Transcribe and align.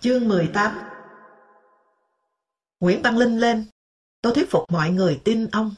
Chương 0.00 0.28
18 0.28 0.78
Nguyễn 2.80 3.02
Văn 3.02 3.18
Linh 3.18 3.38
lên. 3.38 3.66
Tôi 4.22 4.34
thuyết 4.34 4.50
phục 4.50 4.64
mọi 4.72 4.90
người 4.90 5.20
tin 5.24 5.48
ông. 5.52 5.74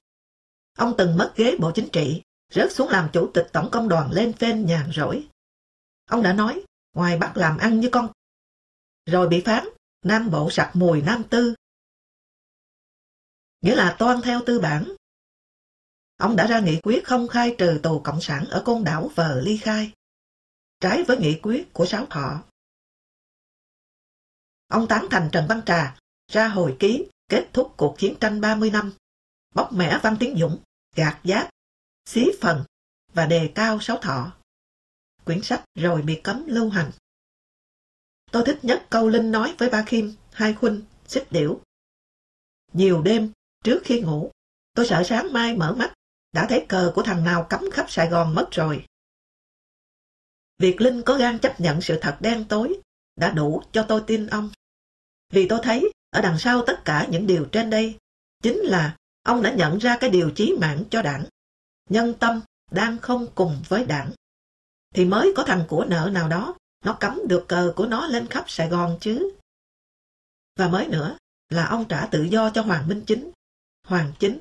Ông 0.78 0.94
từng 0.98 1.16
mất 1.16 1.32
ghế 1.36 1.56
Bộ 1.60 1.72
Chính 1.74 1.88
trị, 1.92 2.22
rớt 2.54 2.72
xuống 2.72 2.88
làm 2.88 3.08
chủ 3.12 3.30
tịch 3.34 3.46
Tổng 3.52 3.68
công 3.72 3.88
đoàn 3.88 4.12
lên 4.12 4.32
phên 4.32 4.66
nhàn 4.66 4.90
rỗi. 4.94 5.28
Ông 6.10 6.22
đã 6.22 6.32
nói, 6.32 6.64
ngoài 6.94 7.18
bắt 7.18 7.36
làm 7.36 7.58
ăn 7.58 7.80
như 7.80 7.88
con. 7.92 8.12
Rồi 9.06 9.28
bị 9.28 9.42
phán, 9.44 9.68
Nam 10.04 10.30
Bộ 10.30 10.50
sặc 10.50 10.76
mùi 10.76 11.02
Nam 11.02 11.22
Tư. 11.30 11.54
Nghĩa 13.60 13.76
là 13.76 13.96
toan 13.98 14.20
theo 14.22 14.40
tư 14.46 14.60
bản. 14.60 14.96
Ông 16.16 16.36
đã 16.36 16.46
ra 16.46 16.60
nghị 16.60 16.80
quyết 16.82 17.04
không 17.04 17.28
khai 17.28 17.54
trừ 17.58 17.80
tù 17.82 18.00
Cộng 18.00 18.20
sản 18.20 18.44
ở 18.50 18.62
côn 18.64 18.84
đảo 18.84 19.10
Vờ 19.14 19.40
Ly 19.40 19.56
Khai. 19.56 19.92
Trái 20.80 21.02
với 21.02 21.16
nghị 21.16 21.40
quyết 21.42 21.72
của 21.72 21.86
Sáu 21.86 22.06
Thọ. 22.06 22.42
Ông 24.68 24.88
tán 24.88 25.06
thành 25.10 25.28
Trần 25.32 25.46
Văn 25.48 25.62
Trà 25.66 25.96
ra 26.32 26.48
hồi 26.48 26.76
ký 26.78 27.06
kết 27.28 27.48
thúc 27.52 27.74
cuộc 27.76 27.94
chiến 27.98 28.14
tranh 28.20 28.40
30 28.40 28.70
năm, 28.70 28.92
bóc 29.54 29.72
mẽ 29.72 29.98
Văn 30.02 30.16
Tiến 30.20 30.36
Dũng, 30.38 30.58
gạt 30.96 31.20
giáp, 31.24 31.50
xí 32.06 32.26
phần 32.40 32.64
và 33.12 33.26
đề 33.26 33.52
cao 33.54 33.78
Sáu 33.80 33.98
Thọ. 33.98 34.36
Quyển 35.24 35.42
sách 35.42 35.64
rồi 35.74 36.02
bị 36.02 36.20
cấm 36.24 36.46
lưu 36.46 36.68
hành. 36.68 36.90
Tôi 38.30 38.42
thích 38.46 38.58
nhất 38.62 38.86
câu 38.90 39.08
Linh 39.08 39.32
nói 39.32 39.54
với 39.58 39.70
ba 39.70 39.84
Kim, 39.86 40.14
hai 40.32 40.54
khuynh, 40.54 40.82
xích 41.06 41.32
điểu. 41.32 41.60
Nhiều 42.72 43.02
đêm, 43.02 43.32
trước 43.64 43.80
khi 43.84 44.00
ngủ, 44.00 44.30
tôi 44.74 44.86
sợ 44.86 45.02
sáng 45.06 45.32
mai 45.32 45.56
mở 45.56 45.74
mắt, 45.74 45.94
đã 46.32 46.46
thấy 46.48 46.66
cờ 46.68 46.92
của 46.94 47.02
thằng 47.02 47.24
nào 47.24 47.46
cắm 47.50 47.60
khắp 47.72 47.90
Sài 47.90 48.08
Gòn 48.08 48.34
mất 48.34 48.48
rồi. 48.50 48.86
Việc 50.58 50.80
Linh 50.80 51.02
có 51.02 51.14
gan 51.14 51.38
chấp 51.38 51.60
nhận 51.60 51.80
sự 51.80 51.98
thật 52.00 52.16
đen 52.20 52.44
tối 52.48 52.80
đã 53.18 53.30
đủ 53.30 53.62
cho 53.72 53.82
tôi 53.88 54.02
tin 54.06 54.26
ông. 54.26 54.50
Vì 55.32 55.48
tôi 55.48 55.60
thấy, 55.62 55.92
ở 56.10 56.20
đằng 56.20 56.38
sau 56.38 56.64
tất 56.66 56.84
cả 56.84 57.06
những 57.10 57.26
điều 57.26 57.44
trên 57.52 57.70
đây, 57.70 57.96
chính 58.42 58.58
là 58.58 58.96
ông 59.22 59.42
đã 59.42 59.52
nhận 59.52 59.78
ra 59.78 59.96
cái 60.00 60.10
điều 60.10 60.30
chí 60.30 60.56
mạng 60.60 60.84
cho 60.90 61.02
đảng. 61.02 61.24
Nhân 61.90 62.14
tâm 62.20 62.40
đang 62.70 62.98
không 62.98 63.26
cùng 63.34 63.62
với 63.68 63.84
đảng. 63.84 64.12
Thì 64.94 65.04
mới 65.04 65.32
có 65.36 65.44
thằng 65.44 65.64
của 65.68 65.84
nợ 65.84 66.10
nào 66.12 66.28
đó, 66.28 66.54
nó 66.84 66.96
cắm 67.00 67.20
được 67.28 67.44
cờ 67.48 67.72
của 67.76 67.86
nó 67.86 68.06
lên 68.06 68.26
khắp 68.26 68.44
Sài 68.50 68.68
Gòn 68.68 68.98
chứ. 69.00 69.32
Và 70.56 70.68
mới 70.68 70.88
nữa, 70.88 71.16
là 71.48 71.66
ông 71.66 71.84
trả 71.88 72.06
tự 72.06 72.22
do 72.22 72.50
cho 72.50 72.62
Hoàng 72.62 72.88
Minh 72.88 73.02
Chính. 73.06 73.30
Hoàng 73.86 74.12
Chính. 74.18 74.38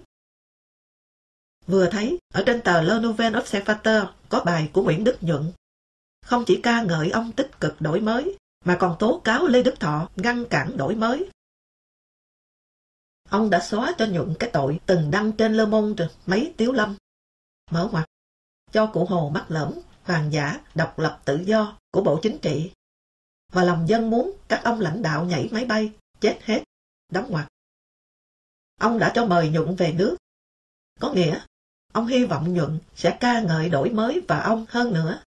Vừa 1.67 1.89
thấy, 1.89 2.17
ở 2.34 2.44
trên 2.45 2.62
tờ 2.62 2.81
Le 2.81 3.00
Nouvel 3.00 3.38
Observateur 3.38 4.03
có 4.30 4.44
bài 4.44 4.69
của 4.73 4.84
Nguyễn 4.84 5.03
Đức 5.03 5.17
Nhuận. 5.22 5.52
Không 6.25 6.44
chỉ 6.47 6.59
ca 6.64 6.81
ngợi 6.81 7.09
ông 7.09 7.31
tích 7.31 7.59
cực 7.59 7.81
đổi 7.81 8.02
mới 8.02 8.38
mà 8.67 8.77
còn 8.79 8.95
tố 8.99 9.21
cáo 9.23 9.47
Lê 9.47 9.63
Đức 9.63 9.79
Thọ 9.79 10.09
ngăn 10.15 10.45
cản 10.45 10.77
đổi 10.77 10.95
mới. 10.95 11.29
Ông 13.29 13.49
đã 13.49 13.59
xóa 13.59 13.93
cho 13.97 14.05
Nhuận 14.05 14.33
cái 14.39 14.49
tội 14.53 14.79
từng 14.85 15.11
đăng 15.11 15.31
trên 15.31 15.53
Le 15.53 15.65
rồi. 15.97 16.09
mấy 16.25 16.53
tiếu 16.57 16.71
lâm. 16.71 16.95
Mở 17.71 17.89
ngoặt, 17.91 18.05
cho 18.71 18.85
cụ 18.93 19.05
Hồ 19.05 19.31
mắc 19.33 19.45
lỡm, 19.47 19.73
hoàng 20.03 20.33
giả, 20.33 20.59
độc 20.75 20.99
lập 20.99 21.21
tự 21.25 21.43
do 21.45 21.77
của 21.91 22.01
Bộ 22.01 22.19
Chính 22.21 22.38
trị. 22.38 22.71
Và 23.51 23.63
lòng 23.63 23.89
dân 23.89 24.09
muốn 24.09 24.31
các 24.47 24.61
ông 24.63 24.79
lãnh 24.79 25.01
đạo 25.01 25.25
nhảy 25.25 25.49
máy 25.51 25.65
bay, 25.65 25.91
chết 26.19 26.39
hết, 26.43 26.63
đóng 27.09 27.31
ngoặt. 27.31 27.47
Ông 28.81 28.99
đã 28.99 29.11
cho 29.15 29.25
mời 29.25 29.49
Nhuận 29.49 29.75
về 29.75 29.93
nước. 29.93 30.17
Có 30.99 31.13
nghĩa, 31.13 31.39
ông 31.93 32.07
hy 32.07 32.25
vọng 32.25 32.53
Nhuận 32.53 32.79
sẽ 32.95 33.17
ca 33.19 33.41
ngợi 33.41 33.69
đổi 33.69 33.89
mới 33.89 34.21
và 34.27 34.39
ông 34.39 34.65
hơn 34.69 34.93
nữa, 34.93 35.21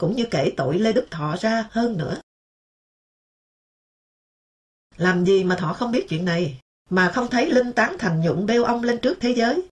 cũng 0.00 0.16
như 0.16 0.26
kể 0.30 0.52
tội 0.56 0.78
Lê 0.78 0.92
Đức 0.92 1.06
Thọ 1.10 1.36
ra 1.36 1.68
hơn 1.70 1.98
nữa. 1.98 2.20
Làm 4.96 5.24
gì 5.24 5.44
mà 5.44 5.56
Thọ 5.58 5.72
không 5.72 5.92
biết 5.92 6.06
chuyện 6.08 6.24
này, 6.24 6.60
mà 6.90 7.12
không 7.14 7.28
thấy 7.30 7.50
Linh 7.50 7.72
tán 7.72 7.96
thành 7.98 8.20
nhụng 8.20 8.46
bêu 8.46 8.64
ông 8.64 8.82
lên 8.82 8.98
trước 9.02 9.18
thế 9.20 9.30
giới? 9.30 9.68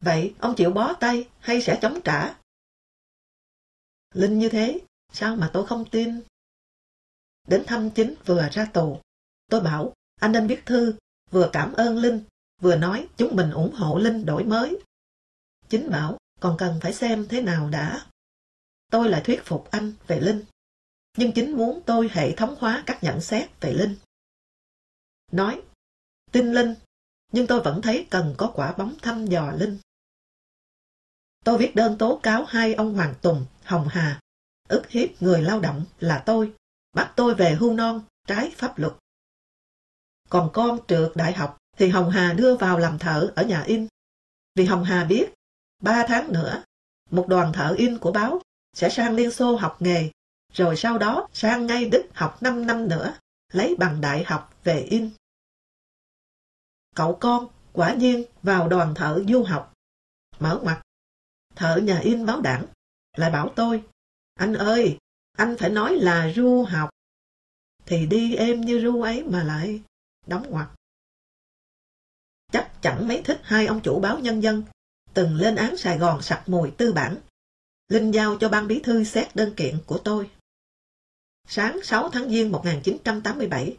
Vậy 0.00 0.34
ông 0.38 0.54
chịu 0.56 0.70
bó 0.70 0.92
tay 0.92 1.28
hay 1.38 1.62
sẽ 1.62 1.78
chống 1.82 2.00
trả? 2.04 2.34
Linh 4.14 4.38
như 4.38 4.48
thế, 4.48 4.80
sao 5.12 5.36
mà 5.36 5.50
tôi 5.52 5.66
không 5.66 5.84
tin? 5.90 6.20
Đến 7.48 7.64
thăm 7.66 7.90
chính 7.90 8.14
vừa 8.26 8.48
ra 8.52 8.64
tù, 8.64 9.00
tôi 9.50 9.60
bảo 9.60 9.92
anh 10.20 10.32
nên 10.32 10.46
viết 10.46 10.66
thư, 10.66 10.94
vừa 11.30 11.50
cảm 11.52 11.72
ơn 11.72 11.98
Linh, 11.98 12.20
vừa 12.60 12.76
nói 12.76 13.08
chúng 13.16 13.36
mình 13.36 13.50
ủng 13.50 13.74
hộ 13.74 13.98
Linh 13.98 14.26
đổi 14.26 14.44
mới. 14.44 14.78
Chính 15.68 15.90
bảo 15.90 16.18
còn 16.40 16.56
cần 16.58 16.78
phải 16.82 16.94
xem 16.94 17.26
thế 17.28 17.42
nào 17.42 17.68
đã. 17.68 18.06
Tôi 18.90 19.08
lại 19.08 19.22
thuyết 19.24 19.44
phục 19.44 19.70
anh 19.70 19.92
về 20.06 20.20
Linh, 20.20 20.44
nhưng 21.16 21.32
chính 21.32 21.56
muốn 21.56 21.80
tôi 21.86 22.10
hệ 22.12 22.36
thống 22.36 22.56
hóa 22.58 22.82
các 22.86 23.04
nhận 23.04 23.20
xét 23.20 23.60
về 23.60 23.72
Linh 23.72 23.96
nói, 25.32 25.62
tin 26.32 26.52
Linh, 26.52 26.74
nhưng 27.32 27.46
tôi 27.46 27.62
vẫn 27.62 27.82
thấy 27.82 28.06
cần 28.10 28.34
có 28.38 28.52
quả 28.54 28.72
bóng 28.72 28.94
thăm 29.02 29.26
dò 29.26 29.52
Linh. 29.52 29.78
Tôi 31.44 31.58
viết 31.58 31.74
đơn 31.74 31.98
tố 31.98 32.20
cáo 32.22 32.44
hai 32.44 32.74
ông 32.74 32.94
Hoàng 32.94 33.14
Tùng, 33.22 33.46
Hồng 33.64 33.88
Hà, 33.88 34.20
ức 34.68 34.88
hiếp 34.88 35.22
người 35.22 35.42
lao 35.42 35.60
động 35.60 35.84
là 36.00 36.22
tôi, 36.26 36.52
bắt 36.92 37.12
tôi 37.16 37.34
về 37.34 37.54
hưu 37.54 37.74
non, 37.74 38.02
trái 38.26 38.52
pháp 38.56 38.78
luật. 38.78 38.92
Còn 40.28 40.50
con 40.52 40.78
trượt 40.88 41.12
đại 41.14 41.32
học 41.32 41.58
thì 41.76 41.88
Hồng 41.88 42.10
Hà 42.10 42.32
đưa 42.32 42.56
vào 42.56 42.78
làm 42.78 42.98
thợ 42.98 43.32
ở 43.36 43.42
nhà 43.42 43.62
in. 43.62 43.88
Vì 44.54 44.64
Hồng 44.64 44.84
Hà 44.84 45.04
biết, 45.04 45.32
ba 45.82 46.04
tháng 46.08 46.32
nữa, 46.32 46.62
một 47.10 47.26
đoàn 47.28 47.52
thợ 47.52 47.74
in 47.78 47.98
của 47.98 48.12
báo 48.12 48.40
sẽ 48.72 48.88
sang 48.88 49.14
Liên 49.14 49.30
Xô 49.30 49.56
học 49.56 49.76
nghề, 49.82 50.10
rồi 50.52 50.76
sau 50.76 50.98
đó 50.98 51.28
sang 51.32 51.66
ngay 51.66 51.84
Đức 51.84 52.06
học 52.14 52.42
5 52.42 52.66
năm 52.66 52.88
nữa, 52.88 53.14
lấy 53.52 53.74
bằng 53.78 54.00
đại 54.00 54.24
học 54.24 54.54
về 54.64 54.80
in. 54.80 55.10
Cậu 56.94 57.18
con, 57.20 57.48
quả 57.72 57.94
nhiên, 57.94 58.24
vào 58.42 58.68
đoàn 58.68 58.94
thợ 58.94 59.24
du 59.28 59.42
học. 59.42 59.72
Mở 60.40 60.60
mặt, 60.64 60.82
thợ 61.54 61.76
nhà 61.76 61.98
in 61.98 62.26
báo 62.26 62.40
đảng, 62.40 62.66
lại 63.16 63.30
bảo 63.30 63.52
tôi, 63.56 63.84
anh 64.34 64.54
ơi, 64.54 64.98
anh 65.32 65.56
phải 65.58 65.70
nói 65.70 65.94
là 65.94 66.32
du 66.36 66.62
học. 66.62 66.90
Thì 67.86 68.06
đi 68.06 68.34
êm 68.34 68.60
như 68.60 68.80
ru 68.82 69.02
ấy 69.02 69.24
mà 69.24 69.44
lại 69.44 69.82
đóng 70.26 70.50
ngoặt. 70.50 70.68
Chắc 72.52 72.72
chẳng 72.82 73.08
mấy 73.08 73.22
thích 73.24 73.40
hai 73.42 73.66
ông 73.66 73.80
chủ 73.82 74.00
báo 74.00 74.18
nhân 74.18 74.42
dân, 74.42 74.64
từng 75.14 75.34
lên 75.34 75.56
án 75.56 75.76
Sài 75.76 75.98
Gòn 75.98 76.22
sặc 76.22 76.48
mùi 76.48 76.70
tư 76.70 76.92
bản. 76.92 77.16
Linh 77.88 78.10
giao 78.10 78.36
cho 78.40 78.48
ban 78.48 78.68
bí 78.68 78.80
thư 78.84 79.04
xét 79.04 79.36
đơn 79.36 79.54
kiện 79.56 79.78
của 79.86 79.98
tôi. 79.98 80.30
Sáng 81.48 81.82
6 81.82 82.10
tháng 82.10 82.30
Giêng 82.30 82.52
1987, 82.52 83.76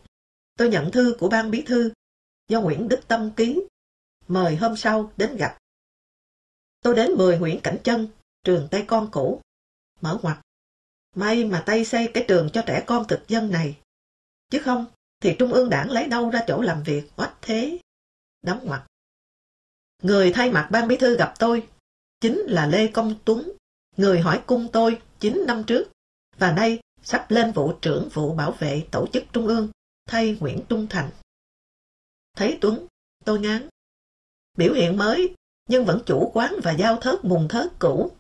tôi 0.57 0.69
nhận 0.69 0.91
thư 0.91 1.15
của 1.19 1.29
ban 1.29 1.51
bí 1.51 1.61
thư 1.61 1.91
do 2.47 2.61
Nguyễn 2.61 2.89
Đức 2.89 2.99
Tâm 3.07 3.31
ký, 3.31 3.63
mời 4.27 4.55
hôm 4.55 4.77
sau 4.77 5.11
đến 5.17 5.35
gặp. 5.37 5.57
Tôi 6.81 6.95
đến 6.95 7.11
10 7.11 7.39
Nguyễn 7.39 7.59
Cảnh 7.63 7.77
Chân, 7.83 8.07
trường 8.43 8.67
Tây 8.71 8.83
Con 8.87 9.09
cũ, 9.11 9.41
mở 10.01 10.19
ngoặt. 10.21 10.37
May 11.15 11.45
mà 11.45 11.63
Tây 11.65 11.85
xây 11.85 12.11
cái 12.13 12.25
trường 12.27 12.49
cho 12.53 12.63
trẻ 12.67 12.83
con 12.87 13.07
thực 13.07 13.27
dân 13.27 13.51
này. 13.51 13.77
Chứ 14.49 14.59
không, 14.59 14.85
thì 15.19 15.35
Trung 15.39 15.53
ương 15.53 15.69
đảng 15.69 15.91
lấy 15.91 16.07
đâu 16.07 16.29
ra 16.29 16.43
chỗ 16.47 16.61
làm 16.61 16.83
việc 16.83 17.03
oách 17.15 17.35
thế. 17.41 17.77
Đóng 18.41 18.59
ngoặt. 18.63 18.81
Người 20.03 20.33
thay 20.33 20.51
mặt 20.51 20.67
ban 20.71 20.87
bí 20.87 20.97
thư 20.97 21.17
gặp 21.17 21.33
tôi 21.39 21.67
chính 22.19 22.37
là 22.37 22.67
Lê 22.67 22.87
Công 22.87 23.15
Tuấn, 23.25 23.51
người 23.97 24.19
hỏi 24.19 24.41
cung 24.45 24.67
tôi 24.73 25.01
9 25.19 25.43
năm 25.47 25.63
trước, 25.63 25.91
và 26.37 26.51
nay 26.51 26.79
sắp 27.03 27.31
lên 27.31 27.51
vụ 27.51 27.73
trưởng 27.81 28.09
vụ 28.13 28.33
bảo 28.33 28.51
vệ 28.51 28.87
tổ 28.91 29.07
chức 29.13 29.23
Trung 29.33 29.47
ương 29.47 29.69
thay 30.05 30.37
Nguyễn 30.39 30.59
Trung 30.69 30.87
Thành. 30.89 31.09
Thấy 32.33 32.57
Tuấn, 32.61 32.87
tôi 33.25 33.39
ngán. 33.39 33.69
Biểu 34.57 34.73
hiện 34.73 34.97
mới, 34.97 35.35
nhưng 35.69 35.85
vẫn 35.85 36.03
chủ 36.05 36.31
quán 36.33 36.53
và 36.63 36.71
giao 36.71 36.97
thớt 37.01 37.25
mùng 37.25 37.47
thớt 37.47 37.71
cũ. 37.79 38.11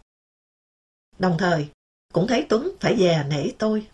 Đồng 1.19 1.35
thời, 1.39 1.69
cũng 2.13 2.27
thấy 2.27 2.45
Tuấn 2.49 2.71
phải 2.79 2.97
dè 2.99 3.25
nể 3.29 3.51
tôi. 3.59 3.87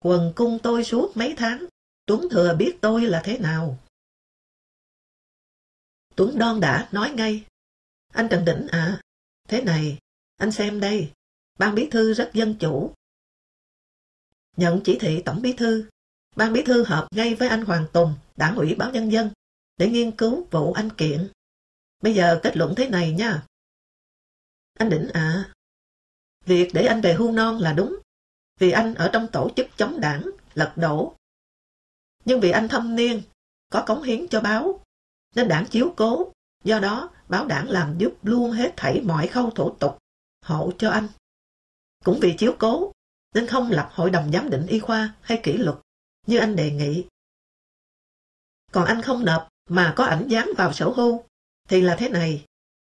Quần 0.00 0.32
cung 0.36 0.58
tôi 0.62 0.84
suốt 0.84 1.12
mấy 1.14 1.34
tháng, 1.36 1.66
Tuấn 2.06 2.28
thừa 2.30 2.54
biết 2.58 2.78
tôi 2.80 3.02
là 3.02 3.22
thế 3.24 3.38
nào. 3.38 3.78
Tuấn 6.16 6.38
đon 6.38 6.60
đã 6.60 6.88
nói 6.92 7.10
ngay. 7.10 7.44
Anh 8.12 8.28
Trần 8.30 8.44
Đỉnh 8.44 8.66
à, 8.70 9.02
thế 9.48 9.62
này, 9.62 9.98
anh 10.36 10.52
xem 10.52 10.80
đây, 10.80 11.12
ban 11.58 11.74
bí 11.74 11.88
thư 11.90 12.14
rất 12.14 12.30
dân 12.34 12.56
chủ. 12.60 12.94
Nhận 14.56 14.80
chỉ 14.84 14.98
thị 15.00 15.22
tổng 15.24 15.42
bí 15.42 15.52
thư, 15.52 15.88
ban 16.36 16.52
bí 16.52 16.62
thư 16.62 16.84
họp 16.84 17.12
ngay 17.12 17.34
với 17.34 17.48
anh 17.48 17.64
Hoàng 17.64 17.86
Tùng, 17.92 18.14
đảng 18.36 18.56
ủy 18.56 18.74
báo 18.74 18.90
nhân 18.90 19.12
dân, 19.12 19.30
để 19.76 19.88
nghiên 19.88 20.10
cứu 20.10 20.46
vụ 20.50 20.72
anh 20.72 20.90
kiện. 20.90 21.30
Bây 22.02 22.14
giờ 22.14 22.40
kết 22.42 22.56
luận 22.56 22.74
thế 22.76 22.88
này 22.88 23.12
nha. 23.12 23.42
Anh 24.78 24.90
Đỉnh 24.90 25.08
à, 25.12 25.50
việc 26.46 26.70
để 26.74 26.86
anh 26.86 27.00
về 27.00 27.14
hưu 27.14 27.32
non 27.32 27.58
là 27.58 27.72
đúng, 27.72 27.96
vì 28.58 28.70
anh 28.70 28.94
ở 28.94 29.10
trong 29.12 29.28
tổ 29.32 29.50
chức 29.56 29.66
chống 29.76 30.00
đảng, 30.00 30.30
lật 30.54 30.72
đổ. 30.76 31.14
Nhưng 32.24 32.40
vì 32.40 32.50
anh 32.50 32.68
thâm 32.68 32.96
niên, 32.96 33.22
có 33.70 33.84
cống 33.86 34.02
hiến 34.02 34.28
cho 34.28 34.40
báo, 34.40 34.80
nên 35.34 35.48
đảng 35.48 35.66
chiếu 35.66 35.94
cố, 35.96 36.32
do 36.64 36.78
đó 36.78 37.10
báo 37.28 37.46
đảng 37.46 37.70
làm 37.70 37.98
giúp 37.98 38.12
luôn 38.22 38.50
hết 38.50 38.72
thảy 38.76 39.00
mọi 39.00 39.26
khâu 39.26 39.50
thủ 39.50 39.76
tục, 39.80 39.98
hộ 40.42 40.72
cho 40.78 40.90
anh. 40.90 41.08
Cũng 42.04 42.18
vì 42.20 42.34
chiếu 42.38 42.56
cố, 42.58 42.92
nên 43.34 43.46
không 43.46 43.70
lập 43.70 43.88
hội 43.92 44.10
đồng 44.10 44.32
giám 44.32 44.50
định 44.50 44.66
y 44.66 44.78
khoa 44.78 45.14
hay 45.20 45.40
kỷ 45.42 45.52
luật, 45.52 45.76
như 46.26 46.38
anh 46.38 46.56
đề 46.56 46.70
nghị. 46.70 47.04
Còn 48.72 48.84
anh 48.84 49.02
không 49.02 49.24
nộp 49.24 49.48
mà 49.68 49.94
có 49.96 50.04
ảnh 50.04 50.28
dán 50.28 50.48
vào 50.56 50.72
sổ 50.72 50.92
hưu, 50.92 51.24
thì 51.68 51.80
là 51.80 51.96
thế 51.96 52.08
này. 52.08 52.44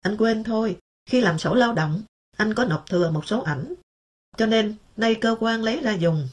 Anh 0.02 0.18
quên 0.18 0.44
thôi, 0.44 0.80
khi 1.06 1.22
làm 1.22 1.40
sổ 1.40 1.56
lao 1.56 1.74
động, 1.74 2.04
anh 2.38 2.54
có 2.54 2.66
nộp 2.66 2.86
thừa 2.90 3.12
một 3.12 3.26
số 3.26 3.42
ảnh. 3.42 3.74
Cho 4.38 4.46
nên, 4.46 4.76
nay 4.98 5.16
cơ 5.22 5.36
quan 5.40 5.64
lấy 5.64 5.82
ra 5.82 5.94
dùng. 5.94 6.28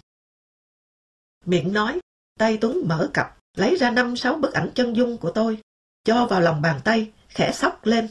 Miệng 1.44 1.72
nói, 1.72 2.00
tay 2.38 2.58
Tuấn 2.60 2.82
mở 2.88 3.10
cặp, 3.14 3.38
lấy 3.56 3.76
ra 3.76 3.90
năm 3.90 4.16
sáu 4.16 4.34
bức 4.34 4.52
ảnh 4.52 4.70
chân 4.74 4.96
dung 4.96 5.18
của 5.18 5.32
tôi, 5.34 5.58
cho 6.04 6.26
vào 6.26 6.40
lòng 6.40 6.62
bàn 6.62 6.80
tay, 6.84 7.12
khẽ 7.28 7.52
sóc 7.54 7.86
lên. 7.86 8.10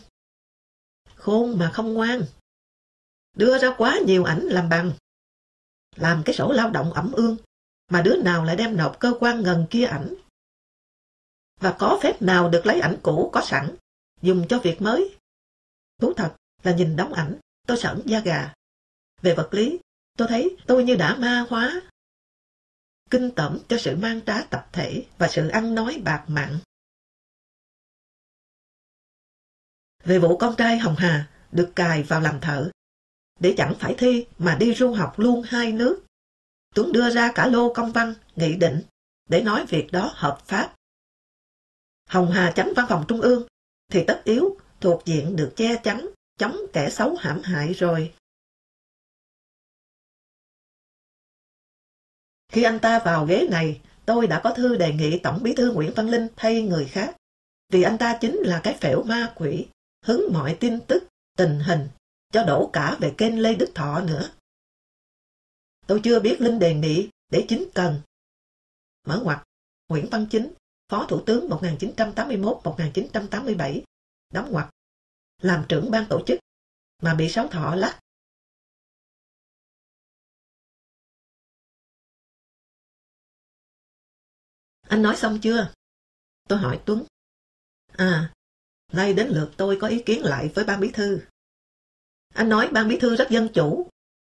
Khôn 1.15 1.59
mà 1.59 1.71
không 1.73 1.93
ngoan. 1.93 2.21
Đưa 3.33 3.57
ra 3.57 3.75
quá 3.77 3.99
nhiều 4.05 4.23
ảnh 4.23 4.39
làm 4.39 4.69
bằng. 4.69 4.91
Làm 5.95 6.21
cái 6.25 6.35
sổ 6.35 6.51
lao 6.51 6.69
động 6.69 6.93
ẩm 6.93 7.11
ương, 7.11 7.37
mà 7.91 8.01
đứa 8.01 8.17
nào 8.17 8.43
lại 8.43 8.55
đem 8.55 8.77
nộp 8.77 8.99
cơ 8.99 9.13
quan 9.19 9.43
ngần 9.43 9.65
kia 9.69 9.85
ảnh. 9.85 10.13
Và 11.59 11.75
có 11.79 11.99
phép 12.03 12.21
nào 12.21 12.49
được 12.49 12.65
lấy 12.65 12.79
ảnh 12.79 12.97
cũ 13.03 13.29
có 13.33 13.41
sẵn, 13.41 13.75
dùng 14.21 14.45
cho 14.49 14.59
việc 14.59 14.81
mới. 14.81 15.17
Thú 15.99 16.13
thật 16.13 16.35
là 16.63 16.75
nhìn 16.75 16.95
đóng 16.95 17.13
ảnh, 17.13 17.39
tôi 17.67 17.77
sẵn 17.77 18.01
da 18.05 18.19
gà. 18.19 18.53
Về 19.21 19.35
vật 19.35 19.49
lý, 19.51 19.79
tôi 20.17 20.27
thấy 20.27 20.57
tôi 20.67 20.83
như 20.83 20.95
đã 20.95 21.15
ma 21.15 21.45
hóa. 21.49 21.81
Kinh 23.09 23.31
tởm 23.35 23.59
cho 23.67 23.77
sự 23.77 23.95
mang 23.95 24.21
trá 24.25 24.43
tập 24.49 24.69
thể 24.71 25.05
và 25.17 25.27
sự 25.27 25.47
ăn 25.47 25.75
nói 25.75 26.01
bạc 26.03 26.25
mạng. 26.27 26.59
Về 30.03 30.19
vụ 30.19 30.37
con 30.37 30.55
trai 30.57 30.77
Hồng 30.77 30.95
Hà 30.97 31.29
được 31.51 31.71
cài 31.75 32.03
vào 32.03 32.21
làm 32.21 32.39
thợ, 32.39 32.71
để 33.39 33.53
chẳng 33.57 33.75
phải 33.79 33.95
thi 33.97 34.25
mà 34.37 34.57
đi 34.59 34.73
du 34.73 34.93
học 34.93 35.19
luôn 35.19 35.41
hai 35.45 35.71
nước. 35.71 36.03
Tuấn 36.75 36.91
đưa 36.91 37.09
ra 37.09 37.31
cả 37.35 37.47
lô 37.47 37.73
công 37.73 37.91
văn, 37.91 38.13
nghị 38.35 38.55
định 38.55 38.81
để 39.29 39.41
nói 39.41 39.65
việc 39.65 39.91
đó 39.91 40.11
hợp 40.13 40.41
pháp. 40.45 40.75
Hồng 42.09 42.31
Hà 42.31 42.51
chánh 42.51 42.73
văn 42.75 42.85
phòng 42.89 43.05
trung 43.07 43.21
ương 43.21 43.47
thì 43.91 44.03
tất 44.07 44.21
yếu 44.23 44.57
thuộc 44.81 45.05
diện 45.05 45.35
được 45.35 45.53
che 45.55 45.75
chắn, 45.83 46.09
chống 46.37 46.57
kẻ 46.73 46.89
xấu 46.89 47.15
hãm 47.15 47.41
hại 47.43 47.73
rồi. 47.73 48.13
Khi 52.51 52.63
anh 52.63 52.79
ta 52.79 52.99
vào 52.99 53.25
ghế 53.25 53.47
này, 53.51 53.81
tôi 54.05 54.27
đã 54.27 54.41
có 54.43 54.53
thư 54.53 54.75
đề 54.75 54.93
nghị 54.93 55.19
Tổng 55.19 55.43
bí 55.43 55.53
thư 55.55 55.73
Nguyễn 55.73 55.93
Văn 55.95 56.09
Linh 56.09 56.27
thay 56.35 56.61
người 56.61 56.85
khác, 56.85 57.15
vì 57.69 57.83
anh 57.83 57.97
ta 57.97 58.17
chính 58.21 58.35
là 58.35 58.61
cái 58.63 58.77
phễu 58.81 59.03
ma 59.03 59.33
quỷ, 59.35 59.67
hứng 60.05 60.33
mọi 60.33 60.57
tin 60.59 60.79
tức, 60.81 61.03
tình 61.37 61.59
hình, 61.59 61.87
cho 62.33 62.43
đổ 62.43 62.69
cả 62.73 62.97
về 62.99 63.13
kênh 63.17 63.39
Lê 63.39 63.55
Đức 63.55 63.71
Thọ 63.75 64.01
nữa. 64.01 64.29
Tôi 65.87 66.01
chưa 66.03 66.19
biết 66.19 66.37
Linh 66.39 66.59
đề 66.59 66.73
nghị 66.73 67.09
để 67.29 67.45
chính 67.49 67.69
cần. 67.75 68.01
Mở 69.07 69.21
ngoặt, 69.23 69.43
Nguyễn 69.87 70.07
Văn 70.11 70.27
Chính, 70.31 70.53
Phó 70.89 71.05
Thủ 71.09 71.23
tướng 71.25 71.49
1981-1987, 71.49 73.81
đóng 74.33 74.51
ngoặt, 74.51 74.69
làm 75.41 75.65
trưởng 75.69 75.91
ban 75.91 76.05
tổ 76.09 76.23
chức, 76.27 76.39
mà 77.01 77.15
bị 77.15 77.29
sáu 77.29 77.47
thọ 77.47 77.75
lắc. 77.75 77.99
Anh 84.81 85.01
nói 85.01 85.15
xong 85.15 85.39
chưa? 85.41 85.73
Tôi 86.49 86.59
hỏi 86.59 86.81
Tuấn. 86.85 87.03
À, 87.97 88.33
nay 88.93 89.13
đến 89.13 89.27
lượt 89.27 89.51
tôi 89.57 89.77
có 89.81 89.87
ý 89.87 90.03
kiến 90.05 90.23
lại 90.23 90.51
với 90.55 90.65
ban 90.65 90.79
bí 90.79 90.91
thư. 90.93 91.21
Anh 92.33 92.49
nói 92.49 92.69
ban 92.73 92.89
bí 92.89 92.99
thư 92.99 93.15
rất 93.15 93.27
dân 93.29 93.49
chủ, 93.53 93.89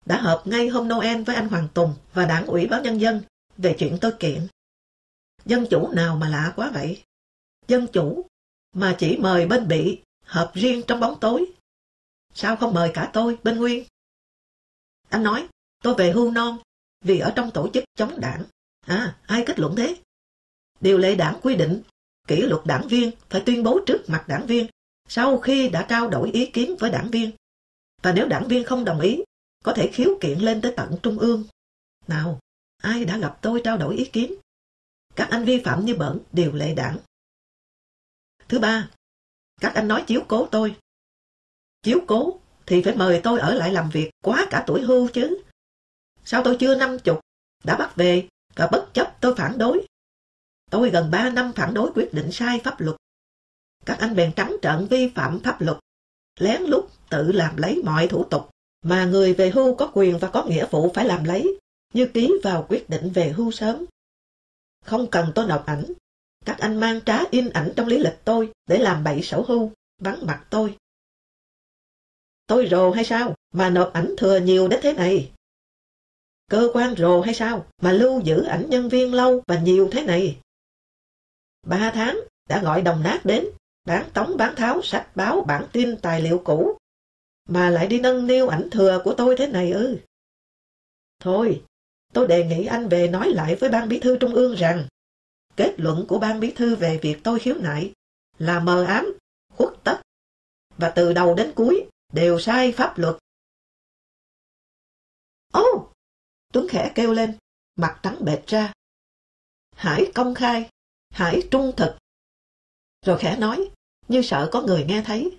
đã 0.06 0.20
họp 0.20 0.46
ngay 0.46 0.68
hôm 0.68 0.88
Noel 0.88 1.22
với 1.22 1.36
anh 1.36 1.48
Hoàng 1.48 1.68
Tùng 1.74 1.94
và 2.12 2.26
đảng 2.26 2.46
ủy 2.46 2.66
báo 2.66 2.82
nhân 2.82 3.00
dân 3.00 3.22
về 3.56 3.76
chuyện 3.78 3.98
tôi 4.00 4.12
kiện. 4.20 4.46
Dân 5.44 5.66
chủ 5.70 5.92
nào 5.92 6.16
mà 6.16 6.28
lạ 6.28 6.52
quá 6.56 6.70
vậy? 6.74 7.02
Dân 7.68 7.86
chủ 7.92 8.26
mà 8.72 8.96
chỉ 8.98 9.16
mời 9.16 9.46
bên 9.46 9.68
bị 9.68 10.02
họp 10.24 10.54
riêng 10.54 10.82
trong 10.86 11.00
bóng 11.00 11.20
tối. 11.20 11.52
Sao 12.34 12.56
không 12.56 12.74
mời 12.74 12.90
cả 12.94 13.10
tôi 13.12 13.38
bên 13.42 13.56
Nguyên? 13.56 13.84
Anh 15.08 15.22
nói, 15.22 15.48
tôi 15.82 15.94
về 15.94 16.12
hưu 16.12 16.30
non 16.30 16.58
vì 17.04 17.18
ở 17.18 17.32
trong 17.36 17.50
tổ 17.50 17.68
chức 17.74 17.84
chống 17.94 18.20
đảng. 18.20 18.44
À, 18.86 19.16
ai 19.26 19.44
kết 19.46 19.60
luận 19.60 19.76
thế? 19.76 19.96
Điều 20.80 20.98
lệ 20.98 21.14
đảng 21.14 21.40
quy 21.42 21.56
định, 21.56 21.82
kỷ 22.28 22.36
luật 22.36 22.66
đảng 22.66 22.88
viên 22.88 23.10
phải 23.28 23.42
tuyên 23.46 23.62
bố 23.62 23.80
trước 23.86 24.04
mặt 24.08 24.24
đảng 24.28 24.46
viên 24.46 24.66
sau 25.08 25.38
khi 25.38 25.68
đã 25.68 25.86
trao 25.88 26.08
đổi 26.08 26.30
ý 26.30 26.46
kiến 26.46 26.76
với 26.78 26.90
đảng 26.90 27.10
viên. 27.10 27.30
Và 28.02 28.12
nếu 28.12 28.28
đảng 28.28 28.48
viên 28.48 28.64
không 28.64 28.84
đồng 28.84 29.00
ý, 29.00 29.22
có 29.62 29.72
thể 29.72 29.90
khiếu 29.92 30.18
kiện 30.20 30.38
lên 30.38 30.60
tới 30.60 30.74
tận 30.76 30.96
trung 31.02 31.18
ương. 31.18 31.44
Nào, 32.06 32.40
ai 32.76 33.04
đã 33.04 33.18
gặp 33.18 33.38
tôi 33.42 33.60
trao 33.64 33.78
đổi 33.78 33.96
ý 33.96 34.04
kiến? 34.04 34.34
Các 35.16 35.28
anh 35.30 35.44
vi 35.44 35.62
phạm 35.64 35.84
như 35.84 35.94
bẩn 35.94 36.18
điều 36.32 36.52
lệ 36.52 36.74
đảng. 36.74 36.98
Thứ 38.48 38.58
ba, 38.58 38.90
các 39.60 39.74
anh 39.74 39.88
nói 39.88 40.04
chiếu 40.06 40.24
cố 40.28 40.48
tôi. 40.50 40.76
Chiếu 41.82 42.00
cố 42.06 42.40
thì 42.66 42.82
phải 42.82 42.96
mời 42.96 43.20
tôi 43.24 43.40
ở 43.40 43.54
lại 43.54 43.72
làm 43.72 43.90
việc 43.90 44.10
quá 44.24 44.46
cả 44.50 44.64
tuổi 44.66 44.82
hưu 44.82 45.08
chứ. 45.08 45.42
Sao 46.24 46.42
tôi 46.44 46.56
chưa 46.60 46.74
năm 46.74 46.98
chục, 46.98 47.20
đã 47.64 47.76
bắt 47.76 47.96
về 47.96 48.28
và 48.54 48.68
bất 48.72 48.90
chấp 48.94 49.16
tôi 49.20 49.34
phản 49.36 49.58
đối. 49.58 49.86
Tôi 50.70 50.90
gần 50.90 51.10
ba 51.10 51.30
năm 51.30 51.52
phản 51.52 51.74
đối 51.74 51.92
quyết 51.94 52.08
định 52.12 52.32
sai 52.32 52.60
pháp 52.64 52.80
luật. 52.80 52.96
Các 53.86 53.98
anh 54.00 54.16
bèn 54.16 54.32
trắng 54.36 54.56
trợn 54.62 54.86
vi 54.90 55.12
phạm 55.14 55.40
pháp 55.44 55.60
luật, 55.60 55.78
lén 56.40 56.62
lút 56.62 56.84
tự 57.10 57.32
làm 57.32 57.56
lấy 57.56 57.82
mọi 57.84 58.08
thủ 58.08 58.24
tục 58.24 58.50
mà 58.82 59.04
người 59.04 59.34
về 59.34 59.50
hưu 59.50 59.74
có 59.74 59.90
quyền 59.94 60.18
và 60.18 60.28
có 60.28 60.44
nghĩa 60.44 60.66
vụ 60.70 60.90
phải 60.94 61.04
làm 61.04 61.24
lấy, 61.24 61.58
như 61.94 62.06
ký 62.06 62.32
vào 62.42 62.66
quyết 62.68 62.90
định 62.90 63.10
về 63.10 63.28
hưu 63.28 63.50
sớm. 63.50 63.84
Không 64.84 65.06
cần 65.10 65.32
tôi 65.34 65.46
nộp 65.46 65.66
ảnh, 65.66 65.84
các 66.44 66.58
anh 66.58 66.80
mang 66.80 67.00
trá 67.00 67.18
in 67.30 67.48
ảnh 67.48 67.72
trong 67.76 67.86
lý 67.86 67.98
lịch 67.98 68.18
tôi 68.24 68.52
để 68.66 68.78
làm 68.78 69.04
bậy 69.04 69.22
sổ 69.22 69.44
hưu, 69.48 69.72
vắng 69.98 70.26
mặt 70.26 70.44
tôi. 70.50 70.76
Tôi 72.46 72.68
rồ 72.70 72.90
hay 72.90 73.04
sao 73.04 73.34
mà 73.52 73.70
nộp 73.70 73.92
ảnh 73.92 74.14
thừa 74.18 74.40
nhiều 74.40 74.68
đến 74.68 74.80
thế 74.82 74.92
này? 74.92 75.32
Cơ 76.50 76.70
quan 76.72 76.94
rồ 76.98 77.20
hay 77.20 77.34
sao 77.34 77.66
mà 77.82 77.92
lưu 77.92 78.20
giữ 78.20 78.42
ảnh 78.42 78.70
nhân 78.70 78.88
viên 78.88 79.14
lâu 79.14 79.42
và 79.46 79.60
nhiều 79.60 79.88
thế 79.92 80.02
này? 80.02 80.38
Ba 81.66 81.90
tháng 81.94 82.20
đã 82.48 82.62
gọi 82.62 82.82
đồng 82.82 83.02
nát 83.02 83.20
đến, 83.24 83.46
bán 83.84 84.10
tống 84.14 84.36
bán 84.36 84.54
tháo 84.56 84.82
sách 84.82 85.16
báo 85.16 85.40
bản 85.40 85.66
tin 85.72 85.96
tài 85.96 86.20
liệu 86.20 86.42
cũ, 86.44 86.76
mà 87.48 87.70
lại 87.70 87.86
đi 87.86 88.00
nâng 88.00 88.26
niu 88.26 88.48
ảnh 88.48 88.68
thừa 88.70 89.00
của 89.04 89.14
tôi 89.14 89.36
thế 89.38 89.46
này 89.46 89.72
ư. 89.72 89.98
Thôi, 91.20 91.64
tôi 92.12 92.28
đề 92.28 92.44
nghị 92.44 92.66
anh 92.66 92.88
về 92.88 93.08
nói 93.08 93.28
lại 93.28 93.56
với 93.56 93.70
ban 93.70 93.88
bí 93.88 94.00
thư 94.00 94.18
trung 94.18 94.34
ương 94.34 94.54
rằng 94.54 94.86
kết 95.56 95.74
luận 95.76 96.04
của 96.08 96.18
ban 96.18 96.40
bí 96.40 96.52
thư 96.56 96.76
về 96.76 96.98
việc 97.02 97.20
tôi 97.24 97.38
khiếu 97.38 97.54
nại 97.54 97.92
là 98.38 98.60
mờ 98.60 98.84
ám, 98.84 99.18
khuất 99.56 99.72
tất 99.84 100.00
và 100.76 100.92
từ 100.96 101.12
đầu 101.12 101.34
đến 101.34 101.52
cuối 101.56 101.86
đều 102.12 102.40
sai 102.40 102.72
pháp 102.72 102.98
luật. 102.98 103.16
Ô! 105.52 105.62
Oh! 105.74 105.92
Tuấn 106.52 106.66
khẽ 106.68 106.92
kêu 106.94 107.12
lên, 107.12 107.36
mặt 107.76 108.00
trắng 108.02 108.24
bệt 108.24 108.46
ra. 108.46 108.72
Hãy 109.76 110.12
công 110.14 110.34
khai, 110.34 110.70
hãy 111.10 111.48
trung 111.50 111.72
thực. 111.76 111.96
Rồi 113.06 113.18
khẽ 113.18 113.36
nói, 113.38 113.70
như 114.08 114.22
sợ 114.22 114.48
có 114.52 114.62
người 114.62 114.84
nghe 114.88 115.02
thấy. 115.06 115.38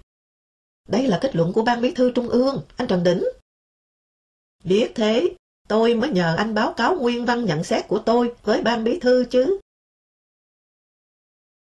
Đây 0.86 1.08
là 1.08 1.20
kết 1.22 1.36
luận 1.36 1.54
của 1.54 1.64
ban 1.64 1.82
bí 1.82 1.94
thư 1.96 2.12
trung 2.16 2.30
ương, 2.30 2.66
anh 2.78 2.88
Trần 2.88 3.04
Đỉnh. 3.04 3.24
Biết 4.64 4.92
thế, 4.96 5.36
tôi 5.68 5.96
mới 5.96 6.10
nhờ 6.10 6.36
anh 6.38 6.54
báo 6.54 6.74
cáo 6.78 6.96
nguyên 6.96 7.26
văn 7.26 7.46
nhận 7.46 7.64
xét 7.64 7.88
của 7.88 8.04
tôi 8.06 8.36
với 8.44 8.62
ban 8.62 8.84
bí 8.84 9.00
thư 9.00 9.26
chứ. 9.30 9.60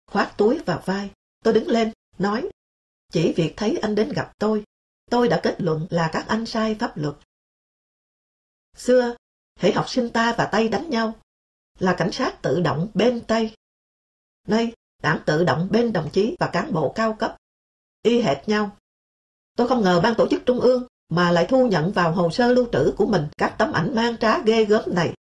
Khoát 0.06 0.34
túi 0.36 0.58
vào 0.58 0.82
vai, 0.84 1.10
tôi 1.44 1.54
đứng 1.54 1.68
lên, 1.68 1.92
nói, 2.18 2.50
chỉ 3.12 3.32
việc 3.32 3.54
thấy 3.56 3.78
anh 3.82 3.94
đến 3.94 4.12
gặp 4.12 4.32
tôi, 4.38 4.64
tôi 5.10 5.28
đã 5.28 5.40
kết 5.42 5.56
luận 5.58 5.86
là 5.90 6.10
các 6.12 6.24
anh 6.28 6.46
sai 6.46 6.74
pháp 6.74 6.96
luật. 6.96 7.14
Xưa, 8.76 9.16
hệ 9.58 9.72
học 9.72 9.88
sinh 9.88 10.10
ta 10.10 10.34
và 10.38 10.48
Tây 10.52 10.68
đánh 10.68 10.90
nhau, 10.90 11.20
là 11.78 11.94
cảnh 11.98 12.12
sát 12.12 12.42
tự 12.42 12.60
động 12.60 12.90
bên 12.94 13.24
Tây. 13.26 13.54
Nay, 14.48 14.72
đảng 15.02 15.22
tự 15.26 15.44
động 15.44 15.68
bên 15.70 15.92
đồng 15.92 16.10
chí 16.12 16.36
và 16.40 16.50
cán 16.52 16.72
bộ 16.72 16.92
cao 16.94 17.16
cấp. 17.18 17.36
Y 18.02 18.20
hệt 18.20 18.48
nhau. 18.48 18.76
Tôi 19.56 19.68
không 19.68 19.82
ngờ 19.82 20.00
ban 20.02 20.14
tổ 20.18 20.28
chức 20.30 20.42
trung 20.46 20.60
ương 20.60 20.86
mà 21.08 21.30
lại 21.30 21.46
thu 21.48 21.68
nhận 21.68 21.92
vào 21.92 22.12
hồ 22.12 22.30
sơ 22.30 22.52
lưu 22.52 22.68
trữ 22.72 22.94
của 22.96 23.06
mình 23.06 23.28
các 23.36 23.54
tấm 23.58 23.72
ảnh 23.72 23.94
mang 23.94 24.16
trá 24.18 24.42
ghê 24.42 24.64
gớm 24.64 24.94
này. 24.94 25.14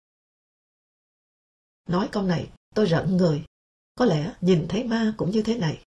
Nói 1.88 2.08
câu 2.12 2.22
này, 2.22 2.50
tôi 2.74 2.86
rợn 2.86 3.16
người. 3.16 3.44
Có 3.94 4.04
lẽ 4.04 4.34
nhìn 4.40 4.66
thấy 4.68 4.84
ma 4.84 5.14
cũng 5.16 5.30
như 5.30 5.42
thế 5.42 5.58
này. 5.58 5.84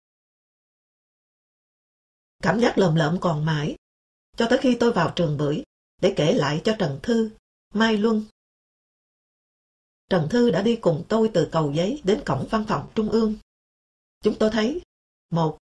Cảm 2.43 2.59
giác 2.59 2.77
lầm 2.77 2.95
lợm 2.95 3.17
còn 3.21 3.45
mãi, 3.45 3.75
cho 4.37 4.47
tới 4.49 4.59
khi 4.61 4.77
tôi 4.79 4.91
vào 4.91 5.13
trường 5.15 5.37
bưởi 5.37 5.63
để 6.01 6.13
kể 6.17 6.33
lại 6.33 6.61
cho 6.63 6.75
Trần 6.79 6.99
Thư, 7.03 7.31
Mai 7.73 7.97
Luân. 7.97 8.23
Trần 10.09 10.27
Thư 10.29 10.51
đã 10.51 10.61
đi 10.61 10.75
cùng 10.75 11.05
tôi 11.09 11.31
từ 11.33 11.49
cầu 11.51 11.71
giấy 11.71 12.01
đến 12.03 12.21
cổng 12.25 12.47
văn 12.51 12.65
phòng 12.67 12.91
trung 12.95 13.09
ương. 13.09 13.35
Chúng 14.23 14.35
tôi 14.39 14.49
thấy, 14.53 14.81
một, 15.29 15.57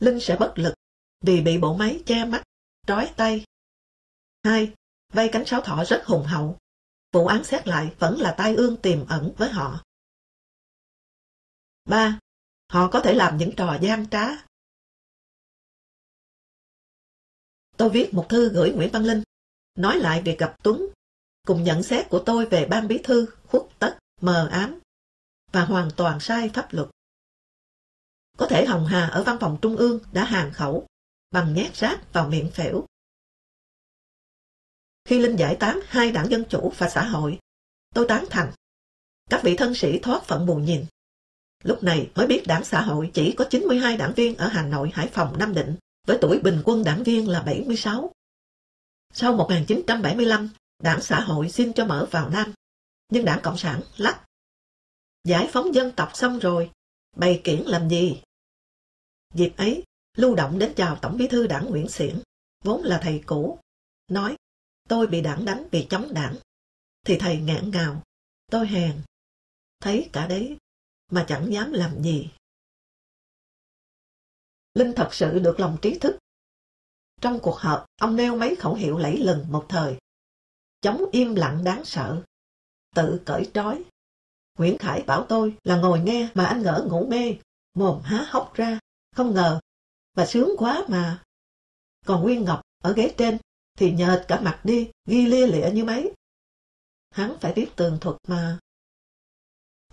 Linh 0.00 0.20
sẽ 0.20 0.36
bất 0.40 0.52
lực 0.56 0.74
vì 1.20 1.40
bị 1.40 1.58
bộ 1.58 1.76
máy 1.76 2.02
che 2.06 2.24
mắt, 2.24 2.42
trói 2.86 3.12
tay. 3.16 3.44
Hai, 4.42 4.74
vây 5.12 5.28
cánh 5.32 5.46
sáo 5.46 5.60
thọ 5.60 5.84
rất 5.84 6.02
hùng 6.06 6.24
hậu, 6.26 6.58
vụ 7.12 7.26
án 7.26 7.44
xét 7.44 7.68
lại 7.68 7.94
vẫn 7.98 8.20
là 8.20 8.34
tai 8.38 8.54
ương 8.54 8.76
tiềm 8.76 9.06
ẩn 9.06 9.32
với 9.36 9.50
họ. 9.50 9.82
3. 11.84 12.18
Họ 12.72 12.88
có 12.92 13.00
thể 13.00 13.14
làm 13.14 13.36
những 13.36 13.50
trò 13.56 13.78
gian 13.82 14.08
trá. 14.10 14.26
Tôi 17.76 17.90
viết 17.90 18.14
một 18.14 18.26
thư 18.28 18.48
gửi 18.48 18.72
Nguyễn 18.72 18.90
Văn 18.92 19.04
Linh, 19.04 19.22
nói 19.74 19.98
lại 19.98 20.22
việc 20.22 20.38
gặp 20.38 20.56
Tuấn, 20.62 20.86
cùng 21.46 21.64
nhận 21.64 21.82
xét 21.82 22.08
của 22.10 22.22
tôi 22.26 22.46
về 22.46 22.66
ban 22.70 22.88
bí 22.88 23.00
thư 23.04 23.26
khuất 23.46 23.62
tất, 23.78 23.98
mờ 24.20 24.48
ám 24.52 24.78
và 25.52 25.64
hoàn 25.64 25.90
toàn 25.96 26.20
sai 26.20 26.50
pháp 26.54 26.68
luật. 26.70 26.88
Có 28.38 28.46
thể 28.50 28.66
Hồng 28.66 28.86
Hà 28.86 29.06
ở 29.06 29.22
văn 29.22 29.36
phòng 29.40 29.58
trung 29.62 29.76
ương 29.76 30.00
đã 30.12 30.24
hàng 30.24 30.52
khẩu 30.52 30.86
bằng 31.36 31.54
nhét 31.54 31.74
rác 31.74 32.12
vào 32.12 32.28
miệng 32.28 32.50
phễu. 32.50 32.86
Khi 35.04 35.18
Linh 35.18 35.36
giải 35.36 35.56
tán 35.60 35.80
hai 35.86 36.12
đảng 36.12 36.30
Dân 36.30 36.44
Chủ 36.48 36.72
và 36.78 36.88
xã 36.88 37.04
hội, 37.04 37.38
tôi 37.94 38.06
tán 38.08 38.24
thành. 38.30 38.52
Các 39.30 39.40
vị 39.44 39.56
thân 39.56 39.74
sĩ 39.74 39.98
thoát 39.98 40.24
phận 40.24 40.46
bù 40.46 40.56
nhìn. 40.56 40.86
Lúc 41.64 41.82
này 41.82 42.10
mới 42.14 42.26
biết 42.26 42.42
đảng 42.46 42.64
xã 42.64 42.80
hội 42.80 43.10
chỉ 43.14 43.34
có 43.36 43.44
92 43.50 43.96
đảng 43.96 44.12
viên 44.16 44.36
ở 44.36 44.48
Hà 44.48 44.66
Nội, 44.66 44.90
Hải 44.94 45.08
Phòng, 45.08 45.38
Nam 45.38 45.54
Định, 45.54 45.76
với 46.06 46.18
tuổi 46.20 46.40
bình 46.40 46.62
quân 46.64 46.84
đảng 46.84 47.02
viên 47.02 47.28
là 47.28 47.42
76. 47.42 48.12
Sau 49.14 49.36
1975, 49.36 50.50
đảng 50.82 51.02
xã 51.02 51.20
hội 51.20 51.50
xin 51.50 51.72
cho 51.72 51.86
mở 51.86 52.08
vào 52.10 52.30
Nam, 52.30 52.52
nhưng 53.08 53.24
đảng 53.24 53.40
Cộng 53.42 53.58
sản 53.58 53.80
lắc. 53.96 54.24
Giải 55.24 55.48
phóng 55.52 55.74
dân 55.74 55.92
tộc 55.92 56.10
xong 56.14 56.38
rồi, 56.38 56.70
bày 57.16 57.40
kiển 57.44 57.62
làm 57.66 57.88
gì? 57.88 58.22
Dịp 59.34 59.52
ấy, 59.56 59.82
lưu 60.16 60.34
động 60.34 60.58
đến 60.58 60.72
chào 60.76 60.98
Tổng 61.02 61.16
bí 61.16 61.28
thư 61.28 61.46
đảng 61.46 61.66
Nguyễn 61.70 61.88
Xiển, 61.88 62.22
vốn 62.64 62.82
là 62.82 63.00
thầy 63.02 63.22
cũ, 63.26 63.58
nói 64.08 64.36
tôi 64.88 65.06
bị 65.06 65.20
đảng 65.20 65.44
đánh 65.44 65.68
vì 65.72 65.86
chống 65.90 66.14
đảng. 66.14 66.36
Thì 67.04 67.18
thầy 67.18 67.40
ngạn 67.40 67.70
ngào, 67.70 68.02
tôi 68.50 68.66
hèn, 68.66 69.02
thấy 69.80 70.10
cả 70.12 70.26
đấy 70.26 70.56
mà 71.10 71.24
chẳng 71.28 71.52
dám 71.52 71.72
làm 71.72 72.02
gì. 72.02 72.30
Linh 74.74 74.92
thật 74.96 75.08
sự 75.12 75.38
được 75.38 75.60
lòng 75.60 75.76
trí 75.82 75.98
thức. 75.98 76.16
Trong 77.20 77.38
cuộc 77.42 77.56
họp, 77.56 77.86
ông 78.00 78.16
nêu 78.16 78.36
mấy 78.36 78.56
khẩu 78.56 78.74
hiệu 78.74 78.98
lẫy 78.98 79.16
lừng 79.16 79.44
một 79.48 79.66
thời. 79.68 79.98
Chống 80.80 81.04
im 81.12 81.34
lặng 81.34 81.64
đáng 81.64 81.84
sợ, 81.84 82.22
tự 82.94 83.20
cởi 83.26 83.50
trói. 83.54 83.84
Nguyễn 84.58 84.78
Khải 84.78 85.02
bảo 85.02 85.26
tôi 85.28 85.56
là 85.64 85.76
ngồi 85.76 86.00
nghe 86.00 86.28
mà 86.34 86.46
anh 86.46 86.62
ngỡ 86.62 86.86
ngủ 86.90 87.06
mê, 87.06 87.36
mồm 87.74 88.02
há 88.02 88.26
hốc 88.28 88.54
ra, 88.54 88.78
không 89.16 89.34
ngờ, 89.34 89.60
và 90.16 90.26
sướng 90.26 90.50
quá 90.58 90.84
mà. 90.88 91.22
Còn 92.06 92.22
Nguyên 92.22 92.44
Ngọc 92.44 92.60
ở 92.82 92.92
ghế 92.92 93.14
trên 93.18 93.38
thì 93.78 93.92
nhợt 93.92 94.24
cả 94.28 94.40
mặt 94.40 94.60
đi, 94.64 94.90
ghi 95.08 95.26
lia 95.26 95.46
lịa 95.46 95.70
như 95.74 95.84
mấy. 95.84 96.12
Hắn 97.10 97.36
phải 97.40 97.52
viết 97.56 97.68
tường 97.76 97.98
thuật 98.00 98.16
mà. 98.28 98.58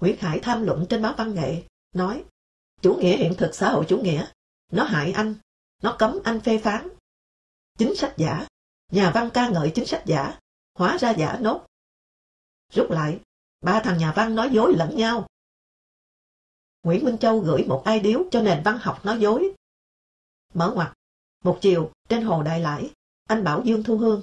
Nguyễn 0.02 0.18
Khải 0.18 0.40
tham 0.40 0.64
luận 0.64 0.86
trên 0.90 1.02
báo 1.02 1.14
văn 1.18 1.34
nghệ, 1.34 1.64
nói, 1.96 2.24
chủ 2.82 2.96
nghĩa 2.96 3.18
hiện 3.18 3.34
thực 3.38 3.56
xã 3.56 3.70
hội 3.70 3.86
chủ 3.90 4.02
nghĩa, 4.02 4.28
nó 4.72 4.84
hại 4.84 5.12
anh, 5.12 5.36
nó 5.82 5.96
cấm 6.00 6.20
anh 6.24 6.40
phê 6.40 6.58
phán. 6.58 6.88
Chính 7.78 7.96
sách 7.96 8.14
giả, 8.18 8.48
nhà 8.92 9.12
văn 9.16 9.30
ca 9.34 9.50
ngợi 9.50 9.72
chính 9.76 9.86
sách 9.86 10.04
giả, 10.06 10.40
hóa 10.74 10.98
ra 10.98 11.12
giả 11.12 11.38
nốt. 11.42 11.66
Rút 12.74 12.92
lại, 12.92 13.20
ba 13.62 13.82
thằng 13.84 13.98
nhà 13.98 14.14
văn 14.16 14.36
nói 14.36 14.50
dối 14.54 14.74
lẫn 14.78 14.98
nhau. 14.98 15.28
Nguyễn 16.84 17.06
Minh 17.06 17.18
Châu 17.18 17.40
gửi 17.40 17.66
một 17.68 17.82
ai 17.86 18.00
điếu 18.00 18.24
cho 18.32 18.42
nền 18.42 18.62
văn 18.66 18.78
học 18.82 19.06
nói 19.06 19.20
dối. 19.20 19.54
Mở 20.54 20.74
ngoặt, 20.76 20.94
một 21.44 21.58
chiều 21.62 21.92
trên 22.10 22.24
hồ 22.24 22.44
Đại 22.44 22.60
Lãi, 22.60 22.92
anh 23.24 23.44
bảo 23.44 23.62
Dương 23.66 23.84
Thu 23.84 23.98
Hương. 23.98 24.22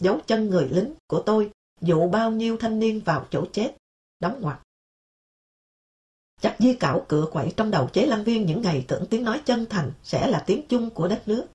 Dấu 0.00 0.20
chân 0.26 0.50
người 0.50 0.68
lính 0.68 0.94
của 1.06 1.22
tôi 1.26 1.50
dụ 1.80 2.08
bao 2.08 2.30
nhiêu 2.30 2.56
thanh 2.56 2.78
niên 2.78 3.00
vào 3.00 3.26
chỗ 3.30 3.46
chết, 3.52 3.76
đóng 4.20 4.40
ngoặt. 4.40 4.60
Chắc 6.40 6.56
di 6.58 6.74
cảo 6.74 7.06
cửa 7.08 7.28
quậy 7.32 7.52
trong 7.56 7.70
đầu 7.70 7.88
chế 7.92 8.06
lăng 8.06 8.24
viên 8.24 8.46
những 8.46 8.62
ngày 8.62 8.84
tưởng 8.88 9.06
tiếng 9.10 9.24
nói 9.24 9.42
chân 9.44 9.66
thành 9.70 9.92
sẽ 10.02 10.30
là 10.30 10.44
tiếng 10.46 10.66
chung 10.68 10.90
của 10.90 11.08
đất 11.08 11.22
nước. 11.26 11.46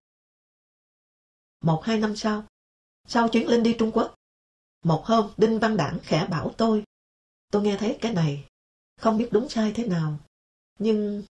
Một 1.61 1.81
hai 1.83 1.99
năm 1.99 2.15
sau, 2.15 2.43
sau 3.07 3.29
chuyến 3.29 3.47
Linh 3.47 3.63
đi 3.63 3.75
Trung 3.79 3.91
Quốc, 3.91 4.15
một 4.83 5.05
hôm 5.05 5.31
Đinh 5.37 5.59
Văn 5.59 5.77
Đảng 5.77 5.99
khẽ 6.03 6.27
bảo 6.29 6.51
tôi, 6.57 6.83
tôi 7.51 7.61
nghe 7.61 7.77
thấy 7.77 7.97
cái 8.01 8.13
này, 8.13 8.47
không 8.97 9.17
biết 9.17 9.29
đúng 9.31 9.49
sai 9.49 9.71
thế 9.75 9.87
nào, 9.87 10.19
nhưng... 10.79 11.23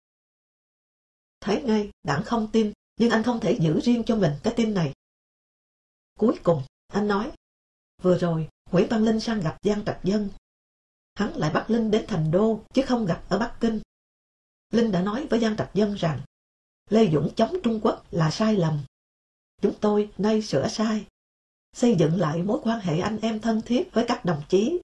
Thấy 1.45 1.63
ngay, 1.63 1.91
Đảng 2.03 2.23
không 2.25 2.49
tin, 2.53 2.73
nhưng 2.97 3.11
anh 3.11 3.23
không 3.23 3.41
thể 3.41 3.59
giữ 3.61 3.81
riêng 3.81 4.03
cho 4.07 4.17
mình 4.17 4.33
cái 4.43 4.55
tin 4.57 4.75
này. 4.75 4.93
Cuối 6.19 6.39
cùng, 6.43 6.63
anh 6.89 7.09
nói, 7.09 7.33
vừa 8.03 8.19
rồi, 8.19 8.49
Nguyễn 8.71 8.87
Văn 8.91 9.05
Linh 9.05 9.21
sang 9.21 9.41
gặp 9.41 9.57
Giang 9.63 9.85
Trạch 9.85 10.01
Dân 10.05 10.29
hắn 11.15 11.37
lại 11.37 11.51
bắt 11.51 11.71
Linh 11.71 11.91
đến 11.91 12.05
thành 12.09 12.31
đô, 12.31 12.61
chứ 12.75 12.83
không 12.87 13.07
gặp 13.07 13.25
ở 13.29 13.39
Bắc 13.39 13.57
Kinh. 13.61 13.81
Linh 14.71 14.93
đã 14.93 15.03
nói 15.03 15.27
với 15.31 15.41
Giang 15.41 15.57
Trạch 15.57 15.71
Dân 15.75 15.95
rằng, 15.95 16.21
Lê 16.91 17.11
Dũng 17.13 17.35
chống 17.37 17.57
Trung 17.63 17.81
Quốc 17.83 18.05
là 18.11 18.31
sai 18.31 18.57
lầm. 18.57 18.81
Chúng 19.63 19.75
tôi 19.81 20.13
nay 20.19 20.43
sửa 20.43 20.69
sai, 20.69 21.07
xây 21.73 21.97
dựng 21.99 22.21
lại 22.21 22.43
mối 22.43 22.61
quan 22.63 22.81
hệ 22.81 22.99
anh 22.99 23.19
em 23.21 23.41
thân 23.41 23.61
thiết 23.63 23.89
với 23.93 24.05
các 24.09 24.25
đồng 24.25 24.43
chí. 24.49 24.81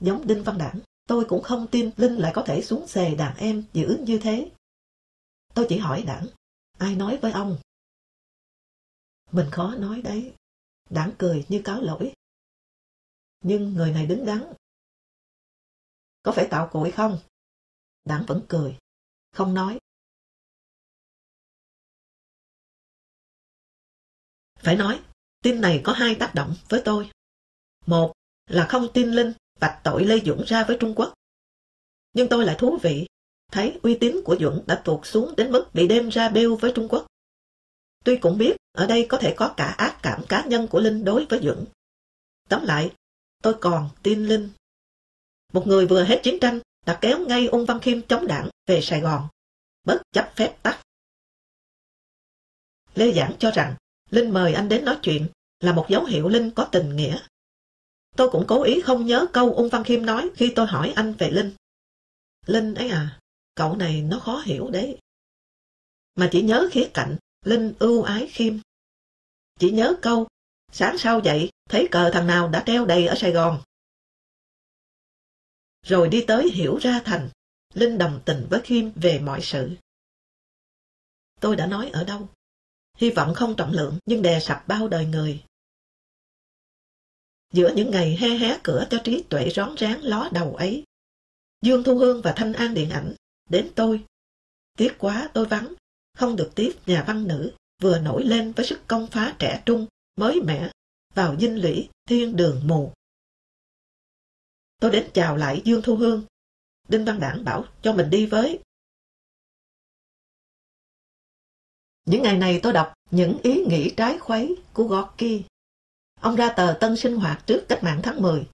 Giống 0.00 0.26
Đinh 0.26 0.42
Văn 0.42 0.58
Đảng, 0.58 0.80
tôi 1.08 1.24
cũng 1.24 1.42
không 1.42 1.66
tin 1.66 1.90
Linh 1.96 2.14
lại 2.14 2.32
có 2.34 2.42
thể 2.42 2.62
xuống 2.62 2.86
xề 2.86 3.14
đàn 3.14 3.36
em 3.36 3.64
giữ 3.72 3.98
như 4.06 4.18
thế. 4.18 4.50
Tôi 5.54 5.66
chỉ 5.68 5.78
hỏi 5.78 6.04
đảng, 6.06 6.26
ai 6.78 6.94
nói 6.94 7.18
với 7.22 7.32
ông? 7.32 7.58
Mình 9.32 9.46
khó 9.52 9.74
nói 9.74 10.02
đấy. 10.02 10.34
Đảng 10.90 11.12
cười 11.18 11.44
như 11.48 11.60
cáo 11.64 11.80
lỗi 11.80 12.14
nhưng 13.44 13.74
người 13.74 13.92
này 13.92 14.06
đứng 14.06 14.26
đắn. 14.26 14.52
Có 16.22 16.32
phải 16.32 16.48
tạo 16.50 16.68
cội 16.72 16.90
không? 16.90 17.18
Đảng 18.04 18.24
vẫn 18.26 18.46
cười, 18.48 18.78
không 19.32 19.54
nói. 19.54 19.78
Phải 24.56 24.76
nói, 24.76 25.02
tin 25.42 25.60
này 25.60 25.80
có 25.84 25.92
hai 25.92 26.16
tác 26.20 26.32
động 26.34 26.54
với 26.68 26.82
tôi. 26.84 27.10
Một 27.86 28.12
là 28.46 28.66
không 28.68 28.86
tin 28.94 29.10
Linh 29.10 29.32
vạch 29.60 29.80
tội 29.84 30.04
Lê 30.04 30.20
Dũng 30.26 30.44
ra 30.46 30.64
với 30.68 30.76
Trung 30.80 30.94
Quốc. 30.96 31.14
Nhưng 32.12 32.28
tôi 32.30 32.44
lại 32.44 32.56
thú 32.58 32.78
vị, 32.82 33.06
thấy 33.54 33.78
uy 33.82 33.98
tín 34.00 34.16
của 34.24 34.36
Dũng 34.40 34.64
đã 34.66 34.82
tuột 34.84 35.06
xuống 35.06 35.36
đến 35.36 35.52
mức 35.52 35.66
bị 35.74 35.88
đem 35.88 36.08
ra 36.08 36.28
bêu 36.28 36.56
với 36.56 36.72
Trung 36.74 36.88
Quốc. 36.88 37.06
Tuy 38.04 38.16
cũng 38.16 38.38
biết 38.38 38.56
ở 38.72 38.86
đây 38.86 39.06
có 39.08 39.18
thể 39.18 39.34
có 39.36 39.54
cả 39.56 39.64
ác 39.64 39.98
cảm 40.02 40.24
cá 40.28 40.44
nhân 40.44 40.68
của 40.68 40.80
Linh 40.80 41.04
đối 41.04 41.26
với 41.26 41.40
Dũng. 41.42 41.64
Tóm 42.48 42.64
lại, 42.64 42.92
tôi 43.42 43.54
còn 43.60 43.90
tin 44.02 44.26
Linh. 44.26 44.50
Một 45.52 45.66
người 45.66 45.86
vừa 45.86 46.04
hết 46.04 46.20
chiến 46.22 46.38
tranh 46.40 46.60
đã 46.86 46.98
kéo 47.00 47.18
ngay 47.18 47.46
Ung 47.46 47.66
Văn 47.66 47.80
Khiêm 47.80 48.02
chống 48.02 48.26
đảng 48.26 48.48
về 48.66 48.80
Sài 48.80 49.00
Gòn, 49.00 49.28
bất 49.84 50.02
chấp 50.12 50.32
phép 50.36 50.56
tắc. 50.62 50.80
Lê 52.94 53.12
Giảng 53.12 53.32
cho 53.38 53.50
rằng 53.50 53.74
Linh 54.10 54.30
mời 54.30 54.52
anh 54.52 54.68
đến 54.68 54.84
nói 54.84 54.98
chuyện 55.02 55.26
là 55.60 55.72
một 55.72 55.86
dấu 55.88 56.04
hiệu 56.04 56.28
Linh 56.28 56.50
có 56.50 56.68
tình 56.72 56.96
nghĩa. 56.96 57.18
Tôi 58.16 58.30
cũng 58.30 58.44
cố 58.48 58.62
ý 58.62 58.80
không 58.80 59.06
nhớ 59.06 59.26
câu 59.32 59.54
Ung 59.54 59.68
Văn 59.68 59.84
Khiêm 59.84 60.06
nói 60.06 60.30
khi 60.34 60.52
tôi 60.56 60.66
hỏi 60.66 60.92
anh 60.96 61.12
về 61.12 61.30
Linh. 61.30 61.52
Linh 62.46 62.74
ấy 62.74 62.88
à, 62.88 63.18
cậu 63.54 63.76
này 63.76 64.02
nó 64.02 64.18
khó 64.18 64.38
hiểu 64.38 64.70
đấy. 64.70 64.98
Mà 66.14 66.28
chỉ 66.32 66.42
nhớ 66.42 66.68
khía 66.72 66.90
cạnh 66.94 67.16
Linh 67.44 67.74
ưu 67.78 68.02
ái 68.02 68.28
Khiêm. 68.32 68.58
Chỉ 69.58 69.70
nhớ 69.70 69.96
câu 70.02 70.26
Sáng 70.72 70.98
sau 70.98 71.20
dậy, 71.20 71.50
thấy 71.68 71.88
cờ 71.90 72.10
thằng 72.12 72.26
nào 72.26 72.48
đã 72.48 72.62
treo 72.66 72.86
đầy 72.86 73.06
ở 73.06 73.14
Sài 73.14 73.32
Gòn. 73.32 73.62
Rồi 75.82 76.08
đi 76.08 76.24
tới 76.26 76.50
hiểu 76.50 76.76
ra 76.76 77.02
thành, 77.04 77.30
Linh 77.74 77.98
đồng 77.98 78.20
tình 78.24 78.46
với 78.50 78.60
Khiêm 78.64 78.90
về 78.94 79.18
mọi 79.18 79.40
sự. 79.42 79.76
Tôi 81.40 81.56
đã 81.56 81.66
nói 81.66 81.90
ở 81.90 82.04
đâu? 82.04 82.28
Hy 82.96 83.10
vọng 83.10 83.34
không 83.34 83.56
trọng 83.56 83.72
lượng 83.72 83.98
nhưng 84.06 84.22
đè 84.22 84.40
sập 84.40 84.68
bao 84.68 84.88
đời 84.88 85.06
người. 85.06 85.44
Giữa 87.52 87.72
những 87.76 87.90
ngày 87.90 88.16
he 88.16 88.28
hé 88.28 88.58
cửa 88.62 88.86
cho 88.90 89.00
trí 89.04 89.24
tuệ 89.28 89.50
rón 89.50 89.76
rén 89.76 90.00
ló 90.00 90.28
đầu 90.32 90.56
ấy, 90.56 90.84
Dương 91.62 91.84
Thu 91.84 91.98
Hương 91.98 92.22
và 92.22 92.32
Thanh 92.36 92.52
An 92.52 92.74
Điện 92.74 92.90
Ảnh 92.90 93.14
đến 93.50 93.70
tôi. 93.76 94.04
Tiếc 94.78 94.94
quá 94.98 95.30
tôi 95.34 95.46
vắng, 95.46 95.74
không 96.18 96.36
được 96.36 96.52
tiếp 96.54 96.76
nhà 96.86 97.04
văn 97.06 97.28
nữ 97.28 97.52
vừa 97.82 97.98
nổi 97.98 98.24
lên 98.24 98.52
với 98.52 98.66
sức 98.66 98.80
công 98.86 99.06
phá 99.06 99.36
trẻ 99.38 99.62
trung 99.66 99.86
mới 100.16 100.40
mẻ 100.40 100.70
vào 101.14 101.36
dinh 101.40 101.62
lũy 101.62 101.88
thiên 102.08 102.36
đường 102.36 102.60
mù. 102.64 102.92
Tôi 104.80 104.90
đến 104.90 105.10
chào 105.14 105.36
lại 105.36 105.62
Dương 105.64 105.82
Thu 105.82 105.96
Hương. 105.96 106.24
Đinh 106.88 107.04
Văn 107.04 107.20
Đảng 107.20 107.44
bảo 107.44 107.64
cho 107.82 107.92
mình 107.92 108.10
đi 108.10 108.26
với. 108.26 108.58
Những 112.04 112.22
ngày 112.22 112.38
này 112.38 112.60
tôi 112.62 112.72
đọc 112.72 112.92
những 113.10 113.38
ý 113.42 113.64
nghĩ 113.64 113.94
trái 113.96 114.18
khuấy 114.18 114.56
của 114.72 114.84
Gorky. 114.84 115.42
Ông 116.20 116.36
ra 116.36 116.52
tờ 116.56 116.76
Tân 116.80 116.96
Sinh 116.96 117.16
Hoạt 117.16 117.46
trước 117.46 117.66
cách 117.68 117.82
mạng 117.82 118.00
tháng 118.02 118.22
10 118.22 118.46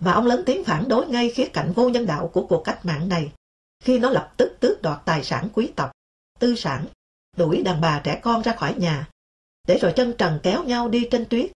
và 0.00 0.12
ông 0.12 0.26
lớn 0.26 0.42
tiếng 0.46 0.64
phản 0.64 0.88
đối 0.88 1.06
ngay 1.06 1.30
khía 1.30 1.50
cạnh 1.52 1.72
vô 1.76 1.88
nhân 1.88 2.06
đạo 2.06 2.30
của 2.34 2.46
cuộc 2.46 2.62
cách 2.64 2.80
mạng 2.84 3.08
này 3.08 3.32
khi 3.80 3.98
nó 3.98 4.10
lập 4.10 4.34
tức 4.36 4.56
tước 4.60 4.82
đoạt 4.82 5.02
tài 5.04 5.24
sản 5.24 5.48
quý 5.52 5.72
tộc, 5.76 5.90
tư 6.38 6.54
sản, 6.56 6.86
đuổi 7.36 7.62
đàn 7.62 7.80
bà 7.80 8.00
trẻ 8.04 8.20
con 8.22 8.42
ra 8.42 8.56
khỏi 8.56 8.74
nhà 8.78 9.08
để 9.68 9.78
rồi 9.78 9.92
chân 9.96 10.14
trần 10.18 10.40
kéo 10.42 10.64
nhau 10.64 10.88
đi 10.88 11.08
trên 11.10 11.26
tuyết. 11.30 11.52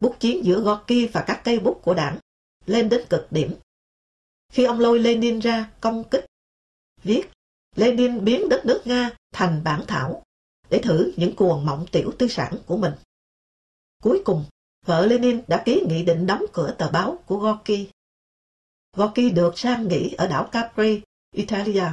bút 0.00 0.16
chiến 0.20 0.44
giữa 0.44 0.60
Gorky 0.60 1.06
và 1.06 1.24
các 1.26 1.40
cây 1.44 1.58
bút 1.58 1.80
của 1.82 1.94
đảng 1.94 2.18
lên 2.66 2.88
đến 2.88 3.06
cực 3.10 3.26
điểm. 3.30 3.54
Khi 4.52 4.64
ông 4.64 4.80
lôi 4.80 4.98
Lenin 4.98 5.38
ra 5.38 5.70
công 5.80 6.04
kích, 6.04 6.26
viết 7.02 7.22
Lenin 7.76 8.24
biến 8.24 8.48
đất 8.48 8.62
nước 8.66 8.82
Nga 8.84 9.10
thành 9.32 9.64
bản 9.64 9.84
thảo 9.88 10.22
để 10.70 10.80
thử 10.82 11.12
những 11.16 11.36
cuồng 11.36 11.66
mộng 11.66 11.86
tiểu 11.92 12.12
tư 12.18 12.28
sản 12.28 12.56
của 12.66 12.76
mình. 12.76 12.92
Cuối 14.02 14.22
cùng, 14.24 14.44
vợ 14.86 15.06
Lenin 15.06 15.42
đã 15.48 15.62
ký 15.64 15.82
nghị 15.88 16.04
định 16.04 16.26
đóng 16.26 16.44
cửa 16.52 16.74
tờ 16.78 16.90
báo 16.90 17.18
của 17.26 17.36
Gorky. 17.36 17.90
Gorky 18.92 19.30
được 19.30 19.52
sang 19.56 19.88
nghỉ 19.88 20.14
ở 20.18 20.26
đảo 20.26 20.48
Capri, 20.52 21.02
Italia. 21.30 21.84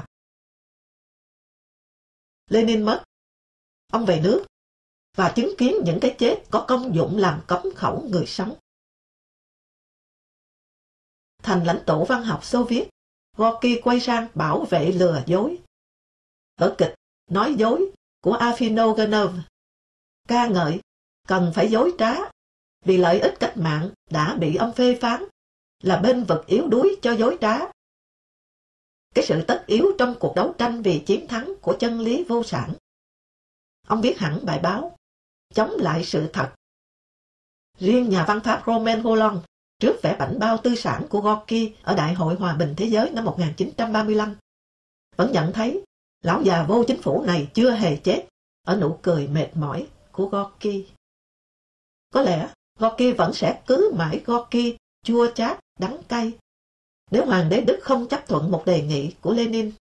Lenin 2.50 2.86
mất. 2.86 3.04
Ông 3.92 4.06
về 4.06 4.22
nước 4.24 4.46
và 5.18 5.34
chứng 5.36 5.54
kiến 5.58 5.75
những 5.86 5.98
cái 6.01 6.16
chết 6.20 6.44
có 6.51 6.66
công 6.68 6.96
dụng 6.96 7.18
làm 7.18 7.42
cấm 7.48 7.62
khẩu 7.75 8.08
người 8.12 8.25
sống. 8.27 8.56
Thành 11.44 11.63
lãnh 11.63 11.84
tụ 11.86 12.06
văn 12.06 12.24
học 12.24 12.46
Xô 12.46 12.63
Viết, 12.63 12.89
Gorky 13.38 13.82
quay 13.84 14.00
sang 14.00 14.27
bảo 14.36 14.66
vệ 14.70 14.92
lừa 14.92 15.24
dối. 15.27 15.60
Ở 16.56 16.75
kịch 16.77 16.94
Nói 17.30 17.56
dối 17.58 17.92
của 18.22 18.38
Afino 18.38 18.94
Genov, 18.94 19.36
ca 20.27 20.48
ngợi 20.48 20.80
cần 21.27 21.51
phải 21.56 21.72
dối 21.72 21.92
trá 21.98 22.16
vì 22.86 22.98
lợi 22.98 23.20
ích 23.20 23.34
cách 23.39 23.54
mạng 23.58 23.89
đã 24.10 24.36
bị 24.39 24.56
ông 24.56 24.74
phê 24.74 24.98
phán 25.01 25.24
là 25.79 25.98
bên 25.98 26.24
vực 26.24 26.46
yếu 26.48 26.67
đuối 26.67 27.00
cho 27.01 27.12
dối 27.12 27.38
trá. 27.41 27.60
Cái 29.15 29.25
sự 29.25 29.43
tất 29.48 29.63
yếu 29.67 29.91
trong 29.98 30.15
cuộc 30.19 30.34
đấu 30.36 30.53
tranh 30.57 30.81
vì 30.81 31.03
chiến 31.05 31.27
thắng 31.27 31.53
của 31.62 31.75
chân 31.79 32.00
lý 32.00 32.24
vô 32.24 32.43
sản. 32.43 32.74
Ông 33.88 34.01
viết 34.01 34.17
hẳn 34.17 34.46
bài 34.46 34.60
báo, 34.63 34.98
chống 35.53 35.72
lại 35.77 36.03
sự 36.05 36.29
thật. 36.34 36.53
Riêng 37.79 38.10
nhà 38.10 38.25
văn 38.27 38.39
Pháp 38.43 38.63
Romain 38.67 39.03
Rolland 39.03 39.38
trước 39.79 40.00
vẻ 40.03 40.15
bảnh 40.19 40.39
bao 40.39 40.57
tư 40.57 40.75
sản 40.75 41.05
của 41.10 41.22
Gorky 41.22 41.75
ở 41.84 41.96
Đại 41.96 42.13
hội 42.13 42.36
Hòa 42.36 42.55
bình 42.55 42.74
Thế 42.77 42.86
giới 42.86 43.10
năm 43.10 43.25
1935 43.25 44.36
vẫn 45.15 45.31
nhận 45.31 45.53
thấy 45.53 45.84
lão 46.24 46.41
già 46.41 46.65
vô 46.67 46.84
chính 46.88 47.01
phủ 47.01 47.24
này 47.24 47.48
chưa 47.53 47.72
hề 47.72 47.96
chết, 47.96 48.27
ở 48.63 48.77
nụ 48.77 49.00
cười 49.01 49.27
mệt 49.27 49.50
mỏi 49.53 49.88
của 50.12 50.25
Gorky. 50.25 50.88
Có 52.13 52.22
lẽ 52.22 52.50
Gorky 52.79 53.12
vẫn 53.12 53.34
sẽ 53.34 53.62
cứ 53.67 53.91
mãi 53.96 54.22
Gorky 54.25 54.77
chua 55.08 55.32
chát, 55.36 55.60
đắng 55.80 55.98
cay 56.08 56.32
nếu 57.12 57.26
Hoàng 57.26 57.50
đế 57.50 57.62
Đức 57.62 57.80
không 57.82 58.08
chấp 58.08 58.28
thuận 58.28 58.52
một 58.52 58.64
đề 58.66 58.82
nghị 58.82 59.14
của 59.22 59.34
Lenin. 59.34 59.72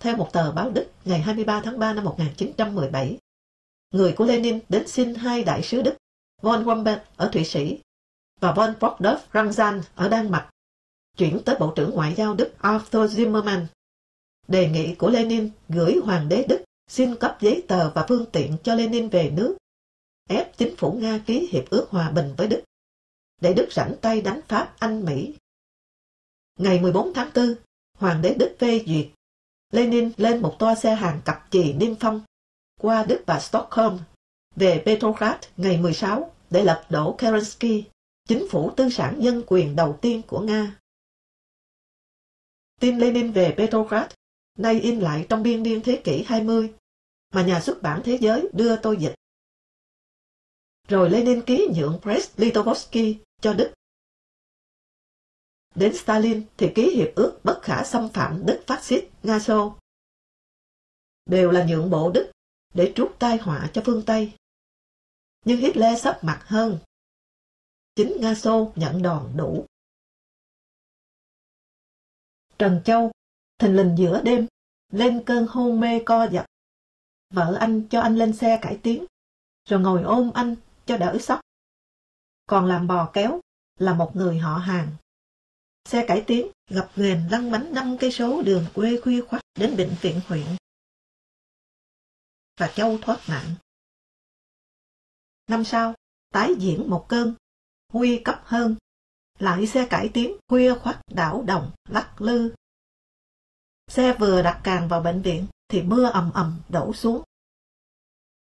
Theo 0.00 0.16
một 0.16 0.32
tờ 0.32 0.52
báo 0.52 0.70
Đức 0.70 0.86
ngày 1.04 1.20
23 1.20 1.60
tháng 1.64 1.78
3 1.78 1.92
năm 1.92 2.04
1917, 2.04 3.18
người 3.90 4.12
của 4.12 4.24
Lenin 4.24 4.58
đến 4.68 4.88
xin 4.88 5.14
hai 5.14 5.44
đại 5.44 5.62
sứ 5.62 5.82
Đức, 5.82 5.94
von 6.42 6.64
Wambert 6.64 6.98
ở 7.16 7.30
Thụy 7.32 7.44
Sĩ 7.44 7.78
và 8.40 8.52
von 8.52 8.74
Brockdorf 8.80 9.18
Rangzan 9.32 9.80
ở 9.94 10.08
Đan 10.08 10.30
Mạch, 10.30 10.50
chuyển 11.16 11.42
tới 11.44 11.56
Bộ 11.60 11.72
trưởng 11.76 11.90
Ngoại 11.90 12.14
giao 12.14 12.34
Đức 12.34 12.52
Arthur 12.58 13.20
Zimmermann. 13.20 13.66
Đề 14.48 14.68
nghị 14.68 14.94
của 14.94 15.10
Lenin 15.10 15.50
gửi 15.68 16.00
Hoàng 16.04 16.28
đế 16.28 16.44
Đức 16.48 16.64
xin 16.88 17.16
cấp 17.16 17.36
giấy 17.40 17.64
tờ 17.68 17.90
và 17.90 18.06
phương 18.08 18.26
tiện 18.32 18.56
cho 18.64 18.74
Lenin 18.74 19.08
về 19.08 19.30
nước, 19.30 19.56
ép 20.28 20.56
chính 20.56 20.76
phủ 20.76 20.92
Nga 20.92 21.20
ký 21.26 21.48
hiệp 21.50 21.70
ước 21.70 21.86
hòa 21.90 22.10
bình 22.10 22.34
với 22.36 22.48
Đức, 22.48 22.62
để 23.42 23.54
Đức 23.54 23.68
rảnh 23.72 23.94
tay 24.00 24.20
đánh 24.20 24.40
Pháp 24.48 24.74
Anh 24.78 25.04
Mỹ. 25.04 25.34
Ngày 26.58 26.80
14 26.80 27.12
tháng 27.14 27.30
4, 27.34 27.54
Hoàng 27.98 28.22
đế 28.22 28.34
Đức 28.34 28.56
phê 28.58 28.84
duyệt. 28.86 29.06
Lenin 29.70 30.12
lên 30.16 30.42
một 30.42 30.56
toa 30.58 30.74
xe 30.74 30.94
hàng 30.94 31.20
cặp 31.24 31.46
chì 31.50 31.72
niêm 31.72 31.94
phong 31.94 32.20
qua 32.80 33.04
Đức 33.04 33.22
và 33.26 33.40
Stockholm 33.40 33.98
về 34.56 34.82
Petrograd 34.86 35.36
ngày 35.56 35.78
16 35.78 36.30
để 36.50 36.64
lật 36.64 36.86
đổ 36.90 37.14
Kerensky, 37.18 37.84
chính 38.28 38.48
phủ 38.50 38.70
tư 38.76 38.88
sản 38.90 39.16
dân 39.20 39.42
quyền 39.46 39.76
đầu 39.76 39.98
tiên 40.00 40.22
của 40.26 40.40
Nga. 40.40 40.76
Tin 42.80 42.98
Lenin 42.98 43.32
về 43.32 43.54
Petrograd 43.58 44.12
nay 44.58 44.80
in 44.80 45.00
lại 45.00 45.26
trong 45.28 45.42
biên 45.42 45.62
niên 45.62 45.80
thế 45.84 46.00
kỷ 46.04 46.22
20 46.22 46.74
mà 47.34 47.42
nhà 47.42 47.60
xuất 47.60 47.82
bản 47.82 48.00
thế 48.04 48.18
giới 48.20 48.48
đưa 48.52 48.76
tôi 48.76 48.96
dịch. 48.96 49.14
Rồi 50.88 51.10
Lenin 51.10 51.42
ký 51.42 51.68
nhượng 51.76 51.98
Brest 52.02 52.40
Litovsky 52.40 53.18
cho 53.42 53.54
Đức. 53.54 53.72
Đến 55.74 55.96
Stalin 55.96 56.46
thì 56.56 56.72
ký 56.74 56.96
hiệp 56.96 57.14
ước 57.16 57.40
bất 57.44 57.60
khả 57.62 57.84
xâm 57.84 58.08
phạm 58.08 58.46
Đức 58.46 58.64
phát 58.66 58.84
xít 58.84 59.08
Nga 59.22 59.38
Xô. 59.38 59.76
Đều 61.26 61.50
là 61.50 61.64
nhượng 61.68 61.90
bộ 61.90 62.10
Đức 62.10 62.32
để 62.74 62.92
trút 62.96 63.18
tai 63.18 63.38
họa 63.38 63.70
cho 63.72 63.82
phương 63.84 64.02
Tây. 64.06 64.32
Nhưng 65.44 65.60
Hitler 65.60 66.02
sắp 66.02 66.18
mặt 66.22 66.42
hơn. 66.46 66.78
Chính 67.94 68.16
Nga 68.20 68.34
Xô 68.34 68.72
nhận 68.76 69.02
đòn 69.02 69.32
đủ. 69.36 69.66
Trần 72.58 72.82
Châu, 72.84 73.10
thình 73.58 73.76
lình 73.76 73.94
giữa 73.98 74.22
đêm, 74.24 74.46
lên 74.92 75.22
cơn 75.26 75.46
hôn 75.46 75.80
mê 75.80 76.02
co 76.06 76.28
giật. 76.32 76.46
Vợ 77.30 77.56
anh 77.60 77.88
cho 77.88 78.00
anh 78.00 78.16
lên 78.16 78.32
xe 78.32 78.58
cải 78.62 78.78
tiến, 78.82 79.04
rồi 79.68 79.80
ngồi 79.80 80.02
ôm 80.02 80.30
anh 80.34 80.56
cho 80.86 80.96
đỡ 80.96 81.18
sốc. 81.20 81.40
Còn 82.52 82.66
làm 82.66 82.86
bò 82.86 83.10
kéo 83.12 83.40
là 83.78 83.94
một 83.94 84.16
người 84.16 84.38
họ 84.38 84.58
hàng. 84.58 84.96
Xe 85.84 86.04
cải 86.08 86.24
tiến 86.26 86.46
gặp 86.70 86.90
ghềnh 86.96 87.30
lăn 87.30 87.52
bánh 87.52 87.74
năm 87.74 87.96
cây 88.00 88.12
số 88.12 88.42
đường 88.42 88.66
quê 88.74 89.00
khuya 89.00 89.22
khoắt 89.28 89.42
đến 89.58 89.76
bệnh 89.76 89.96
viện 90.00 90.20
huyện 90.26 90.46
và 92.60 92.72
Châu 92.74 92.98
thoát 93.02 93.20
nạn. 93.28 93.54
Năm 95.46 95.64
sau, 95.64 95.94
tái 96.30 96.54
diễn 96.58 96.90
một 96.90 97.06
cơn, 97.08 97.34
nguy 97.92 98.20
cấp 98.24 98.42
hơn, 98.44 98.76
lại 99.38 99.66
xe 99.66 99.86
cải 99.90 100.10
tiến 100.14 100.36
khuya 100.48 100.74
khoắt 100.78 101.00
đảo 101.10 101.44
đồng, 101.46 101.70
lắc 101.88 102.20
lư. 102.22 102.54
Xe 103.88 104.16
vừa 104.18 104.42
đặt 104.42 104.60
càng 104.64 104.88
vào 104.88 105.00
bệnh 105.00 105.22
viện 105.22 105.46
thì 105.68 105.82
mưa 105.82 106.04
ầm 106.04 106.32
ầm 106.32 106.60
đổ 106.68 106.92
xuống. 106.92 107.22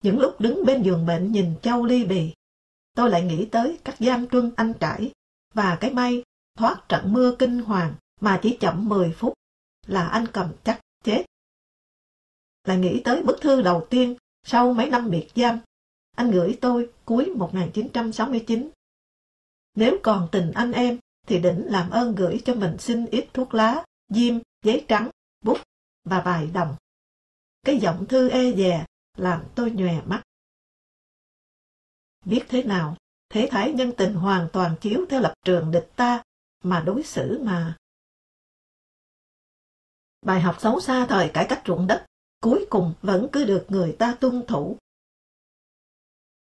Những 0.04 0.20
lúc 0.20 0.42
đứng 0.42 0.66
bên 0.66 0.84
giường 0.84 1.06
bệnh 1.06 1.32
nhìn 1.32 1.56
Châu 1.62 1.86
ly 1.86 2.06
bì, 2.06 2.34
tôi 2.98 3.10
lại 3.10 3.24
nghĩ 3.24 3.48
tới 3.52 3.80
các 3.84 3.96
giam 4.00 4.28
truân 4.28 4.52
anh 4.56 4.74
trải 4.80 5.12
và 5.54 5.78
cái 5.82 5.94
may 5.94 6.24
thoát 6.58 6.90
trận 6.90 7.14
mưa 7.14 7.36
kinh 7.40 7.60
hoàng 7.60 7.94
mà 8.22 8.40
chỉ 8.42 8.58
chậm 8.60 8.90
10 8.90 9.14
phút 9.18 9.34
là 9.88 10.08
anh 10.08 10.26
cầm 10.34 10.54
chắc 10.64 10.80
chết 11.04 11.26
lại 12.64 12.78
nghĩ 12.78 13.02
tới 13.04 13.24
bức 13.24 13.42
thư 13.42 13.62
đầu 13.62 13.88
tiên 13.90 14.16
sau 14.44 14.74
mấy 14.74 14.90
năm 14.90 15.10
biệt 15.10 15.28
giam. 15.36 15.60
Anh 16.16 16.32
gửi 16.32 16.58
tôi 16.62 16.90
cuối 17.06 17.26
1969. 17.36 18.70
Nếu 19.76 19.98
còn 20.04 20.28
tình 20.32 20.52
anh 20.52 20.72
em, 20.72 21.00
thì 21.28 21.40
đỉnh 21.40 21.66
làm 21.66 21.90
ơn 21.90 22.16
gửi 22.16 22.42
cho 22.46 22.54
mình 22.54 22.78
xin 22.78 23.06
ít 23.06 23.28
thuốc 23.34 23.54
lá, 23.54 23.84
diêm, 24.10 24.36
giấy 24.64 24.86
trắng, 24.88 25.10
bút 25.46 25.58
và 26.04 26.22
vài 26.22 26.48
đồng. 26.54 26.76
Cái 27.64 27.78
giọng 27.78 28.06
thư 28.06 28.30
e 28.30 28.52
dè 28.52 28.86
làm 29.18 29.44
tôi 29.56 29.72
nhòe 29.72 30.02
mắt. 30.06 30.22
Biết 32.30 32.46
thế 32.50 32.64
nào, 32.64 32.96
thế 33.30 33.48
thái 33.52 33.72
nhân 33.72 33.92
tình 33.98 34.14
hoàn 34.14 34.48
toàn 34.54 34.76
chiếu 34.82 35.06
theo 35.10 35.22
lập 35.22 35.34
trường 35.46 35.72
địch 35.72 35.90
ta 35.96 36.24
mà 36.64 36.84
đối 36.86 37.04
xử 37.04 37.40
mà. 37.44 37.78
Bài 40.22 40.42
học 40.42 40.56
xấu 40.60 40.80
xa 40.80 41.06
thời 41.10 41.30
cải 41.34 41.46
cách 41.50 41.62
ruộng 41.66 41.88
đất 41.88 42.06
cuối 42.42 42.66
cùng 42.70 42.94
vẫn 43.02 43.28
cứ 43.32 43.46
được 43.46 43.66
người 43.68 43.96
ta 44.00 44.16
tuân 44.20 44.46
thủ. 44.48 44.78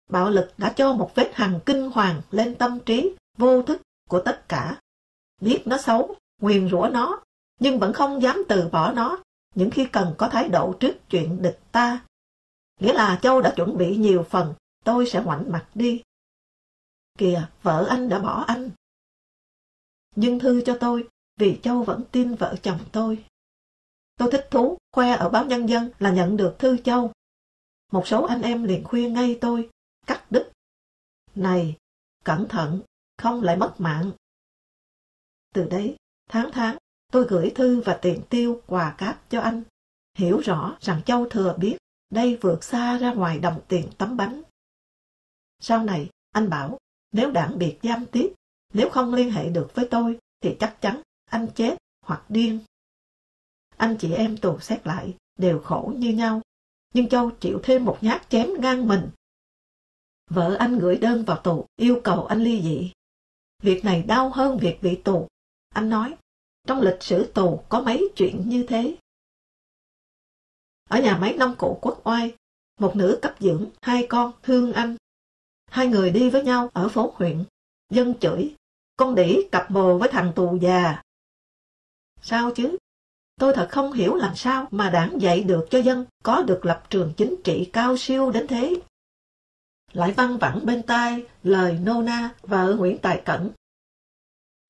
Bạo 0.09 0.29
lực 0.29 0.53
đã 0.57 0.73
cho 0.75 0.93
một 0.93 1.11
vết 1.15 1.31
hằn 1.33 1.59
kinh 1.65 1.91
hoàng 1.91 2.21
lên 2.31 2.55
tâm 2.55 2.79
trí, 2.85 3.15
vô 3.37 3.61
thức 3.61 3.81
của 4.09 4.21
tất 4.25 4.49
cả. 4.49 4.79
Biết 5.41 5.63
nó 5.65 5.77
xấu, 5.77 6.15
nguyền 6.41 6.69
rủa 6.69 6.89
nó, 6.91 7.21
nhưng 7.59 7.79
vẫn 7.79 7.93
không 7.93 8.21
dám 8.21 8.43
từ 8.49 8.69
bỏ 8.71 8.91
nó, 8.91 9.23
những 9.55 9.71
khi 9.71 9.85
cần 9.85 10.15
có 10.17 10.29
thái 10.29 10.49
độ 10.49 10.73
trước 10.79 10.95
chuyện 11.09 11.41
địch 11.41 11.59
ta. 11.71 12.05
Nghĩa 12.79 12.93
là 12.93 13.19
Châu 13.21 13.41
đã 13.41 13.53
chuẩn 13.55 13.77
bị 13.77 13.95
nhiều 13.95 14.23
phần, 14.23 14.53
tôi 14.85 15.05
sẽ 15.05 15.23
ngoảnh 15.23 15.51
mặt 15.51 15.67
đi. 15.73 16.01
Kìa, 17.17 17.47
vợ 17.61 17.85
anh 17.89 18.09
đã 18.09 18.19
bỏ 18.19 18.43
anh. 18.47 18.71
Nhưng 20.15 20.39
thư 20.39 20.61
cho 20.65 20.77
tôi, 20.79 21.07
vì 21.39 21.59
Châu 21.63 21.83
vẫn 21.83 22.03
tin 22.11 22.35
vợ 22.35 22.55
chồng 22.61 22.79
tôi. 22.91 23.25
Tôi 24.17 24.31
thích 24.31 24.47
thú, 24.51 24.77
khoe 24.91 25.11
ở 25.11 25.29
báo 25.29 25.45
Nhân 25.45 25.69
dân 25.69 25.91
là 25.99 26.11
nhận 26.11 26.37
được 26.37 26.55
thư 26.59 26.77
châu. 26.77 27.11
Một 27.91 28.07
số 28.07 28.25
anh 28.25 28.41
em 28.41 28.63
liền 28.63 28.83
khuyên 28.83 29.13
ngay 29.13 29.37
tôi, 29.41 29.69
cắt 30.07 30.25
đứt. 30.29 30.51
Này, 31.35 31.77
cẩn 32.23 32.47
thận, 32.47 32.81
không 33.17 33.41
lại 33.41 33.57
mất 33.57 33.75
mạng. 33.77 34.11
Từ 35.53 35.67
đấy, 35.69 35.95
tháng 36.29 36.49
tháng, 36.51 36.77
tôi 37.11 37.25
gửi 37.29 37.51
thư 37.55 37.81
và 37.81 37.99
tiền 38.01 38.21
tiêu 38.29 38.61
quà 38.67 38.95
cáp 38.97 39.29
cho 39.29 39.41
anh. 39.41 39.63
Hiểu 40.17 40.39
rõ 40.39 40.77
rằng 40.81 41.01
Châu 41.05 41.29
thừa 41.29 41.55
biết 41.59 41.77
đây 42.09 42.37
vượt 42.41 42.63
xa 42.63 42.97
ra 42.97 43.13
ngoài 43.13 43.39
đồng 43.39 43.61
tiền 43.67 43.89
tấm 43.97 44.17
bánh. 44.17 44.41
Sau 45.59 45.83
này, 45.83 46.09
anh 46.31 46.49
bảo, 46.49 46.77
nếu 47.11 47.31
đảng 47.31 47.57
biệt 47.57 47.77
giam 47.83 48.05
tiếp, 48.05 48.33
nếu 48.73 48.89
không 48.89 49.13
liên 49.13 49.31
hệ 49.31 49.49
được 49.49 49.71
với 49.73 49.87
tôi, 49.91 50.19
thì 50.41 50.55
chắc 50.59 50.77
chắn 50.81 51.01
anh 51.25 51.47
chết 51.55 51.77
hoặc 52.05 52.25
điên 52.29 52.59
anh 53.77 53.97
chị 53.99 54.13
em 54.13 54.37
tù 54.37 54.59
xét 54.59 54.87
lại, 54.87 55.13
đều 55.39 55.59
khổ 55.59 55.93
như 55.97 56.13
nhau. 56.13 56.41
Nhưng 56.93 57.09
Châu 57.09 57.31
chịu 57.31 57.59
thêm 57.63 57.85
một 57.85 57.97
nhát 58.01 58.29
chém 58.29 58.49
ngang 58.59 58.87
mình. 58.87 59.09
Vợ 60.29 60.55
anh 60.59 60.79
gửi 60.79 60.95
đơn 60.97 61.23
vào 61.25 61.41
tù 61.43 61.65
yêu 61.75 62.01
cầu 62.03 62.25
anh 62.25 62.43
ly 62.43 62.61
dị. 62.61 62.91
Việc 63.63 63.85
này 63.85 64.03
đau 64.03 64.29
hơn 64.29 64.57
việc 64.57 64.77
bị 64.81 64.95
tù. 64.95 65.27
Anh 65.69 65.89
nói, 65.89 66.15
trong 66.67 66.81
lịch 66.81 67.03
sử 67.03 67.31
tù 67.33 67.63
có 67.69 67.81
mấy 67.81 68.07
chuyện 68.15 68.49
như 68.49 68.65
thế. 68.67 68.97
Ở 70.89 71.01
nhà 71.01 71.17
máy 71.17 71.35
nông 71.37 71.55
cụ 71.57 71.79
quốc 71.81 72.01
oai, 72.03 72.35
một 72.79 72.95
nữ 72.95 73.19
cấp 73.21 73.35
dưỡng, 73.39 73.65
hai 73.81 74.07
con 74.09 74.31
thương 74.43 74.73
anh. 74.73 74.95
Hai 75.75 75.87
người 75.87 76.11
đi 76.11 76.29
với 76.29 76.43
nhau 76.43 76.69
ở 76.73 76.89
phố 76.89 77.13
huyện. 77.15 77.43
Dân 77.89 78.13
chửi, 78.19 78.55
con 78.97 79.15
đỉ 79.15 79.37
cặp 79.51 79.69
bồ 79.69 79.97
với 79.97 80.09
thằng 80.11 80.31
tù 80.35 80.57
già. 80.61 81.01
Sao 82.21 82.51
chứ? 82.55 82.77
Tôi 83.39 83.53
thật 83.55 83.67
không 83.71 83.91
hiểu 83.93 84.15
làm 84.15 84.35
sao 84.35 84.67
mà 84.71 84.89
đảng 84.89 85.21
dạy 85.21 85.43
được 85.43 85.67
cho 85.69 85.79
dân 85.79 86.05
có 86.23 86.41
được 86.41 86.65
lập 86.65 86.83
trường 86.89 87.13
chính 87.17 87.35
trị 87.43 87.69
cao 87.73 87.97
siêu 87.97 88.31
đến 88.31 88.47
thế. 88.47 88.81
Lại 89.93 90.11
văng 90.11 90.37
vẳng 90.37 90.65
bên 90.65 90.83
tai 90.83 91.25
lời 91.43 91.79
nô 91.83 92.01
na 92.01 92.35
và 92.41 92.65
Nguyễn 92.65 92.97
Tài 92.97 93.21
Cẩn. 93.25 93.51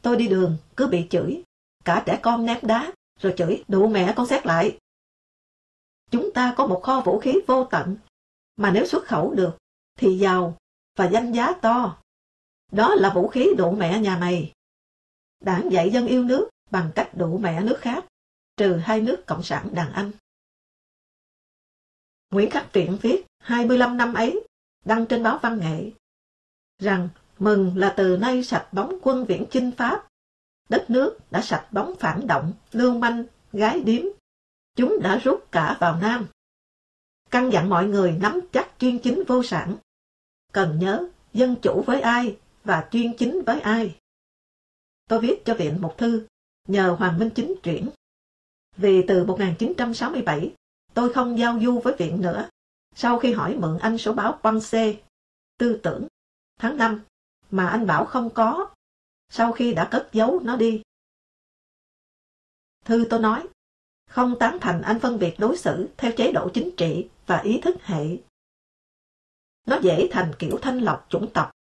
Tôi 0.04 0.18
đi 0.18 0.28
đường, 0.28 0.58
cứ 0.78 0.88
bị 0.88 1.08
chửi, 1.10 1.44
cả 1.84 2.04
trẻ 2.06 2.20
con 2.24 2.46
ném 2.46 2.60
đá, 2.62 2.92
rồi 3.20 3.34
chửi 3.38 3.64
đủ 3.68 3.88
mẹ 3.88 4.14
con 4.16 4.28
xét 4.28 4.46
lại. 4.46 4.78
Chúng 6.12 6.32
ta 6.34 6.54
có 6.58 6.68
một 6.68 6.82
kho 6.84 7.02
vũ 7.02 7.20
khí 7.20 7.34
vô 7.48 7.66
tận, 7.66 7.98
mà 8.56 8.72
nếu 8.72 8.86
xuất 8.86 9.06
khẩu 9.06 9.34
được, 9.34 9.58
thì 10.00 10.18
giàu 10.18 10.58
và 10.96 11.10
danh 11.10 11.32
giá 11.32 11.54
to. 11.62 11.98
Đó 12.72 12.96
là 12.96 13.14
vũ 13.14 13.28
khí 13.28 13.50
đủ 13.58 13.72
mẹ 13.72 14.00
nhà 14.00 14.18
mày. 14.18 14.54
Đảng 15.40 15.72
dạy 15.72 15.90
dân 15.90 16.08
yêu 16.08 16.24
nước 16.24 16.50
bằng 16.72 16.92
cách 16.96 17.10
đủ 17.14 17.38
mẹ 17.38 17.64
nước 17.64 17.78
khác 17.82 18.06
trừ 18.58 18.78
hai 18.78 19.02
nước 19.02 19.26
Cộng 19.26 19.44
sản 19.44 19.70
đàn 19.74 19.94
Anh. 19.94 20.12
Nguyễn 22.32 22.50
Khắc 22.50 22.74
Viện 22.74 22.98
viết 23.02 23.26
25 23.40 23.98
năm 23.98 24.14
ấy, 24.14 24.48
đăng 24.86 25.06
trên 25.06 25.24
báo 25.24 25.40
văn 25.42 25.60
nghệ, 25.60 25.92
rằng 26.80 27.10
mừng 27.40 27.78
là 27.78 27.94
từ 27.98 28.18
nay 28.18 28.44
sạch 28.44 28.68
bóng 28.72 29.00
quân 29.02 29.26
viễn 29.26 29.46
chinh 29.52 29.72
Pháp. 29.78 30.08
Đất 30.70 30.86
nước 30.90 31.18
đã 31.32 31.42
sạch 31.42 31.68
bóng 31.72 31.96
phản 32.00 32.28
động, 32.28 32.54
lưu 32.72 32.98
manh, 32.98 33.24
gái 33.54 33.82
điếm. 33.82 34.02
Chúng 34.76 34.98
đã 35.02 35.18
rút 35.18 35.52
cả 35.52 35.78
vào 35.80 36.00
Nam. 36.02 36.28
Căn 37.32 37.50
dặn 37.50 37.70
mọi 37.70 37.88
người 37.88 38.12
nắm 38.22 38.40
chắc 38.52 38.72
chuyên 38.80 39.00
chính 39.00 39.24
vô 39.28 39.44
sản. 39.44 39.78
Cần 40.56 40.80
nhớ 40.80 41.08
dân 41.34 41.56
chủ 41.62 41.84
với 41.86 42.02
ai 42.02 42.38
và 42.64 42.88
chuyên 42.92 43.18
chính 43.18 43.42
với 43.46 43.62
ai. 43.62 44.00
Tôi 45.10 45.20
viết 45.20 45.42
cho 45.46 45.54
viện 45.54 45.82
một 45.82 45.96
thư, 45.98 46.28
nhờ 46.68 46.96
Hoàng 47.00 47.20
Minh 47.20 47.30
Chính 47.36 47.56
chuyển 47.64 47.90
vì 48.78 49.04
từ 49.08 49.26
1967, 49.26 50.54
tôi 50.94 51.14
không 51.14 51.40
giao 51.40 51.60
du 51.60 51.80
với 51.80 51.96
viện 51.98 52.22
nữa. 52.22 52.50
Sau 52.96 53.20
khi 53.20 53.34
hỏi 53.34 53.58
mượn 53.60 53.78
anh 53.82 53.98
số 53.98 54.14
báo 54.14 54.40
Quang 54.42 54.60
C, 54.60 54.72
tư 55.58 55.80
tưởng, 55.84 56.08
tháng 56.60 56.78
5, 56.78 57.02
mà 57.52 57.68
anh 57.68 57.88
bảo 57.88 58.06
không 58.06 58.30
có, 58.30 58.70
sau 59.30 59.52
khi 59.52 59.74
đã 59.74 59.88
cất 59.92 60.10
giấu 60.14 60.40
nó 60.44 60.56
đi. 60.56 60.82
Thư 62.86 63.08
tôi 63.10 63.20
nói, 63.20 63.48
không 64.10 64.36
tán 64.40 64.58
thành 64.62 64.82
anh 64.82 65.00
phân 65.00 65.20
biệt 65.20 65.36
đối 65.38 65.58
xử 65.58 65.90
theo 65.98 66.12
chế 66.18 66.32
độ 66.32 66.50
chính 66.54 66.70
trị 66.78 67.10
và 67.26 67.38
ý 67.38 67.62
thức 67.62 67.76
hệ. 67.82 68.18
Nó 69.66 69.80
dễ 69.82 70.08
thành 70.12 70.32
kiểu 70.40 70.60
thanh 70.62 70.80
lọc 70.80 71.06
chủng 71.10 71.32
tộc, 71.34 71.52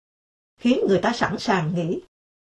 khiến 0.60 0.80
người 0.88 1.00
ta 1.02 1.12
sẵn 1.14 1.40
sàng 1.40 1.76
nghĩ, 1.76 2.02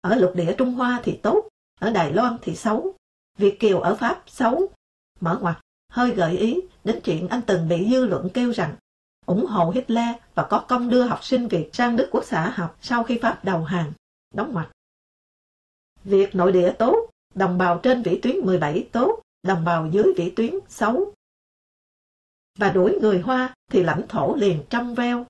ở 0.00 0.14
lục 0.14 0.32
địa 0.34 0.54
Trung 0.58 0.74
Hoa 0.74 1.00
thì 1.04 1.18
tốt, 1.22 1.48
ở 1.80 1.90
Đài 1.90 2.12
Loan 2.12 2.36
thì 2.42 2.56
xấu, 2.56 2.94
Việt 3.38 3.60
Kiều 3.60 3.80
ở 3.80 3.94
Pháp 3.94 4.22
xấu. 4.26 4.68
Mở 5.20 5.38
ngoặt, 5.42 5.56
hơi 5.88 6.10
gợi 6.10 6.38
ý 6.38 6.60
đến 6.84 7.00
chuyện 7.04 7.28
anh 7.28 7.40
từng 7.46 7.68
bị 7.68 7.90
dư 7.90 8.04
luận 8.06 8.28
kêu 8.34 8.52
rằng 8.52 8.76
ủng 9.26 9.46
hộ 9.46 9.70
Hitler 9.70 10.16
và 10.34 10.46
có 10.50 10.64
công 10.68 10.88
đưa 10.88 11.02
học 11.02 11.24
sinh 11.24 11.48
Việt 11.48 11.70
sang 11.72 11.96
Đức 11.96 12.08
Quốc 12.10 12.24
xã 12.24 12.50
học 12.50 12.78
sau 12.80 13.04
khi 13.04 13.18
Pháp 13.22 13.44
đầu 13.44 13.64
hàng. 13.64 13.92
Đóng 14.34 14.52
ngoặt. 14.52 14.68
Việc 16.04 16.34
nội 16.34 16.52
địa 16.52 16.72
tốt, 16.78 17.10
đồng 17.34 17.58
bào 17.58 17.80
trên 17.82 18.02
vĩ 18.02 18.20
tuyến 18.22 18.36
17 18.36 18.88
tốt, 18.92 19.22
đồng 19.42 19.64
bào 19.64 19.88
dưới 19.90 20.12
vĩ 20.16 20.30
tuyến 20.30 20.54
xấu. 20.68 21.14
Và 22.58 22.70
đuổi 22.70 22.98
người 23.00 23.20
Hoa 23.20 23.54
thì 23.70 23.82
lãnh 23.82 24.08
thổ 24.08 24.34
liền 24.34 24.62
trong 24.70 24.94
veo. 24.94 25.26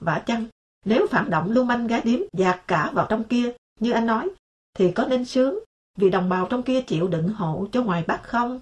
Vả 0.00 0.22
chăng, 0.26 0.46
nếu 0.84 1.06
phản 1.10 1.30
động 1.30 1.50
lưu 1.50 1.64
manh 1.64 1.86
gái 1.86 2.00
điếm 2.04 2.20
dạt 2.32 2.62
cả 2.66 2.90
vào 2.94 3.06
trong 3.10 3.24
kia, 3.24 3.52
như 3.80 3.92
anh 3.92 4.06
nói, 4.06 4.30
thì 4.74 4.92
có 4.92 5.06
nên 5.06 5.24
sướng 5.24 5.58
vì 5.96 6.10
đồng 6.10 6.28
bào 6.28 6.46
trong 6.50 6.62
kia 6.62 6.82
chịu 6.82 7.08
đựng 7.08 7.28
hộ 7.28 7.66
cho 7.72 7.82
ngoài 7.82 8.04
Bắc 8.06 8.20
không? 8.22 8.60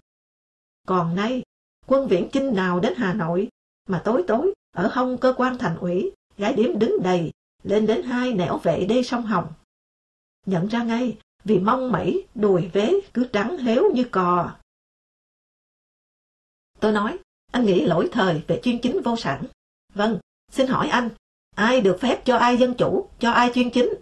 Còn 0.87 1.15
nay, 1.15 1.43
quân 1.87 2.09
viễn 2.09 2.29
chinh 2.33 2.55
nào 2.55 2.81
đến 2.81 2.93
Hà 2.97 3.15
Nội, 3.15 3.49
mà 3.89 4.03
tối 4.05 4.25
tối, 4.27 4.55
ở 4.73 4.91
hông 4.93 5.19
cơ 5.19 5.35
quan 5.37 5.59
thành 5.59 5.77
ủy, 5.77 6.13
gái 6.37 6.53
điếm 6.53 6.79
đứng 6.79 7.03
đầy, 7.03 7.33
lên 7.63 7.87
đến 7.87 8.03
hai 8.03 8.33
nẻo 8.33 8.59
vệ 8.59 8.87
đê 8.89 9.03
sông 9.03 9.23
Hồng. 9.23 9.53
Nhận 10.47 10.67
ra 10.67 10.83
ngay, 10.83 11.19
vì 11.45 11.59
mong 11.59 11.93
mẩy, 11.93 12.27
đùi 12.35 12.71
vế, 12.73 13.01
cứ 13.15 13.29
trắng 13.33 13.59
héo 13.59 13.91
như 13.95 14.05
cò. 14.05 14.57
Tôi 16.81 16.93
nói, 16.93 17.19
anh 17.53 17.65
nghĩ 17.65 17.85
lỗi 17.85 18.09
thời 18.13 18.43
về 18.47 18.61
chuyên 18.63 18.81
chính 18.81 19.01
vô 19.03 19.17
sản. 19.17 19.45
Vâng, 19.95 20.19
xin 20.53 20.67
hỏi 20.67 20.89
anh, 20.89 21.09
ai 21.59 21.81
được 21.81 21.99
phép 22.01 22.23
cho 22.25 22.37
ai 22.37 22.57
dân 22.57 22.75
chủ, 22.79 23.09
cho 23.19 23.31
ai 23.31 23.51
chuyên 23.55 23.71
chính? 23.71 23.95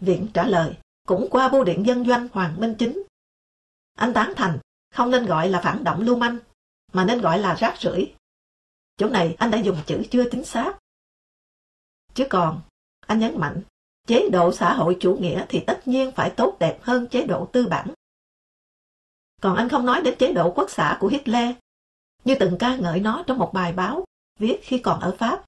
Viện 0.00 0.28
trả 0.34 0.46
lời, 0.46 0.74
cũng 1.06 1.28
qua 1.30 1.48
bưu 1.48 1.64
điện 1.64 1.86
dân 1.86 2.06
doanh 2.06 2.28
Hoàng 2.32 2.60
Minh 2.60 2.74
Chính. 2.78 3.02
Anh 3.94 4.12
tán 4.14 4.32
thành, 4.36 4.58
không 4.94 5.10
nên 5.10 5.26
gọi 5.26 5.48
là 5.48 5.60
phản 5.60 5.84
động 5.84 6.00
lưu 6.00 6.16
manh, 6.16 6.38
mà 6.92 7.04
nên 7.04 7.20
gọi 7.20 7.38
là 7.38 7.54
rác 7.54 7.76
rưởi. 7.80 8.14
Chỗ 8.96 9.08
này 9.08 9.36
anh 9.38 9.50
đã 9.50 9.58
dùng 9.58 9.78
chữ 9.86 10.02
chưa 10.10 10.24
chính 10.30 10.44
xác. 10.44 10.78
Chứ 12.14 12.26
còn, 12.30 12.60
anh 13.00 13.18
nhấn 13.18 13.38
mạnh, 13.40 13.62
chế 14.06 14.28
độ 14.32 14.52
xã 14.52 14.74
hội 14.74 14.96
chủ 15.00 15.16
nghĩa 15.16 15.46
thì 15.48 15.64
tất 15.66 15.80
nhiên 15.84 16.12
phải 16.12 16.30
tốt 16.36 16.56
đẹp 16.60 16.78
hơn 16.82 17.06
chế 17.08 17.26
độ 17.26 17.48
tư 17.52 17.66
bản. 17.66 17.88
Còn 19.42 19.56
anh 19.56 19.68
không 19.68 19.86
nói 19.86 20.02
đến 20.02 20.18
chế 20.18 20.32
độ 20.32 20.52
quốc 20.56 20.70
xã 20.70 20.96
của 21.00 21.08
Hitler, 21.08 21.54
như 22.24 22.36
từng 22.40 22.56
ca 22.58 22.76
ngợi 22.76 23.00
nó 23.00 23.24
trong 23.26 23.38
một 23.38 23.50
bài 23.54 23.72
báo 23.72 24.04
viết 24.36 24.58
khi 24.62 24.78
còn 24.78 25.00
ở 25.00 25.16
Pháp, 25.18 25.44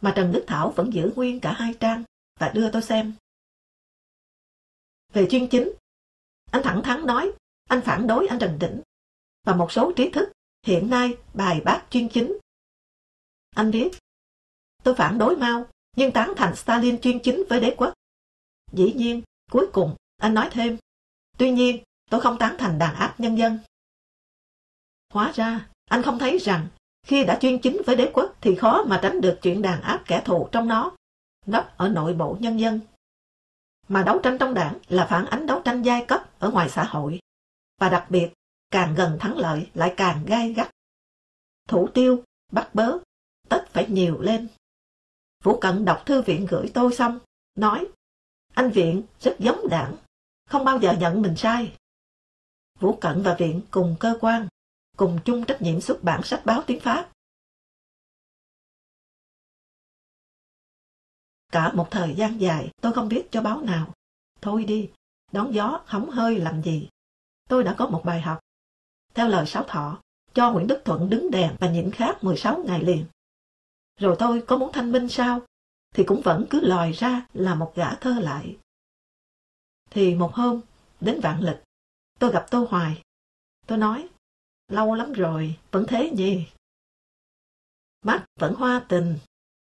mà 0.00 0.12
Trần 0.16 0.32
Đức 0.32 0.44
Thảo 0.46 0.70
vẫn 0.76 0.92
giữ 0.92 1.12
nguyên 1.16 1.40
cả 1.40 1.52
hai 1.52 1.74
trang 1.80 2.04
và 2.40 2.48
đưa 2.54 2.70
tôi 2.70 2.82
xem. 2.82 3.14
Về 5.12 5.26
chuyên 5.30 5.48
chính, 5.48 5.72
anh 6.50 6.62
thẳng 6.62 6.82
thắn 6.84 7.06
nói 7.06 7.32
anh 7.68 7.80
phản 7.84 8.06
đối 8.06 8.26
anh 8.26 8.38
Trần 8.38 8.58
Đỉnh 8.58 8.82
và 9.44 9.56
một 9.56 9.72
số 9.72 9.92
trí 9.96 10.10
thức 10.10 10.32
hiện 10.66 10.90
nay 10.90 11.16
bài 11.34 11.60
bác 11.64 11.86
chuyên 11.90 12.08
chính. 12.08 12.38
Anh 13.50 13.70
viết, 13.70 13.90
tôi 14.82 14.94
phản 14.94 15.18
đối 15.18 15.36
Mao 15.36 15.66
nhưng 15.96 16.12
tán 16.12 16.32
thành 16.36 16.56
Stalin 16.56 17.00
chuyên 17.00 17.18
chính 17.22 17.42
với 17.48 17.60
đế 17.60 17.74
quốc. 17.76 17.92
Dĩ 18.72 18.92
nhiên, 18.92 19.22
cuối 19.50 19.66
cùng, 19.72 19.96
anh 20.16 20.34
nói 20.34 20.48
thêm, 20.52 20.76
tuy 21.38 21.50
nhiên, 21.50 21.82
tôi 22.10 22.20
không 22.20 22.38
tán 22.38 22.56
thành 22.58 22.78
đàn 22.78 22.94
áp 22.94 23.20
nhân 23.20 23.38
dân. 23.38 23.58
Hóa 25.12 25.32
ra, 25.34 25.68
anh 25.84 26.02
không 26.02 26.18
thấy 26.18 26.38
rằng 26.38 26.68
khi 27.04 27.24
đã 27.24 27.38
chuyên 27.40 27.58
chính 27.58 27.82
với 27.86 27.96
đế 27.96 28.10
quốc 28.14 28.36
thì 28.40 28.54
khó 28.54 28.84
mà 28.84 28.98
tránh 29.02 29.20
được 29.20 29.38
chuyện 29.42 29.62
đàn 29.62 29.82
áp 29.82 30.02
kẻ 30.06 30.22
thù 30.24 30.48
trong 30.52 30.68
nó, 30.68 30.92
nấp 31.46 31.76
ở 31.76 31.88
nội 31.88 32.14
bộ 32.14 32.36
nhân 32.40 32.60
dân 32.60 32.80
mà 33.88 34.02
đấu 34.02 34.18
tranh 34.22 34.38
trong 34.38 34.54
đảng 34.54 34.78
là 34.88 35.06
phản 35.06 35.26
ánh 35.26 35.46
đấu 35.46 35.62
tranh 35.64 35.82
giai 35.82 36.04
cấp 36.08 36.38
ở 36.38 36.50
ngoài 36.50 36.68
xã 36.68 36.84
hội. 36.84 37.20
Và 37.80 37.88
đặc 37.88 38.06
biệt, 38.08 38.32
càng 38.70 38.94
gần 38.94 39.18
thắng 39.20 39.38
lợi 39.38 39.70
lại 39.74 39.94
càng 39.96 40.24
gai 40.26 40.52
gắt. 40.52 40.70
Thủ 41.68 41.88
tiêu, 41.94 42.22
bắt 42.52 42.70
bớ, 42.74 42.98
tất 43.48 43.66
phải 43.70 43.86
nhiều 43.88 44.20
lên. 44.20 44.48
Vũ 45.42 45.58
Cận 45.60 45.84
đọc 45.84 46.02
thư 46.06 46.22
viện 46.22 46.46
gửi 46.50 46.70
tôi 46.74 46.94
xong, 46.94 47.18
nói, 47.54 47.86
anh 48.54 48.70
Viện 48.70 49.02
rất 49.20 49.36
giống 49.38 49.68
đảng, 49.68 49.96
không 50.50 50.64
bao 50.64 50.78
giờ 50.78 50.92
nhận 50.92 51.22
mình 51.22 51.36
sai. 51.36 51.76
Vũ 52.80 52.96
Cận 53.00 53.22
và 53.22 53.34
Viện 53.34 53.60
cùng 53.70 53.96
cơ 54.00 54.18
quan, 54.20 54.48
cùng 54.96 55.18
chung 55.24 55.44
trách 55.46 55.62
nhiệm 55.62 55.80
xuất 55.80 55.98
bản 56.02 56.22
sách 56.22 56.42
báo 56.44 56.62
tiếng 56.66 56.80
Pháp. 56.80 57.10
Cả 61.52 61.72
một 61.72 61.88
thời 61.90 62.14
gian 62.14 62.40
dài 62.40 62.70
tôi 62.82 62.92
không 62.92 63.08
biết 63.08 63.28
cho 63.30 63.42
báo 63.42 63.60
nào. 63.60 63.94
Thôi 64.40 64.64
đi, 64.64 64.90
đón 65.32 65.54
gió 65.54 65.82
hóng 65.86 66.10
hơi 66.10 66.38
làm 66.38 66.62
gì. 66.62 66.88
Tôi 67.48 67.64
đã 67.64 67.74
có 67.78 67.86
một 67.86 68.02
bài 68.04 68.20
học. 68.20 68.38
Theo 69.14 69.28
lời 69.28 69.46
Sáu 69.46 69.64
Thọ, 69.68 70.02
cho 70.34 70.52
Nguyễn 70.52 70.66
Đức 70.66 70.82
Thuận 70.84 71.10
đứng 71.10 71.30
đèn 71.30 71.56
và 71.60 71.70
nhịn 71.70 71.90
khát 71.90 72.24
16 72.24 72.62
ngày 72.66 72.82
liền. 72.82 73.06
Rồi 74.00 74.16
tôi 74.18 74.42
có 74.46 74.56
muốn 74.56 74.72
thanh 74.72 74.92
minh 74.92 75.08
sao? 75.08 75.40
Thì 75.94 76.04
cũng 76.04 76.20
vẫn 76.24 76.46
cứ 76.50 76.60
lòi 76.60 76.92
ra 76.92 77.26
là 77.32 77.54
một 77.54 77.72
gã 77.74 77.94
thơ 77.94 78.20
lại. 78.20 78.56
Thì 79.90 80.14
một 80.14 80.34
hôm, 80.34 80.60
đến 81.00 81.20
vạn 81.22 81.40
lịch, 81.40 81.62
tôi 82.18 82.32
gặp 82.32 82.46
Tô 82.50 82.66
Hoài. 82.70 83.02
Tôi 83.66 83.78
nói, 83.78 84.08
lâu 84.68 84.94
lắm 84.94 85.12
rồi, 85.12 85.58
vẫn 85.70 85.84
thế 85.88 86.10
nhỉ? 86.10 86.46
Mắt 88.02 88.24
vẫn 88.40 88.54
hoa 88.54 88.86
tình, 88.88 89.18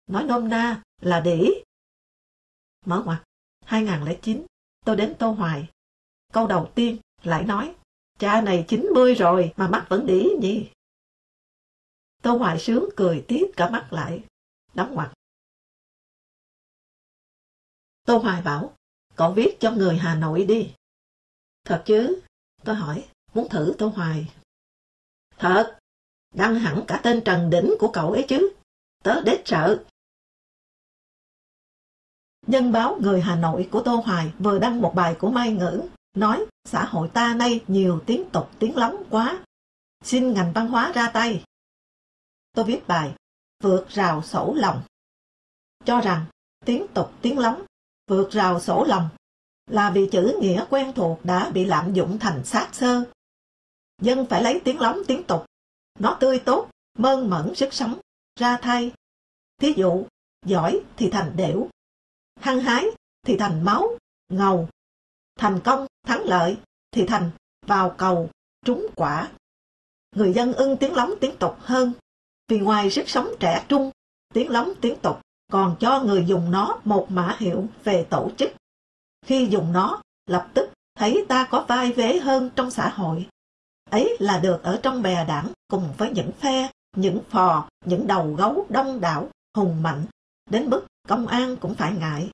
nói 0.07 0.24
nôm 0.24 0.48
na 0.48 0.83
là 1.00 1.20
đỉ. 1.20 1.50
Mở 2.87 3.03
ngoặt, 3.07 3.22
2009, 3.64 4.46
tôi 4.85 4.96
đến 4.96 5.14
Tô 5.18 5.31
Hoài. 5.31 5.70
Câu 6.33 6.46
đầu 6.46 6.72
tiên 6.74 6.98
lại 7.22 7.44
nói, 7.44 7.74
cha 8.18 8.40
này 8.40 8.64
90 8.68 9.14
rồi 9.14 9.53
mà 9.57 9.68
mắt 9.68 9.87
vẫn 9.88 10.07
đỉ 10.07 10.29
nhỉ. 10.40 10.70
Tô 12.22 12.37
Hoài 12.37 12.59
sướng 12.59 12.88
cười 12.96 13.24
tiếp 13.29 13.46
cả 13.57 13.70
mắt 13.70 13.88
lại, 13.92 14.24
đóng 14.74 14.94
ngoặt. 14.94 15.12
Tô 18.05 18.18
Hoài 18.18 18.42
bảo, 18.42 18.76
cậu 19.16 19.33
viết 19.33 19.57
cho 19.61 19.70
người 19.70 19.96
Hà 19.96 20.14
Nội 20.14 20.44
đi. 20.44 20.74
Thật 21.64 21.83
chứ? 21.87 22.20
Tôi 22.64 22.74
hỏi, 22.74 23.09
muốn 23.35 23.48
thử 23.48 23.74
Tô 23.79 23.88
Hoài. 23.88 24.39
Thật, 25.40 25.79
đăng 26.35 26.55
hẳn 26.55 26.85
cả 26.87 27.00
tên 27.03 27.20
Trần 27.24 27.50
Đỉnh 27.50 27.74
của 27.79 27.90
cậu 27.92 28.12
ấy 28.12 28.24
chứ. 28.29 28.53
Tớ 29.05 29.20
đết 29.20 29.42
sợ. 29.44 29.85
Nhân 32.46 32.72
báo 32.72 32.98
Người 33.00 33.20
Hà 33.20 33.37
Nội 33.37 33.68
của 33.72 33.83
Tô 33.83 34.03
Hoài 34.05 34.33
vừa 34.38 34.59
đăng 34.59 34.81
một 34.81 34.92
bài 34.94 35.16
của 35.18 35.31
Mai 35.31 35.53
Ngữ, 35.53 35.83
nói 36.16 36.46
xã 36.64 36.85
hội 36.85 37.09
ta 37.09 37.35
nay 37.35 37.64
nhiều 37.66 38.00
tiếng 38.07 38.31
tục 38.31 38.50
tiếng 38.59 38.76
lóng 38.76 39.05
quá. 39.11 39.44
Xin 40.05 40.33
ngành 40.33 40.53
văn 40.53 40.66
hóa 40.66 40.92
ra 40.92 41.11
tay. 41.11 41.44
Tôi 42.53 42.64
viết 42.64 42.87
bài 42.87 43.14
Vượt 43.62 43.88
rào 43.88 44.22
sổ 44.22 44.55
lòng. 44.57 44.83
Cho 45.85 46.00
rằng 46.00 46.24
tiếng 46.64 46.87
tục 46.94 47.12
tiếng 47.22 47.38
lóng, 47.38 47.62
vượt 48.07 48.31
rào 48.31 48.61
sổ 48.61 48.85
lòng 48.85 49.09
là 49.70 49.90
vì 49.90 50.09
chữ 50.12 50.38
nghĩa 50.40 50.64
quen 50.70 50.92
thuộc 50.92 51.24
đã 51.24 51.50
bị 51.50 51.64
lạm 51.64 51.92
dụng 51.92 52.18
thành 52.18 52.44
sát 52.44 52.68
sơ. 52.72 53.05
Dân 54.01 54.27
phải 54.31 54.43
lấy 54.43 54.61
tiếng 54.65 54.81
lóng 54.81 54.99
tiếng 55.09 55.25
tục, 55.25 55.45
nó 55.99 56.17
tươi 56.21 56.39
tốt, 56.39 56.71
mơn 56.99 57.31
mẫn 57.31 57.55
sức 57.55 57.75
sống, 57.75 57.99
ra 58.41 58.59
thay. 58.63 58.93
Thí 59.59 59.73
dụ, 59.77 60.07
giỏi 60.47 60.81
thì 60.97 61.11
thành 61.11 61.33
đểu, 61.37 61.69
hăng 62.41 62.61
hái 62.61 62.85
thì 63.27 63.37
thành 63.37 63.65
máu, 63.65 63.89
ngầu, 64.29 64.69
thành 65.37 65.61
công, 65.65 65.87
thắng 66.07 66.23
lợi 66.25 66.59
thì 66.91 67.07
thành 67.07 67.31
vào 67.67 67.95
cầu, 67.99 68.31
trúng 68.65 68.87
quả. 68.97 69.31
Người 70.17 70.33
dân 70.33 70.53
ưng 70.53 70.77
tiếng 70.77 70.95
lóng 70.95 71.15
tiếng 71.21 71.37
tục 71.37 71.57
hơn, 71.59 71.93
vì 72.49 72.59
ngoài 72.59 72.91
sức 72.91 73.09
sống 73.09 73.29
trẻ 73.41 73.65
trung, 73.69 73.91
tiếng 74.35 74.51
lóng 74.51 74.73
tiếng 74.81 74.99
tục 75.01 75.21
còn 75.53 75.77
cho 75.81 76.01
người 76.01 76.25
dùng 76.27 76.51
nó 76.51 76.81
một 76.85 77.07
mã 77.11 77.37
hiệu 77.39 77.67
về 77.85 78.07
tổ 78.11 78.31
chức. 78.39 78.51
Khi 79.27 79.47
dùng 79.51 79.73
nó, 79.73 80.03
lập 80.27 80.49
tức 80.55 80.71
thấy 80.95 81.25
ta 81.29 81.49
có 81.51 81.65
vai 81.69 81.93
vế 81.93 82.19
hơn 82.19 82.51
trong 82.57 82.71
xã 82.71 82.89
hội. 82.89 83.27
Ấy 83.90 84.16
là 84.20 84.40
được 84.40 84.61
ở 84.62 84.81
trong 84.83 85.03
bè 85.03 85.24
đảng 85.24 85.53
cùng 85.68 85.94
với 85.98 86.11
những 86.11 86.33
phe, 86.33 86.70
những 86.96 87.20
phò, 87.31 87.68
những 87.85 88.07
đầu 88.07 88.35
gấu 88.35 88.66
đông 88.68 89.00
đảo, 89.00 89.31
hùng 89.57 89.83
mạnh, 89.83 90.07
đến 90.50 90.70
mức 90.70 90.87
công 91.09 91.26
an 91.26 91.57
cũng 91.61 91.74
phải 91.74 91.92
ngại. 91.92 92.31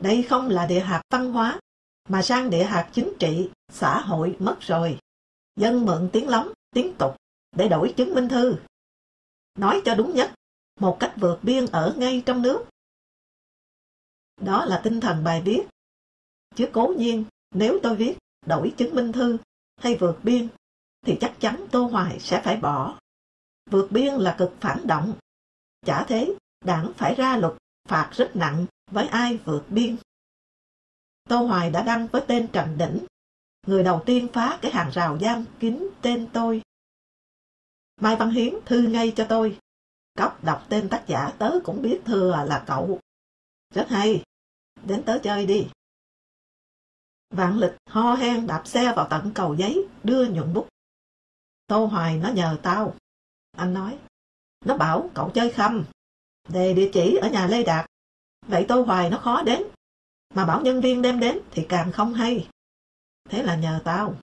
Đây 0.00 0.22
không 0.22 0.48
là 0.48 0.66
địa 0.66 0.80
hạt 0.80 1.02
văn 1.10 1.32
hóa, 1.32 1.60
mà 2.08 2.22
sang 2.22 2.50
địa 2.50 2.64
hạt 2.64 2.90
chính 2.92 3.12
trị, 3.18 3.50
xã 3.68 4.00
hội 4.00 4.36
mất 4.38 4.56
rồi. 4.60 4.98
Dân 5.56 5.84
mượn 5.84 6.10
tiếng 6.12 6.28
lóng, 6.28 6.52
tiếng 6.70 6.94
tục 6.98 7.16
để 7.56 7.68
đổi 7.68 7.94
chứng 7.96 8.14
minh 8.14 8.28
thư. 8.28 8.56
Nói 9.54 9.82
cho 9.84 9.94
đúng 9.94 10.14
nhất, 10.14 10.34
một 10.80 10.96
cách 11.00 11.14
vượt 11.16 11.38
biên 11.42 11.66
ở 11.66 11.94
ngay 11.96 12.22
trong 12.26 12.42
nước. 12.42 12.64
Đó 14.40 14.64
là 14.64 14.80
tinh 14.84 15.00
thần 15.00 15.24
bài 15.24 15.42
viết. 15.44 15.62
Chứ 16.54 16.68
cố 16.72 16.94
nhiên, 16.98 17.24
nếu 17.50 17.78
tôi 17.82 17.96
viết 17.96 18.18
đổi 18.46 18.74
chứng 18.76 18.94
minh 18.94 19.12
thư 19.12 19.38
hay 19.76 19.96
vượt 19.96 20.18
biên, 20.22 20.48
thì 21.06 21.16
chắc 21.20 21.34
chắn 21.40 21.66
Tô 21.70 21.86
Hoài 21.86 22.20
sẽ 22.20 22.42
phải 22.44 22.56
bỏ. 22.56 22.98
Vượt 23.70 23.88
biên 23.90 24.14
là 24.14 24.36
cực 24.38 24.54
phản 24.60 24.86
động. 24.86 25.14
Chả 25.86 26.04
thế, 26.08 26.34
đảng 26.64 26.92
phải 26.96 27.14
ra 27.14 27.36
luật 27.36 27.52
phạt 27.88 28.10
rất 28.12 28.30
nặng 28.36 28.66
với 28.90 29.06
ai 29.08 29.36
vượt 29.44 29.64
biên. 29.68 29.96
Tô 31.28 31.46
Hoài 31.46 31.70
đã 31.70 31.82
đăng 31.82 32.06
với 32.06 32.22
tên 32.28 32.48
Trần 32.52 32.78
Đỉnh, 32.78 33.06
người 33.66 33.84
đầu 33.84 34.02
tiên 34.06 34.28
phá 34.32 34.58
cái 34.62 34.72
hàng 34.72 34.90
rào 34.90 35.18
giam 35.18 35.44
kín 35.60 35.88
tên 36.02 36.28
tôi. 36.32 36.62
Mai 38.00 38.16
Văn 38.16 38.30
Hiến 38.30 38.54
thư 38.66 38.82
ngay 38.82 39.12
cho 39.16 39.26
tôi. 39.28 39.58
Cóc 40.18 40.44
đọc 40.44 40.66
tên 40.68 40.88
tác 40.88 41.04
giả 41.06 41.32
tớ 41.38 41.50
cũng 41.64 41.82
biết 41.82 42.00
thừa 42.04 42.44
là 42.48 42.64
cậu. 42.66 43.00
Rất 43.74 43.86
hay, 43.88 44.22
đến 44.84 45.02
tớ 45.06 45.18
chơi 45.22 45.46
đi. 45.46 45.68
Vạn 47.30 47.58
lịch 47.58 47.72
ho 47.86 48.14
hen 48.14 48.46
đạp 48.46 48.62
xe 48.66 48.92
vào 48.96 49.06
tận 49.10 49.32
cầu 49.34 49.54
giấy, 49.54 49.88
đưa 50.02 50.26
nhuận 50.26 50.54
bút. 50.54 50.68
Tô 51.66 51.86
Hoài 51.86 52.16
nó 52.16 52.28
nhờ 52.28 52.58
tao. 52.62 52.94
Anh 53.52 53.74
nói, 53.74 53.98
nó 54.64 54.76
bảo 54.76 55.10
cậu 55.14 55.30
chơi 55.34 55.52
khăm. 55.52 55.84
Đề 56.48 56.74
địa 56.74 56.90
chỉ 56.92 57.16
ở 57.22 57.30
nhà 57.30 57.46
Lê 57.46 57.62
Đạt. 57.62 57.86
Vậy 58.46 58.64
Tô 58.68 58.82
Hoài 58.82 59.10
nó 59.10 59.18
khó 59.18 59.42
đến. 59.42 59.62
Mà 60.34 60.46
bảo 60.46 60.60
nhân 60.60 60.80
viên 60.80 61.02
đem 61.02 61.20
đến 61.20 61.38
thì 61.50 61.66
càng 61.68 61.92
không 61.92 62.14
hay. 62.14 62.48
Thế 63.28 63.42
là 63.42 63.56
nhờ 63.56 63.80
tao. 63.84 64.14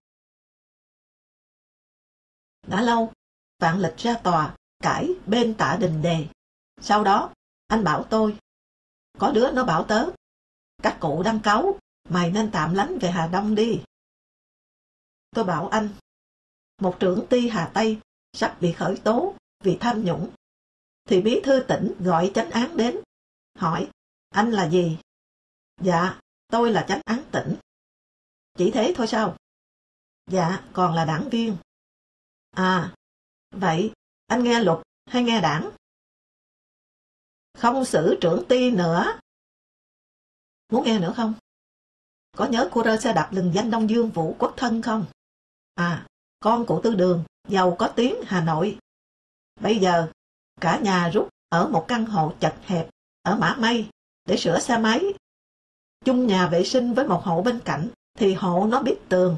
Đã 2.68 2.82
lâu, 2.82 3.12
Vạn 3.60 3.80
lịch 3.80 3.98
ra 3.98 4.14
tòa, 4.24 4.56
cãi 4.80 5.10
bên 5.26 5.56
tạ 5.58 5.78
đình 5.80 6.02
đề. 6.02 6.28
Sau 6.82 7.04
đó, 7.04 7.34
anh 7.68 7.84
bảo 7.84 8.04
tôi, 8.10 8.38
có 9.20 9.32
đứa 9.32 9.52
nó 9.52 9.66
bảo 9.66 9.84
tớ, 9.84 10.06
các 10.84 10.98
cụ 11.00 11.24
đang 11.24 11.40
cáu, 11.40 11.80
mày 12.10 12.32
nên 12.32 12.50
tạm 12.52 12.74
lánh 12.74 12.98
về 13.02 13.12
Hà 13.12 13.28
Đông 13.28 13.56
đi. 13.56 13.84
Tôi 15.32 15.46
bảo 15.46 15.68
anh, 15.68 15.90
một 16.82 16.98
trưởng 17.00 17.28
ty 17.30 17.50
Hà 17.50 17.72
Tây 17.74 18.00
sắp 18.34 18.58
bị 18.62 18.72
khởi 18.72 19.02
tố 19.04 19.36
vì 19.64 19.78
tham 19.80 20.06
nhũng. 20.06 20.32
Thì 21.06 21.22
bí 21.22 21.42
thư 21.44 21.66
tỉnh 21.68 21.94
gọi 22.00 22.32
chánh 22.34 22.52
án 22.52 22.78
đến, 22.78 22.98
hỏi, 23.56 23.90
anh 24.30 24.52
là 24.52 24.70
gì? 24.70 24.98
Dạ, 25.82 26.20
tôi 26.48 26.72
là 26.72 26.86
chánh 26.88 27.02
án 27.06 27.24
tỉnh. 27.32 27.56
Chỉ 28.58 28.72
thế 28.72 28.94
thôi 28.96 29.08
sao? 29.08 29.38
Dạ, 30.28 30.64
còn 30.74 30.96
là 30.96 31.06
đảng 31.06 31.30
viên. 31.30 31.58
À, 32.52 32.96
vậy 33.52 33.92
anh 34.28 34.44
nghe 34.44 34.60
luật 34.60 34.80
hay 35.06 35.24
nghe 35.24 35.42
đảng? 35.42 35.72
Không 37.58 37.86
xử 37.86 38.18
trưởng 38.22 38.46
ty 38.50 38.72
nữa. 38.72 39.20
Muốn 40.70 40.84
nghe 40.86 41.00
nữa 41.00 41.14
không? 41.16 41.34
Có 42.38 42.46
nhớ 42.46 42.70
cô 42.72 42.84
rơ 42.84 42.98
xe 42.98 43.14
đạp 43.14 43.30
lừng 43.32 43.52
danh 43.54 43.72
Đông 43.72 43.90
Dương 43.90 44.10
Vũ 44.10 44.36
Quốc 44.40 44.54
Thân 44.58 44.82
không? 44.82 45.06
À, 45.76 46.08
con 46.40 46.66
của 46.66 46.82
Tư 46.82 46.96
Đường, 46.96 47.24
giàu 47.48 47.76
có 47.80 47.88
tiếng 47.88 48.16
Hà 48.26 48.42
Nội. 48.42 48.78
Bây 49.62 49.78
giờ, 49.78 50.08
cả 50.62 50.80
nhà 50.80 51.10
rút 51.10 51.30
ở 51.50 51.68
một 51.68 51.86
căn 51.88 52.06
hộ 52.06 52.34
chật 52.40 52.56
hẹp 52.66 52.90
ở 53.22 53.36
Mã 53.36 53.56
Mây 53.60 53.90
để 54.26 54.38
sửa 54.38 54.60
xe 54.60 54.78
máy. 54.78 55.04
Chung 56.06 56.28
nhà 56.28 56.48
vệ 56.48 56.64
sinh 56.64 56.94
với 56.94 57.08
một 57.08 57.24
hộ 57.24 57.42
bên 57.42 57.60
cạnh 57.66 57.88
thì 58.18 58.34
hộ 58.34 58.68
nó 58.70 58.82
biết 58.82 58.98
tường. 59.10 59.38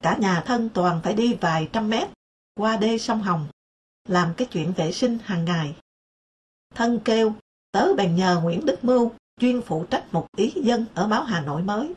Cả 0.00 0.16
nhà 0.16 0.42
thân 0.46 0.68
toàn 0.74 1.00
phải 1.04 1.14
đi 1.14 1.34
vài 1.34 1.68
trăm 1.72 1.90
mét 1.90 2.08
qua 2.54 2.76
đê 2.76 2.98
sông 2.98 3.22
Hồng 3.22 3.46
làm 4.08 4.34
cái 4.36 4.48
chuyện 4.50 4.72
vệ 4.76 4.92
sinh 4.92 5.18
hàng 5.22 5.44
ngày. 5.44 5.76
Thân 6.74 7.00
kêu, 7.04 7.34
tớ 7.72 7.94
bèn 7.96 8.16
nhờ 8.16 8.40
Nguyễn 8.42 8.66
Đức 8.66 8.84
Mưu 8.84 9.12
chuyên 9.40 9.62
phụ 9.62 9.86
trách 9.90 10.04
một 10.12 10.26
ý 10.36 10.52
dân 10.56 10.86
ở 10.94 11.08
báo 11.08 11.24
Hà 11.24 11.40
Nội 11.40 11.62
mới. 11.62 11.94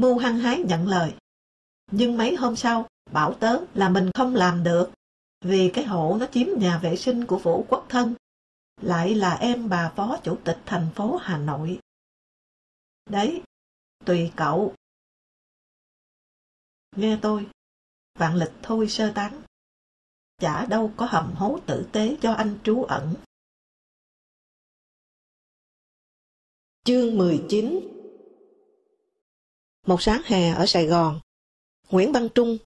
Mưu 0.00 0.18
hăng 0.18 0.38
hái 0.38 0.58
nhận 0.58 0.88
lời. 0.88 1.14
Nhưng 1.92 2.16
mấy 2.16 2.36
hôm 2.36 2.56
sau, 2.56 2.88
bảo 3.12 3.34
tớ 3.40 3.64
là 3.74 3.88
mình 3.88 4.10
không 4.14 4.34
làm 4.34 4.64
được, 4.64 4.90
vì 5.44 5.70
cái 5.74 5.84
hộ 5.84 6.16
nó 6.20 6.26
chiếm 6.32 6.46
nhà 6.58 6.78
vệ 6.82 6.96
sinh 6.96 7.26
của 7.26 7.38
Vũ 7.38 7.66
Quốc 7.68 7.86
Thân, 7.88 8.14
lại 8.82 9.14
là 9.14 9.34
em 9.34 9.68
bà 9.68 9.92
phó 9.96 10.18
chủ 10.22 10.38
tịch 10.44 10.58
thành 10.66 10.88
phố 10.94 11.16
Hà 11.16 11.38
Nội. 11.38 11.80
Đấy, 13.10 13.42
tùy 14.04 14.32
cậu. 14.36 14.74
Nghe 16.96 17.18
tôi, 17.22 17.46
vạn 18.18 18.36
lịch 18.36 18.52
thôi 18.62 18.88
sơ 18.88 19.12
tán. 19.14 19.42
Chả 20.38 20.66
đâu 20.66 20.92
có 20.96 21.06
hầm 21.06 21.32
hố 21.34 21.58
tử 21.66 21.88
tế 21.92 22.16
cho 22.22 22.32
anh 22.32 22.58
trú 22.64 22.82
ẩn. 22.82 23.14
Chương 26.84 27.18
19 27.18 27.99
một 29.86 30.02
sáng 30.02 30.22
hè 30.24 30.50
ở 30.50 30.66
Sài 30.66 30.86
Gòn, 30.86 31.20
Nguyễn 31.90 32.12
Văn 32.12 32.28
Trung, 32.34 32.58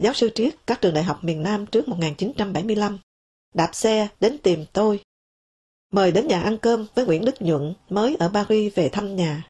giáo 0.00 0.14
sư 0.14 0.30
triết 0.34 0.54
các 0.66 0.80
trường 0.80 0.94
đại 0.94 1.04
học 1.04 1.18
miền 1.22 1.42
Nam 1.42 1.66
trước 1.66 1.88
1975, 1.88 2.98
đạp 3.54 3.70
xe 3.72 4.08
đến 4.20 4.38
tìm 4.42 4.64
tôi. 4.72 5.02
Mời 5.92 6.12
đến 6.12 6.26
nhà 6.26 6.42
ăn 6.42 6.58
cơm 6.62 6.86
với 6.94 7.06
Nguyễn 7.06 7.24
Đức 7.24 7.34
Nhuận 7.40 7.74
mới 7.88 8.16
ở 8.16 8.30
Paris 8.34 8.74
về 8.74 8.88
thăm 8.88 9.16
nhà. 9.16 9.48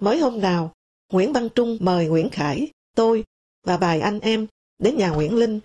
Mới 0.00 0.18
hôm 0.18 0.40
nào, 0.40 0.72
Nguyễn 1.12 1.32
Văn 1.32 1.48
Trung 1.54 1.78
mời 1.80 2.06
Nguyễn 2.06 2.28
Khải, 2.32 2.68
tôi 2.96 3.24
và 3.62 3.76
vài 3.76 4.00
anh 4.00 4.20
em 4.20 4.46
đến 4.78 4.96
nhà 4.96 5.10
Nguyễn 5.10 5.36
Linh, 5.36 5.60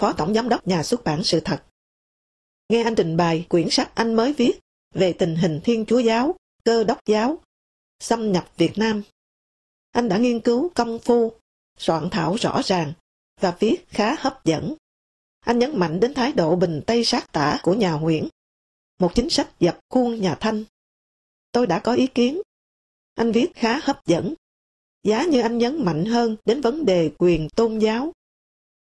Phó 0.00 0.12
Tổng 0.12 0.34
Giám 0.34 0.48
đốc 0.48 0.66
nhà 0.66 0.82
xuất 0.82 1.04
bản 1.04 1.24
Sự 1.24 1.40
Thật. 1.40 1.62
Nghe 2.68 2.82
anh 2.82 2.94
trình 2.94 3.16
bày 3.16 3.46
quyển 3.48 3.68
sách 3.70 3.94
anh 3.94 4.14
mới 4.14 4.32
viết 4.32 4.60
về 4.94 5.12
tình 5.12 5.36
hình 5.36 5.60
Thiên 5.64 5.84
Chúa 5.86 5.98
Giáo, 5.98 6.34
Cơ 6.64 6.84
Đốc 6.84 6.98
Giáo, 7.06 7.38
xâm 8.00 8.32
nhập 8.32 8.50
Việt 8.56 8.78
Nam. 8.78 9.02
Anh 9.90 10.08
đã 10.08 10.18
nghiên 10.18 10.40
cứu 10.40 10.70
công 10.74 10.98
phu, 10.98 11.32
soạn 11.78 12.08
thảo 12.10 12.36
rõ 12.40 12.60
ràng 12.64 12.92
và 13.40 13.56
viết 13.60 13.76
khá 13.88 14.16
hấp 14.18 14.44
dẫn. 14.44 14.74
Anh 15.40 15.58
nhấn 15.58 15.78
mạnh 15.78 16.00
đến 16.00 16.14
thái 16.14 16.32
độ 16.32 16.56
bình 16.56 16.82
tây 16.86 17.04
sát 17.04 17.32
tả 17.32 17.58
của 17.62 17.74
nhà 17.74 17.92
Nguyễn, 17.92 18.28
một 18.98 19.14
chính 19.14 19.30
sách 19.30 19.60
dập 19.60 19.78
khuôn 19.90 20.20
nhà 20.20 20.34
Thanh. 20.40 20.64
Tôi 21.52 21.66
đã 21.66 21.78
có 21.78 21.94
ý 21.94 22.06
kiến. 22.06 22.40
Anh 23.14 23.32
viết 23.32 23.52
khá 23.54 23.80
hấp 23.82 24.06
dẫn. 24.06 24.34
Giá 25.02 25.24
như 25.24 25.40
anh 25.40 25.58
nhấn 25.58 25.84
mạnh 25.84 26.04
hơn 26.04 26.36
đến 26.44 26.60
vấn 26.60 26.84
đề 26.84 27.10
quyền 27.18 27.48
tôn 27.48 27.78
giáo 27.78 28.12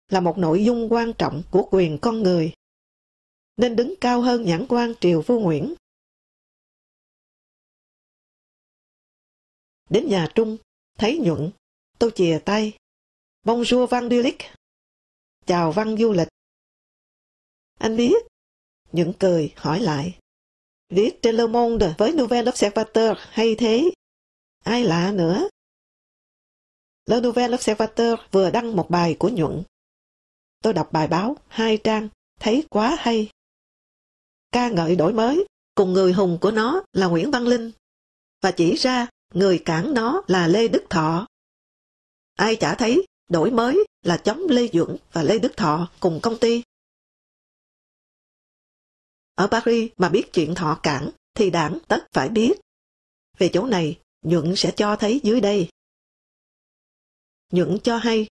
là 0.10 0.20
một 0.20 0.38
nội 0.38 0.66
dung 0.66 0.94
quan 0.94 1.14
trọng 1.14 1.44
của 1.52 1.68
quyền 1.72 1.98
con 1.98 2.24
người, 2.24 2.54
nên 3.58 3.76
đứng 3.76 3.94
cao 4.02 4.22
hơn 4.22 4.44
nhãn 4.44 4.66
quan 4.70 4.94
triều 5.00 5.22
vua 5.22 5.40
Nguyễn. 5.40 5.74
Đến 9.90 10.10
nhà 10.10 10.28
Trung, 10.36 10.58
thấy 10.98 11.18
nhuận, 11.18 11.52
tôi 12.00 12.12
chìa 12.16 12.40
tay. 12.46 12.78
Bonjour 13.44 13.88
Văn 13.88 14.10
Du 14.10 14.18
Lịch. 14.18 14.38
Chào 15.46 15.72
Văn 15.72 15.98
Du 15.98 16.12
Lịch. 16.12 16.28
Anh 17.80 17.98
biết. 17.98 18.16
Nhuận 18.92 19.14
cười, 19.20 19.54
hỏi 19.56 19.80
lại. 19.80 20.20
Viết 20.90 21.20
trên 21.22 21.36
Le 21.36 21.48
Monde 21.48 21.94
với 21.98 22.12
Nouvel 22.12 22.50
Observateur 22.50 23.18
hay 23.18 23.56
thế? 23.56 23.92
Ai 24.64 24.84
lạ 24.84 25.12
nữa? 25.12 25.48
Le 27.06 27.20
Nouvel 27.22 27.54
Observateur 27.54 28.20
vừa 28.32 28.52
đăng 28.52 28.76
một 28.76 28.90
bài 28.90 29.16
của 29.20 29.30
Nhuận. 29.30 29.64
Tôi 30.62 30.74
đọc 30.74 30.90
bài 30.92 31.08
báo, 31.08 31.38
hai 31.48 31.78
trang, 31.84 32.10
thấy 32.40 32.64
quá 32.70 32.98
hay. 33.00 33.30
Ca 34.52 34.70
ngợi 34.70 34.96
đổi 34.96 35.14
mới, 35.14 35.46
cùng 35.76 35.94
người 35.94 36.14
hùng 36.14 36.38
của 36.42 36.52
nó 36.52 36.84
là 36.94 37.08
Nguyễn 37.08 37.32
Văn 37.32 37.44
Linh, 37.48 37.72
và 38.42 38.52
chỉ 38.52 38.76
ra 38.76 39.08
người 39.34 39.62
cản 39.66 39.94
nó 39.94 40.22
là 40.28 40.48
Lê 40.48 40.68
Đức 40.68 40.84
Thọ. 40.90 41.28
Ai 42.36 42.56
chả 42.56 42.76
thấy 42.76 43.08
đổi 43.30 43.52
mới 43.52 43.86
là 44.02 44.18
chống 44.18 44.42
Lê 44.50 44.68
Duẩn 44.74 44.98
và 45.12 45.24
Lê 45.24 45.40
Đức 45.40 45.58
Thọ 45.58 45.92
cùng 46.00 46.20
công 46.24 46.38
ty. 46.38 46.64
Ở 49.36 49.48
Paris 49.48 49.92
mà 49.98 50.10
biết 50.10 50.34
chuyện 50.34 50.56
Thọ 50.56 50.80
cản 50.84 51.10
thì 51.36 51.50
đảng 51.50 51.78
tất 51.88 52.08
phải 52.12 52.30
biết. 52.30 52.54
Về 53.38 53.50
chỗ 53.54 53.66
này, 53.66 54.00
Nhuận 54.22 54.56
sẽ 54.56 54.72
cho 54.76 54.96
thấy 54.96 55.22
dưới 55.24 55.42
đây. 55.42 55.70
Nhuận 57.52 57.78
cho 57.84 57.98
hay, 57.98 58.28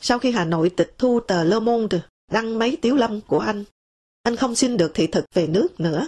sau 0.00 0.18
khi 0.18 0.30
Hà 0.30 0.44
Nội 0.44 0.72
tịch 0.76 0.94
thu 0.98 1.20
tờ 1.20 1.44
Le 1.44 1.60
Monde 1.60 2.00
đăng 2.30 2.58
mấy 2.58 2.78
tiếu 2.82 2.96
lâm 2.96 3.20
của 3.20 3.38
anh, 3.38 3.64
anh 4.22 4.36
không 4.36 4.54
xin 4.54 4.76
được 4.76 4.90
thị 4.94 5.06
thực 5.06 5.24
về 5.34 5.46
nước 5.46 5.80
nữa. 5.80 6.06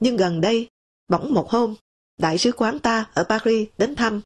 Nhưng 0.00 0.16
gần 0.16 0.40
đây, 0.40 0.68
bỗng 1.08 1.34
một 1.34 1.50
hôm, 1.50 1.74
đại 2.18 2.38
sứ 2.38 2.52
quán 2.56 2.78
ta 2.78 3.10
ở 3.14 3.24
Paris 3.28 3.68
đến 3.78 3.94
thăm. 3.94 4.20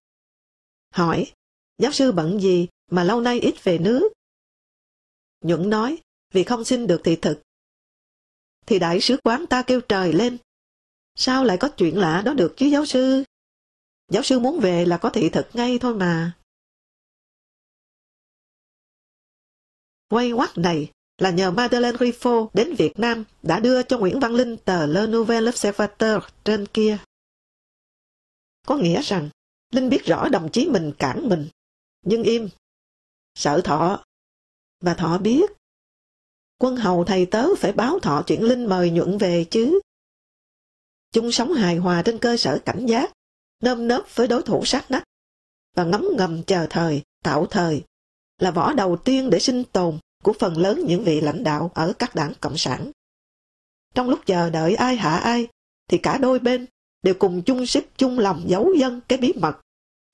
Hỏi, 0.94 1.32
giáo 1.78 1.92
sư 1.92 2.12
bận 2.12 2.40
gì 2.40 2.68
mà 2.90 3.04
lâu 3.04 3.20
nay 3.20 3.40
ít 3.40 3.64
về 3.64 3.78
nước? 3.78 4.08
Nhuận 5.40 5.70
nói, 5.70 5.98
vì 6.32 6.44
không 6.44 6.64
xin 6.64 6.86
được 6.86 7.00
thị 7.04 7.16
thực. 7.16 7.42
Thì 8.66 8.78
đại 8.78 9.00
sứ 9.00 9.16
quán 9.24 9.46
ta 9.46 9.62
kêu 9.62 9.80
trời 9.80 10.12
lên. 10.12 10.38
Sao 11.14 11.44
lại 11.44 11.56
có 11.60 11.68
chuyện 11.68 11.98
lạ 11.98 12.22
đó 12.24 12.34
được 12.34 12.54
chứ 12.56 12.66
giáo 12.66 12.86
sư? 12.86 13.24
Giáo 14.10 14.22
sư 14.22 14.38
muốn 14.38 14.60
về 14.60 14.84
là 14.84 14.98
có 14.98 15.10
thị 15.10 15.28
thực 15.28 15.46
ngay 15.52 15.78
thôi 15.78 15.94
mà. 15.94 16.32
Quay 20.08 20.32
quắt 20.32 20.58
này 20.58 20.92
là 21.18 21.30
nhờ 21.30 21.50
Madeleine 21.50 21.98
Riffaut 21.98 22.48
đến 22.54 22.74
Việt 22.74 22.98
Nam 22.98 23.24
đã 23.42 23.60
đưa 23.60 23.82
cho 23.82 23.98
Nguyễn 23.98 24.20
Văn 24.20 24.34
Linh 24.34 24.56
tờ 24.56 24.86
Le 24.86 25.06
Nouvel 25.06 25.48
Observateur 25.48 26.22
trên 26.44 26.66
kia. 26.66 26.98
Có 28.68 28.76
nghĩa 28.76 29.02
rằng 29.02 29.28
Linh 29.70 29.88
biết 29.88 30.04
rõ 30.04 30.28
đồng 30.28 30.50
chí 30.52 30.68
mình 30.68 30.92
cản 30.98 31.28
mình, 31.28 31.48
nhưng 32.02 32.22
im. 32.22 32.48
Sợ 33.34 33.60
thọ. 33.64 34.04
Và 34.80 34.94
thọ 34.94 35.18
biết. 35.18 35.50
Quân 36.58 36.76
hầu 36.76 37.04
thầy 37.04 37.26
tớ 37.26 37.46
phải 37.58 37.72
báo 37.72 37.98
thọ 37.98 38.22
chuyện 38.26 38.42
Linh 38.42 38.66
mời 38.66 38.90
nhuận 38.90 39.18
về 39.18 39.44
chứ. 39.50 39.80
Chung 41.12 41.32
sống 41.32 41.52
hài 41.52 41.76
hòa 41.76 42.02
trên 42.02 42.18
cơ 42.18 42.36
sở 42.36 42.58
cảnh 42.64 42.86
giác, 42.86 43.12
nơm 43.62 43.88
nớp 43.88 44.16
với 44.16 44.26
đối 44.26 44.42
thủ 44.42 44.64
sát 44.64 44.90
nách, 44.90 45.04
và 45.76 45.84
ngấm 45.84 46.08
ngầm 46.16 46.42
chờ 46.42 46.66
thời, 46.70 47.02
tạo 47.22 47.46
thời, 47.46 47.84
là 48.38 48.50
võ 48.50 48.72
đầu 48.72 48.96
tiên 48.96 49.30
để 49.30 49.38
sinh 49.38 49.64
tồn 49.64 49.98
của 50.22 50.32
phần 50.32 50.58
lớn 50.58 50.84
những 50.86 51.04
vị 51.04 51.20
lãnh 51.20 51.44
đạo 51.44 51.70
ở 51.74 51.92
các 51.98 52.14
đảng 52.14 52.32
Cộng 52.40 52.56
sản. 52.56 52.90
Trong 53.94 54.08
lúc 54.08 54.20
chờ 54.26 54.50
đợi 54.50 54.74
ai 54.74 54.96
hạ 54.96 55.16
ai, 55.16 55.48
thì 55.88 55.98
cả 55.98 56.18
đôi 56.18 56.38
bên 56.38 56.66
đều 57.02 57.14
cùng 57.18 57.42
chung 57.42 57.66
sức 57.66 57.84
chung 57.96 58.18
lòng 58.18 58.44
giấu 58.46 58.74
dân 58.78 59.00
cái 59.08 59.18
bí 59.18 59.32
mật. 59.36 59.56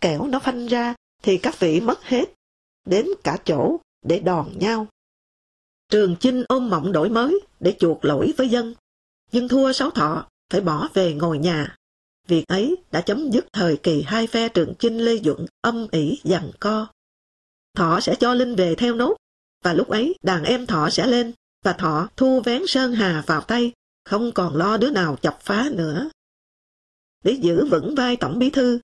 Kẻo 0.01 0.27
nó 0.27 0.39
phanh 0.39 0.67
ra 0.67 0.95
thì 1.23 1.39
các 1.39 1.61
vị 1.61 1.81
mất 1.81 2.05
hết, 2.05 2.25
đến 2.85 3.07
cả 3.25 3.39
chỗ 3.45 3.81
để 4.03 4.19
đòn 4.19 4.59
nhau. 4.59 4.87
Trường 5.89 6.17
Chinh 6.21 6.45
ôm 6.49 6.69
mộng 6.69 6.93
đổi 6.93 7.09
mới 7.09 7.41
để 7.61 7.77
chuộc 7.79 8.05
lỗi 8.05 8.35
với 8.37 8.49
dân, 8.49 8.75
nhưng 9.33 9.49
thua 9.49 9.73
sáu 9.73 9.91
thọ 9.91 10.27
phải 10.51 10.61
bỏ 10.61 10.89
về 10.95 11.15
ngồi 11.15 11.39
nhà. 11.39 11.77
Việc 12.29 12.45
ấy 12.49 12.77
đã 12.93 13.01
chấm 13.01 13.31
dứt 13.31 13.47
thời 13.53 13.77
kỳ 13.77 14.03
hai 14.03 14.27
phe 14.27 14.49
Trường 14.49 14.75
Chinh 14.79 14.99
Lê 14.99 15.19
Duẩn 15.25 15.47
âm 15.61 15.87
ỉ 15.91 16.21
giằng 16.25 16.51
co. 16.61 16.87
Thọ 17.77 18.01
sẽ 18.01 18.15
cho 18.21 18.35
Linh 18.35 18.55
về 18.55 18.75
theo 18.75 18.95
nốt, 18.95 19.17
và 19.65 19.73
lúc 19.73 19.89
ấy 19.89 20.15
đàn 20.23 20.45
em 20.45 20.67
Thọ 20.67 20.91
sẽ 20.91 21.07
lên, 21.07 21.33
và 21.65 21.73
Thọ 21.73 22.09
thu 22.17 22.41
vén 22.45 22.63
Sơn 22.67 22.95
Hà 22.95 23.23
vào 23.27 23.41
tay, 23.41 23.73
không 24.05 24.33
còn 24.33 24.57
lo 24.57 24.77
đứa 24.77 24.91
nào 24.91 25.17
chọc 25.23 25.41
phá 25.41 25.69
nữa. 25.73 26.09
Để 27.25 27.33
giữ 27.33 27.67
vững 27.71 27.95
vai 27.95 28.17
tổng 28.17 28.39
bí 28.39 28.51
thư, 28.51 28.81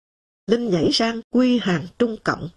Linh 0.46 0.70
nhảy 0.70 0.88
sang 0.92 1.20
quy 1.30 1.58
hàng 1.58 1.86
trung 1.98 2.16
cộng. 2.24 2.48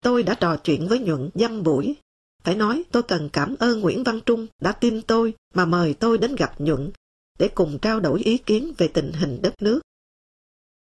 Tôi 0.00 0.22
đã 0.22 0.34
trò 0.40 0.56
chuyện 0.56 0.88
với 0.88 0.98
Nhuận 0.98 1.30
dăm 1.34 1.62
buổi. 1.62 1.96
Phải 2.42 2.54
nói 2.54 2.84
tôi 2.92 3.02
cần 3.02 3.28
cảm 3.32 3.56
ơn 3.58 3.80
Nguyễn 3.80 4.04
Văn 4.04 4.20
Trung 4.26 4.46
đã 4.60 4.72
tin 4.72 5.02
tôi 5.02 5.34
mà 5.54 5.64
mời 5.64 5.94
tôi 5.94 6.18
đến 6.18 6.34
gặp 6.34 6.60
Nhuận 6.60 6.90
để 7.38 7.50
cùng 7.54 7.78
trao 7.82 8.00
đổi 8.00 8.22
ý 8.22 8.38
kiến 8.38 8.72
về 8.78 8.88
tình 8.88 9.12
hình 9.12 9.38
đất 9.42 9.54
nước. 9.62 9.80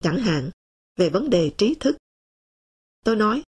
Chẳng 0.03 0.17
hạn, 0.17 0.49
về 0.97 1.09
vấn 1.09 1.29
đề 1.29 1.51
trí 1.57 1.75
thức. 1.79 1.97
Tôi 3.03 3.15
nói, 3.15 3.43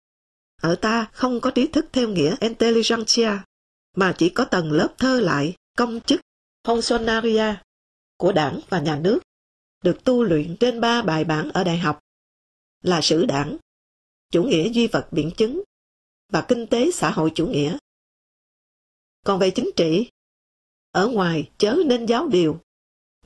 ở 0.63 0.75
ta 0.75 1.11
không 1.13 1.41
có 1.41 1.51
trí 1.51 1.67
thức 1.67 1.87
theo 1.93 2.09
nghĩa 2.09 2.37
intelligentsia, 2.41 3.31
mà 3.97 4.15
chỉ 4.19 4.29
có 4.29 4.45
tầng 4.45 4.73
lớp 4.73 4.95
thơ 4.99 5.21
lại, 5.21 5.55
công 5.77 6.01
chức, 6.01 6.21
funcionaria 6.67 7.55
của 8.21 8.33
đảng 8.33 8.61
và 8.69 8.81
nhà 8.81 8.99
nước, 8.99 9.21
được 9.85 10.05
tu 10.05 10.23
luyện 10.23 10.57
trên 10.61 10.81
ba 10.81 11.03
bài 11.03 11.25
bản 11.25 11.51
ở 11.55 11.65
đại 11.65 11.79
học, 11.79 11.99
là 12.83 13.01
sử 13.01 13.25
đảng, 13.25 13.57
chủ 14.31 14.43
nghĩa 14.43 14.69
duy 14.69 14.87
vật 14.87 15.09
biện 15.11 15.31
chứng 15.37 15.63
và 16.33 16.45
kinh 16.49 16.67
tế 16.67 16.91
xã 16.91 17.11
hội 17.11 17.33
chủ 17.35 17.47
nghĩa. 17.47 17.79
Còn 19.27 19.39
về 19.39 19.51
chính 19.51 19.71
trị, 19.77 20.09
ở 20.91 21.09
ngoài 21.09 21.51
chớ 21.59 21.77
nên 21.87 22.07
giáo 22.07 22.29
điều, 22.29 22.61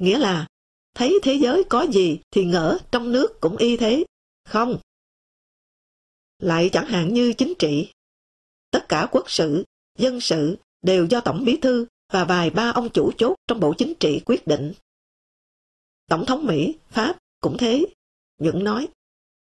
nghĩa 0.00 0.18
là 0.18 0.46
thấy 0.94 1.18
thế 1.22 1.34
giới 1.34 1.64
có 1.64 1.86
gì 1.92 2.20
thì 2.30 2.44
ngỡ 2.44 2.78
trong 2.92 3.12
nước 3.12 3.40
cũng 3.40 3.56
y 3.56 3.76
thế, 3.76 4.04
không. 4.44 4.78
Lại 6.38 6.70
chẳng 6.72 6.86
hạn 6.86 7.14
như 7.14 7.32
chính 7.32 7.52
trị, 7.58 7.92
tất 8.70 8.86
cả 8.88 9.08
quốc 9.10 9.30
sự, 9.30 9.64
dân 9.98 10.20
sự 10.20 10.58
đều 10.82 11.06
do 11.06 11.20
Tổng 11.20 11.44
Bí 11.44 11.56
Thư 11.62 11.86
và 12.12 12.24
vài 12.24 12.50
ba 12.50 12.70
ông 12.70 12.88
chủ 12.90 13.12
chốt 13.18 13.36
trong 13.46 13.60
Bộ 13.60 13.74
Chính 13.78 13.94
trị 14.00 14.20
quyết 14.26 14.46
định. 14.46 14.72
Tổng 16.06 16.26
thống 16.26 16.46
Mỹ, 16.46 16.76
Pháp 16.90 17.16
cũng 17.40 17.56
thế. 17.58 17.86
Nhuận 18.38 18.64
nói, 18.64 18.88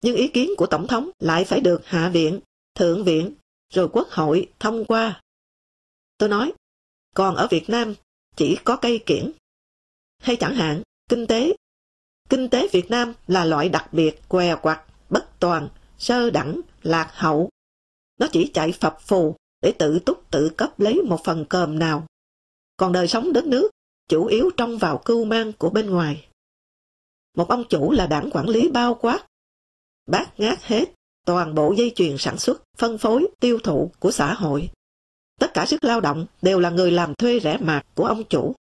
nhưng 0.02 0.16
ý 0.16 0.28
kiến 0.28 0.50
của 0.56 0.66
Tổng 0.66 0.86
thống 0.86 1.10
lại 1.18 1.44
phải 1.44 1.60
được 1.60 1.86
Hạ 1.86 2.08
viện, 2.08 2.40
Thượng 2.74 3.04
viện, 3.04 3.34
rồi 3.74 3.88
Quốc 3.92 4.08
hội 4.10 4.48
thông 4.60 4.84
qua. 4.84 5.22
Tôi 6.18 6.28
nói, 6.28 6.52
còn 7.14 7.36
ở 7.36 7.48
Việt 7.50 7.70
Nam 7.70 7.94
chỉ 8.36 8.56
có 8.64 8.76
cây 8.76 9.00
kiển. 9.06 9.32
Hay 10.18 10.36
chẳng 10.36 10.54
hạn, 10.54 10.82
kinh 11.08 11.26
tế. 11.26 11.52
Kinh 12.28 12.48
tế 12.48 12.68
Việt 12.72 12.90
Nam 12.90 13.14
là 13.26 13.44
loại 13.44 13.68
đặc 13.68 13.92
biệt, 13.92 14.20
què 14.28 14.56
quặt, 14.62 14.84
bất 15.10 15.40
toàn, 15.40 15.68
sơ 15.98 16.30
đẳng, 16.30 16.60
lạc 16.82 17.10
hậu. 17.12 17.48
Nó 18.18 18.26
chỉ 18.32 18.50
chạy 18.54 18.72
phập 18.72 19.00
phù 19.00 19.36
để 19.62 19.72
tự 19.78 19.98
túc 19.98 20.30
tự 20.30 20.50
cấp 20.56 20.80
lấy 20.80 21.02
một 21.02 21.20
phần 21.24 21.44
cơm 21.48 21.78
nào. 21.78 22.06
Còn 22.76 22.92
đời 22.92 23.08
sống 23.08 23.32
đất 23.32 23.46
nước 23.46 23.70
chủ 24.08 24.26
yếu 24.26 24.50
trông 24.56 24.78
vào 24.78 25.02
cưu 25.04 25.24
mang 25.24 25.52
của 25.52 25.70
bên 25.70 25.90
ngoài. 25.90 26.28
Một 27.36 27.48
ông 27.48 27.64
chủ 27.68 27.92
là 27.92 28.06
đảng 28.06 28.30
quản 28.32 28.48
lý 28.48 28.70
bao 28.70 28.94
quát, 28.94 29.26
bác 30.06 30.40
ngát 30.40 30.62
hết 30.62 30.84
toàn 31.26 31.54
bộ 31.54 31.74
dây 31.76 31.92
chuyền 31.96 32.18
sản 32.18 32.38
xuất, 32.38 32.62
phân 32.76 32.98
phối, 32.98 33.26
tiêu 33.40 33.58
thụ 33.64 33.92
của 33.98 34.10
xã 34.10 34.34
hội. 34.34 34.70
Tất 35.40 35.50
cả 35.54 35.66
sức 35.66 35.84
lao 35.84 36.00
động 36.00 36.26
đều 36.42 36.60
là 36.60 36.70
người 36.70 36.90
làm 36.90 37.14
thuê 37.14 37.40
rẻ 37.40 37.58
mạt 37.60 37.86
của 37.94 38.04
ông 38.04 38.24
chủ. 38.24 38.54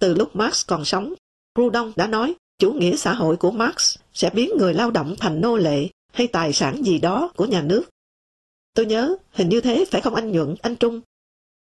Từ 0.00 0.14
lúc 0.14 0.36
Marx 0.36 0.66
còn 0.66 0.84
sống, 0.84 1.14
Proudhon 1.54 1.92
đã 1.96 2.06
nói 2.06 2.34
chủ 2.58 2.72
nghĩa 2.72 2.96
xã 2.96 3.14
hội 3.14 3.36
của 3.36 3.50
Marx 3.50 3.98
sẽ 4.12 4.30
biến 4.30 4.50
người 4.58 4.74
lao 4.74 4.90
động 4.90 5.14
thành 5.18 5.40
nô 5.40 5.56
lệ 5.56 5.88
hay 6.12 6.26
tài 6.26 6.52
sản 6.52 6.82
gì 6.84 6.98
đó 6.98 7.32
của 7.36 7.46
nhà 7.46 7.62
nước. 7.62 7.84
Tôi 8.74 8.86
nhớ, 8.86 9.16
hình 9.30 9.48
như 9.48 9.60
thế 9.60 9.84
phải 9.90 10.00
không 10.00 10.14
anh 10.14 10.32
Nhuận, 10.32 10.54
anh 10.62 10.76
Trung? 10.76 11.00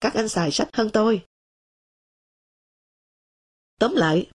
Các 0.01 0.15
anh 0.15 0.29
xài 0.29 0.51
sách 0.51 0.69
hơn 0.73 0.91
tôi. 0.93 1.25
Tóm 3.79 3.95
lại, 3.95 4.31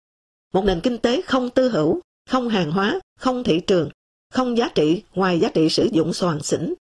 một 0.54 0.66
nền 0.66 0.82
kinh 0.82 0.98
tế 0.98 1.22
không 1.22 1.50
tư 1.50 1.70
hữu, 1.70 2.02
không 2.30 2.50
hàng 2.50 2.72
hóa, 2.72 3.00
không 3.20 3.44
thị 3.44 3.60
trường, 3.68 3.90
không 4.30 4.58
giá 4.58 4.70
trị 4.76 5.04
ngoài 5.16 5.40
giá 5.40 5.50
trị 5.54 5.70
sử 5.70 5.90
dụng 5.92 6.14
soàn 6.14 6.44
xỉn. 6.44 6.74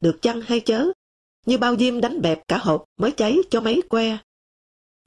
Được 0.00 0.22
chăng 0.22 0.40
hay 0.40 0.60
chớ, 0.60 0.88
như 1.46 1.58
bao 1.58 1.76
diêm 1.76 2.00
đánh 2.00 2.22
bẹp 2.22 2.48
cả 2.48 2.58
hộp 2.58 2.84
mới 2.96 3.10
cháy 3.10 3.38
cho 3.50 3.60
mấy 3.60 3.82
que. 3.90 4.18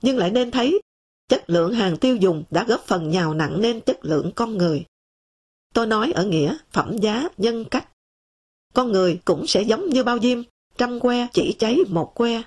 Nhưng 0.02 0.18
lại 0.18 0.32
nên 0.32 0.52
thấy, 0.52 0.82
chất 1.28 1.50
lượng 1.50 1.74
hàng 1.74 1.98
tiêu 1.98 2.16
dùng 2.16 2.44
đã 2.52 2.64
góp 2.64 2.82
phần 2.88 3.10
nhào 3.10 3.34
nặng 3.34 3.62
nên 3.62 3.82
chất 3.82 3.98
lượng 4.02 4.32
con 4.36 4.58
người. 4.58 4.86
Tôi 5.74 5.88
nói 5.88 6.12
ở 6.12 6.26
nghĩa 6.26 6.58
phẩm 6.72 6.98
giá 6.98 7.28
nhân 7.38 7.66
cách. 7.66 7.88
con 8.74 8.92
người 8.92 9.20
cũng 9.26 9.48
sẽ 9.48 9.62
giống 9.62 9.90
như 9.90 10.04
bao 10.04 10.20
diêm, 10.20 10.42
trăm 10.78 11.00
que 11.00 11.28
chỉ 11.34 11.56
cháy 11.60 11.78
một 11.90 12.14
que. 12.16 12.44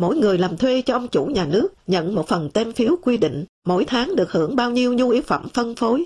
Mỗi 0.00 0.16
người 0.16 0.38
làm 0.38 0.56
thuê 0.56 0.82
cho 0.82 0.94
ông 0.94 1.08
chủ 1.08 1.24
nhà 1.24 1.46
nước 1.46 1.68
nhận 1.86 2.14
một 2.14 2.28
phần 2.28 2.50
tem 2.54 2.72
phiếu 2.72 2.96
quy 3.02 3.16
định 3.16 3.44
mỗi 3.64 3.84
tháng 3.84 4.16
được 4.16 4.30
hưởng 4.30 4.56
bao 4.56 4.70
nhiêu 4.70 4.94
nhu 4.94 5.10
yếu 5.10 5.22
phẩm 5.22 5.48
phân 5.54 5.74
phối. 5.74 6.04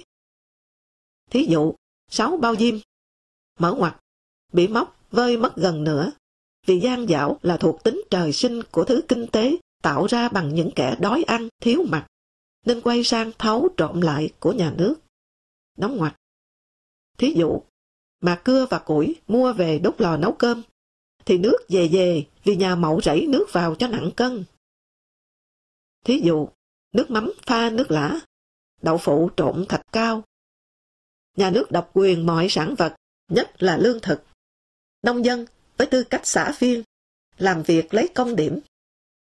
Thí 1.30 1.47
dụ, 1.49 1.74
6 2.11 2.36
bao 2.36 2.57
diêm, 2.57 2.74
mở 3.59 3.74
ngoặt, 3.74 3.97
bị 4.53 4.68
móc, 4.68 5.01
vơi 5.11 5.36
mất 5.36 5.57
gần 5.57 5.84
nữa, 5.84 6.12
vì 6.66 6.80
gian 6.80 7.09
dảo 7.09 7.38
là 7.42 7.57
thuộc 7.57 7.82
tính 7.84 8.03
trời 8.11 8.32
sinh 8.32 8.62
của 8.70 8.84
thứ 8.84 9.03
kinh 9.09 9.26
tế 9.26 9.57
tạo 9.82 10.07
ra 10.07 10.28
bằng 10.28 10.55
những 10.55 10.70
kẻ 10.76 10.97
đói 11.01 11.22
ăn, 11.22 11.49
thiếu 11.61 11.84
mặt, 11.88 12.07
nên 12.66 12.80
quay 12.80 13.05
sang 13.05 13.32
thấu 13.38 13.68
trộm 13.76 14.01
lại 14.01 14.30
của 14.40 14.53
nhà 14.53 14.74
nước. 14.78 14.95
Đóng 15.78 15.97
ngoặt. 15.97 16.16
Thí 17.18 17.34
dụ, 17.36 17.62
mà 18.20 18.40
cưa 18.45 18.66
và 18.70 18.78
củi 18.78 19.16
mua 19.26 19.53
về 19.53 19.78
đốt 19.78 20.01
lò 20.01 20.16
nấu 20.16 20.32
cơm, 20.32 20.62
thì 21.26 21.38
nước 21.38 21.58
về 21.68 21.88
về 21.92 22.26
vì 22.44 22.56
nhà 22.56 22.76
mậu 22.76 23.00
rảy 23.00 23.26
nước 23.28 23.46
vào 23.52 23.74
cho 23.74 23.88
nặng 23.88 24.10
cân. 24.16 24.44
Thí 26.04 26.20
dụ, 26.20 26.48
nước 26.92 27.10
mắm 27.10 27.32
pha 27.46 27.70
nước 27.70 27.90
lã, 27.90 28.20
đậu 28.82 28.98
phụ 28.98 29.30
trộn 29.36 29.66
thạch 29.68 29.86
cao. 29.92 30.22
Nhà 31.36 31.50
nước 31.50 31.70
độc 31.70 31.90
quyền 31.94 32.26
mọi 32.26 32.46
sản 32.50 32.74
vật, 32.78 32.94
nhất 33.30 33.62
là 33.62 33.76
lương 33.76 34.00
thực. 34.00 34.22
Nông 35.02 35.24
dân 35.24 35.46
với 35.76 35.86
tư 35.86 36.04
cách 36.04 36.26
xã 36.26 36.52
viên, 36.58 36.82
làm 37.38 37.62
việc 37.62 37.94
lấy 37.94 38.08
công 38.14 38.36
điểm. 38.36 38.60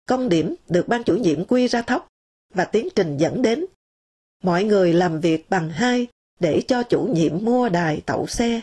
Công 0.06 0.28
điểm 0.28 0.54
được 0.68 0.88
ban 0.88 1.04
chủ 1.04 1.16
nhiệm 1.16 1.44
quy 1.44 1.68
ra 1.68 1.82
thóc 1.82 2.08
và 2.54 2.64
tiến 2.64 2.88
trình 2.94 3.16
dẫn 3.16 3.42
đến. 3.42 3.64
Mọi 4.42 4.64
người 4.64 4.92
làm 4.92 5.20
việc 5.20 5.50
bằng 5.50 5.70
hai 5.70 6.06
để 6.40 6.62
cho 6.68 6.82
chủ 6.82 7.08
nhiệm 7.14 7.44
mua 7.44 7.68
đài 7.68 8.02
tậu 8.06 8.26
xe. 8.26 8.60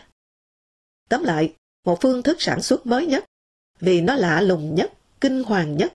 Tóm 1.10 1.24
lại, 1.24 1.54
một 1.90 2.02
phương 2.02 2.24
thức 2.24 2.42
sản 2.42 2.62
xuất 2.62 2.86
mới 2.86 3.06
nhất, 3.06 3.26
vì 3.80 4.02
nó 4.02 4.16
lạ 4.16 4.42
lùng 4.42 4.76
nhất, 4.76 4.94
kinh 5.22 5.44
hoàng 5.44 5.78
nhất, 5.78 5.94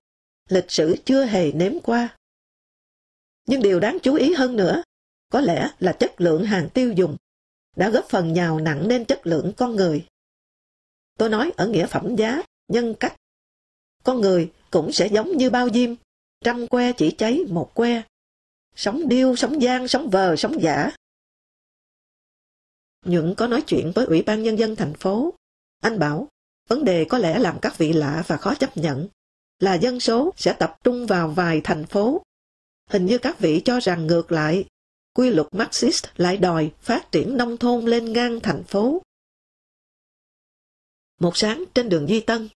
lịch 0.49 0.70
sử 0.70 0.97
chưa 1.05 1.24
hề 1.24 1.53
nếm 1.53 1.72
qua. 1.82 2.16
Nhưng 3.47 3.62
điều 3.62 3.80
đáng 3.80 3.99
chú 4.03 4.14
ý 4.14 4.34
hơn 4.34 4.57
nữa, 4.57 4.82
có 5.28 5.40
lẽ 5.40 5.70
là 5.78 5.92
chất 5.92 6.20
lượng 6.20 6.45
hàng 6.45 6.68
tiêu 6.74 6.92
dùng, 6.92 7.16
đã 7.76 7.90
góp 7.90 8.05
phần 8.09 8.32
nhào 8.32 8.61
nặng 8.61 8.86
lên 8.86 9.05
chất 9.05 9.26
lượng 9.26 9.53
con 9.57 9.76
người. 9.76 10.07
Tôi 11.18 11.28
nói 11.28 11.53
ở 11.57 11.68
nghĩa 11.68 11.86
phẩm 11.86 12.16
giá, 12.16 12.42
nhân 12.68 12.95
cách. 13.01 13.16
Con 14.05 14.20
người 14.20 14.53
cũng 14.70 14.92
sẽ 14.92 15.07
giống 15.07 15.36
như 15.36 15.51
bao 15.51 15.68
diêm, 15.70 15.95
trăm 16.45 16.66
que 16.66 16.92
chỉ 16.92 17.11
cháy 17.11 17.40
một 17.49 17.74
que. 17.74 18.03
Sống 18.76 19.09
điêu, 19.09 19.36
sống 19.36 19.62
gian, 19.62 19.88
sống 19.88 20.11
vờ, 20.11 20.36
sống 20.36 20.62
giả. 20.62 20.90
Nhuận 23.05 23.34
có 23.34 23.47
nói 23.47 23.62
chuyện 23.66 23.92
với 23.95 24.07
Ủy 24.07 24.22
ban 24.22 24.42
Nhân 24.42 24.59
dân 24.59 24.76
thành 24.76 24.95
phố. 24.95 25.34
Anh 25.85 25.99
bảo, 25.99 26.28
vấn 26.68 26.85
đề 26.85 27.05
có 27.05 27.18
lẽ 27.18 27.39
làm 27.39 27.59
các 27.62 27.78
vị 27.78 27.93
lạ 27.93 28.24
và 28.26 28.37
khó 28.37 28.55
chấp 28.55 28.76
nhận 28.76 29.09
là 29.59 29.74
dân 29.74 30.01
số 30.01 30.32
sẽ 30.37 30.53
tập 30.53 30.78
trung 30.85 31.07
vào 31.07 31.28
vài 31.28 31.61
thành 31.64 31.87
phố. 31.87 32.22
Hình 32.91 33.07
như 33.07 33.18
các 33.18 33.39
vị 33.39 33.62
cho 33.64 33.80
rằng 33.80 34.07
ngược 34.07 34.32
lại, 34.32 34.64
quy 35.14 35.30
luật 35.30 35.47
Marxist 35.53 36.05
lại 36.16 36.37
đòi 36.37 36.72
phát 36.80 37.12
triển 37.12 37.37
nông 37.37 37.57
thôn 37.57 37.85
lên 37.85 38.12
ngang 38.12 38.41
thành 38.41 38.64
phố. 38.64 39.03
Một 41.20 41.37
sáng 41.37 41.64
trên 41.74 41.89
đường 41.89 42.07
Di 42.07 42.20
Tân, 42.20 42.49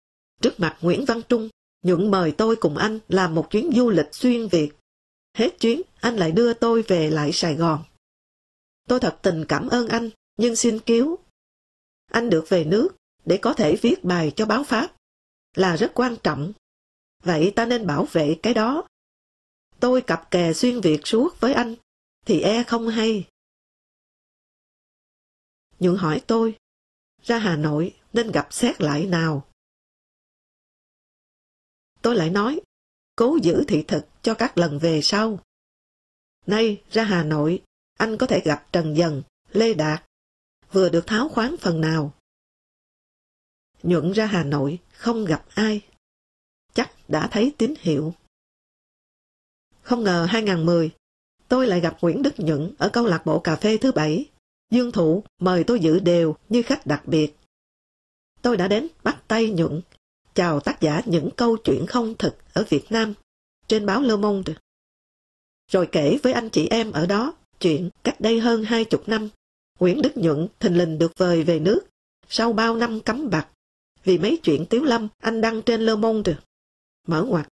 trước 0.43 0.61
mặt 0.61 0.79
Nguyễn 0.81 1.05
Văn 1.05 1.21
Trung, 1.29 1.49
Nhuận 1.83 2.11
mời 2.11 2.33
tôi 2.33 2.57
cùng 2.57 2.77
anh 2.77 2.99
làm 3.09 3.35
một 3.35 3.51
chuyến 3.51 3.71
du 3.77 3.91
lịch 3.91 4.15
xuyên 4.15 4.49
Việt. 4.49 4.73
Hết 5.35 5.61
chuyến, 5.61 5.83
anh 6.01 6.17
lại 6.17 6.33
đưa 6.33 6.55
tôi 6.55 6.83
về 6.83 7.11
lại 7.11 7.31
Sài 7.33 7.55
Gòn. 7.55 7.85
Tôi 8.89 9.01
thật 9.01 9.19
tình 9.23 9.45
cảm 9.49 9.69
ơn 9.69 9.89
anh, 9.89 10.11
nhưng 10.37 10.57
xin 10.57 10.79
cứu. 10.79 11.19
Anh 12.13 12.31
được 12.31 12.45
về 12.49 12.65
nước 12.65 12.89
để 13.29 13.39
có 13.43 13.55
thể 13.55 13.77
viết 13.83 14.05
bài 14.05 14.33
cho 14.37 14.47
báo 14.47 14.65
Pháp 14.65 14.97
là 15.57 15.77
rất 15.77 15.93
quan 15.95 16.17
trọng. 16.23 16.53
Vậy 17.25 17.53
ta 17.57 17.67
nên 17.67 17.87
bảo 17.87 18.07
vệ 18.13 18.39
cái 18.43 18.55
đó. 18.55 18.87
Tôi 19.81 20.03
cặp 20.03 20.31
kè 20.31 20.53
xuyên 20.53 20.81
Việt 20.81 21.01
suốt 21.05 21.41
với 21.41 21.55
anh, 21.55 21.75
thì 22.27 22.41
e 22.41 22.63
không 22.63 22.89
hay. 22.89 23.29
Nhuận 25.79 25.97
hỏi 25.97 26.23
tôi, 26.27 26.57
ra 27.23 27.39
Hà 27.39 27.57
Nội 27.57 27.97
nên 28.13 28.31
gặp 28.31 28.49
xét 28.51 28.81
lại 28.81 29.07
nào. 29.07 29.49
Tôi 32.03 32.17
lại 32.17 32.31
nói, 32.31 32.61
cố 33.17 33.39
giữ 33.43 33.65
thị 33.69 33.85
thực 33.89 34.07
cho 34.23 34.35
các 34.35 34.59
lần 34.59 34.79
về 34.79 35.01
sau. 35.03 35.39
Nay 36.47 36.83
ra 36.91 37.05
Hà 37.05 37.25
Nội, 37.25 37.63
anh 37.99 38.17
có 38.19 38.27
thể 38.27 38.41
gặp 38.45 38.67
Trần 38.73 38.97
Dần, 38.97 39.23
Lê 39.53 39.75
Đạt, 39.75 40.05
vừa 40.73 40.89
được 40.89 41.07
tháo 41.07 41.29
khoáng 41.29 41.57
phần 41.61 41.81
nào. 41.81 42.18
Nhuận 43.83 44.13
ra 44.13 44.27
Hà 44.27 44.45
Nội, 44.45 44.79
không 44.93 45.25
gặp 45.25 45.45
ai. 45.55 45.81
Chắc 46.75 46.91
đã 47.09 47.29
thấy 47.31 47.53
tín 47.59 47.75
hiệu. 47.81 48.15
Không 49.83 50.05
ngờ 50.05 50.27
2010, 50.31 50.91
tôi 51.49 51.67
lại 51.67 51.81
gặp 51.81 51.97
Nguyễn 52.01 52.23
Đức 52.23 52.35
Nhuận 52.41 52.75
ở 52.79 52.89
câu 52.93 53.07
lạc 53.07 53.27
bộ 53.27 53.39
cà 53.39 53.57
phê 53.57 53.79
thứ 53.79 53.93
bảy. 53.93 54.27
Dương 54.71 54.93
Thụ 54.93 55.25
mời 55.41 55.65
tôi 55.65 55.81
dự 55.81 55.99
đều 55.99 56.37
như 56.49 56.63
khách 56.63 56.87
đặc 56.87 57.03
biệt. 57.07 57.37
Tôi 58.43 58.57
đã 58.57 58.69
đến 58.69 58.89
bắt 59.03 59.23
tay 59.29 59.51
Nhuận, 59.51 59.81
chào 60.35 60.61
tác 60.61 60.81
giả 60.81 61.03
những 61.07 61.31
câu 61.37 61.57
chuyện 61.57 61.87
không 61.87 62.15
thực 62.19 62.37
ở 62.55 62.65
Việt 62.69 62.85
Nam 62.91 63.15
trên 63.67 63.87
báo 63.87 64.03
Le 64.03 64.17
Monde. 64.17 64.53
Rồi 65.71 65.89
kể 65.93 66.19
với 66.23 66.33
anh 66.33 66.51
chị 66.51 66.67
em 66.67 66.93
ở 66.93 67.07
đó 67.07 67.35
chuyện 67.61 67.91
cách 68.05 68.21
đây 68.21 68.41
hơn 68.41 68.65
hai 68.65 68.85
chục 68.85 69.09
năm, 69.09 69.29
Nguyễn 69.81 70.03
Đức 70.03 70.17
Nhuận 70.17 70.49
thình 70.61 70.79
lình 70.79 70.99
được 70.99 71.13
vời 71.17 71.43
về 71.43 71.59
nước 71.59 71.81
sau 72.29 72.53
bao 72.53 72.77
năm 72.77 73.01
cấm 73.01 73.31
bạc 73.31 73.49
vì 74.09 74.19
mấy 74.19 74.41
chuyện 74.43 74.67
Tiếu 74.71 74.85
Lâm 74.85 75.09
anh 75.19 75.41
đăng 75.41 75.63
trên 75.63 75.81
Le 75.81 75.95
Monde. 75.95 76.37
Mở 77.07 77.25
ngoặt, 77.25 77.49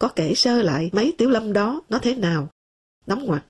có 0.00 0.08
kể 0.16 0.34
sơ 0.34 0.62
lại 0.62 0.90
mấy 0.92 1.14
Tiếu 1.18 1.30
Lâm 1.30 1.52
đó 1.52 1.80
nó 1.88 1.98
thế 1.98 2.14
nào. 2.14 2.48
Đóng 3.06 3.24
ngoặt. 3.26 3.44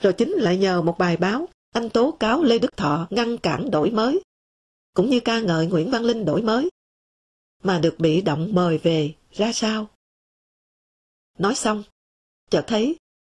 Rồi 0.00 0.12
chính 0.12 0.30
lại 0.30 0.58
nhờ 0.58 0.82
một 0.82 0.98
bài 0.98 1.16
báo, 1.16 1.48
anh 1.72 1.90
tố 1.90 2.16
cáo 2.20 2.42
Lê 2.42 2.58
Đức 2.58 2.76
Thọ 2.76 3.06
ngăn 3.10 3.38
cản 3.38 3.70
đổi 3.70 3.90
mới 3.90 4.22
cũng 4.94 5.10
như 5.10 5.20
ca 5.20 5.40
ngợi 5.40 5.66
Nguyễn 5.66 5.90
Văn 5.90 6.02
Linh 6.02 6.24
đổi 6.24 6.42
mới, 6.42 6.70
mà 7.62 7.78
được 7.78 7.94
bị 7.98 8.20
động 8.20 8.48
mời 8.52 8.78
về 8.78 9.14
ra 9.32 9.52
sao. 9.52 9.88
Nói 11.38 11.54
xong, 11.54 11.82
chợt 12.50 12.64
thấy, 12.66 12.96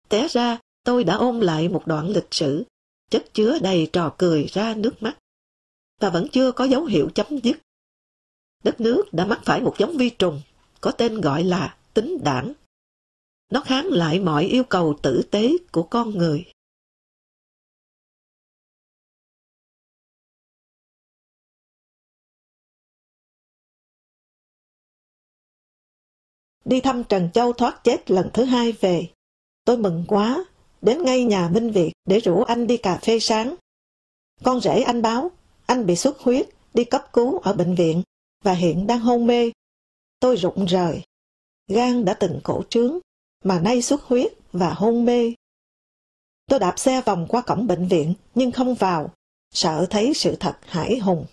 té 0.09 0.29
ra 0.29 0.59
tôi 0.85 1.05
đã 1.05 1.17
ôm 1.17 1.41
lại 1.41 1.69
một 1.69 1.87
đoạn 1.87 2.09
lịch 2.09 2.29
sử, 2.31 2.65
chất 3.11 3.25
chứa 3.35 3.59
đầy 3.59 3.91
trò 3.93 4.15
cười 4.19 4.47
ra 4.47 4.75
nước 4.75 5.03
mắt, 5.03 5.19
và 6.01 6.11
vẫn 6.11 6.29
chưa 6.33 6.53
có 6.53 6.65
dấu 6.65 6.85
hiệu 6.85 7.11
chấm 7.15 7.27
dứt. 7.43 7.57
Đất 8.65 8.81
nước 8.81 9.05
đã 9.13 9.25
mắc 9.25 9.41
phải 9.45 9.61
một 9.61 9.75
giống 9.79 9.97
vi 9.97 10.11
trùng, 10.11 10.41
có 10.81 10.91
tên 10.91 11.21
gọi 11.21 11.45
là 11.45 11.77
tính 11.95 12.19
đảng. 12.25 12.53
Nó 13.53 13.61
kháng 13.61 13.87
lại 13.87 14.21
mọi 14.21 14.45
yêu 14.45 14.65
cầu 14.65 14.99
tử 15.03 15.23
tế 15.31 15.53
của 15.73 15.83
con 15.83 16.11
người. 16.11 16.45
đi 26.69 26.81
thăm 26.81 27.05
Trần 27.05 27.31
Châu 27.35 27.53
thoát 27.53 27.85
chết 27.85 28.11
lần 28.11 28.31
thứ 28.35 28.45
hai 28.45 28.73
về. 28.73 29.09
Tôi 29.65 29.77
mừng 29.77 30.05
quá, 30.09 30.45
đến 30.83 31.03
ngay 31.03 31.25
nhà 31.25 31.49
Minh 31.49 31.71
Việt 31.71 31.93
để 32.05 32.21
rủ 32.21 32.43
anh 32.43 32.67
đi 32.67 32.77
cà 32.77 32.99
phê 33.03 33.19
sáng. 33.19 33.55
Con 34.43 34.61
rể 34.61 34.81
anh 34.81 35.03
báo, 35.03 35.31
anh 35.67 35.87
bị 35.87 35.97
xuất 35.97 36.19
huyết, 36.19 36.49
đi 36.75 36.85
cấp 36.85 37.13
cứu 37.13 37.39
ở 37.39 37.53
bệnh 37.53 37.75
viện 37.75 38.03
và 38.45 38.53
hiện 38.53 38.87
đang 38.87 39.01
hôn 39.01 39.27
mê. 39.27 39.51
Tôi 40.21 40.37
rụng 40.37 40.65
rời. 40.67 41.03
Gan 41.69 42.05
đã 42.05 42.15
từng 42.15 42.41
cổ 42.45 42.63
trướng, 42.71 42.99
mà 43.45 43.61
nay 43.61 43.83
xuất 43.83 44.03
huyết 44.03 44.33
và 44.53 44.75
hôn 44.75 45.05
mê. 45.05 45.35
Tôi 46.47 46.59
đạp 46.59 46.79
xe 46.79 47.03
vòng 47.03 47.27
qua 47.29 47.41
cổng 47.41 47.67
bệnh 47.67 47.89
viện 47.89 48.15
nhưng 48.35 48.53
không 48.53 48.75
vào, 48.75 49.15
sợ 49.55 49.87
thấy 49.91 50.15
sự 50.15 50.37
thật 50.41 50.59
hải 50.63 50.99
hùng. 50.99 51.27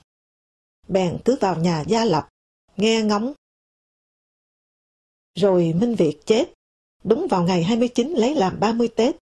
Bèn 0.87 1.17
cứ 1.25 1.37
vào 1.41 1.55
nhà 1.55 1.83
gia 1.87 2.05
lập, 2.05 2.29
nghe 2.77 3.01
ngóng 3.01 3.33
rồi 5.35 5.73
Minh 5.73 5.95
Việt 5.95 6.19
chết, 6.25 6.53
đúng 7.03 7.27
vào 7.29 7.43
ngày 7.43 7.63
29 7.63 8.09
lấy 8.09 8.35
làm 8.35 8.59
30 8.59 8.87
Tết. 8.87 9.15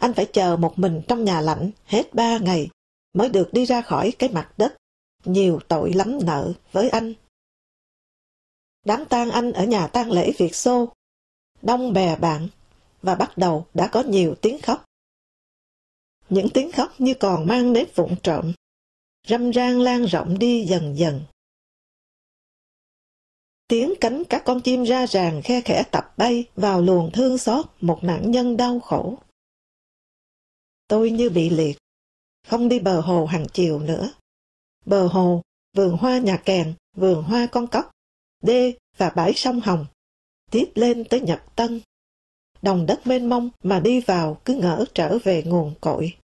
Anh 0.00 0.12
phải 0.14 0.26
chờ 0.32 0.56
một 0.56 0.78
mình 0.78 1.02
trong 1.08 1.24
nhà 1.24 1.40
lạnh 1.40 1.70
hết 1.84 2.14
ba 2.14 2.38
ngày 2.38 2.68
mới 3.12 3.28
được 3.28 3.48
đi 3.52 3.64
ra 3.64 3.82
khỏi 3.82 4.12
cái 4.18 4.30
mặt 4.30 4.52
đất. 4.56 4.76
Nhiều 5.24 5.60
tội 5.68 5.92
lắm 5.92 6.18
nợ 6.22 6.52
với 6.72 6.88
anh. 6.88 7.14
Đám 8.84 9.04
tang 9.04 9.30
anh 9.30 9.52
ở 9.52 9.64
nhà 9.64 9.86
tang 9.86 10.10
lễ 10.10 10.32
Việt 10.38 10.54
Xô. 10.54 10.92
Đông 11.62 11.92
bè 11.92 12.16
bạn 12.16 12.48
và 13.02 13.14
bắt 13.14 13.38
đầu 13.38 13.66
đã 13.74 13.88
có 13.92 14.02
nhiều 14.02 14.34
tiếng 14.42 14.60
khóc. 14.62 14.84
Những 16.28 16.48
tiếng 16.54 16.72
khóc 16.72 16.92
như 16.98 17.14
còn 17.14 17.46
mang 17.46 17.72
nếp 17.72 17.96
vụn 17.96 18.14
trộm, 18.22 18.52
râm 19.28 19.50
ran 19.50 19.80
lan 19.80 20.04
rộng 20.04 20.38
đi 20.38 20.64
dần 20.64 20.98
dần 20.98 21.24
tiếng 23.72 23.94
cánh 24.00 24.22
các 24.24 24.42
con 24.44 24.60
chim 24.60 24.82
ra 24.82 25.06
ràng 25.06 25.42
khe 25.44 25.60
khẽ 25.60 25.82
tập 25.90 26.14
bay 26.16 26.44
vào 26.56 26.82
luồng 26.82 27.10
thương 27.12 27.38
xót 27.38 27.66
một 27.80 28.04
nạn 28.04 28.30
nhân 28.30 28.56
đau 28.56 28.80
khổ. 28.80 29.18
Tôi 30.88 31.10
như 31.10 31.30
bị 31.30 31.50
liệt, 31.50 31.78
không 32.48 32.68
đi 32.68 32.78
bờ 32.78 33.00
hồ 33.00 33.26
hàng 33.26 33.46
chiều 33.52 33.78
nữa 33.78 34.12
bờ 34.84 35.06
hồ, 35.06 35.42
vườn 35.76 35.96
hoa 35.96 36.18
nhà 36.18 36.36
kèn, 36.36 36.74
vườn 36.96 37.22
hoa 37.22 37.46
con 37.52 37.66
cóc, 37.66 37.90
đê 38.42 38.78
và 38.96 39.10
bãi 39.10 39.32
sông 39.32 39.60
Hồng, 39.60 39.86
tiếp 40.50 40.72
lên 40.74 41.04
tới 41.04 41.20
Nhật 41.20 41.42
Tân. 41.56 41.80
Đồng 42.62 42.86
đất 42.86 43.06
mênh 43.06 43.28
mông 43.28 43.50
mà 43.62 43.80
đi 43.80 44.00
vào 44.00 44.40
cứ 44.44 44.54
ngỡ 44.54 44.84
trở 44.94 45.18
về 45.24 45.42
nguồn 45.42 45.74
cội. 45.80 46.16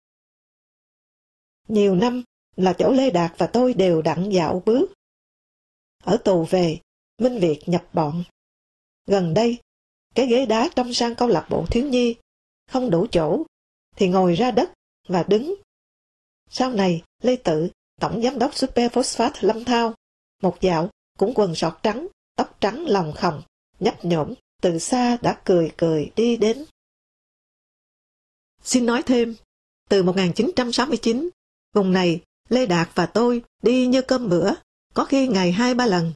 Nhiều 1.69 1.95
năm 1.95 2.23
là 2.57 2.73
chỗ 2.73 2.93
Lê 2.93 3.11
Đạt 3.11 3.33
và 3.39 3.47
tôi 3.47 3.75
đều 3.75 4.03
đặn 4.03 4.31
dạo 4.31 4.63
bước. 4.67 4.93
Ở 6.05 6.17
tù 6.17 6.45
về, 6.45 6.79
Minh 7.19 7.39
Việt 7.41 7.61
nhập 7.67 7.89
bọn. 7.93 8.25
Gần 9.07 9.35
đây, 9.35 9.59
cái 10.15 10.27
ghế 10.27 10.47
đá 10.47 10.69
trong 10.77 10.95
sang 10.95 11.15
câu 11.15 11.29
lạc 11.29 11.47
bộ 11.51 11.67
thiếu 11.71 11.89
nhi 11.89 12.15
không 12.71 12.91
đủ 12.91 13.07
chỗ, 13.11 13.43
thì 13.97 14.09
ngồi 14.09 14.35
ra 14.35 14.51
đất 14.51 14.73
và 15.09 15.23
đứng. 15.23 15.55
Sau 16.51 16.71
này, 16.71 17.03
Lê 17.23 17.37
Tự, 17.37 17.69
Tổng 18.01 18.23
Giám 18.23 18.39
đốc 18.39 18.55
superphosphate 18.55 19.39
Lâm 19.41 19.65
Thao, 19.65 19.95
một 20.43 20.61
dạo, 20.61 20.91
cũng 21.19 21.33
quần 21.35 21.55
sọt 21.55 21.83
trắng, 21.83 22.07
tóc 22.37 22.57
trắng 22.61 22.85
lòng 22.89 23.13
khòng, 23.13 23.43
nhấp 23.81 24.05
nhổm, 24.05 24.35
từ 24.63 24.79
xa 24.79 25.17
đã 25.23 25.41
cười 25.45 25.73
cười 25.77 26.11
đi 26.17 26.37
đến. 26.37 26.65
Xin 28.63 28.87
nói 28.87 29.03
thêm, 29.03 29.35
từ 29.89 30.03
1969, 30.03 31.29
vùng 31.75 31.93
này, 31.93 32.21
Lê 32.49 32.67
Đạt 32.67 32.89
và 32.95 33.07
tôi 33.07 33.43
đi 33.63 33.87
như 33.87 34.03
cơm 34.03 34.29
bữa, 34.29 34.53
có 34.95 35.05
khi 35.05 35.29
ngày 35.29 35.53
hai 35.53 35.75
ba 35.75 35.87
lần. 35.87 36.13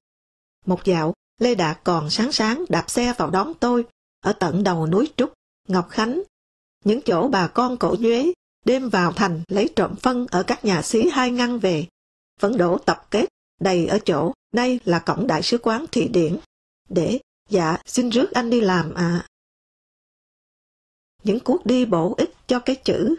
Một 0.66 0.84
dạo, 0.84 1.14
Lê 1.38 1.54
Đạt 1.54 1.80
còn 1.84 2.10
sáng 2.10 2.32
sáng 2.32 2.64
đạp 2.68 2.90
xe 2.90 3.14
vào 3.18 3.30
đón 3.30 3.54
tôi 3.60 3.84
ở 4.20 4.32
tận 4.32 4.64
đầu 4.64 4.86
núi 4.86 5.12
Trúc, 5.16 5.32
Ngọc 5.68 5.88
Khánh. 5.90 6.22
Những 6.84 7.00
chỗ 7.04 7.28
bà 7.28 7.48
con 7.48 7.76
cổ 7.76 7.96
nhuế 7.98 8.32
đêm 8.64 8.88
vào 8.88 9.12
thành 9.12 9.42
lấy 9.48 9.70
trộm 9.76 9.96
phân 9.96 10.26
ở 10.26 10.42
các 10.42 10.64
nhà 10.64 10.82
xí 10.82 11.08
hai 11.12 11.30
ngăn 11.30 11.58
về, 11.58 11.86
vẫn 12.40 12.56
đổ 12.56 12.78
tập 12.78 13.06
kết 13.10 13.28
đầy 13.60 13.86
ở 13.86 13.98
chỗ 14.04 14.32
nay 14.52 14.80
là 14.84 14.98
cổng 14.98 15.26
đại 15.26 15.42
sứ 15.42 15.58
quán 15.58 15.86
Thụy 15.92 16.08
Điển. 16.08 16.38
Để, 16.88 17.20
dạ, 17.48 17.76
xin 17.86 18.08
rước 18.08 18.30
anh 18.30 18.50
đi 18.50 18.60
làm 18.60 18.94
à. 18.94 19.26
Những 21.24 21.40
cuốc 21.40 21.66
đi 21.66 21.86
bổ 21.86 22.14
ích 22.18 22.34
cho 22.46 22.60
cái 22.60 22.76
chữ. 22.76 23.16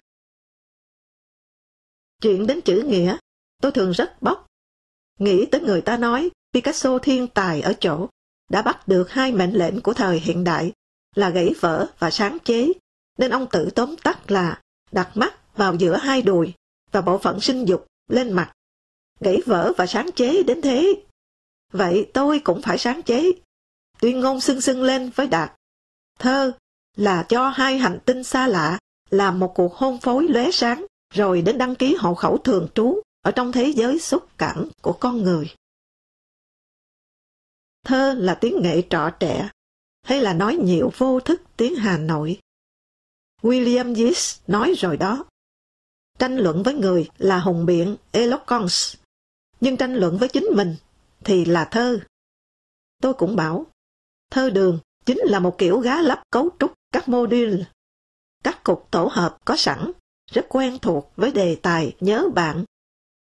Chuyện 2.22 2.48
đến 2.48 2.62
chữ 2.62 2.84
nghĩa, 2.88 3.18
tôi 3.62 3.72
thường 3.72 3.92
rất 3.92 4.22
bốc. 4.22 4.48
Nghĩ 5.20 5.46
tới 5.46 5.62
người 5.62 5.82
ta 5.82 5.98
nói 5.98 6.30
Picasso 6.54 6.98
thiên 6.98 7.28
tài 7.28 7.62
ở 7.62 7.74
chỗ 7.80 8.10
đã 8.50 8.62
bắt 8.62 8.88
được 8.88 9.10
hai 9.10 9.32
mệnh 9.32 9.54
lệnh 9.54 9.82
của 9.82 9.94
thời 9.94 10.20
hiện 10.20 10.44
đại 10.44 10.72
là 11.16 11.30
gãy 11.30 11.54
vỡ 11.60 11.88
và 12.00 12.12
sáng 12.12 12.38
chế, 12.44 12.72
nên 13.18 13.32
ông 13.32 13.48
tự 13.52 13.70
tóm 13.76 13.96
tắt 14.04 14.32
là 14.32 14.62
đặt 14.92 15.18
mắt 15.18 15.58
vào 15.58 15.76
giữa 15.76 15.98
hai 15.98 16.22
đùi 16.22 16.54
và 16.92 17.02
bộ 17.02 17.18
phận 17.18 17.40
sinh 17.40 17.66
dục 17.66 17.88
lên 18.08 18.32
mặt. 18.32 18.54
Gãy 19.20 19.42
vỡ 19.46 19.74
và 19.78 19.86
sáng 19.86 20.12
chế 20.12 20.44
đến 20.44 20.62
thế. 20.62 21.04
Vậy 21.72 22.12
tôi 22.14 22.40
cũng 22.40 22.62
phải 22.62 22.78
sáng 22.78 23.02
chế. 23.02 23.32
Tuyên 24.00 24.20
ngôn 24.20 24.42
xưng 24.42 24.62
xưng 24.62 24.84
lên 24.84 25.12
với 25.16 25.28
Đạt. 25.28 25.52
Thơ 26.20 26.54
là 26.98 27.26
cho 27.30 27.50
hai 27.50 27.78
hành 27.78 28.00
tinh 28.06 28.24
xa 28.24 28.48
lạ 28.48 28.80
làm 29.10 29.40
một 29.40 29.52
cuộc 29.56 29.76
hôn 29.76 30.00
phối 30.00 30.28
lóe 30.28 30.52
sáng 30.52 30.86
rồi 31.14 31.42
đến 31.42 31.58
đăng 31.58 31.76
ký 31.76 31.96
hộ 32.00 32.14
khẩu 32.14 32.38
thường 32.38 32.68
trú 32.76 33.02
ở 33.22 33.32
trong 33.32 33.52
thế 33.52 33.74
giới 33.76 34.00
xúc 34.00 34.28
cảm 34.38 34.70
của 34.82 34.94
con 34.94 35.24
người. 35.24 35.56
Thơ 37.84 38.14
là 38.18 38.36
tiếng 38.36 38.62
nghệ 38.62 38.82
trọ 38.90 39.10
trẻ, 39.20 39.50
hay 40.04 40.22
là 40.22 40.34
nói 40.34 40.56
nhiều 40.56 40.92
vô 40.98 41.20
thức 41.20 41.42
tiếng 41.58 41.76
Hà 41.76 41.98
Nội. 41.98 42.40
William 43.42 44.04
Yeats 44.04 44.40
nói 44.48 44.74
rồi 44.78 44.98
đó. 44.98 45.26
Tranh 46.20 46.38
luận 46.38 46.64
với 46.64 46.74
người 46.74 47.10
là 47.18 47.40
hùng 47.40 47.66
biện, 47.66 47.98
eloquence, 48.12 48.76
nhưng 49.60 49.78
tranh 49.78 49.96
luận 49.96 50.18
với 50.18 50.30
chính 50.30 50.48
mình 50.56 50.76
thì 51.24 51.46
là 51.46 51.66
thơ. 51.66 52.00
Tôi 53.02 53.14
cũng 53.14 53.36
bảo, 53.36 53.66
thơ 54.32 54.50
đường 54.50 54.80
chính 55.06 55.18
là 55.18 55.40
một 55.40 55.58
kiểu 55.58 55.80
gá 55.80 56.02
lắp 56.02 56.24
cấu 56.32 56.50
trúc 56.60 56.74
các 56.94 57.10
module. 57.10 57.66
Các 58.44 58.64
cục 58.64 58.88
tổ 58.92 59.10
hợp 59.12 59.38
có 59.46 59.56
sẵn, 59.58 59.92
rất 60.32 60.46
quen 60.50 60.80
thuộc 60.82 61.12
với 61.16 61.32
đề 61.32 61.58
tài 61.62 61.96
nhớ 62.00 62.30
bạn, 62.36 62.66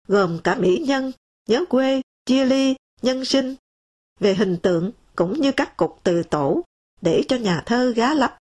gồm 0.08 0.38
cả 0.44 0.54
mỹ 0.54 0.84
nhân, 0.86 1.12
nhớ 1.48 1.64
quê, 1.68 2.02
chia 2.26 2.44
ly, 2.44 2.76
nhân 3.02 3.24
sinh, 3.24 3.54
về 4.20 4.34
hình 4.34 4.56
tượng 4.62 4.90
cũng 5.16 5.40
như 5.40 5.52
các 5.52 5.76
cục 5.76 6.00
từ 6.02 6.22
tổ 6.22 6.62
để 7.00 7.22
cho 7.28 7.36
nhà 7.36 7.62
thơ 7.66 7.92
gá 7.96 8.14
lắp. 8.14 8.38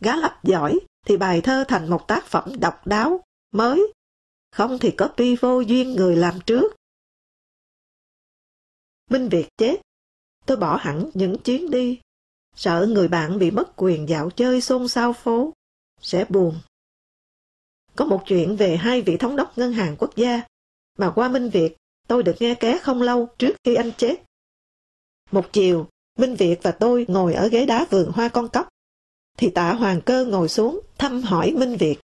Gá 0.00 0.16
lắp 0.16 0.44
giỏi 0.44 0.80
thì 1.06 1.16
bài 1.16 1.40
thơ 1.40 1.64
thành 1.68 1.90
một 1.90 2.08
tác 2.08 2.26
phẩm 2.26 2.60
độc 2.60 2.86
đáo, 2.86 3.20
mới, 3.52 3.92
không 4.50 4.78
thì 4.78 4.90
copy 4.90 5.36
vô 5.36 5.60
duyên 5.60 5.92
người 5.92 6.16
làm 6.16 6.40
trước. 6.46 6.76
Minh 9.10 9.28
Việt 9.28 9.48
chết, 9.56 9.76
tôi 10.46 10.56
bỏ 10.56 10.76
hẳn 10.76 11.10
những 11.14 11.38
chuyến 11.38 11.70
đi, 11.70 12.00
sợ 12.56 12.86
người 12.88 13.08
bạn 13.08 13.38
bị 13.38 13.50
mất 13.50 13.72
quyền 13.76 14.08
dạo 14.08 14.30
chơi 14.30 14.60
xôn 14.60 14.88
xao 14.88 15.12
phố, 15.12 15.52
sẽ 16.00 16.24
buồn. 16.28 16.60
Có 17.96 18.04
một 18.04 18.22
chuyện 18.26 18.56
về 18.56 18.76
hai 18.76 19.02
vị 19.02 19.16
thống 19.16 19.36
đốc 19.36 19.58
ngân 19.58 19.72
hàng 19.72 19.96
quốc 19.98 20.16
gia, 20.16 20.42
mà 20.98 21.12
qua 21.14 21.28
Minh 21.28 21.50
Việt 21.50 21.76
tôi 22.08 22.22
được 22.22 22.36
nghe 22.40 22.54
ké 22.54 22.78
không 22.78 23.02
lâu 23.02 23.28
trước 23.38 23.56
khi 23.64 23.74
anh 23.74 23.92
chết. 23.96 24.22
Một 25.30 25.52
chiều, 25.52 25.86
Minh 26.18 26.34
Việt 26.34 26.58
và 26.62 26.72
tôi 26.72 27.06
ngồi 27.08 27.34
ở 27.34 27.48
ghế 27.48 27.66
đá 27.66 27.86
vườn 27.90 28.12
hoa 28.14 28.28
con 28.28 28.48
cóc. 28.48 28.68
Thì 29.38 29.50
tạ 29.50 29.72
Hoàng 29.72 30.00
Cơ 30.06 30.24
ngồi 30.24 30.48
xuống 30.48 30.80
thăm 30.98 31.22
hỏi 31.22 31.50
Minh 31.50 31.76
Việt. 31.76 31.96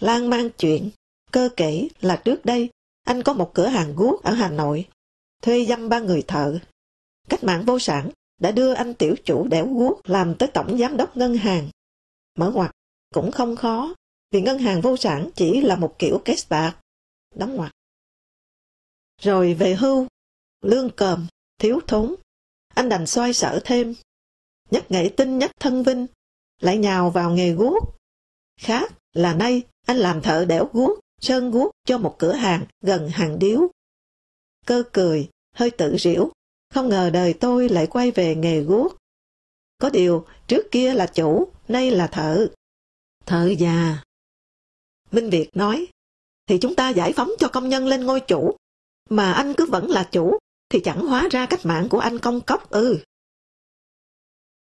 Lan 0.00 0.30
mang 0.30 0.50
chuyện, 0.58 0.90
cơ 1.32 1.48
kể 1.56 1.88
là 2.00 2.16
trước 2.24 2.44
đây 2.44 2.70
anh 3.04 3.22
có 3.22 3.32
một 3.32 3.50
cửa 3.54 3.66
hàng 3.66 3.94
guốc 3.96 4.22
ở 4.22 4.32
Hà 4.32 4.50
Nội, 4.50 4.88
thuê 5.42 5.64
dăm 5.64 5.88
ba 5.88 5.98
người 6.00 6.22
thợ. 6.22 6.58
Cách 7.28 7.44
mạng 7.44 7.64
vô 7.66 7.78
sản 7.78 8.10
đã 8.38 8.50
đưa 8.50 8.72
anh 8.72 8.94
tiểu 8.94 9.14
chủ 9.24 9.48
đẻo 9.48 9.66
guốc 9.66 10.00
làm 10.04 10.34
tới 10.38 10.50
tổng 10.54 10.78
giám 10.78 10.96
đốc 10.96 11.16
ngân 11.16 11.36
hàng. 11.36 11.68
Mở 12.38 12.50
ngoặt 12.54 12.70
cũng 13.14 13.32
không 13.32 13.56
khó, 13.56 13.94
vì 14.30 14.40
ngân 14.40 14.58
hàng 14.58 14.80
vô 14.80 14.96
sản 14.96 15.30
chỉ 15.34 15.60
là 15.60 15.76
một 15.76 15.98
kiểu 15.98 16.22
kết 16.24 16.36
bạc. 16.48 16.80
Đóng 17.34 17.56
ngoặt. 17.56 17.72
Rồi 19.22 19.54
về 19.54 19.74
hưu, 19.74 20.06
lương 20.60 20.90
còm, 20.96 21.26
thiếu 21.58 21.80
thốn, 21.86 22.14
anh 22.74 22.88
đành 22.88 23.06
xoay 23.06 23.32
sở 23.32 23.60
thêm. 23.64 23.94
Nhất 24.70 24.90
nghệ 24.90 25.10
tinh 25.16 25.38
nhất 25.38 25.50
thân 25.60 25.82
vinh, 25.82 26.06
lại 26.60 26.78
nhào 26.78 27.10
vào 27.10 27.30
nghề 27.30 27.52
guốc. 27.52 27.96
Khác 28.60 28.92
là 29.12 29.34
nay 29.34 29.62
anh 29.86 29.96
làm 29.96 30.22
thợ 30.22 30.44
đẽo 30.44 30.70
guốc, 30.72 30.98
sơn 31.20 31.50
guốc 31.50 31.70
cho 31.84 31.98
một 31.98 32.16
cửa 32.18 32.32
hàng 32.32 32.66
gần 32.80 33.08
hàng 33.08 33.38
điếu. 33.38 33.60
Cơ 34.66 34.82
cười, 34.92 35.28
hơi 35.54 35.70
tự 35.70 35.96
diễu, 35.98 36.32
không 36.74 36.88
ngờ 36.88 37.10
đời 37.12 37.34
tôi 37.40 37.68
lại 37.68 37.86
quay 37.86 38.10
về 38.10 38.34
nghề 38.34 38.60
guốc. 38.60 38.96
Có 39.78 39.90
điều, 39.90 40.26
trước 40.46 40.66
kia 40.70 40.94
là 40.94 41.06
chủ, 41.06 41.52
nay 41.68 41.90
là 41.90 42.06
thợ. 42.06 42.46
Thợ 43.26 43.54
già. 43.58 44.02
Minh 45.10 45.30
Việt 45.30 45.50
nói, 45.54 45.86
thì 46.46 46.58
chúng 46.58 46.74
ta 46.74 46.88
giải 46.88 47.12
phóng 47.12 47.30
cho 47.38 47.48
công 47.48 47.68
nhân 47.68 47.86
lên 47.86 48.06
ngôi 48.06 48.20
chủ, 48.20 48.56
mà 49.10 49.32
anh 49.32 49.54
cứ 49.56 49.66
vẫn 49.66 49.90
là 49.90 50.08
chủ, 50.12 50.38
thì 50.68 50.80
chẳng 50.84 51.06
hóa 51.06 51.28
ra 51.30 51.46
cách 51.46 51.66
mạng 51.66 51.88
của 51.90 51.98
anh 51.98 52.18
công 52.18 52.40
cốc 52.40 52.70
ư. 52.70 52.98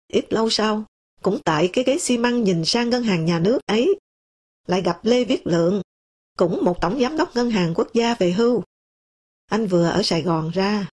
Ít 0.07 0.33
lâu 0.33 0.49
sau, 0.49 0.83
cũng 1.23 1.39
tại 1.45 1.69
cái 1.73 1.83
ghế 1.83 1.97
xi 1.99 2.17
măng 2.17 2.43
nhìn 2.43 2.65
sang 2.65 2.89
ngân 2.89 3.03
hàng 3.03 3.25
nhà 3.25 3.39
nước 3.39 3.59
ấy, 3.65 3.99
lại 4.67 4.81
gặp 4.81 4.99
Lê 5.03 5.23
Viết 5.23 5.47
Lượng, 5.47 5.81
cũng 6.37 6.65
một 6.65 6.81
tổng 6.81 6.99
giám 6.99 7.17
đốc 7.17 7.35
ngân 7.35 7.51
hàng 7.51 7.73
quốc 7.75 7.87
gia 7.93 8.15
về 8.15 8.31
hưu. 8.31 8.63
Anh 9.45 9.67
vừa 9.67 9.89
ở 9.89 10.01
Sài 10.03 10.21
Gòn 10.21 10.49
ra. 10.49 10.89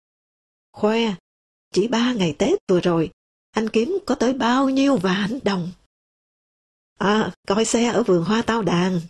Khoe, 0.73 1.15
chỉ 1.73 1.89
ba 1.89 2.13
ngày 2.13 2.35
Tết 2.39 2.59
vừa 2.69 2.81
rồi, 2.81 3.11
anh 3.51 3.69
kiếm 3.69 3.99
có 4.07 4.15
tới 4.15 4.33
bao 4.33 4.69
nhiêu 4.69 4.97
vạn 4.97 5.39
đồng. 5.45 5.73
À, 6.99 7.33
coi 7.47 7.65
xe 7.65 7.89
ở 7.89 8.03
vườn 8.03 8.25
hoa 8.25 8.43
tao 8.43 8.63
đàn. 8.63 9.01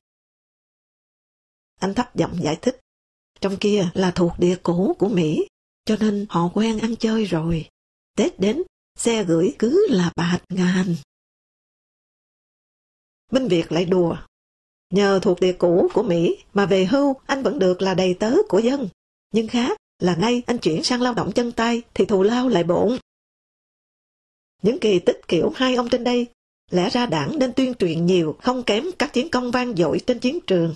Anh 1.81 1.95
thấp 1.95 2.17
giọng 2.17 2.39
giải 2.43 2.59
thích, 2.63 2.81
trong 3.41 3.57
kia 3.61 3.89
là 3.95 4.11
thuộc 4.11 4.33
địa 4.39 4.57
cũ 4.63 4.97
của 4.99 5.09
Mỹ, 5.09 5.47
cho 5.85 5.97
nên 6.01 6.27
họ 6.29 6.51
quen 6.55 6.79
ăn 6.79 6.97
chơi 6.97 7.25
rồi. 7.25 7.69
Tết 8.17 8.41
đến, 8.41 8.63
xe 8.99 9.25
gửi 9.25 9.57
cứ 9.59 9.87
là 9.91 10.13
bạt 10.17 10.43
ngàn. 10.49 10.97
Minh 13.33 13.49
Việt 13.49 13.73
lại 13.73 13.85
đùa. 13.85 14.17
Nhờ 14.91 15.21
thuộc 15.23 15.41
địa 15.41 15.53
cũ 15.59 15.89
của 15.95 16.03
Mỹ 16.03 16.45
mà 16.55 16.67
về 16.67 16.85
hưu 16.85 17.15
anh 17.27 17.43
vẫn 17.43 17.59
được 17.59 17.83
là 17.83 17.95
đầy 17.95 18.15
tớ 18.21 18.35
của 18.49 18.59
dân. 18.59 18.89
Nhưng 19.33 19.49
khác 19.49 19.79
là 19.99 20.17
nay 20.17 20.43
anh 20.47 20.59
chuyển 20.59 20.85
sang 20.85 21.03
lao 21.03 21.15
động 21.15 21.33
chân 21.33 21.53
tay 21.53 21.83
thì 21.95 22.05
thù 22.05 22.23
lao 22.23 22.49
lại 22.49 22.65
bổn. 22.65 22.99
Những 24.63 24.79
kỳ 24.81 24.99
tích 24.99 25.21
kiểu 25.29 25.53
hai 25.55 25.75
ông 25.75 25.89
trên 25.89 26.05
đây, 26.05 26.27
lẽ 26.71 26.91
ra 26.91 27.07
đảng 27.07 27.39
nên 27.39 27.53
tuyên 27.53 27.75
truyền 27.75 28.07
nhiều 28.07 28.37
không 28.43 28.63
kém 28.63 28.85
các 28.99 29.13
chiến 29.13 29.29
công 29.31 29.51
vang 29.51 29.77
dội 29.77 30.01
trên 30.07 30.19
chiến 30.19 30.39
trường. 30.47 30.75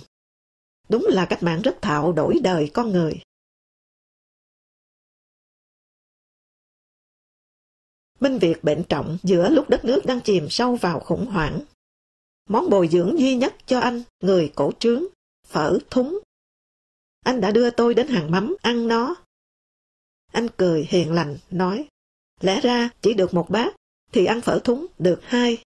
Đúng 0.89 1.07
là 1.09 1.27
cách 1.27 1.43
mạng 1.43 1.63
rất 1.63 1.83
thạo 1.83 2.13
đổi 2.13 2.39
đời 2.43 2.71
con 2.75 2.93
người. 2.93 3.21
Minh 8.21 8.39
Việt 8.39 8.65
bệnh 8.65 8.85
trọng 8.89 9.19
giữa 9.23 9.49
lúc 9.49 9.71
đất 9.71 9.85
nước 9.85 10.01
đang 10.07 10.21
chìm 10.21 10.47
sâu 10.51 10.77
vào 10.77 11.01
khủng 11.01 11.27
hoảng. 11.27 11.61
Món 12.49 12.71
bồi 12.71 12.89
dưỡng 12.89 13.19
duy 13.19 13.37
nhất 13.37 13.55
cho 13.67 13.81
anh, 13.81 14.03
người 14.21 14.53
cổ 14.55 14.73
trướng, 14.79 15.05
phở 15.47 15.79
thúng. 15.91 16.19
anh 17.25 17.41
đã 17.41 17.51
đưa 17.51 17.71
tôi 17.71 17.95
đến 17.95 18.09
hàng 18.09 18.31
mắm 18.31 18.57
ăn 18.63 18.89
nó. 18.89 19.15
Anh 20.33 20.49
cười 20.57 20.87
hiền 20.89 21.13
lành, 21.13 21.39
nói, 21.51 21.89
lẽ 22.41 22.61
ra 22.61 22.91
chỉ 23.03 23.15
được 23.15 23.35
một 23.35 23.51
bát, 23.51 23.77
thì 24.13 24.25
ăn 24.25 24.41
phở 24.41 24.59
thúng 24.65 24.87
được 24.99 25.21
hai. 25.23 25.63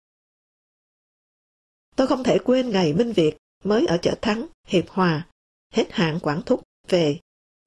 Tôi 1.96 2.06
không 2.06 2.24
thể 2.24 2.38
quên 2.44 2.70
ngày 2.70 2.92
Minh 2.92 3.12
Việt 3.12 3.36
mới 3.64 3.86
ở 3.86 3.98
chợ 4.02 4.14
Thắng, 4.22 4.46
Hiệp 4.66 4.88
Hòa, 4.88 5.26
hết 5.72 5.92
hạn 5.92 6.18
quản 6.22 6.42
thúc, 6.42 6.62
về. 6.88 7.20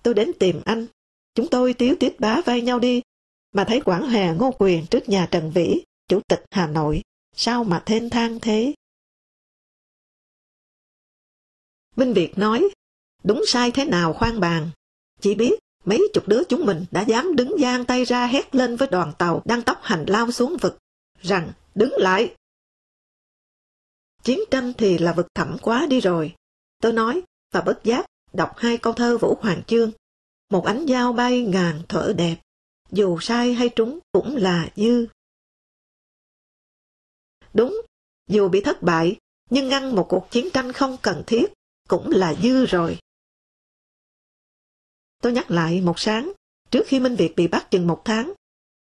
Tôi 0.04 0.14
đến 0.14 0.32
tìm 0.40 0.62
anh. 0.66 0.88
Chúng 1.36 1.48
tôi 1.48 1.74
tiếu 1.74 1.96
tiết 2.00 2.20
bá 2.20 2.42
vai 2.46 2.62
nhau 2.62 2.80
đi, 2.80 3.02
mà 3.52 3.64
thấy 3.64 3.82
quản 3.86 4.10
hè 4.10 4.34
ngô 4.34 4.52
quyền 4.60 4.86
trước 4.86 5.10
nhà 5.10 5.28
Trần 5.32 5.52
Vĩ, 5.52 5.84
chủ 6.08 6.20
tịch 6.28 6.44
Hà 6.52 6.68
Nội. 6.68 7.02
Sao 7.36 7.64
mà 7.64 7.84
thênh 7.86 8.10
thang 8.10 8.40
thế? 8.40 8.74
Minh 11.96 12.14
Việt 12.14 12.38
nói, 12.38 12.70
đúng 13.24 13.44
sai 13.48 13.72
thế 13.72 13.86
nào 13.86 14.14
khoan 14.14 14.40
bàn. 14.40 14.70
Chỉ 15.22 15.36
biết 15.36 15.60
mấy 15.86 16.02
chục 16.14 16.28
đứa 16.28 16.44
chúng 16.50 16.66
mình 16.66 16.86
đã 16.92 17.02
dám 17.02 17.36
đứng 17.36 17.56
giang 17.60 17.86
tay 17.86 18.06
ra 18.06 18.28
hét 18.28 18.56
lên 18.56 18.76
với 18.76 18.88
đoàn 18.88 19.14
tàu 19.18 19.42
đang 19.46 19.62
tốc 19.62 19.80
hành 19.82 20.06
lao 20.08 20.32
xuống 20.32 20.58
vực, 20.62 20.78
rằng 21.22 21.52
đứng 21.76 21.94
lại. 21.98 22.36
Chiến 24.24 24.40
tranh 24.52 24.74
thì 24.78 24.98
là 24.98 25.14
vực 25.14 25.28
thẳm 25.34 25.58
quá 25.62 25.86
đi 25.90 26.00
rồi. 26.00 26.36
Tôi 26.82 26.94
nói, 26.94 27.22
và 27.52 27.62
bất 27.62 27.84
giác, 27.84 28.06
đọc 28.34 28.52
hai 28.58 28.78
câu 28.78 28.94
thơ 28.94 29.18
Vũ 29.18 29.38
Hoàng 29.42 29.64
Chương. 29.68 29.92
Một 30.50 30.66
ánh 30.66 30.86
dao 30.88 31.14
bay 31.14 31.42
ngàn 31.42 31.82
thở 31.90 32.14
đẹp, 32.18 32.38
dù 32.92 33.20
sai 33.22 33.54
hay 33.54 33.70
trúng 33.70 34.00
cũng 34.12 34.36
là 34.36 34.70
dư. 34.76 35.08
Đúng, 37.54 37.82
dù 38.28 38.50
bị 38.50 38.62
thất 38.62 38.82
bại, 38.82 39.18
nhưng 39.50 39.70
ngăn 39.70 39.96
một 39.96 40.06
cuộc 40.10 40.28
chiến 40.32 40.50
tranh 40.54 40.72
không 40.72 40.98
cần 41.02 41.24
thiết 41.28 41.54
cũng 41.90 42.12
là 42.12 42.34
dư 42.34 42.66
rồi. 42.66 43.00
Tôi 45.22 45.32
nhắc 45.32 45.52
lại 45.52 45.82
một 45.82 46.00
sáng, 46.00 46.32
trước 46.72 46.84
khi 46.88 47.00
Minh 47.00 47.16
Việt 47.16 47.36
bị 47.36 47.48
bắt 47.48 47.72
chừng 47.72 47.88
một 47.88 48.02
tháng, 48.06 48.34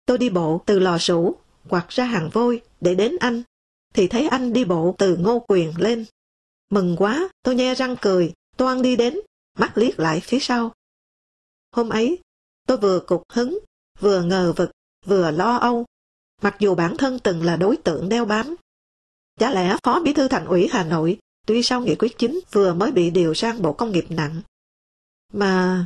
tôi 0.06 0.18
đi 0.18 0.30
bộ 0.30 0.62
từ 0.66 0.80
lò 0.80 0.98
sủ, 0.98 1.36
quạt 1.70 1.89
ra 1.89 2.06
hàng 2.06 2.30
vôi 2.34 2.62
để 2.82 2.96
đến 2.96 3.16
anh, 3.20 3.43
thì 3.93 4.08
thấy 4.08 4.28
anh 4.28 4.54
đi 4.54 4.66
bộ 4.66 4.96
từ 4.98 5.18
ngô 5.18 5.46
quyền 5.48 5.74
lên. 5.78 6.06
Mừng 6.70 6.96
quá, 6.98 7.30
tôi 7.43 7.56
nhe 7.56 7.76
răng 7.76 7.96
cười, 8.02 8.34
toan 8.58 8.82
đi 8.82 8.96
đến, 8.96 9.20
mắt 9.60 9.78
liếc 9.78 10.00
lại 10.00 10.20
phía 10.20 10.39
sau. 10.39 10.72
Hôm 11.72 11.89
ấy, 11.89 12.20
tôi 12.68 12.78
vừa 12.78 13.00
cục 13.00 13.24
hứng, 13.30 13.60
vừa 14.00 14.22
ngờ 14.22 14.54
vực, 14.58 14.72
vừa 15.06 15.32
lo 15.32 15.58
âu, 15.58 15.86
mặc 16.41 16.56
dù 16.60 16.76
bản 16.76 16.98
thân 16.98 17.20
từng 17.20 17.43
là 17.43 17.58
đối 17.58 17.78
tượng 17.78 18.10
đeo 18.10 18.26
bám. 18.26 18.56
Chả 19.39 19.52
lẽ 19.52 19.78
Phó 19.84 20.00
Bí 20.00 20.14
thư 20.14 20.28
Thành 20.28 20.46
ủy 20.46 20.68
Hà 20.72 20.84
Nội, 20.84 21.20
tuy 21.46 21.64
sau 21.64 21.82
nghị 21.82 21.96
quyết 21.96 22.18
chính 22.18 22.39
vừa 22.52 22.74
mới 22.74 22.91
bị 22.91 23.12
điều 23.12 23.34
sang 23.34 23.62
Bộ 23.62 23.74
Công 23.74 23.91
nghiệp 23.91 24.06
nặng, 24.10 24.41
mà 25.34 25.86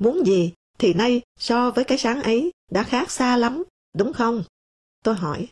Muốn 0.00 0.26
gì 0.26 0.52
thì 0.78 0.94
nay 0.94 1.22
so 1.38 1.70
với 1.70 1.84
cái 1.84 1.98
sáng 1.98 2.22
ấy 2.22 2.52
đã 2.70 2.82
khác 2.82 3.10
xa 3.10 3.36
lắm, 3.36 3.64
đúng 3.94 4.12
không? 4.12 4.44
Tôi 5.04 5.14
hỏi. 5.14 5.48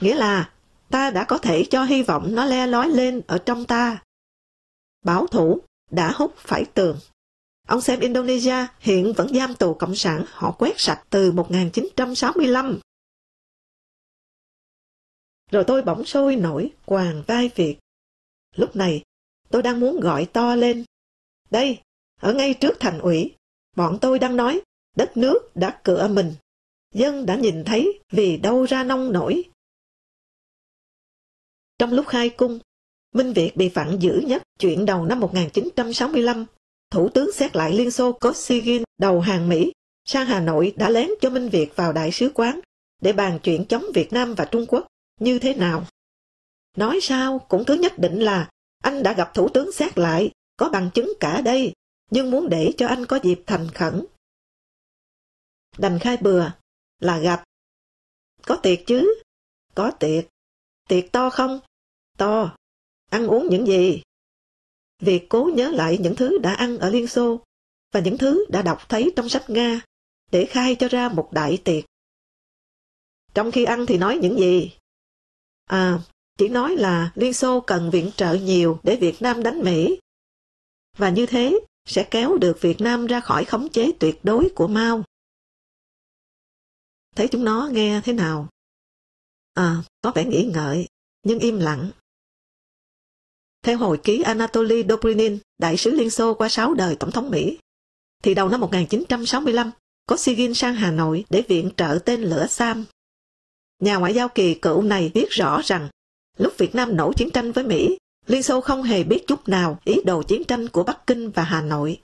Nghĩa 0.00 0.14
là 0.14 0.52
ta 0.90 1.10
đã 1.10 1.24
có 1.24 1.38
thể 1.38 1.64
cho 1.70 1.84
hy 1.84 2.02
vọng 2.02 2.34
nó 2.34 2.44
le 2.44 2.66
lói 2.66 2.88
lên 2.88 3.22
ở 3.26 3.38
trong 3.46 3.64
ta. 3.64 4.02
Bảo 5.04 5.26
thủ 5.26 5.60
đã 5.90 6.12
hút 6.14 6.34
phải 6.36 6.64
tường. 6.74 6.98
Ông 7.72 7.80
xem 7.80 8.00
Indonesia 8.00 8.66
hiện 8.80 9.12
vẫn 9.16 9.28
giam 9.34 9.54
tù 9.54 9.74
cộng 9.74 9.94
sản 9.94 10.24
họ 10.28 10.52
quét 10.58 10.80
sạch 10.80 11.04
từ 11.10 11.32
1965. 11.32 12.80
Rồi 15.50 15.64
tôi 15.66 15.82
bỗng 15.82 16.04
sôi 16.04 16.36
nổi 16.36 16.72
quàng 16.84 17.22
vai 17.26 17.50
Việt. 17.54 17.78
Lúc 18.56 18.76
này, 18.76 19.02
tôi 19.50 19.62
đang 19.62 19.80
muốn 19.80 20.00
gọi 20.00 20.26
to 20.32 20.54
lên. 20.54 20.84
Đây, 21.50 21.80
ở 22.20 22.34
ngay 22.34 22.54
trước 22.54 22.72
thành 22.80 22.98
ủy, 22.98 23.34
bọn 23.76 23.98
tôi 24.00 24.18
đang 24.18 24.36
nói 24.36 24.60
đất 24.96 25.16
nước 25.16 25.56
đã 25.56 25.80
cửa 25.84 26.08
mình. 26.08 26.34
Dân 26.94 27.26
đã 27.26 27.36
nhìn 27.36 27.64
thấy 27.64 28.00
vì 28.10 28.36
đâu 28.36 28.64
ra 28.64 28.84
nông 28.84 29.12
nổi. 29.12 29.42
Trong 31.78 31.92
lúc 31.92 32.06
khai 32.08 32.28
cung, 32.28 32.58
Minh 33.14 33.32
Việt 33.32 33.56
bị 33.56 33.68
phản 33.68 33.98
dữ 34.00 34.22
nhất 34.26 34.42
chuyện 34.58 34.86
đầu 34.86 35.06
năm 35.06 35.20
1965. 35.20 36.46
Thủ 36.92 37.08
tướng 37.08 37.32
xét 37.32 37.56
lại 37.56 37.72
Liên 37.72 37.90
Xô 37.90 38.12
Kosygin 38.12 38.82
đầu 38.98 39.20
hàng 39.20 39.48
Mỹ 39.48 39.72
sang 40.04 40.26
Hà 40.26 40.40
Nội 40.40 40.74
đã 40.76 40.90
lén 40.90 41.08
cho 41.20 41.30
Minh 41.30 41.48
Việt 41.48 41.76
vào 41.76 41.92
đại 41.92 42.12
sứ 42.12 42.30
quán 42.34 42.60
để 43.00 43.12
bàn 43.12 43.38
chuyện 43.42 43.64
chống 43.68 43.84
Việt 43.94 44.12
Nam 44.12 44.34
và 44.34 44.44
Trung 44.44 44.66
Quốc 44.68 44.86
như 45.20 45.38
thế 45.38 45.54
nào. 45.54 45.86
Nói 46.76 46.98
sao 47.02 47.38
cũng 47.38 47.64
cứ 47.66 47.74
nhất 47.74 47.98
định 47.98 48.18
là 48.20 48.50
anh 48.82 49.02
đã 49.02 49.12
gặp 49.12 49.34
Thủ 49.34 49.48
tướng 49.48 49.72
xét 49.72 49.98
lại, 49.98 50.30
có 50.56 50.68
bằng 50.68 50.90
chứng 50.94 51.12
cả 51.20 51.40
đây, 51.40 51.72
nhưng 52.10 52.30
muốn 52.30 52.48
để 52.48 52.72
cho 52.76 52.86
anh 52.86 53.06
có 53.06 53.18
dịp 53.22 53.42
thành 53.46 53.68
khẩn. 53.74 54.04
Đành 55.78 55.98
khai 55.98 56.16
bừa, 56.16 56.50
là 57.00 57.18
gặp. 57.18 57.44
Có 58.46 58.56
tiệc 58.56 58.78
chứ? 58.86 59.14
Có 59.74 59.90
tiệc. 59.90 60.24
Tiệc 60.88 61.12
to 61.12 61.30
không? 61.30 61.60
To. 62.18 62.56
Ăn 63.10 63.26
uống 63.26 63.48
những 63.50 63.66
gì? 63.66 64.02
Việc 65.02 65.26
cố 65.28 65.50
nhớ 65.54 65.70
lại 65.70 65.98
những 66.00 66.16
thứ 66.16 66.38
đã 66.38 66.54
ăn 66.54 66.78
ở 66.78 66.90
Liên 66.90 67.06
Xô 67.06 67.44
và 67.92 68.00
những 68.00 68.18
thứ 68.18 68.44
đã 68.48 68.62
đọc 68.62 68.88
thấy 68.88 69.12
trong 69.16 69.28
sách 69.28 69.50
Nga 69.50 69.80
để 70.30 70.46
khai 70.46 70.74
cho 70.74 70.88
ra 70.88 71.08
một 71.08 71.28
đại 71.32 71.58
tiệc. 71.64 71.84
Trong 73.34 73.52
khi 73.52 73.64
ăn 73.64 73.86
thì 73.86 73.98
nói 73.98 74.18
những 74.22 74.38
gì? 74.38 74.72
À, 75.64 76.00
chỉ 76.38 76.48
nói 76.48 76.76
là 76.76 77.12
Liên 77.14 77.32
Xô 77.32 77.60
cần 77.60 77.90
viện 77.90 78.10
trợ 78.16 78.34
nhiều 78.34 78.80
để 78.82 78.96
Việt 78.96 79.22
Nam 79.22 79.42
đánh 79.42 79.60
Mỹ. 79.60 80.00
Và 80.98 81.10
như 81.10 81.26
thế 81.26 81.60
sẽ 81.86 82.08
kéo 82.10 82.38
được 82.38 82.60
Việt 82.60 82.80
Nam 82.80 83.06
ra 83.06 83.20
khỏi 83.20 83.44
khống 83.44 83.68
chế 83.68 83.92
tuyệt 84.00 84.20
đối 84.22 84.48
của 84.54 84.68
Mao. 84.68 85.04
Thấy 87.16 87.28
chúng 87.28 87.44
nó 87.44 87.68
nghe 87.72 88.00
thế 88.04 88.12
nào? 88.12 88.48
À, 89.54 89.82
có 90.02 90.12
vẻ 90.14 90.24
nghĩ 90.24 90.50
ngợi, 90.54 90.88
nhưng 91.22 91.38
im 91.38 91.58
lặng. 91.58 91.90
Theo 93.62 93.78
hồi 93.78 93.98
ký 94.04 94.22
Anatoly 94.22 94.82
Dobrinin, 94.82 95.38
đại 95.58 95.76
sứ 95.76 95.90
Liên 95.90 96.10
Xô 96.10 96.34
qua 96.34 96.48
sáu 96.48 96.74
đời 96.74 96.96
Tổng 96.96 97.10
thống 97.10 97.30
Mỹ, 97.30 97.58
thì 98.22 98.34
đầu 98.34 98.48
năm 98.48 98.60
1965, 98.60 99.70
có 100.06 100.16
Sigin 100.16 100.54
sang 100.54 100.74
Hà 100.74 100.90
Nội 100.90 101.24
để 101.30 101.42
viện 101.48 101.70
trợ 101.76 101.98
tên 102.04 102.20
lửa 102.22 102.46
Sam. 102.50 102.84
Nhà 103.80 103.96
ngoại 103.96 104.14
giao 104.14 104.28
kỳ 104.28 104.54
cựu 104.54 104.82
này 104.82 105.10
biết 105.14 105.30
rõ 105.30 105.60
rằng, 105.64 105.88
lúc 106.38 106.58
Việt 106.58 106.74
Nam 106.74 106.96
nổ 106.96 107.12
chiến 107.12 107.30
tranh 107.30 107.52
với 107.52 107.64
Mỹ, 107.64 107.98
Liên 108.26 108.42
Xô 108.42 108.60
không 108.60 108.82
hề 108.82 109.04
biết 109.04 109.24
chút 109.26 109.48
nào 109.48 109.78
ý 109.84 109.96
đồ 110.04 110.22
chiến 110.22 110.44
tranh 110.44 110.68
của 110.68 110.84
Bắc 110.84 111.06
Kinh 111.06 111.30
và 111.30 111.42
Hà 111.42 111.62
Nội. 111.62 112.00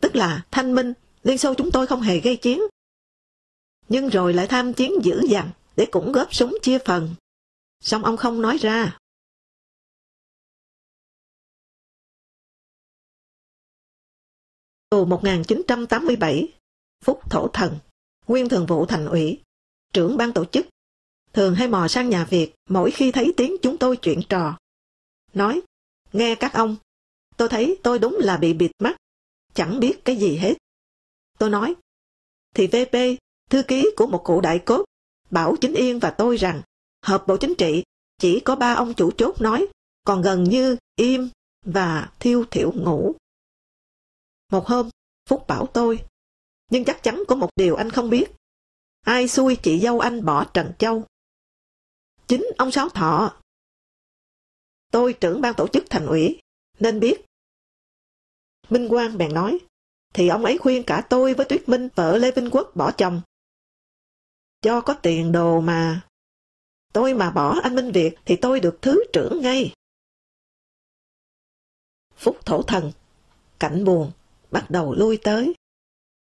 Tức 0.00 0.16
là 0.16 0.42
thanh 0.50 0.74
minh, 0.74 0.92
Liên 1.22 1.38
Xô 1.38 1.54
chúng 1.54 1.70
tôi 1.70 1.86
không 1.86 2.00
hề 2.00 2.20
gây 2.20 2.36
chiến. 2.36 2.60
Nhưng 3.88 4.08
rồi 4.08 4.34
lại 4.34 4.46
tham 4.46 4.72
chiến 4.72 4.92
dữ 5.02 5.20
dằn 5.28 5.50
để 5.76 5.86
cũng 5.86 6.12
góp 6.12 6.34
súng 6.34 6.56
chia 6.62 6.78
phần. 6.78 7.14
Xong 7.80 8.04
ông 8.04 8.16
không 8.16 8.42
nói 8.42 8.58
ra. 8.58 8.98
Tù 14.96 15.04
1987, 15.04 16.48
Phúc 17.04 17.20
Thổ 17.30 17.48
Thần, 17.48 17.78
nguyên 18.26 18.48
thường 18.48 18.66
vụ 18.66 18.86
thành 18.86 19.06
ủy, 19.06 19.40
trưởng 19.92 20.16
ban 20.16 20.32
tổ 20.32 20.44
chức, 20.44 20.66
thường 21.32 21.54
hay 21.54 21.68
mò 21.68 21.88
sang 21.88 22.10
nhà 22.10 22.24
Việt 22.24 22.54
mỗi 22.68 22.90
khi 22.90 23.12
thấy 23.12 23.34
tiếng 23.36 23.56
chúng 23.62 23.78
tôi 23.78 23.96
chuyện 23.96 24.20
trò. 24.28 24.58
Nói, 25.34 25.60
nghe 26.12 26.34
các 26.34 26.52
ông, 26.52 26.76
tôi 27.36 27.48
thấy 27.48 27.78
tôi 27.82 27.98
đúng 27.98 28.16
là 28.20 28.36
bị 28.36 28.54
bịt 28.54 28.70
mắt, 28.78 28.96
chẳng 29.54 29.80
biết 29.80 30.04
cái 30.04 30.16
gì 30.16 30.36
hết. 30.36 30.54
Tôi 31.38 31.50
nói, 31.50 31.74
thì 32.54 32.66
VP, 32.66 33.20
thư 33.50 33.62
ký 33.62 33.86
của 33.96 34.06
một 34.06 34.24
cụ 34.24 34.40
đại 34.40 34.58
cốt, 34.58 34.84
bảo 35.30 35.56
Chính 35.60 35.74
Yên 35.74 35.98
và 35.98 36.10
tôi 36.10 36.36
rằng, 36.36 36.62
hợp 37.02 37.24
Bộ 37.26 37.36
Chính 37.36 37.54
trị 37.54 37.82
chỉ 38.18 38.40
có 38.40 38.56
ba 38.56 38.74
ông 38.74 38.94
chủ 38.94 39.10
chốt 39.10 39.40
nói, 39.40 39.66
còn 40.04 40.22
gần 40.22 40.44
như 40.44 40.76
im 40.96 41.28
và 41.64 42.10
thiêu 42.20 42.44
thiểu 42.50 42.72
ngủ. 42.72 43.14
Một 44.52 44.66
hôm, 44.66 44.90
Phúc 45.28 45.44
bảo 45.48 45.66
tôi, 45.66 46.04
nhưng 46.70 46.84
chắc 46.84 47.02
chắn 47.02 47.22
có 47.28 47.34
một 47.34 47.50
điều 47.56 47.76
anh 47.76 47.90
không 47.90 48.10
biết. 48.10 48.24
Ai 49.00 49.28
xui 49.28 49.56
chị 49.62 49.80
dâu 49.80 50.00
anh 50.00 50.24
bỏ 50.24 50.44
Trần 50.54 50.72
Châu? 50.78 51.04
Chính 52.26 52.46
ông 52.58 52.70
Sáu 52.70 52.88
Thọ. 52.88 53.40
Tôi 54.92 55.12
trưởng 55.12 55.40
ban 55.40 55.54
tổ 55.56 55.68
chức 55.68 55.84
thành 55.90 56.06
ủy, 56.06 56.40
nên 56.78 57.00
biết. 57.00 57.24
Minh 58.70 58.88
Quang 58.88 59.18
bèn 59.18 59.34
nói, 59.34 59.58
thì 60.14 60.28
ông 60.28 60.44
ấy 60.44 60.58
khuyên 60.58 60.82
cả 60.86 61.06
tôi 61.10 61.34
với 61.34 61.46
Tuyết 61.48 61.68
Minh 61.68 61.88
vợ 61.94 62.16
Lê 62.16 62.32
Vinh 62.32 62.50
Quốc 62.50 62.70
bỏ 62.74 62.92
chồng. 62.92 63.22
Do 64.62 64.80
có 64.80 64.94
tiền 64.94 65.32
đồ 65.32 65.60
mà. 65.60 66.08
Tôi 66.92 67.14
mà 67.14 67.30
bỏ 67.30 67.60
anh 67.62 67.74
Minh 67.74 67.92
Việt 67.92 68.14
thì 68.24 68.36
tôi 68.36 68.60
được 68.60 68.78
thứ 68.82 69.04
trưởng 69.12 69.40
ngay. 69.42 69.74
Phúc 72.16 72.38
thổ 72.46 72.62
thần, 72.62 72.92
cảnh 73.58 73.84
buồn, 73.84 74.12
bắt 74.50 74.70
đầu 74.70 74.94
lui 74.94 75.16
tới. 75.16 75.54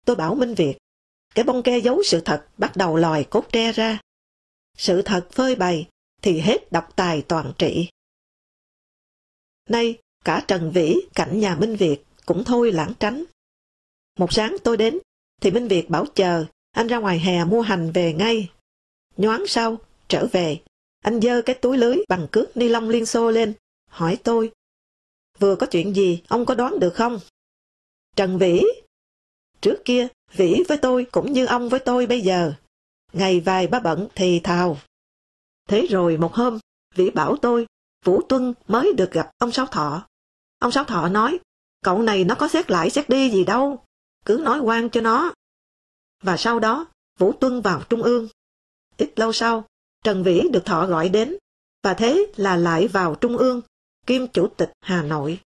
Tôi 0.07 0.17
bảo 0.17 0.35
Minh 0.35 0.55
Việt, 0.55 0.77
cái 1.35 1.45
bông 1.45 1.63
ke 1.63 1.79
giấu 1.79 2.03
sự 2.03 2.21
thật 2.21 2.47
bắt 2.59 2.77
đầu 2.77 2.97
lòi 2.97 3.25
cốt 3.25 3.47
tre 3.53 3.73
ra. 3.73 4.01
Sự 4.79 5.03
thật 5.03 5.29
phơi 5.33 5.55
bày, 5.55 5.89
thì 6.23 6.41
hết 6.41 6.73
độc 6.73 6.97
tài 6.97 7.23
toàn 7.23 7.53
trị. 7.59 7.89
Nay, 9.69 9.99
cả 10.25 10.45
Trần 10.49 10.71
Vĩ 10.71 10.97
cạnh 11.15 11.41
nhà 11.41 11.57
Minh 11.57 11.77
Việt 11.77 12.05
cũng 12.27 12.45
thôi 12.45 12.73
lãng 12.73 12.93
tránh. 13.01 13.25
Một 14.19 14.33
sáng 14.33 14.57
tôi 14.65 14.77
đến, 14.77 14.99
thì 15.41 15.51
Minh 15.51 15.69
Việt 15.69 15.91
bảo 15.91 16.07
chờ, 16.15 16.45
anh 16.71 16.87
ra 16.87 16.99
ngoài 16.99 17.19
hè 17.19 17.45
mua 17.45 17.61
hành 17.61 17.93
về 17.93 18.13
ngay. 18.13 18.51
Nhoáng 19.17 19.47
sau, 19.47 19.77
trở 20.09 20.27
về, 20.33 20.61
anh 21.01 21.21
dơ 21.21 21.43
cái 21.43 21.57
túi 21.57 21.79
lưới 21.79 21.97
bằng 22.09 22.27
cước 22.33 22.57
ni 22.57 22.69
lông 22.69 22.89
liên 22.89 23.07
xô 23.07 23.31
lên, 23.31 23.53
hỏi 23.89 24.19
tôi. 24.25 24.53
Vừa 25.39 25.57
có 25.57 25.67
chuyện 25.67 25.97
gì, 25.97 26.23
ông 26.29 26.47
có 26.47 26.55
đoán 26.55 26.81
được 26.81 26.95
không? 26.95 27.21
Trần 28.17 28.39
Vĩ. 28.39 28.63
Trước 29.61 29.83
kia, 29.85 30.09
Vĩ 30.33 30.63
với 30.69 30.79
tôi 30.79 31.07
cũng 31.13 31.33
như 31.33 31.47
ông 31.47 31.69
với 31.69 31.81
tôi 31.81 32.07
bây 32.07 32.21
giờ. 32.21 32.53
Ngày 33.13 33.41
vài 33.41 33.67
ba 33.67 33.81
bận 33.81 34.09
thì 34.15 34.41
thào. 34.41 34.79
Thế 35.69 35.87
rồi 35.91 36.17
một 36.17 36.35
hôm, 36.35 36.59
Vĩ 36.95 37.11
bảo 37.11 37.37
tôi, 37.37 37.67
Vũ 38.05 38.23
Tuân 38.29 38.55
mới 38.69 38.93
được 38.93 39.13
gặp 39.13 39.31
ông 39.39 39.53
Sáu 39.53 39.67
Thọ. 39.67 40.07
Ông 40.59 40.73
Sáu 40.73 40.85
Thọ 40.85 41.09
nói, 41.09 41.39
cậu 41.85 42.03
này 42.03 42.25
nó 42.25 42.35
có 42.35 42.49
xét 42.49 42.71
lại 42.71 42.91
xét 42.91 43.09
đi 43.09 43.31
gì 43.31 43.45
đâu, 43.45 43.85
cứ 44.25 44.41
nói 44.45 44.61
quan 44.61 44.91
cho 44.91 45.01
nó. 45.01 45.33
Và 46.23 46.37
sau 46.37 46.61
đó, 46.61 46.87
Vũ 47.19 47.33
Tuân 47.33 47.61
vào 47.61 47.83
Trung 47.91 48.03
ương. 48.03 48.29
Ít 48.97 49.19
lâu 49.19 49.33
sau, 49.33 49.65
Trần 50.05 50.23
Vĩ 50.23 50.43
được 50.53 50.65
Thọ 50.65 50.87
gọi 50.87 51.09
đến, 51.09 51.37
và 51.83 51.95
thế 51.95 52.33
là 52.37 52.57
lại 52.57 52.89
vào 52.89 53.15
Trung 53.15 53.37
ương, 53.37 53.61
kiêm 54.07 54.27
chủ 54.27 54.49
tịch 54.57 54.73
Hà 54.81 55.03
Nội. 55.03 55.41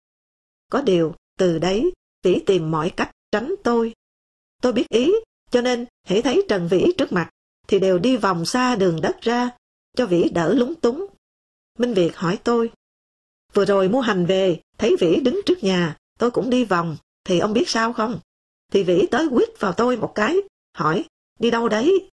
Có 0.70 0.82
điều, 0.82 1.14
từ 1.38 1.58
đấy, 1.58 1.92
Vĩ 2.22 2.42
tìm 2.46 2.70
mọi 2.70 2.90
cách 2.90 3.10
tránh 3.32 3.54
tôi. 3.64 3.94
Tôi 4.62 4.72
biết 4.72 4.88
ý, 4.88 5.12
cho 5.50 5.60
nên 5.60 5.86
hãy 6.06 6.22
thấy 6.22 6.46
Trần 6.48 6.68
Vĩ 6.68 6.92
trước 6.98 7.12
mặt, 7.12 7.30
thì 7.68 7.78
đều 7.78 7.98
đi 7.98 8.16
vòng 8.16 8.44
xa 8.44 8.76
đường 8.76 9.00
đất 9.00 9.16
ra, 9.20 9.50
cho 9.96 10.06
Vĩ 10.06 10.28
đỡ 10.28 10.54
lúng 10.54 10.74
túng. 10.74 11.06
Minh 11.78 11.94
Việt 11.94 12.16
hỏi 12.16 12.38
tôi, 12.44 12.70
vừa 13.52 13.64
rồi 13.64 13.88
mua 13.88 14.00
hành 14.00 14.26
về, 14.26 14.60
thấy 14.78 14.96
Vĩ 15.00 15.20
đứng 15.20 15.40
trước 15.46 15.64
nhà, 15.64 15.96
tôi 16.18 16.30
cũng 16.30 16.50
đi 16.50 16.64
vòng, 16.64 16.96
thì 17.24 17.38
ông 17.38 17.52
biết 17.52 17.68
sao 17.68 17.92
không? 17.92 18.20
Thì 18.72 18.82
Vĩ 18.82 19.06
tới 19.10 19.28
quýt 19.28 19.48
vào 19.58 19.72
tôi 19.72 19.96
một 19.96 20.12
cái, 20.14 20.36
hỏi, 20.74 21.04
đi 21.38 21.50
đâu 21.50 21.68
đấy? 21.68 22.10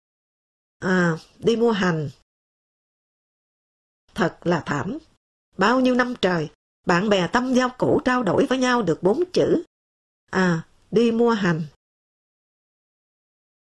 À, 0.79 1.17
đi 1.39 1.55
mua 1.55 1.71
hành. 1.71 2.09
Thật 4.15 4.37
là 4.43 4.63
thảm. 4.65 4.97
Bao 5.57 5.79
nhiêu 5.79 5.95
năm 5.95 6.13
trời, 6.21 6.49
bạn 6.85 7.09
bè 7.09 7.27
tâm 7.27 7.53
giao 7.53 7.69
cũ 7.77 8.01
trao 8.05 8.23
đổi 8.23 8.45
với 8.45 8.57
nhau 8.57 8.81
được 8.81 9.03
bốn 9.03 9.23
chữ. 9.33 9.63
À, 10.31 10.67
đi 10.91 11.11
mua 11.11 11.31
hành. 11.31 11.65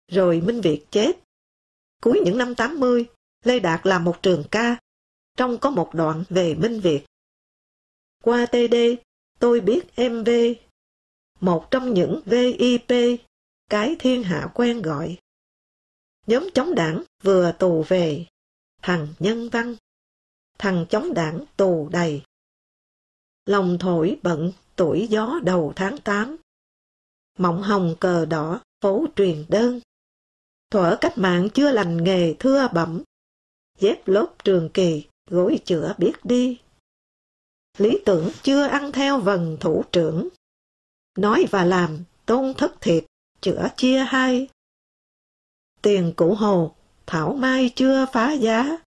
Rồi 0.08 0.42
Minh 0.42 0.62
Việt 0.62 0.86
chết. 0.92 1.12
Cuối 2.02 2.22
những 2.26 2.38
năm 2.38 2.56
80, 2.56 3.06
Lê 3.46 3.60
Đạt 3.60 3.88
làm 3.88 4.04
một 4.04 4.18
trường 4.22 4.44
ca. 4.52 4.78
Trong 5.38 5.58
có 5.58 5.70
một 5.70 5.92
đoạn 5.94 6.24
về 6.30 6.56
Minh 6.56 6.80
Việt. 6.80 7.06
Qua 8.24 8.46
TD, 8.46 8.76
tôi 9.40 9.60
biết 9.60 9.86
MV. 9.98 10.30
Một 11.40 11.68
trong 11.72 11.94
những 11.94 12.22
VIP, 12.26 13.20
cái 13.70 13.96
thiên 14.00 14.24
hạ 14.24 14.52
quen 14.54 14.82
gọi. 14.82 15.18
Nhóm 16.28 16.50
chống 16.54 16.76
đảng 16.76 17.04
vừa 17.24 17.52
tù 17.60 17.86
về, 17.88 18.26
thằng 18.82 19.08
nhân 19.20 19.50
văn, 19.50 19.76
thằng 20.58 20.86
chống 20.90 21.14
đảng 21.14 21.46
tù 21.58 21.90
đầy. 21.92 22.22
Lòng 23.46 23.78
thổi 23.80 24.20
bận 24.24 24.52
tuổi 24.76 25.08
gió 25.10 25.40
đầu 25.44 25.74
tháng 25.76 25.98
8. 25.98 26.38
Mộng 27.42 27.62
hồng 27.62 27.96
cờ 28.00 28.26
đỏ, 28.26 28.62
phố 28.82 29.06
truyền 29.16 29.46
đơn. 29.50 29.80
Thuở 30.72 30.98
cách 31.02 31.18
mạng 31.18 31.50
chưa 31.54 31.72
lành 31.72 32.04
nghề 32.04 32.34
thưa 32.40 32.68
bẩm. 32.74 33.04
Dép 33.80 34.08
lốp 34.08 34.36
trường 34.44 34.70
kỳ, 34.74 35.06
gối 35.30 35.60
chữa 35.66 35.94
biết 35.98 36.14
đi. 36.24 36.60
Lý 37.78 38.00
tưởng 38.06 38.32
chưa 38.44 38.64
ăn 38.64 38.92
theo 38.92 39.20
vần 39.20 39.58
thủ 39.60 39.84
trưởng. 39.92 40.28
Nói 41.18 41.46
và 41.52 41.66
làm, 41.66 42.04
tôn 42.26 42.54
thất 42.54 42.82
thiệt, 42.82 43.06
chữa 43.42 43.68
chia 43.78 44.06
hai. 44.08 44.48
Tiền 45.82 46.14
cũ 46.16 46.34
hồ, 46.34 46.76
thảo 47.06 47.34
mai 47.34 47.74
chưa 47.76 48.06
phá 48.14 48.32
giá. 48.34 48.78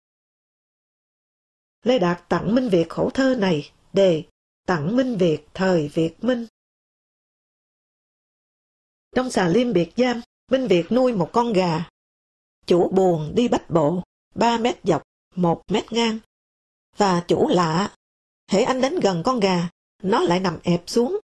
Lê 1.82 1.98
Đạt 1.98 2.28
tặng 2.28 2.54
Minh 2.54 2.68
Việt 2.68 2.88
khổ 2.88 3.10
thơ 3.14 3.34
này 3.38 3.70
đề 3.92 4.24
tặng 4.66 4.96
Minh 4.96 5.16
Việt 5.16 5.46
thời 5.54 5.88
Việt 5.88 6.24
Minh. 6.24 6.46
Trong 9.14 9.30
xà 9.30 9.48
liêm 9.48 9.72
biệt 9.72 9.92
giam, 9.96 10.20
Minh 10.50 10.66
Việt 10.68 10.92
nuôi 10.92 11.12
một 11.12 11.30
con 11.32 11.52
gà. 11.52 11.88
Chủ 12.66 12.88
buồn 12.88 13.32
đi 13.34 13.48
bách 13.48 13.70
bộ, 13.70 14.02
3 14.34 14.58
mét 14.58 14.76
dọc, 14.84 15.02
1 15.34 15.62
mét 15.68 15.92
ngang. 15.92 16.18
Và 16.96 17.24
chủ 17.28 17.48
lạ, 17.48 17.94
hễ 18.50 18.62
anh 18.62 18.80
đến 18.80 19.00
gần 19.00 19.22
con 19.24 19.40
gà, 19.40 19.68
nó 20.02 20.20
lại 20.20 20.40
nằm 20.40 20.58
ẹp 20.62 20.82
xuống. 20.86 21.18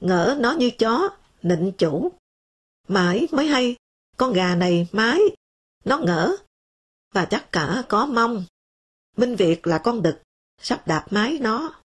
Ngỡ 0.00 0.36
nó 0.40 0.52
như 0.52 0.70
chó, 0.78 1.10
nịnh 1.42 1.72
chủ. 1.78 2.12
Mãi 2.88 3.28
mới 3.30 3.46
hay, 3.46 3.76
con 4.16 4.32
gà 4.32 4.54
này 4.54 4.88
mái, 4.92 5.20
nó 5.84 5.98
ngỡ. 5.98 6.36
Và 7.12 7.24
chắc 7.24 7.52
cả 7.52 7.82
có 7.88 8.06
mong. 8.06 8.44
Minh 9.16 9.36
Việt 9.36 9.66
là 9.66 9.78
con 9.78 10.02
đực, 10.02 10.22
sắp 10.60 10.86
đạp 10.86 11.06
mái 11.10 11.38
nó. 11.40 11.82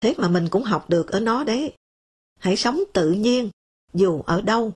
Thế 0.00 0.14
mà 0.18 0.28
mình 0.28 0.48
cũng 0.50 0.62
học 0.62 0.90
được 0.90 1.08
ở 1.08 1.20
nó 1.20 1.44
đấy. 1.44 1.72
Hãy 2.38 2.56
sống 2.56 2.80
tự 2.94 3.12
nhiên, 3.12 3.50
dù 3.94 4.22
ở 4.22 4.40
đâu. 4.40 4.72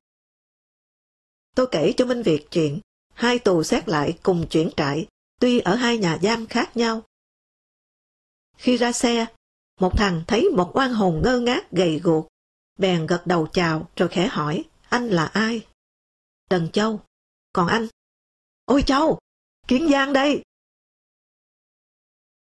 Tôi 1.55 1.67
kể 1.71 1.93
cho 1.97 2.07
Minh 2.07 2.23
Việt 2.23 2.47
chuyện, 2.51 2.81
hai 3.15 3.39
tù 3.39 3.63
xét 3.63 3.89
lại 3.89 4.19
cùng 4.23 4.47
chuyển 4.51 4.71
trại, 4.77 5.07
tuy 5.41 5.59
ở 5.59 5.75
hai 5.75 5.99
nhà 5.99 6.19
giam 6.23 6.47
khác 6.47 6.77
nhau. 6.77 7.03
Khi 8.57 8.77
ra 8.77 8.93
xe, 8.93 9.27
một 9.81 9.93
thằng 9.97 10.25
thấy 10.27 10.49
một 10.57 10.71
oan 10.75 10.93
hồn 10.93 11.23
ngơ 11.25 11.39
ngác 11.39 11.71
gầy 11.73 12.01
guộc, 12.03 12.29
bèn 12.79 13.07
gật 13.07 13.23
đầu 13.27 13.47
chào 13.47 13.89
rồi 13.97 14.09
khẽ 14.09 14.27
hỏi, 14.27 14.65
anh 14.89 15.09
là 15.09 15.27
ai? 15.27 15.67
Trần 16.51 16.71
Châu. 16.73 17.01
Còn 17.53 17.67
anh? 17.69 17.89
Ôi 18.65 18.83
Châu, 18.87 19.19
Kiến 19.69 19.89
Giang 19.91 20.13
đây. 20.13 20.43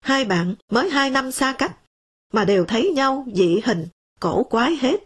Hai 0.01 0.25
bạn 0.25 0.55
mới 0.71 0.91
hai 0.91 1.11
năm 1.11 1.33
xa 1.33 1.55
cách, 1.59 1.79
mà 2.33 2.45
đều 2.45 2.65
thấy 2.65 2.93
nhau 2.95 3.27
dị 3.35 3.61
hình, 3.65 3.87
cổ 4.21 4.45
quái 4.45 4.77
hết. 4.77 4.97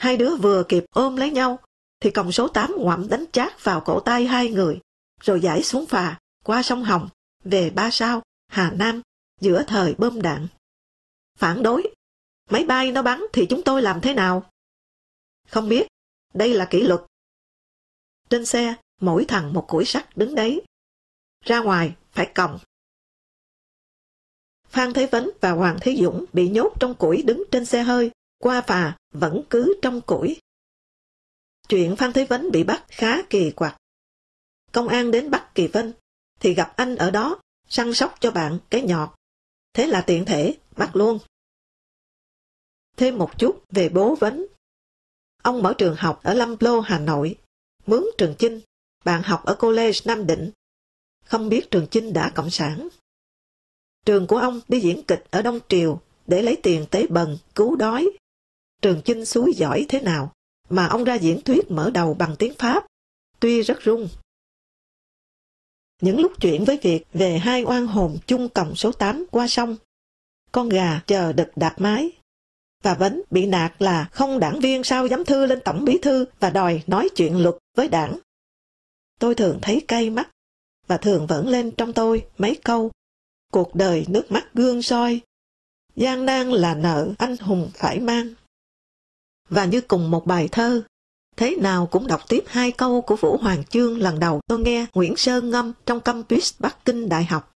Hai 0.00 0.16
đứa 0.16 0.36
vừa 0.36 0.64
kịp 0.68 0.84
ôm 0.90 1.16
lấy 1.16 1.30
nhau, 1.30 1.58
thì 2.00 2.10
còng 2.10 2.32
số 2.32 2.48
8 2.48 2.74
ngoạm 2.78 3.08
đánh 3.08 3.24
chát 3.32 3.64
vào 3.64 3.80
cổ 3.80 4.00
tay 4.00 4.26
hai 4.26 4.48
người, 4.48 4.80
rồi 5.20 5.40
giải 5.40 5.62
xuống 5.62 5.86
phà, 5.86 6.18
qua 6.44 6.62
sông 6.62 6.84
Hồng, 6.84 7.08
về 7.44 7.70
Ba 7.70 7.90
Sao, 7.90 8.22
Hà 8.48 8.70
Nam, 8.70 9.02
giữa 9.40 9.64
thời 9.66 9.94
bơm 9.98 10.22
đạn. 10.22 10.48
Phản 11.38 11.62
đối, 11.62 11.94
máy 12.50 12.64
bay 12.64 12.92
nó 12.92 13.02
bắn 13.02 13.20
thì 13.32 13.46
chúng 13.50 13.62
tôi 13.62 13.82
làm 13.82 14.00
thế 14.00 14.14
nào? 14.14 14.50
Không 15.48 15.68
biết, 15.68 15.86
đây 16.34 16.54
là 16.54 16.64
kỷ 16.70 16.82
luật. 16.82 17.00
Trên 18.28 18.46
xe, 18.46 18.74
mỗi 19.00 19.24
thằng 19.28 19.52
một 19.52 19.64
củi 19.68 19.84
sắt 19.84 20.16
đứng 20.16 20.34
đấy. 20.34 20.62
Ra 21.44 21.60
ngoài, 21.60 21.94
phải 22.12 22.32
còng. 22.34 22.58
Phan 24.68 24.92
Thế 24.92 25.06
Vấn 25.06 25.30
và 25.40 25.50
Hoàng 25.50 25.78
Thế 25.80 25.96
Dũng 25.96 26.24
bị 26.32 26.48
nhốt 26.48 26.72
trong 26.80 26.94
củi 26.94 27.22
đứng 27.22 27.42
trên 27.50 27.64
xe 27.64 27.82
hơi, 27.82 28.10
qua 28.40 28.60
phà 28.60 28.96
vẫn 29.12 29.42
cứ 29.50 29.74
trong 29.82 30.00
củi. 30.00 30.40
Chuyện 31.68 31.96
Phan 31.96 32.12
Thế 32.12 32.24
Vấn 32.24 32.50
bị 32.50 32.64
bắt 32.64 32.84
khá 32.88 33.22
kỳ 33.30 33.50
quặc. 33.50 33.76
Công 34.72 34.88
an 34.88 35.10
đến 35.10 35.30
bắt 35.30 35.50
Kỳ 35.54 35.68
Vân, 35.68 35.92
thì 36.40 36.54
gặp 36.54 36.72
anh 36.76 36.96
ở 36.96 37.10
đó, 37.10 37.40
săn 37.68 37.94
sóc 37.94 38.14
cho 38.20 38.30
bạn 38.30 38.58
cái 38.70 38.82
nhọt. 38.82 39.08
Thế 39.72 39.86
là 39.86 40.00
tiện 40.00 40.24
thể, 40.24 40.54
bắt 40.76 40.96
luôn. 40.96 41.18
Thêm 42.96 43.18
một 43.18 43.38
chút 43.38 43.64
về 43.70 43.88
bố 43.88 44.14
Vấn. 44.14 44.46
Ông 45.42 45.62
mở 45.62 45.74
trường 45.78 45.96
học 45.98 46.20
ở 46.22 46.34
Lâm 46.34 46.56
Lô, 46.60 46.80
Hà 46.80 46.98
Nội, 46.98 47.36
mướn 47.86 48.04
Trường 48.18 48.34
Chinh, 48.38 48.60
bạn 49.04 49.22
học 49.22 49.44
ở 49.44 49.54
College 49.54 49.98
Nam 50.04 50.26
Định. 50.26 50.50
Không 51.24 51.48
biết 51.48 51.70
Trường 51.70 51.86
Chinh 51.90 52.12
đã 52.12 52.32
cộng 52.34 52.50
sản. 52.50 52.88
Trường 54.06 54.26
của 54.26 54.36
ông 54.36 54.60
đi 54.68 54.80
diễn 54.80 55.02
kịch 55.02 55.24
ở 55.30 55.42
Đông 55.42 55.60
Triều 55.68 56.00
để 56.26 56.42
lấy 56.42 56.56
tiền 56.62 56.86
tế 56.90 57.06
bần, 57.06 57.38
cứu 57.54 57.76
đói. 57.76 58.10
Trường 58.82 59.00
Chinh 59.04 59.24
suối 59.24 59.52
giỏi 59.56 59.86
thế 59.88 60.00
nào, 60.00 60.32
mà 60.68 60.86
ông 60.86 61.04
ra 61.04 61.14
diễn 61.14 61.40
thuyết 61.42 61.70
mở 61.70 61.90
đầu 61.90 62.14
bằng 62.14 62.36
tiếng 62.38 62.54
Pháp, 62.58 62.86
tuy 63.40 63.62
rất 63.62 63.82
rung. 63.82 64.08
Những 66.02 66.20
lúc 66.20 66.32
chuyện 66.40 66.64
với 66.64 66.78
việc 66.82 67.04
về 67.12 67.38
hai 67.38 67.62
oan 67.62 67.86
hồn 67.86 68.18
chung 68.26 68.48
còng 68.48 68.76
số 68.76 68.92
8 68.92 69.26
qua 69.30 69.48
sông, 69.48 69.76
con 70.52 70.68
gà 70.68 71.00
chờ 71.06 71.32
đực 71.32 71.48
đạp 71.56 71.74
mái, 71.78 72.12
và 72.82 72.94
vấn 72.94 73.22
bị 73.30 73.46
nạt 73.46 73.72
là 73.78 74.08
không 74.12 74.38
đảng 74.38 74.60
viên 74.60 74.84
sao 74.84 75.06
dám 75.06 75.24
thư 75.24 75.46
lên 75.46 75.60
tổng 75.64 75.84
bí 75.84 75.98
thư 76.02 76.24
và 76.40 76.50
đòi 76.50 76.82
nói 76.86 77.08
chuyện 77.16 77.42
luật 77.42 77.54
với 77.76 77.88
đảng. 77.88 78.18
Tôi 79.18 79.34
thường 79.34 79.58
thấy 79.62 79.84
cay 79.88 80.10
mắt, 80.10 80.30
và 80.86 80.96
thường 80.96 81.26
vẫn 81.26 81.48
lên 81.48 81.70
trong 81.70 81.92
tôi 81.92 82.26
mấy 82.38 82.58
câu. 82.64 82.90
Cuộc 83.52 83.74
đời 83.74 84.04
nước 84.08 84.32
mắt 84.32 84.46
gương 84.54 84.82
soi, 84.82 85.20
gian 85.96 86.26
nan 86.26 86.50
là 86.50 86.74
nợ 86.74 87.12
anh 87.18 87.36
hùng 87.36 87.70
phải 87.74 88.00
mang. 88.00 88.34
Và 89.50 89.64
như 89.64 89.80
cùng 89.80 90.10
một 90.10 90.26
bài 90.26 90.48
thơ, 90.52 90.82
thế 91.36 91.56
nào 91.56 91.86
cũng 91.86 92.06
đọc 92.06 92.20
tiếp 92.28 92.44
hai 92.46 92.72
câu 92.72 93.02
của 93.02 93.16
Vũ 93.16 93.36
Hoàng 93.36 93.64
Chương 93.64 93.98
lần 93.98 94.18
đầu 94.18 94.40
tôi 94.46 94.58
nghe 94.58 94.86
Nguyễn 94.94 95.16
Sơn 95.16 95.50
ngâm 95.50 95.72
trong 95.86 96.00
Campus 96.00 96.54
Bắc 96.58 96.84
Kinh 96.84 97.08
Đại 97.08 97.24
học. 97.24 97.52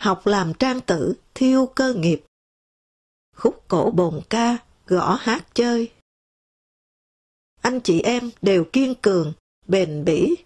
học 0.00 0.26
làm 0.26 0.54
trang 0.54 0.80
tử, 0.80 1.14
thiêu 1.34 1.66
cơ 1.66 1.94
nghiệp. 1.94 2.24
Khúc 3.36 3.64
cổ 3.68 3.90
bồn 3.90 4.20
ca, 4.30 4.58
gõ 4.86 5.18
hát 5.20 5.46
chơi. 5.54 5.92
Anh 7.62 7.80
chị 7.80 8.00
em 8.00 8.30
đều 8.42 8.64
kiên 8.72 8.94
cường, 8.94 9.32
bền 9.66 10.04
bỉ. 10.04 10.36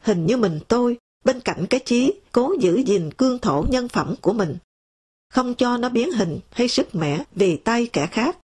Hình 0.00 0.26
như 0.26 0.36
mình 0.36 0.60
tôi, 0.68 0.98
bên 1.24 1.40
cạnh 1.40 1.66
cái 1.70 1.80
chí, 1.84 2.20
cố 2.32 2.54
giữ 2.60 2.82
gìn 2.86 3.10
cương 3.18 3.38
thổ 3.38 3.64
nhân 3.70 3.88
phẩm 3.88 4.14
của 4.20 4.32
mình. 4.32 4.56
Không 5.30 5.54
cho 5.54 5.76
nó 5.76 5.88
biến 5.88 6.12
hình 6.12 6.38
hay 6.50 6.68
sức 6.68 6.94
mẻ 6.94 7.24
vì 7.34 7.56
tay 7.56 7.88
kẻ 7.92 8.06
khác. 8.06 8.38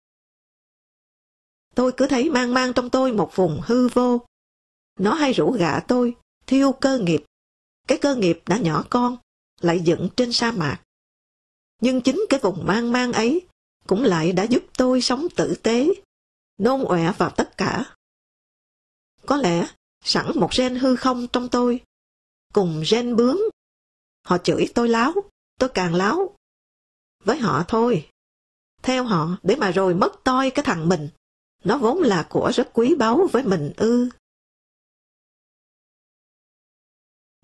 Tôi 1.81 1.93
cứ 1.97 2.07
thấy 2.07 2.31
mang 2.31 2.55
mang 2.55 2.73
trong 2.73 2.91
tôi 2.91 3.13
một 3.13 3.33
vùng 3.35 3.61
hư 3.65 3.89
vô. 3.89 4.21
Nó 4.99 5.15
hay 5.15 5.33
rủ 5.33 5.53
gạ 5.53 5.81
tôi, 5.89 6.17
thiêu 6.47 6.73
cơ 6.73 6.99
nghiệp. 6.99 7.25
Cái 7.89 7.99
cơ 7.99 8.15
nghiệp 8.15 8.43
đã 8.47 8.59
nhỏ 8.59 8.85
con, 8.91 9.17
lại 9.61 9.81
dựng 9.81 10.09
trên 10.17 10.33
sa 10.33 10.53
mạc. 10.53 10.83
Nhưng 11.81 12.01
chính 12.01 12.25
cái 12.29 12.41
vùng 12.41 12.67
mang 12.67 12.93
mang 12.93 13.13
ấy 13.13 13.47
cũng 13.87 14.05
lại 14.05 14.33
đã 14.33 14.43
giúp 14.43 14.63
tôi 14.77 15.01
sống 15.01 15.27
tử 15.37 15.55
tế, 15.63 15.89
nôn 16.59 16.85
ọe 16.85 17.13
vào 17.19 17.31
tất 17.31 17.57
cả. 17.57 17.95
Có 19.27 19.37
lẽ 19.37 19.69
sẵn 20.05 20.27
một 20.35 20.51
gen 20.57 20.77
hư 20.77 20.97
không 20.97 21.27
trong 21.33 21.49
tôi, 21.49 21.81
cùng 22.53 22.83
gen 22.91 23.17
bướm. 23.17 23.49
Họ 24.27 24.39
chửi 24.39 24.69
tôi 24.75 24.89
láo, 24.89 25.13
tôi 25.59 25.69
càng 25.69 25.95
láo. 25.95 26.37
Với 27.25 27.39
họ 27.39 27.65
thôi, 27.69 28.09
theo 28.83 29.05
họ 29.05 29.37
để 29.43 29.57
mà 29.57 29.71
rồi 29.71 29.95
mất 29.95 30.13
toi 30.25 30.51
cái 30.51 30.65
thằng 30.65 30.89
mình. 30.89 31.09
Nó 31.65 31.79
vốn 31.79 31.99
là 32.03 32.27
của 32.31 32.51
rất 32.55 32.71
quý 32.73 32.95
báu 32.95 33.29
với 33.33 33.43
mình 33.43 33.73
ư. 33.77 34.09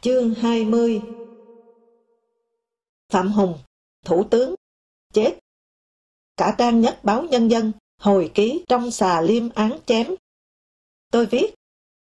Chương 0.03 0.35
20 0.35 1.03
Phạm 3.13 3.33
Hùng, 3.33 3.59
Thủ 4.05 4.25
tướng, 4.31 4.55
chết. 5.13 5.39
Cả 6.37 6.55
trang 6.59 6.81
nhất 6.81 7.01
báo 7.03 7.23
Nhân 7.23 7.49
dân, 7.51 7.73
hồi 8.01 8.31
ký 8.35 8.65
trong 8.69 8.91
xà 8.91 9.21
liêm 9.21 9.49
án 9.49 9.79
chém. 9.87 10.15
Tôi 11.11 11.27
viết, 11.27 11.55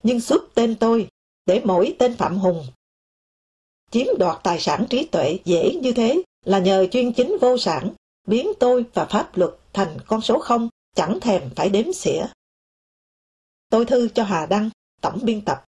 nhưng 0.02 0.20
xuất 0.20 0.42
tên 0.54 0.76
tôi, 0.80 1.08
để 1.46 1.62
mỗi 1.64 1.96
tên 1.98 2.16
Phạm 2.16 2.36
Hùng. 2.36 2.66
Chiếm 3.90 4.06
đoạt 4.18 4.40
tài 4.42 4.60
sản 4.60 4.86
trí 4.90 5.06
tuệ 5.06 5.38
dễ 5.44 5.78
như 5.82 5.92
thế 5.92 6.22
là 6.44 6.58
nhờ 6.58 6.86
chuyên 6.90 7.12
chính 7.12 7.36
vô 7.40 7.58
sản, 7.58 7.90
biến 8.26 8.48
tôi 8.60 8.84
và 8.94 9.04
pháp 9.04 9.36
luật 9.36 9.50
thành 9.72 9.96
con 10.06 10.20
số 10.20 10.38
không, 10.38 10.68
chẳng 10.94 11.18
thèm 11.20 11.50
phải 11.56 11.68
đếm 11.68 11.92
xỉa. 11.92 12.26
Tôi 13.68 13.84
thư 13.84 14.08
cho 14.08 14.24
Hà 14.24 14.46
Đăng, 14.46 14.70
tổng 15.00 15.18
biên 15.22 15.44
tập. 15.44 15.64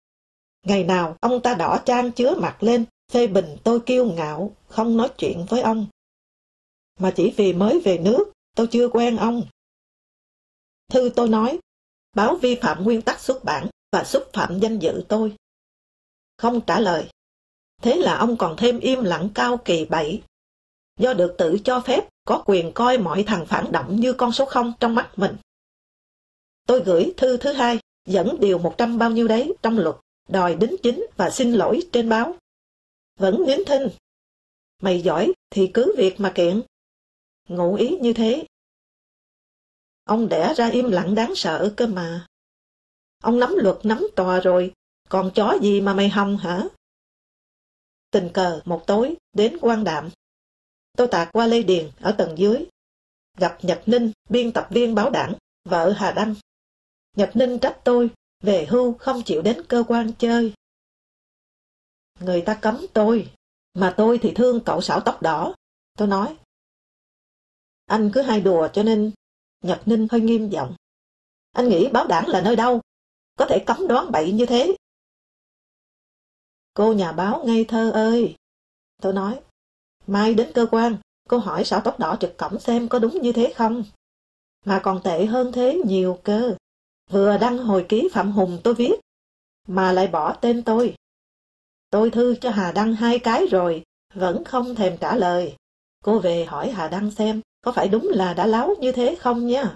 Ngày 0.63 0.83
nào 0.83 1.17
ông 1.21 1.41
ta 1.41 1.55
đỏ 1.55 1.79
trang 1.85 2.11
chứa 2.11 2.35
mặt 2.35 2.63
lên, 2.63 2.85
phê 3.11 3.27
bình 3.27 3.57
tôi 3.63 3.79
kiêu 3.79 4.11
ngạo, 4.11 4.55
không 4.67 4.97
nói 4.97 5.09
chuyện 5.17 5.45
với 5.49 5.61
ông. 5.61 5.87
Mà 6.99 7.13
chỉ 7.15 7.33
vì 7.37 7.53
mới 7.53 7.79
về 7.79 7.97
nước, 7.97 8.31
tôi 8.55 8.67
chưa 8.71 8.89
quen 8.89 9.15
ông. 9.15 9.43
Thư 10.89 11.09
tôi 11.15 11.29
nói, 11.29 11.59
báo 12.15 12.35
vi 12.35 12.55
phạm 12.61 12.83
nguyên 12.83 13.01
tắc 13.01 13.19
xuất 13.19 13.43
bản 13.43 13.67
và 13.91 14.03
xúc 14.03 14.23
phạm 14.33 14.59
danh 14.59 14.79
dự 14.79 15.03
tôi. 15.09 15.35
Không 16.37 16.61
trả 16.67 16.79
lời. 16.79 17.09
Thế 17.81 17.95
là 17.95 18.17
ông 18.17 18.37
còn 18.37 18.55
thêm 18.57 18.79
im 18.79 19.03
lặng 19.03 19.29
cao 19.35 19.57
kỳ 19.65 19.85
bậy. 19.85 20.21
Do 20.99 21.13
được 21.13 21.35
tự 21.37 21.57
cho 21.63 21.81
phép, 21.81 22.09
có 22.25 22.43
quyền 22.45 22.71
coi 22.73 22.97
mọi 22.97 23.23
thằng 23.27 23.45
phản 23.45 23.71
động 23.71 23.95
như 23.99 24.13
con 24.13 24.31
số 24.31 24.45
không 24.45 24.73
trong 24.79 24.95
mắt 24.95 25.11
mình. 25.15 25.35
Tôi 26.67 26.83
gửi 26.85 27.13
thư 27.17 27.37
thứ 27.37 27.53
hai, 27.53 27.79
dẫn 28.05 28.37
điều 28.39 28.57
một 28.57 28.75
trăm 28.77 28.97
bao 28.97 29.11
nhiêu 29.11 29.27
đấy 29.27 29.53
trong 29.61 29.77
luật, 29.77 29.95
đòi 30.29 30.55
đính 30.55 30.75
chính 30.83 31.05
và 31.17 31.29
xin 31.29 31.51
lỗi 31.51 31.79
trên 31.91 32.09
báo. 32.09 32.35
Vẫn 33.19 33.43
nín 33.47 33.59
thinh. 33.65 33.87
Mày 34.81 35.01
giỏi 35.01 35.33
thì 35.49 35.71
cứ 35.73 35.95
việc 35.97 36.19
mà 36.19 36.31
kiện. 36.35 36.61
Ngụ 37.49 37.75
ý 37.75 37.97
như 38.01 38.13
thế. 38.13 38.45
Ông 40.03 40.29
đẻ 40.29 40.53
ra 40.57 40.69
im 40.69 40.91
lặng 40.91 41.15
đáng 41.15 41.35
sợ 41.35 41.73
cơ 41.77 41.87
mà. 41.87 42.27
Ông 43.23 43.39
nắm 43.39 43.55
luật 43.55 43.77
nắm 43.83 44.07
tòa 44.15 44.39
rồi, 44.39 44.73
còn 45.09 45.31
chó 45.35 45.57
gì 45.61 45.81
mà 45.81 45.93
mày 45.93 46.09
hòng 46.09 46.37
hả? 46.37 46.63
Tình 48.11 48.29
cờ 48.33 48.61
một 48.65 48.83
tối 48.87 49.15
đến 49.33 49.57
quan 49.61 49.83
đạm. 49.83 50.09
Tôi 50.97 51.07
tạt 51.11 51.29
qua 51.33 51.47
Lê 51.47 51.63
Điền 51.63 51.91
ở 51.99 52.15
tầng 52.17 52.37
dưới. 52.37 52.65
Gặp 53.37 53.57
Nhật 53.61 53.83
Ninh, 53.85 54.11
biên 54.29 54.51
tập 54.51 54.67
viên 54.69 54.95
báo 54.95 55.09
đảng, 55.09 55.33
vợ 55.63 55.91
Hà 55.91 56.11
Đăng. 56.11 56.35
Nhật 57.17 57.31
Ninh 57.33 57.59
trách 57.59 57.79
tôi, 57.83 58.09
về 58.43 58.65
hưu 58.69 58.93
không 58.93 59.21
chịu 59.25 59.41
đến 59.41 59.65
cơ 59.69 59.83
quan 59.87 60.11
chơi. 60.19 60.53
Người 62.19 62.41
ta 62.41 62.59
cấm 62.61 62.85
tôi, 62.93 63.31
mà 63.73 63.93
tôi 63.97 64.19
thì 64.21 64.31
thương 64.35 64.63
cậu 64.65 64.81
xảo 64.81 64.99
tóc 64.99 65.21
đỏ. 65.21 65.55
Tôi 65.97 66.07
nói. 66.07 66.37
Anh 67.85 68.11
cứ 68.13 68.21
hay 68.21 68.41
đùa 68.41 68.67
cho 68.73 68.83
nên 68.83 69.11
Nhật 69.61 69.81
Ninh 69.85 70.07
hơi 70.11 70.21
nghiêm 70.21 70.49
giọng. 70.49 70.75
Anh 71.51 71.69
nghĩ 71.69 71.89
báo 71.93 72.07
đảng 72.07 72.27
là 72.27 72.41
nơi 72.41 72.55
đâu? 72.55 72.81
Có 73.35 73.45
thể 73.49 73.63
cấm 73.65 73.87
đoán 73.87 74.11
bậy 74.11 74.31
như 74.31 74.45
thế. 74.45 74.75
Cô 76.73 76.93
nhà 76.93 77.11
báo 77.11 77.43
ngây 77.45 77.65
thơ 77.67 77.91
ơi! 77.91 78.35
Tôi 79.01 79.13
nói, 79.13 79.39
mai 80.07 80.33
đến 80.33 80.51
cơ 80.53 80.65
quan, 80.71 80.97
cô 81.29 81.37
hỏi 81.37 81.63
sao 81.65 81.81
tóc 81.83 81.99
đỏ 81.99 82.17
trực 82.19 82.37
cổng 82.37 82.59
xem 82.59 82.87
có 82.87 82.99
đúng 82.99 83.21
như 83.21 83.31
thế 83.31 83.53
không? 83.55 83.83
Mà 84.65 84.79
còn 84.83 85.01
tệ 85.03 85.25
hơn 85.25 85.51
thế 85.51 85.81
nhiều 85.85 86.19
cơ. 86.23 86.55
Vừa 87.09 87.37
đăng 87.37 87.57
hồi 87.57 87.85
ký 87.89 88.09
Phạm 88.13 88.31
Hùng 88.31 88.59
tôi 88.63 88.73
viết, 88.73 88.99
mà 89.67 89.91
lại 89.91 90.07
bỏ 90.07 90.33
tên 90.33 90.63
tôi. 90.63 90.95
Tôi 91.89 92.11
thư 92.11 92.35
cho 92.35 92.49
Hà 92.49 92.71
Đăng 92.71 92.93
hai 92.93 93.19
cái 93.19 93.47
rồi, 93.47 93.83
vẫn 94.13 94.43
không 94.43 94.75
thèm 94.75 94.97
trả 94.97 95.15
lời. 95.15 95.55
Cô 96.03 96.19
về 96.19 96.45
hỏi 96.45 96.71
Hà 96.71 96.87
Đăng 96.87 97.11
xem, 97.11 97.41
có 97.61 97.71
phải 97.71 97.87
đúng 97.87 98.09
là 98.09 98.33
đã 98.33 98.45
láo 98.45 98.75
như 98.79 98.91
thế 98.91 99.15
không 99.19 99.47
nha? 99.47 99.75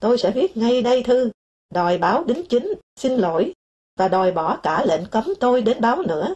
Tôi 0.00 0.18
sẽ 0.18 0.30
viết 0.30 0.56
ngay 0.56 0.82
đây 0.82 1.02
thư, 1.02 1.30
đòi 1.74 1.98
báo 1.98 2.24
đính 2.24 2.46
chính, 2.48 2.74
xin 2.96 3.12
lỗi, 3.12 3.52
và 3.96 4.08
đòi 4.08 4.32
bỏ 4.32 4.56
cả 4.56 4.84
lệnh 4.86 5.06
cấm 5.06 5.24
tôi 5.40 5.62
đến 5.62 5.80
báo 5.80 6.02
nữa. 6.02 6.34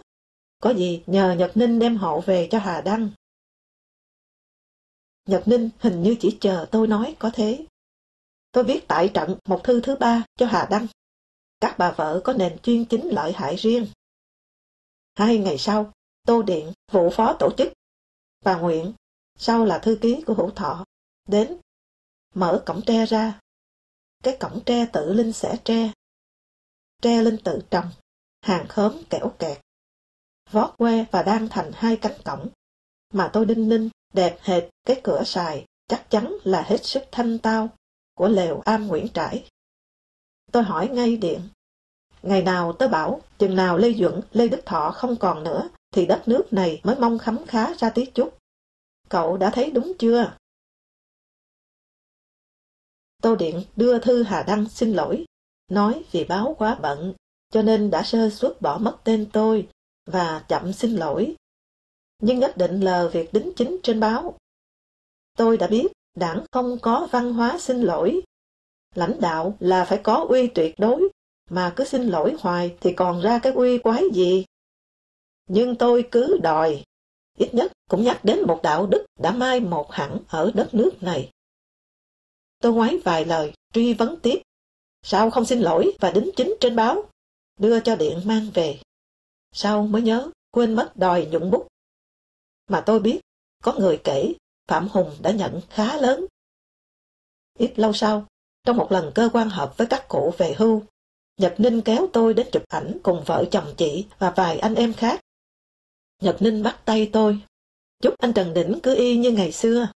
Có 0.62 0.70
gì 0.70 1.02
nhờ 1.06 1.34
Nhật 1.38 1.52
Ninh 1.54 1.78
đem 1.78 1.96
hộ 1.96 2.20
về 2.20 2.48
cho 2.50 2.58
Hà 2.58 2.80
Đăng. 2.80 3.10
Nhật 5.26 5.42
Ninh 5.48 5.70
hình 5.78 6.02
như 6.02 6.16
chỉ 6.20 6.38
chờ 6.40 6.66
tôi 6.70 6.86
nói 6.86 7.16
có 7.18 7.30
thế. 7.34 7.66
Tôi 8.52 8.64
viết 8.64 8.84
tại 8.88 9.10
trận 9.14 9.38
một 9.44 9.60
thư 9.64 9.80
thứ 9.80 9.96
ba 9.96 10.22
cho 10.36 10.46
Hà 10.46 10.66
Đăng. 10.70 10.86
Các 11.60 11.74
bà 11.78 11.90
vợ 11.92 12.20
có 12.24 12.32
nền 12.32 12.58
chuyên 12.62 12.84
chính 12.84 13.08
lợi 13.08 13.32
hại 13.32 13.56
riêng. 13.56 13.86
Hai 15.14 15.38
ngày 15.38 15.58
sau, 15.58 15.92
Tô 16.26 16.42
Điện, 16.42 16.72
vụ 16.92 17.10
phó 17.10 17.36
tổ 17.38 17.50
chức, 17.58 17.72
bà 18.44 18.58
Nguyện, 18.58 18.92
sau 19.36 19.64
là 19.64 19.78
thư 19.78 19.98
ký 20.00 20.22
của 20.26 20.34
Hữu 20.34 20.50
Thọ, 20.50 20.84
đến, 21.28 21.56
mở 22.34 22.62
cổng 22.66 22.82
tre 22.86 23.06
ra. 23.06 23.40
Cái 24.22 24.36
cổng 24.40 24.60
tre 24.66 24.86
tự 24.92 25.12
linh 25.12 25.32
sẽ 25.32 25.56
tre. 25.64 25.92
Tre 27.02 27.22
linh 27.22 27.36
tự 27.44 27.62
trồng, 27.70 27.90
hàng 28.40 28.66
khóm 28.68 29.02
kẻo 29.10 29.32
kẹt. 29.38 29.58
Vót 30.50 30.70
que 30.78 31.04
và 31.10 31.22
đang 31.22 31.48
thành 31.48 31.70
hai 31.74 31.96
cánh 31.96 32.22
cổng, 32.24 32.48
mà 33.12 33.30
tôi 33.32 33.46
đinh 33.46 33.68
ninh, 33.68 33.88
đẹp 34.14 34.38
hệt 34.40 34.64
cái 34.84 35.00
cửa 35.04 35.22
xài, 35.24 35.64
chắc 35.88 36.10
chắn 36.10 36.36
là 36.44 36.62
hết 36.62 36.84
sức 36.84 37.02
thanh 37.12 37.38
tao 37.38 37.68
của 38.14 38.28
lều 38.28 38.60
am 38.60 38.86
Nguyễn 38.86 39.08
Trãi. 39.14 39.48
Tôi 40.52 40.62
hỏi 40.62 40.88
ngay 40.88 41.16
điện, 41.16 41.40
ngày 42.22 42.42
nào 42.42 42.72
tớ 42.72 42.88
bảo, 42.88 43.20
chừng 43.38 43.56
nào 43.56 43.78
Lê 43.78 43.92
Duẩn, 43.92 44.20
Lê 44.32 44.48
Đức 44.48 44.60
Thọ 44.66 44.90
không 44.90 45.16
còn 45.16 45.44
nữa, 45.44 45.68
thì 45.90 46.06
đất 46.06 46.22
nước 46.26 46.52
này 46.52 46.80
mới 46.84 46.96
mong 46.98 47.18
khấm 47.18 47.46
khá 47.46 47.74
ra 47.74 47.90
tí 47.90 48.06
chút. 48.06 48.38
Cậu 49.08 49.36
đã 49.36 49.50
thấy 49.50 49.70
đúng 49.70 49.92
chưa? 49.98 50.36
Tô 53.22 53.36
Điện 53.36 53.62
đưa 53.76 53.98
thư 53.98 54.22
Hà 54.22 54.42
Đăng 54.42 54.68
xin 54.68 54.92
lỗi, 54.92 55.24
nói 55.70 56.04
vì 56.12 56.24
báo 56.24 56.54
quá 56.58 56.78
bận, 56.82 57.14
cho 57.50 57.62
nên 57.62 57.90
đã 57.90 58.02
sơ 58.02 58.30
suất 58.30 58.60
bỏ 58.60 58.78
mất 58.78 58.98
tên 59.04 59.26
tôi 59.32 59.68
và 60.12 60.44
chậm 60.48 60.72
xin 60.72 60.96
lỗi. 60.96 61.34
Nhưng 62.22 62.38
nhất 62.38 62.56
định 62.56 62.80
lờ 62.80 63.08
việc 63.08 63.32
đính 63.32 63.52
chính 63.56 63.76
trên 63.82 64.00
báo. 64.00 64.38
Tôi 65.36 65.56
đã 65.56 65.66
biết 65.66 65.86
đảng 66.16 66.44
không 66.52 66.78
có 66.82 67.08
văn 67.10 67.32
hóa 67.32 67.58
xin 67.58 67.82
lỗi. 67.82 68.20
Lãnh 68.94 69.20
đạo 69.20 69.56
là 69.60 69.84
phải 69.84 70.00
có 70.02 70.26
uy 70.28 70.46
tuyệt 70.46 70.74
đối, 70.78 71.08
mà 71.50 71.72
cứ 71.76 71.84
xin 71.84 72.02
lỗi 72.02 72.36
hoài 72.40 72.76
thì 72.80 72.92
còn 72.92 73.20
ra 73.20 73.38
cái 73.38 73.52
uy 73.52 73.78
quái 73.78 74.02
gì. 74.12 74.44
Nhưng 75.48 75.76
tôi 75.76 76.08
cứ 76.10 76.38
đòi, 76.42 76.84
ít 77.38 77.54
nhất 77.54 77.72
cũng 77.90 78.04
nhắc 78.04 78.24
đến 78.24 78.42
một 78.46 78.60
đạo 78.62 78.86
đức 78.86 79.06
đã 79.18 79.30
mai 79.30 79.60
một 79.60 79.92
hẳn 79.92 80.18
ở 80.28 80.50
đất 80.54 80.74
nước 80.74 81.02
này. 81.02 81.30
Tôi 82.62 82.72
ngoái 82.72 82.98
vài 83.04 83.24
lời, 83.24 83.52
truy 83.72 83.94
vấn 83.94 84.20
tiếp. 84.20 84.42
Sao 85.02 85.30
không 85.30 85.44
xin 85.44 85.60
lỗi 85.60 85.92
và 86.00 86.10
đính 86.10 86.30
chính 86.36 86.54
trên 86.60 86.76
báo? 86.76 87.04
Đưa 87.58 87.80
cho 87.80 87.96
điện 87.96 88.20
mang 88.24 88.50
về. 88.54 88.78
Sau 89.52 89.86
mới 89.86 90.02
nhớ, 90.02 90.30
quên 90.50 90.74
mất 90.74 90.92
đòi 90.96 91.26
nhuận 91.26 91.50
bút. 91.50 91.66
Mà 92.68 92.82
tôi 92.86 93.00
biết, 93.00 93.20
có 93.62 93.72
người 93.72 94.00
kể 94.04 94.32
Phạm 94.68 94.88
Hùng 94.88 95.16
đã 95.22 95.30
nhận 95.30 95.60
khá 95.70 95.96
lớn. 95.96 96.26
Ít 97.58 97.78
lâu 97.78 97.92
sau, 97.92 98.26
trong 98.64 98.76
một 98.76 98.92
lần 98.92 99.12
cơ 99.14 99.28
quan 99.32 99.48
họp 99.48 99.76
với 99.76 99.86
các 99.86 100.08
cụ 100.08 100.34
về 100.38 100.54
hưu, 100.58 100.82
Nhật 101.36 101.54
Ninh 101.58 101.80
kéo 101.80 102.08
tôi 102.12 102.34
đến 102.34 102.48
chụp 102.52 102.62
ảnh 102.68 102.98
cùng 103.02 103.24
vợ 103.26 103.44
chồng 103.50 103.74
chị 103.76 104.06
và 104.18 104.30
vài 104.30 104.58
anh 104.58 104.74
em 104.74 104.94
khác. 104.94 105.20
Nhật 106.22 106.36
Ninh 106.40 106.62
bắt 106.62 106.80
tay 106.84 107.10
tôi. 107.12 107.40
chúc 108.02 108.14
anh 108.18 108.32
Trần 108.32 108.54
Đỉnh 108.54 108.78
cứ 108.82 108.96
y 108.96 109.16
như 109.16 109.30
ngày 109.30 109.52
xưa. 109.52 109.88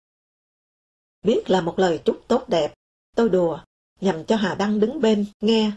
Biết 1.22 1.50
là 1.50 1.62
một 1.62 1.80
lời 1.80 2.02
chúc 2.06 2.22
tốt 2.28 2.50
đẹp, 2.50 2.74
tôi 3.16 3.30
đùa, 3.30 3.60
nhằm 4.02 4.26
cho 4.26 4.36
Hà 4.36 4.56
Đăng 4.56 4.80
đứng 4.80 5.02
bên, 5.02 5.26
nghe. 5.40 5.72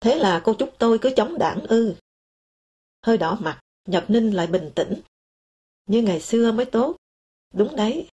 Thế 0.00 0.14
là 0.14 0.40
cô 0.44 0.54
chúc 0.54 0.74
tôi 0.78 0.98
cứ 0.98 1.10
chống 1.16 1.38
đảng 1.38 1.66
ư. 1.66 1.94
Hơi 3.06 3.18
đỏ 3.18 3.38
mặt, 3.40 3.60
Nhật 3.88 4.04
Ninh 4.08 4.30
lại 4.30 4.46
bình 4.46 4.70
tĩnh. 4.74 5.02
Như 5.86 6.02
ngày 6.02 6.20
xưa 6.20 6.52
mới 6.52 6.66
tốt. 6.66 6.96
Đúng 7.54 7.76
đấy. 7.76 8.08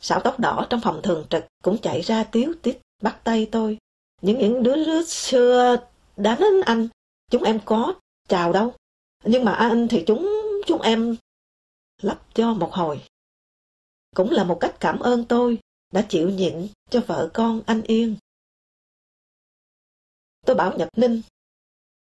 Sảo 0.00 0.20
tóc 0.24 0.40
đỏ 0.40 0.66
trong 0.70 0.80
phòng 0.80 1.00
thường 1.02 1.26
trực 1.30 1.44
cũng 1.62 1.78
chạy 1.82 2.00
ra 2.00 2.24
tiếu 2.24 2.54
tít 2.62 2.78
bắt 3.02 3.20
tay 3.24 3.48
tôi. 3.52 3.78
Những 4.22 4.38
những 4.38 4.62
đứa 4.62 4.84
đứa 4.84 5.04
xưa 5.04 5.76
đánh 6.16 6.44
anh, 6.64 6.88
chúng 7.30 7.42
em 7.42 7.60
có 7.64 7.94
chào 8.28 8.52
đâu. 8.52 8.74
Nhưng 9.24 9.44
mà 9.44 9.52
anh 9.52 9.88
thì 9.90 10.04
chúng 10.06 10.30
chúng 10.66 10.82
em 10.82 11.16
lắp 12.02 12.26
cho 12.34 12.54
một 12.54 12.72
hồi. 12.72 13.02
Cũng 14.14 14.30
là 14.30 14.44
một 14.44 14.58
cách 14.60 14.76
cảm 14.80 14.98
ơn 14.98 15.24
tôi 15.24 15.58
đã 15.92 16.06
chịu 16.08 16.30
nhịn 16.30 16.68
cho 16.90 17.00
vợ 17.06 17.30
con 17.34 17.62
anh 17.66 17.82
yên. 17.82 18.16
Tôi 20.46 20.56
bảo 20.56 20.78
Nhật 20.78 20.88
Ninh, 20.96 21.22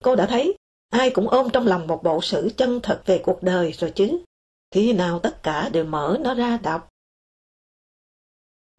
cô 0.03 0.15
đã 0.15 0.25
thấy 0.25 0.57
ai 0.93 1.11
cũng 1.13 1.29
ôm 1.29 1.49
trong 1.53 1.67
lòng 1.67 1.87
một 1.87 2.01
bộ 2.03 2.21
sử 2.21 2.49
chân 2.57 2.79
thật 2.83 3.01
về 3.05 3.21
cuộc 3.23 3.43
đời 3.43 3.71
rồi 3.71 3.91
chứ. 3.95 4.23
Khi 4.71 4.93
nào 4.93 5.19
tất 5.19 5.43
cả 5.43 5.69
đều 5.69 5.85
mở 5.85 6.17
nó 6.21 6.33
ra 6.33 6.57
đọc. 6.57 6.89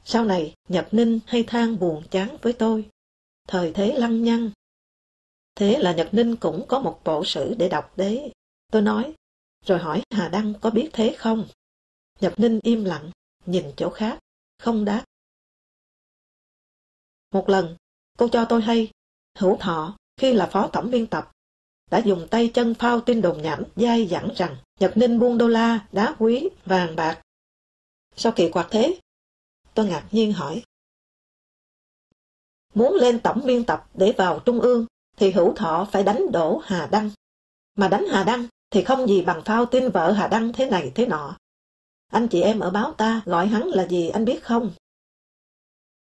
Sau 0.05 0.25
này, 0.25 0.55
Nhật 0.69 0.89
Ninh 0.93 1.21
hay 1.27 1.43
than 1.43 1.79
buồn 1.79 2.03
chán 2.11 2.37
với 2.43 2.53
tôi. 2.53 2.89
Thời 3.49 3.73
thế 3.73 3.95
lăng 3.99 4.23
nhăng. 4.23 4.51
Thế 5.55 5.79
là 5.79 5.93
Nhật 5.93 6.09
Ninh 6.13 6.37
cũng 6.37 6.65
có 6.69 6.81
một 6.81 7.01
bộ 7.05 7.25
sử 7.25 7.55
để 7.59 7.69
đọc 7.69 7.93
đấy. 7.97 8.33
Tôi 8.73 8.83
nói, 8.83 9.15
rồi 9.67 9.79
hỏi 9.79 10.03
Hà 10.11 10.29
Đăng 10.29 10.55
có 10.61 10.71
biết 10.71 10.91
thế 10.93 11.15
không? 11.19 11.47
Nhật 12.21 12.35
Ninh 12.37 12.61
im 12.63 12.85
lặng, 12.85 13.11
nhìn 13.47 13.73
chỗ 13.77 13.91
khác, 13.91 14.19
không 14.59 14.85
đáp. 14.85 15.05
Một 17.33 17.49
lần, 17.49 17.77
cô 18.19 18.29
cho 18.29 18.47
tôi 18.49 18.63
hay, 18.63 18.91
hữu 19.39 19.57
thọ, 19.61 19.97
khi 20.17 20.33
là 20.33 20.47
phó 20.47 20.69
tổng 20.73 20.91
biên 20.91 21.07
tập, 21.07 21.34
đã 21.91 21.99
dùng 21.99 22.29
tay 22.31 22.51
chân 22.55 22.75
phao 22.75 23.01
tin 23.01 23.23
đồn 23.23 23.43
nhảm 23.43 23.63
dai 23.77 24.07
dẳng 24.07 24.29
rằng 24.37 24.57
Nhật 24.81 24.97
Ninh 24.97 25.19
buôn 25.19 25.39
đô 25.39 25.49
la, 25.49 25.87
đá 25.93 26.15
quý, 26.19 26.49
vàng 26.67 26.97
bạc. 26.97 27.21
Sao 28.17 28.33
kỳ 28.37 28.51
quặc 28.51 28.67
thế? 28.71 29.01
Tôi 29.75 29.87
ngạc 29.87 30.05
nhiên 30.11 30.33
hỏi. 30.33 30.63
Muốn 32.75 32.95
lên 32.95 33.21
tổng 33.21 33.41
biên 33.45 33.65
tập 33.65 33.89
để 33.95 34.15
vào 34.17 34.39
trung 34.39 34.61
ương 34.61 34.87
thì 35.17 35.31
hữu 35.31 35.55
thọ 35.55 35.89
phải 35.93 36.03
đánh 36.03 36.33
đổ 36.33 36.61
Hà 36.65 36.89
Đăng. 36.91 37.11
Mà 37.75 37.89
đánh 37.89 38.05
Hà 38.11 38.25
Đăng 38.25 38.47
thì 38.71 38.85
không 38.85 39.07
gì 39.09 39.23
bằng 39.23 39.43
phao 39.45 39.67
tin 39.67 39.91
vợ 39.91 40.13
Hà 40.13 40.29
Đăng 40.29 40.53
thế 40.53 40.71
này 40.71 40.93
thế 40.95 41.07
nọ. 41.07 41.37
Anh 42.13 42.29
chị 42.29 42.41
em 42.41 42.61
ở 42.61 42.71
báo 42.71 42.93
ta 42.93 43.23
gọi 43.25 43.47
hắn 43.47 43.63
là 43.63 43.87
gì 43.87 44.09
anh 44.09 44.25
biết 44.25 44.45
không? 44.45 44.73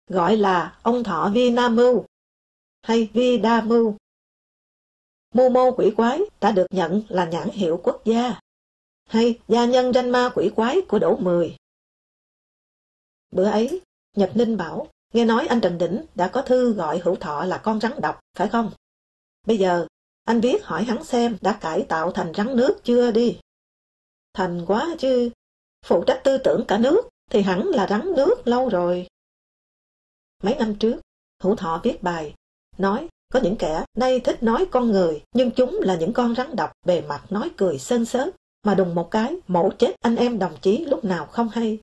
Gọi 0.07 0.38
là 0.38 0.78
ông 0.82 1.03
thọ 1.03 1.32
Vi 1.34 1.49
Nam 1.49 1.76
Mưu 1.76 2.05
hay 2.82 3.09
Vi 3.13 3.38
Đa 3.38 3.61
Mưu. 3.61 3.95
Mưu 5.32 5.49
mô 5.49 5.71
quỷ 5.71 5.93
quái 5.97 6.19
đã 6.41 6.51
được 6.51 6.67
nhận 6.69 7.01
là 7.09 7.25
nhãn 7.25 7.49
hiệu 7.49 7.79
quốc 7.84 8.01
gia 8.05 8.39
hay 9.05 9.39
gia 9.47 9.65
nhân 9.65 9.93
danh 9.93 10.09
ma 10.09 10.29
quỷ 10.36 10.51
quái 10.55 10.77
của 10.88 10.99
Đỗ 10.99 11.15
Mười. 11.15 11.55
Bữa 13.32 13.45
ấy, 13.45 13.82
Nhật 14.15 14.32
Ninh 14.36 14.57
bảo, 14.57 14.88
nghe 15.13 15.25
nói 15.25 15.47
anh 15.47 15.61
Trần 15.61 15.77
Đỉnh 15.77 16.05
đã 16.15 16.27
có 16.27 16.41
thư 16.41 16.73
gọi 16.73 16.99
hữu 16.99 17.15
thọ 17.15 17.45
là 17.45 17.57
con 17.57 17.79
rắn 17.79 17.91
độc, 18.01 18.19
phải 18.38 18.47
không? 18.47 18.71
Bây 19.47 19.57
giờ, 19.57 19.88
anh 20.23 20.41
viết 20.41 20.63
hỏi 20.63 20.84
hắn 20.84 21.03
xem 21.03 21.38
đã 21.41 21.57
cải 21.61 21.86
tạo 21.89 22.11
thành 22.11 22.32
rắn 22.34 22.55
nước 22.55 22.79
chưa 22.84 23.11
đi. 23.11 23.39
Thành 24.34 24.65
quá 24.67 24.95
chứ, 24.99 25.29
phụ 25.86 26.03
trách 26.07 26.21
tư 26.23 26.38
tưởng 26.43 26.65
cả 26.67 26.77
nước 26.77 27.01
thì 27.29 27.41
hẳn 27.41 27.67
là 27.67 27.88
rắn 27.89 28.13
nước 28.15 28.47
lâu 28.47 28.69
rồi. 28.69 29.07
Mấy 30.43 30.55
năm 30.55 30.75
trước, 30.75 31.01
hữu 31.43 31.55
thọ 31.55 31.82
viết 31.84 32.03
bài, 32.03 32.36
nói 32.77 33.07
có 33.32 33.39
những 33.43 33.55
kẻ 33.55 33.86
nay 33.97 34.19
thích 34.19 34.43
nói 34.43 34.67
con 34.71 34.91
người, 34.91 35.23
nhưng 35.34 35.51
chúng 35.51 35.79
là 35.82 35.95
những 35.95 36.13
con 36.13 36.36
rắn 36.36 36.55
độc 36.55 36.71
bề 36.86 37.01
mặt 37.01 37.25
nói 37.29 37.51
cười 37.57 37.79
sơn 37.79 38.05
sớt, 38.05 38.36
mà 38.63 38.75
đùng 38.75 38.95
một 38.95 39.11
cái 39.11 39.36
mổ 39.47 39.69
chết 39.79 39.95
anh 39.99 40.15
em 40.15 40.39
đồng 40.39 40.57
chí 40.61 40.86
lúc 40.86 41.05
nào 41.05 41.25
không 41.25 41.49
hay. 41.49 41.79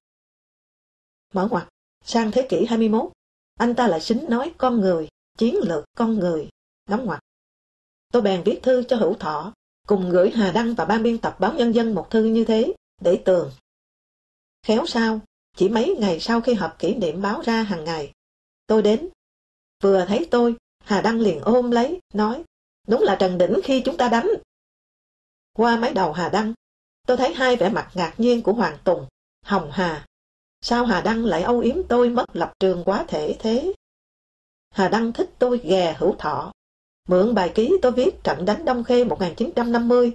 Mở 1.35 1.49
ngoặt, 1.51 1.69
sang 2.05 2.31
thế 2.31 2.47
kỷ 2.49 2.65
21, 2.65 3.13
anh 3.55 3.75
ta 3.75 3.89
lại 3.89 4.01
xính 4.01 4.25
nói 4.29 4.55
con 4.59 4.81
người, 4.81 5.09
chiến 5.39 5.57
lược 5.63 5.85
con 5.97 6.19
người, 6.19 6.49
đóng 6.89 7.07
ngoặt. 7.07 7.21
Tôi 8.13 8.23
bèn 8.23 8.43
viết 8.45 8.61
thư 8.63 8.83
cho 8.83 8.97
hữu 8.97 9.15
thọ, 9.15 9.53
cùng 9.87 10.11
gửi 10.11 10.31
Hà 10.31 10.53
Đăng 10.53 10.75
và 10.75 10.85
ban 10.85 11.03
biên 11.03 11.19
tập 11.19 11.37
báo 11.41 11.55
Nhân 11.55 11.75
dân 11.75 11.95
một 11.95 12.11
thư 12.11 12.25
như 12.25 12.45
thế, 12.45 12.73
để 13.01 13.23
tường. 13.25 13.51
Khéo 14.63 14.87
sao, 14.87 15.21
chỉ 15.57 15.69
mấy 15.69 15.97
ngày 15.99 16.21
sau 16.21 16.41
khi 16.41 16.55
họp 16.55 16.79
kỷ 16.79 16.95
niệm 16.95 17.23
báo 17.23 17.43
ra 17.45 17.63
hàng 17.63 17.85
ngày, 17.85 18.13
tôi 18.67 18.83
đến. 18.83 19.09
Vừa 19.83 20.05
thấy 20.09 20.29
tôi, 20.31 20.57
Hà 20.89 21.01
Đăng 21.01 21.21
liền 21.21 21.41
ôm 21.41 21.71
lấy, 21.71 22.01
nói, 22.15 22.45
đúng 22.87 23.03
là 23.03 23.17
Trần 23.21 23.39
Đỉnh 23.39 23.61
khi 23.65 23.83
chúng 23.85 23.97
ta 23.97 24.09
đánh. 24.09 24.29
Qua 25.53 25.77
máy 25.77 25.93
đầu 25.93 26.13
Hà 26.13 26.29
Đăng, 26.29 26.53
tôi 27.07 27.17
thấy 27.17 27.35
hai 27.35 27.57
vẻ 27.57 27.69
mặt 27.69 27.91
ngạc 27.95 28.15
nhiên 28.19 28.43
của 28.43 28.53
Hoàng 28.53 28.79
Tùng, 28.85 29.07
Hồng 29.45 29.71
Hà. 29.73 30.07
Sao 30.61 30.87
Hà 30.87 31.01
Đăng 31.01 31.25
lại 31.25 31.43
âu 31.43 31.61
yếm 31.61 31.77
tôi 31.89 32.09
mất 32.09 32.25
lập 32.33 32.53
trường 32.61 32.85
quá 32.85 33.05
thể 33.09 33.37
thế? 33.39 33.73
Hà 34.71 34.89
Đăng 34.89 35.13
thích 35.13 35.31
tôi 35.39 35.61
ghè 35.65 35.97
hữu 35.99 36.15
thọ. 36.19 36.53
Mượn 37.09 37.35
bài 37.35 37.53
ký 37.55 37.77
tôi 37.83 37.93
viết 37.93 38.25
trận 38.25 38.45
đánh 38.45 38.65
Đông 38.65 38.85
Khê 38.85 39.05
1950 39.05 40.13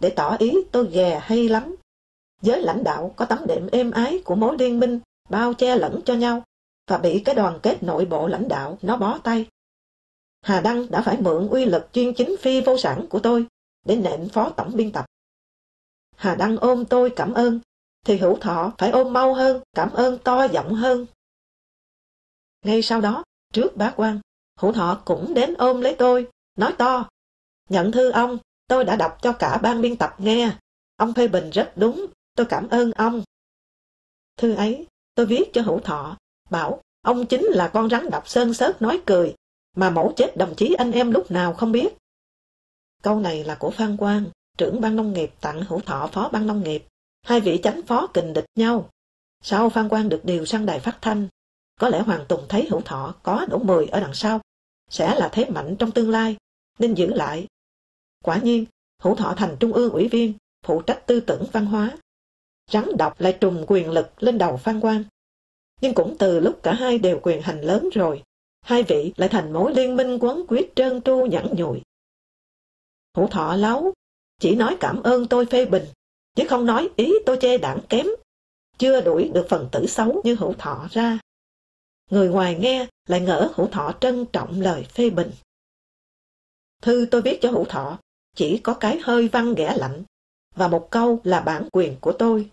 để 0.00 0.10
tỏ 0.10 0.36
ý 0.38 0.54
tôi 0.72 0.88
ghè 0.90 1.20
hay 1.22 1.48
lắm. 1.48 1.76
Giới 2.42 2.62
lãnh 2.62 2.84
đạo 2.84 3.14
có 3.16 3.24
tấm 3.24 3.38
đệm 3.46 3.68
êm 3.72 3.90
ái 3.90 4.22
của 4.24 4.34
mối 4.34 4.56
liên 4.58 4.80
minh 4.80 5.00
bao 5.28 5.54
che 5.54 5.76
lẫn 5.76 6.00
cho 6.04 6.14
nhau 6.14 6.42
và 6.86 6.98
bị 6.98 7.22
cái 7.24 7.34
đoàn 7.34 7.58
kết 7.62 7.82
nội 7.82 8.06
bộ 8.06 8.26
lãnh 8.26 8.48
đạo 8.48 8.78
nó 8.82 8.96
bó 8.96 9.18
tay. 9.18 9.46
Hà 10.42 10.60
Đăng 10.60 10.90
đã 10.90 11.02
phải 11.02 11.16
mượn 11.20 11.48
uy 11.48 11.64
lực 11.64 11.88
chuyên 11.92 12.14
chính 12.14 12.36
phi 12.40 12.60
vô 12.60 12.78
sản 12.78 13.06
của 13.10 13.20
tôi 13.20 13.46
để 13.86 13.96
nện 13.96 14.28
phó 14.28 14.50
tổng 14.50 14.70
biên 14.74 14.92
tập. 14.92 15.06
Hà 16.16 16.34
Đăng 16.34 16.56
ôm 16.56 16.84
tôi 16.84 17.12
cảm 17.16 17.32
ơn, 17.32 17.60
thì 18.06 18.16
hữu 18.16 18.38
thọ 18.40 18.72
phải 18.78 18.90
ôm 18.90 19.12
mau 19.12 19.34
hơn, 19.34 19.62
cảm 19.72 19.92
ơn 19.92 20.18
to 20.18 20.44
giọng 20.44 20.74
hơn. 20.74 21.06
Ngay 22.64 22.82
sau 22.82 23.00
đó, 23.00 23.24
trước 23.52 23.76
bá 23.76 23.92
quan, 23.96 24.20
hữu 24.58 24.72
thọ 24.72 25.02
cũng 25.04 25.34
đến 25.34 25.54
ôm 25.54 25.80
lấy 25.80 25.96
tôi, 25.98 26.28
nói 26.56 26.74
to. 26.78 27.08
Nhận 27.68 27.92
thư 27.92 28.10
ông, 28.10 28.38
tôi 28.66 28.84
đã 28.84 28.96
đọc 28.96 29.18
cho 29.22 29.32
cả 29.32 29.58
ban 29.62 29.80
biên 29.80 29.96
tập 29.96 30.14
nghe. 30.18 30.56
Ông 30.96 31.14
phê 31.14 31.28
bình 31.28 31.50
rất 31.50 31.72
đúng, 31.76 32.06
tôi 32.34 32.46
cảm 32.46 32.68
ơn 32.68 32.92
ông. 32.92 33.22
Thư 34.36 34.54
ấy, 34.54 34.86
tôi 35.14 35.26
viết 35.26 35.50
cho 35.52 35.62
hữu 35.62 35.80
thọ, 35.80 36.16
bảo 36.50 36.80
ông 37.02 37.26
chính 37.26 37.44
là 37.44 37.68
con 37.68 37.90
rắn 37.90 38.10
đọc 38.10 38.28
sơn 38.28 38.54
sớt 38.54 38.82
nói 38.82 39.02
cười, 39.06 39.34
mà 39.76 39.90
mẫu 39.90 40.12
chết 40.16 40.36
đồng 40.36 40.54
chí 40.54 40.74
anh 40.74 40.92
em 40.92 41.10
lúc 41.10 41.30
nào 41.30 41.54
không 41.54 41.72
biết. 41.72 41.94
Câu 43.02 43.20
này 43.20 43.44
là 43.44 43.54
của 43.54 43.70
Phan 43.70 43.96
Quang, 43.96 44.24
trưởng 44.58 44.80
ban 44.80 44.96
nông 44.96 45.12
nghiệp 45.12 45.30
tặng 45.40 45.62
hữu 45.68 45.80
thọ 45.80 46.08
phó 46.12 46.28
ban 46.32 46.46
nông 46.46 46.62
nghiệp. 46.62 46.84
Hai 47.22 47.40
vị 47.40 47.60
chánh 47.62 47.82
phó 47.82 48.06
kình 48.06 48.32
địch 48.32 48.44
nhau. 48.54 48.88
Sau 49.42 49.70
Phan 49.70 49.88
Quang 49.88 50.08
được 50.08 50.24
điều 50.24 50.44
sang 50.44 50.66
đài 50.66 50.80
phát 50.80 50.98
thanh, 51.00 51.28
có 51.80 51.88
lẽ 51.88 52.00
Hoàng 52.00 52.24
Tùng 52.28 52.46
thấy 52.48 52.66
hữu 52.70 52.80
thọ 52.80 53.14
có 53.22 53.46
đủ 53.50 53.58
mười 53.58 53.86
ở 53.86 54.00
đằng 54.00 54.14
sau, 54.14 54.40
sẽ 54.90 55.14
là 55.14 55.28
thế 55.32 55.50
mạnh 55.50 55.76
trong 55.78 55.90
tương 55.90 56.10
lai, 56.10 56.36
nên 56.78 56.94
giữ 56.94 57.14
lại. 57.14 57.46
Quả 58.24 58.38
nhiên, 58.38 58.64
hữu 59.02 59.14
thọ 59.14 59.34
thành 59.36 59.56
trung 59.60 59.72
ương 59.72 59.92
ủy 59.92 60.08
viên, 60.08 60.34
phụ 60.66 60.82
trách 60.82 61.06
tư 61.06 61.20
tưởng 61.20 61.44
văn 61.52 61.66
hóa. 61.66 61.98
Rắn 62.70 62.84
độc 62.98 63.20
lại 63.20 63.38
trùng 63.40 63.64
quyền 63.66 63.90
lực 63.90 64.22
lên 64.22 64.38
đầu 64.38 64.56
Phan 64.56 64.80
Quang. 64.80 65.04
Nhưng 65.80 65.94
cũng 65.94 66.16
từ 66.18 66.40
lúc 66.40 66.62
cả 66.62 66.74
hai 66.74 66.98
đều 66.98 67.20
quyền 67.22 67.42
hành 67.42 67.60
lớn 67.60 67.88
rồi, 67.92 68.22
hai 68.60 68.82
vị 68.82 69.12
lại 69.16 69.28
thành 69.28 69.52
mối 69.52 69.74
liên 69.74 69.96
minh 69.96 70.18
quấn 70.20 70.44
quyết 70.48 70.72
trơn 70.76 71.00
tru 71.02 71.26
nhẫn 71.26 71.54
nhụi. 71.56 71.82
Hữu 73.16 73.26
thọ 73.26 73.56
lấu 73.56 73.92
chỉ 74.40 74.54
nói 74.54 74.76
cảm 74.80 75.02
ơn 75.02 75.26
tôi 75.26 75.46
phê 75.46 75.66
bình, 75.66 75.84
chứ 76.34 76.44
không 76.48 76.66
nói 76.66 76.88
ý 76.96 77.12
tôi 77.26 77.38
chê 77.40 77.58
đảng 77.58 77.80
kém, 77.88 78.06
chưa 78.78 79.00
đuổi 79.00 79.30
được 79.34 79.46
phần 79.48 79.68
tử 79.72 79.86
xấu 79.86 80.20
như 80.24 80.34
hữu 80.34 80.52
thọ 80.52 80.88
ra. 80.90 81.18
Người 82.10 82.28
ngoài 82.28 82.58
nghe 82.60 82.86
lại 83.08 83.20
ngỡ 83.20 83.52
hữu 83.54 83.66
thọ 83.66 83.94
trân 84.00 84.26
trọng 84.32 84.60
lời 84.60 84.84
phê 84.84 85.10
bình. 85.10 85.30
Thư 86.82 87.06
tôi 87.10 87.22
viết 87.22 87.38
cho 87.40 87.50
hữu 87.50 87.64
thọ 87.64 87.98
chỉ 88.36 88.58
có 88.58 88.74
cái 88.74 88.98
hơi 89.02 89.28
văn 89.28 89.54
ghẻ 89.54 89.76
lạnh 89.76 90.02
và 90.54 90.68
một 90.68 90.88
câu 90.90 91.20
là 91.24 91.40
bản 91.40 91.68
quyền 91.72 91.96
của 92.00 92.12
tôi. 92.12 92.50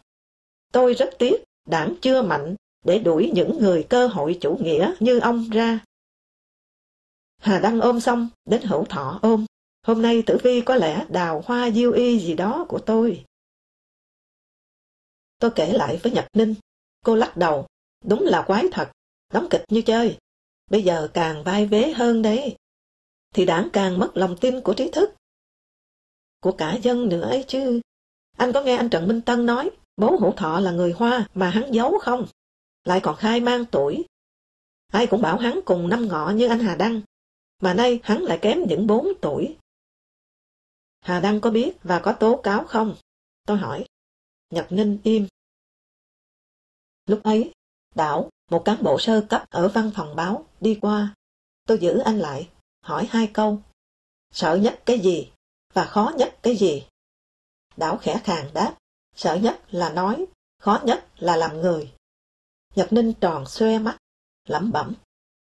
Tôi 0.73 0.93
rất 0.93 1.09
tiếc 1.19 1.43
đảng 1.67 1.95
chưa 2.01 2.21
mạnh 2.21 2.55
để 2.85 2.99
đuổi 2.99 3.31
những 3.33 3.57
người 3.59 3.83
cơ 3.89 4.07
hội 4.07 4.37
chủ 4.41 4.57
nghĩa 4.61 4.93
như 4.99 5.19
ông 5.19 5.49
ra. 5.49 5.79
Hà 7.37 7.59
Đăng 7.59 7.81
ôm 7.81 7.99
xong, 7.99 8.29
đến 8.45 8.61
hữu 8.61 8.85
thọ 8.85 9.19
ôm. 9.21 9.45
Hôm 9.83 10.01
nay 10.01 10.23
tử 10.25 10.37
vi 10.43 10.61
có 10.61 10.75
lẽ 10.75 11.05
đào 11.09 11.43
hoa 11.45 11.71
diêu 11.71 11.91
y 11.91 12.19
gì 12.19 12.33
đó 12.33 12.65
của 12.69 12.79
tôi. 12.79 13.25
Tôi 15.39 15.51
kể 15.55 15.73
lại 15.73 15.99
với 16.03 16.11
Nhật 16.11 16.27
Ninh. 16.33 16.55
Cô 17.05 17.15
lắc 17.15 17.37
đầu. 17.37 17.67
Đúng 18.05 18.21
là 18.21 18.43
quái 18.47 18.65
thật. 18.71 18.91
Đóng 19.33 19.47
kịch 19.49 19.63
như 19.69 19.81
chơi. 19.81 20.17
Bây 20.71 20.83
giờ 20.83 21.07
càng 21.13 21.43
vai 21.43 21.65
vế 21.65 21.91
hơn 21.91 22.21
đấy. 22.21 22.55
Thì 23.35 23.45
đảng 23.45 23.69
càng 23.73 23.99
mất 23.99 24.11
lòng 24.13 24.37
tin 24.41 24.61
của 24.61 24.73
trí 24.73 24.91
thức. 24.91 25.09
Của 26.39 26.51
cả 26.51 26.75
dân 26.81 27.09
nữa 27.09 27.21
ấy 27.21 27.45
chứ. 27.47 27.81
Anh 28.37 28.53
có 28.53 28.61
nghe 28.61 28.75
anh 28.75 28.89
Trần 28.89 29.07
Minh 29.07 29.21
Tân 29.21 29.45
nói 29.45 29.71
Bố 29.97 30.17
hữu 30.19 30.31
thọ 30.31 30.59
là 30.59 30.71
người 30.71 30.91
Hoa 30.91 31.27
mà 31.33 31.49
hắn 31.49 31.71
giấu 31.71 31.99
không? 32.01 32.25
Lại 32.83 32.99
còn 33.03 33.15
khai 33.15 33.39
mang 33.39 33.65
tuổi. 33.65 34.05
Ai 34.87 35.07
cũng 35.07 35.21
bảo 35.21 35.37
hắn 35.37 35.59
cùng 35.65 35.89
năm 35.89 36.07
ngọ 36.07 36.29
như 36.29 36.47
anh 36.47 36.59
Hà 36.59 36.75
Đăng, 36.75 37.01
mà 37.59 37.73
nay 37.73 37.99
hắn 38.03 38.21
lại 38.21 38.39
kém 38.41 38.59
những 38.67 38.87
bốn 38.87 39.07
tuổi. 39.21 39.57
Hà 40.99 41.19
Đăng 41.19 41.41
có 41.41 41.51
biết 41.51 41.77
và 41.83 41.99
có 42.03 42.13
tố 42.13 42.41
cáo 42.43 42.63
không? 42.63 42.95
Tôi 43.45 43.57
hỏi. 43.57 43.85
Nhật 44.49 44.67
Ninh 44.69 44.99
im. 45.03 45.27
Lúc 47.05 47.23
ấy, 47.23 47.53
Đảo, 47.95 48.29
một 48.51 48.61
cán 48.65 48.83
bộ 48.83 48.99
sơ 48.99 49.25
cấp 49.29 49.49
ở 49.49 49.67
văn 49.67 49.91
phòng 49.95 50.15
báo, 50.15 50.45
đi 50.59 50.79
qua. 50.81 51.15
Tôi 51.65 51.77
giữ 51.79 51.97
anh 51.97 52.19
lại, 52.19 52.49
hỏi 52.81 53.07
hai 53.09 53.31
câu. 53.33 53.61
Sợ 54.31 54.55
nhất 54.55 54.81
cái 54.85 54.99
gì? 54.99 55.31
Và 55.73 55.85
khó 55.85 56.11
nhất 56.17 56.39
cái 56.43 56.55
gì? 56.55 56.87
Đảo 57.77 57.97
khẽ 57.97 58.21
khàng 58.23 58.49
đáp. 58.53 58.77
Sợ 59.15 59.35
nhất 59.35 59.61
là 59.69 59.89
nói, 59.89 60.25
khó 60.59 60.81
nhất 60.85 61.07
là 61.17 61.35
làm 61.35 61.61
người. 61.61 61.93
Nhật 62.75 62.93
Ninh 62.93 63.13
tròn 63.21 63.45
xoe 63.45 63.79
mắt, 63.79 63.97
lẩm 64.47 64.71
bẩm. 64.71 64.93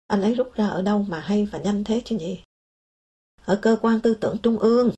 Anh 0.07 0.23
ấy 0.23 0.35
rút 0.35 0.53
ra 0.55 0.69
ở 0.69 0.83
đâu 0.83 1.03
mà 1.09 1.21
hay 1.21 1.47
và 1.47 1.59
nhanh 1.59 1.85
thế 1.85 2.03
chứ 2.05 2.17
nhỉ? 2.17 2.43
Ở 3.45 3.59
cơ 3.63 3.77
quan 3.83 4.01
tư 4.01 4.15
tưởng 4.21 4.37
trung 4.43 4.59
ương. 4.59 4.91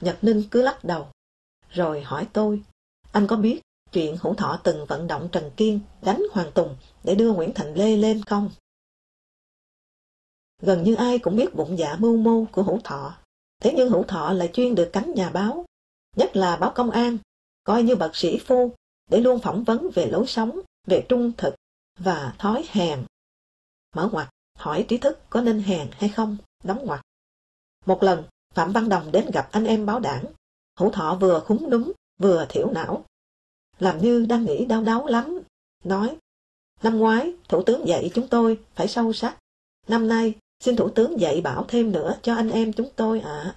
Nhật 0.00 0.18
Ninh 0.22 0.42
cứ 0.50 0.62
lắc 0.62 0.84
đầu, 0.84 1.06
rồi 1.70 2.02
hỏi 2.02 2.28
tôi, 2.32 2.62
anh 3.12 3.26
có 3.26 3.36
biết 3.36 3.60
chuyện 3.92 4.16
hữu 4.20 4.34
thọ 4.34 4.60
từng 4.64 4.86
vận 4.86 5.06
động 5.06 5.28
Trần 5.32 5.50
Kiên 5.56 5.80
đánh 6.02 6.22
Hoàng 6.32 6.52
Tùng 6.54 6.76
để 7.04 7.14
đưa 7.14 7.32
Nguyễn 7.32 7.52
Thành 7.54 7.74
Lê 7.74 7.96
lên 7.96 8.24
không? 8.24 8.50
Gần 10.62 10.82
như 10.82 10.94
ai 10.94 11.18
cũng 11.18 11.36
biết 11.36 11.54
bụng 11.54 11.78
dạ 11.78 11.96
mưu 11.98 12.16
mô 12.16 12.44
của 12.52 12.62
hữu 12.62 12.80
thọ. 12.84 13.18
Thế 13.62 13.72
nhưng 13.76 13.90
hữu 13.90 14.02
thọ 14.02 14.32
lại 14.32 14.50
chuyên 14.52 14.74
được 14.74 14.90
cánh 14.92 15.14
nhà 15.14 15.30
báo, 15.30 15.64
nhất 16.16 16.36
là 16.36 16.56
báo 16.56 16.72
công 16.74 16.90
an, 16.90 17.18
coi 17.64 17.82
như 17.82 17.96
bậc 17.96 18.16
sĩ 18.16 18.38
phu 18.38 18.72
để 19.10 19.20
luôn 19.20 19.40
phỏng 19.40 19.64
vấn 19.64 19.90
về 19.94 20.06
lối 20.06 20.26
sống, 20.26 20.60
về 20.86 21.06
trung 21.08 21.32
thực 21.36 21.54
và 21.98 22.34
thói 22.38 22.64
hèn. 22.68 23.04
Mở 23.96 24.08
ngoặt, 24.12 24.28
hỏi 24.58 24.84
trí 24.88 24.98
thức 24.98 25.18
có 25.30 25.40
nên 25.40 25.60
hèn 25.60 25.90
hay 25.92 26.10
không, 26.10 26.36
đóng 26.64 26.86
ngoặt. 26.86 27.00
Một 27.86 28.02
lần, 28.02 28.24
Phạm 28.54 28.72
Văn 28.72 28.88
Đồng 28.88 29.12
đến 29.12 29.30
gặp 29.32 29.48
anh 29.52 29.64
em 29.64 29.86
báo 29.86 30.00
đảng. 30.00 30.24
Hữu 30.78 30.90
thọ 30.90 31.18
vừa 31.20 31.40
khúng 31.40 31.70
núm, 31.70 31.92
vừa 32.18 32.46
thiểu 32.48 32.70
não. 32.70 33.04
Làm 33.78 33.98
như 33.98 34.26
đang 34.28 34.44
nghĩ 34.44 34.66
đau 34.66 34.84
đáu 34.84 35.06
lắm. 35.06 35.40
Nói, 35.84 36.16
năm 36.82 36.98
ngoái, 36.98 37.32
Thủ 37.48 37.62
tướng 37.62 37.88
dạy 37.88 38.10
chúng 38.14 38.28
tôi 38.28 38.60
phải 38.74 38.88
sâu 38.88 39.12
sắc. 39.12 39.36
Năm 39.88 40.08
nay, 40.08 40.34
xin 40.60 40.76
Thủ 40.76 40.88
tướng 40.88 41.20
dạy 41.20 41.40
bảo 41.40 41.64
thêm 41.68 41.92
nữa 41.92 42.18
cho 42.22 42.34
anh 42.34 42.50
em 42.50 42.72
chúng 42.72 42.88
tôi 42.96 43.20
ạ. 43.20 43.56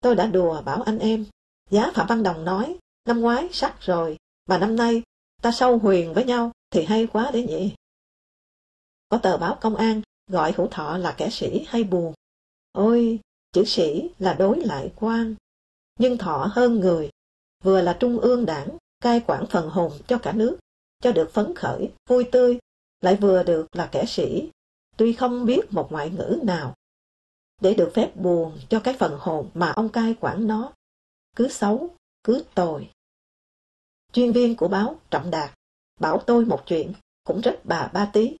Tôi 0.00 0.14
đã 0.14 0.26
đùa 0.26 0.62
bảo 0.62 0.82
anh 0.82 0.98
em. 0.98 1.26
Giá 1.70 1.90
Phạm 1.94 2.06
Văn 2.06 2.22
Đồng 2.22 2.44
nói, 2.44 2.78
năm 3.06 3.20
ngoái 3.20 3.48
sắc 3.52 3.76
rồi, 3.80 4.16
mà 4.46 4.58
năm 4.58 4.76
nay 4.76 5.02
ta 5.42 5.52
sâu 5.52 5.78
huyền 5.78 6.14
với 6.14 6.24
nhau 6.24 6.52
thì 6.70 6.84
hay 6.84 7.06
quá 7.06 7.30
đấy 7.32 7.42
nhỉ. 7.42 7.74
Có 9.14 9.18
tờ 9.18 9.36
báo 9.36 9.58
công 9.60 9.76
an 9.76 10.02
gọi 10.26 10.52
hữu 10.56 10.68
thọ 10.70 10.98
là 10.98 11.14
kẻ 11.18 11.30
sĩ 11.30 11.64
hay 11.68 11.84
buồn. 11.84 12.14
Ôi, 12.72 13.20
chữ 13.52 13.64
sĩ 13.64 14.10
là 14.18 14.34
đối 14.34 14.60
lại 14.60 14.92
quan. 14.96 15.34
Nhưng 15.98 16.18
thọ 16.18 16.48
hơn 16.52 16.80
người, 16.80 17.10
vừa 17.62 17.80
là 17.82 17.96
trung 18.00 18.18
ương 18.18 18.46
đảng, 18.46 18.68
cai 19.00 19.20
quản 19.26 19.46
phần 19.46 19.70
hồn 19.70 19.92
cho 20.06 20.18
cả 20.18 20.32
nước, 20.32 20.58
cho 21.02 21.12
được 21.12 21.30
phấn 21.32 21.54
khởi, 21.54 21.92
vui 22.08 22.28
tươi, 22.32 22.58
lại 23.00 23.16
vừa 23.16 23.42
được 23.42 23.66
là 23.72 23.88
kẻ 23.92 24.04
sĩ, 24.06 24.50
tuy 24.96 25.12
không 25.12 25.46
biết 25.46 25.60
một 25.70 25.92
ngoại 25.92 26.10
ngữ 26.10 26.40
nào. 26.42 26.74
Để 27.60 27.74
được 27.74 27.90
phép 27.94 28.16
buồn 28.16 28.58
cho 28.68 28.80
cái 28.80 28.96
phần 28.98 29.16
hồn 29.20 29.50
mà 29.54 29.70
ông 29.70 29.88
cai 29.88 30.14
quản 30.20 30.46
nó, 30.46 30.72
cứ 31.36 31.48
xấu, 31.48 31.94
cứ 32.24 32.44
tồi. 32.54 32.90
Chuyên 34.12 34.32
viên 34.32 34.56
của 34.56 34.68
báo 34.68 35.00
Trọng 35.10 35.30
Đạt 35.30 35.50
bảo 36.00 36.22
tôi 36.26 36.44
một 36.44 36.62
chuyện, 36.66 36.92
cũng 37.24 37.40
rất 37.40 37.60
bà 37.64 37.90
ba 37.92 38.10
tí. 38.12 38.36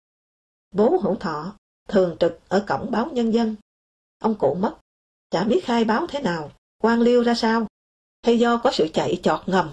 Bố 0.74 0.98
hữu 1.02 1.16
thọ, 1.16 1.56
thường 1.88 2.16
trực 2.20 2.40
ở 2.48 2.64
cổng 2.68 2.90
báo 2.90 3.10
nhân 3.12 3.34
dân. 3.34 3.56
Ông 4.18 4.34
cụ 4.38 4.54
mất, 4.54 4.76
chả 5.30 5.44
biết 5.44 5.60
khai 5.64 5.84
báo 5.84 6.06
thế 6.06 6.20
nào, 6.20 6.52
quan 6.78 7.00
liêu 7.00 7.24
ra 7.24 7.34
sao, 7.34 7.66
hay 8.22 8.38
do 8.38 8.60
có 8.64 8.70
sự 8.72 8.88
chạy 8.94 9.20
chọt 9.22 9.48
ngầm, 9.48 9.72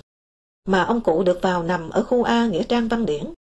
mà 0.65 0.83
ông 0.83 1.01
cụ 1.01 1.23
được 1.23 1.39
vào 1.41 1.63
nằm 1.63 1.89
ở 1.89 2.03
khu 2.03 2.23
A 2.23 2.47
Nghĩa 2.47 2.63
Trang 2.63 2.87
Văn 2.87 3.05
Điển. 3.05 3.33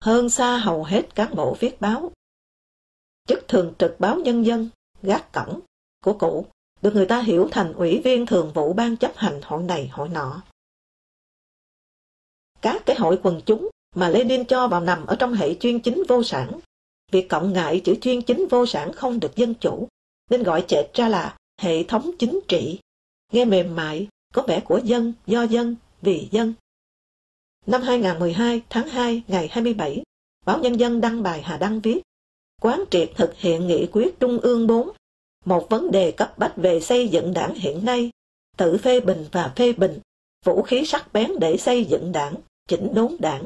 Hơn 0.00 0.30
xa 0.30 0.58
hầu 0.58 0.84
hết 0.84 1.14
cán 1.14 1.34
bộ 1.36 1.56
viết 1.60 1.80
báo. 1.80 2.12
Chức 3.28 3.48
thường 3.48 3.74
trực 3.78 3.96
báo 3.98 4.18
nhân 4.20 4.46
dân, 4.46 4.68
gác 5.02 5.32
cổng 5.32 5.60
của 6.04 6.16
cụ 6.18 6.46
được 6.82 6.94
người 6.94 7.06
ta 7.06 7.22
hiểu 7.22 7.48
thành 7.50 7.72
ủy 7.72 8.00
viên 8.04 8.26
thường 8.26 8.52
vụ 8.54 8.72
ban 8.72 8.96
chấp 8.96 9.12
hành 9.16 9.40
hội 9.42 9.62
này 9.62 9.88
hội 9.88 10.08
nọ. 10.08 10.42
Các 12.60 12.82
cái 12.86 12.96
hội 12.96 13.20
quần 13.22 13.40
chúng 13.46 13.68
mà 13.94 14.08
Lenin 14.08 14.44
cho 14.44 14.68
vào 14.68 14.80
nằm 14.80 15.06
ở 15.06 15.16
trong 15.16 15.34
hệ 15.34 15.54
chuyên 15.54 15.80
chính 15.80 16.02
vô 16.08 16.22
sản. 16.22 16.60
Việc 17.12 17.28
cộng 17.28 17.52
ngại 17.52 17.80
chữ 17.84 17.94
chuyên 18.00 18.22
chính 18.22 18.46
vô 18.50 18.66
sản 18.66 18.92
không 18.92 19.20
được 19.20 19.36
dân 19.36 19.54
chủ, 19.54 19.88
nên 20.30 20.42
gọi 20.42 20.64
chệch 20.68 20.94
ra 20.94 21.08
là 21.08 21.36
hệ 21.60 21.82
thống 21.82 22.10
chính 22.18 22.40
trị. 22.48 22.78
Nghe 23.32 23.44
mềm 23.44 23.76
mại, 23.76 24.08
có 24.32 24.42
vẻ 24.42 24.60
của 24.60 24.80
dân, 24.84 25.12
do 25.26 25.42
dân, 25.42 25.76
vì 26.02 26.28
dân. 26.30 26.54
Năm 27.66 27.82
2012 27.82 28.62
tháng 28.70 28.88
2 28.88 29.22
ngày 29.28 29.48
27, 29.50 30.02
báo 30.46 30.58
Nhân 30.58 30.80
dân 30.80 31.00
đăng 31.00 31.22
bài 31.22 31.42
Hà 31.42 31.56
Đăng 31.56 31.80
viết 31.80 32.00
Quán 32.62 32.84
triệt 32.90 33.10
thực 33.16 33.34
hiện 33.36 33.66
nghị 33.66 33.86
quyết 33.86 34.20
Trung 34.20 34.38
ương 34.38 34.66
4 34.66 34.90
một 35.44 35.66
vấn 35.70 35.90
đề 35.90 36.10
cấp 36.10 36.38
bách 36.38 36.56
về 36.56 36.80
xây 36.80 37.08
dựng 37.08 37.34
đảng 37.34 37.54
hiện 37.54 37.84
nay, 37.84 38.10
tự 38.56 38.76
phê 38.76 39.00
bình 39.00 39.26
và 39.32 39.52
phê 39.56 39.72
bình, 39.72 40.00
vũ 40.44 40.62
khí 40.62 40.86
sắc 40.86 41.12
bén 41.12 41.30
để 41.40 41.56
xây 41.56 41.84
dựng 41.84 42.12
đảng, 42.12 42.34
chỉnh 42.68 42.94
đốn 42.94 43.16
đảng. 43.18 43.44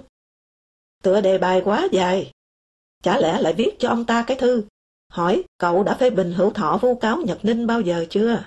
Tựa 1.02 1.20
đề 1.20 1.38
bài 1.38 1.62
quá 1.64 1.88
dài, 1.92 2.32
chả 3.02 3.18
lẽ 3.18 3.40
lại 3.40 3.52
viết 3.52 3.76
cho 3.78 3.88
ông 3.88 4.04
ta 4.04 4.24
cái 4.26 4.36
thư, 4.36 4.64
hỏi 5.08 5.44
cậu 5.58 5.84
đã 5.84 5.96
phê 6.00 6.10
bình 6.10 6.32
hữu 6.32 6.50
thọ 6.50 6.78
vu 6.82 6.94
cáo 6.94 7.16
Nhật 7.16 7.38
Ninh 7.42 7.66
bao 7.66 7.80
giờ 7.80 8.06
chưa? 8.10 8.44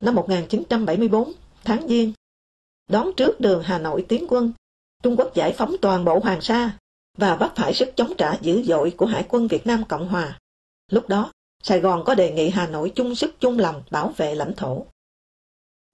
Năm 0.00 0.14
1974, 0.14 1.32
tháng 1.64 1.88
Giêng, 1.88 2.12
đón 2.88 3.10
trước 3.16 3.40
đường 3.40 3.62
Hà 3.62 3.78
Nội 3.78 4.06
tiến 4.08 4.26
quân, 4.28 4.52
Trung 5.02 5.16
Quốc 5.16 5.34
giải 5.34 5.52
phóng 5.52 5.76
toàn 5.82 6.04
bộ 6.04 6.18
Hoàng 6.18 6.40
Sa 6.40 6.78
và 7.18 7.36
bắt 7.36 7.52
phải 7.56 7.74
sức 7.74 7.88
chống 7.96 8.12
trả 8.18 8.38
dữ 8.40 8.62
dội 8.62 8.94
của 8.96 9.06
Hải 9.06 9.26
quân 9.28 9.48
Việt 9.48 9.66
Nam 9.66 9.84
Cộng 9.88 10.08
Hòa. 10.08 10.38
Lúc 10.90 11.08
đó, 11.08 11.32
Sài 11.62 11.80
Gòn 11.80 12.02
có 12.04 12.14
đề 12.14 12.32
nghị 12.32 12.50
Hà 12.50 12.66
Nội 12.66 12.92
chung 12.94 13.14
sức 13.14 13.34
chung 13.40 13.58
lòng 13.58 13.82
bảo 13.90 14.12
vệ 14.16 14.34
lãnh 14.34 14.54
thổ. 14.56 14.86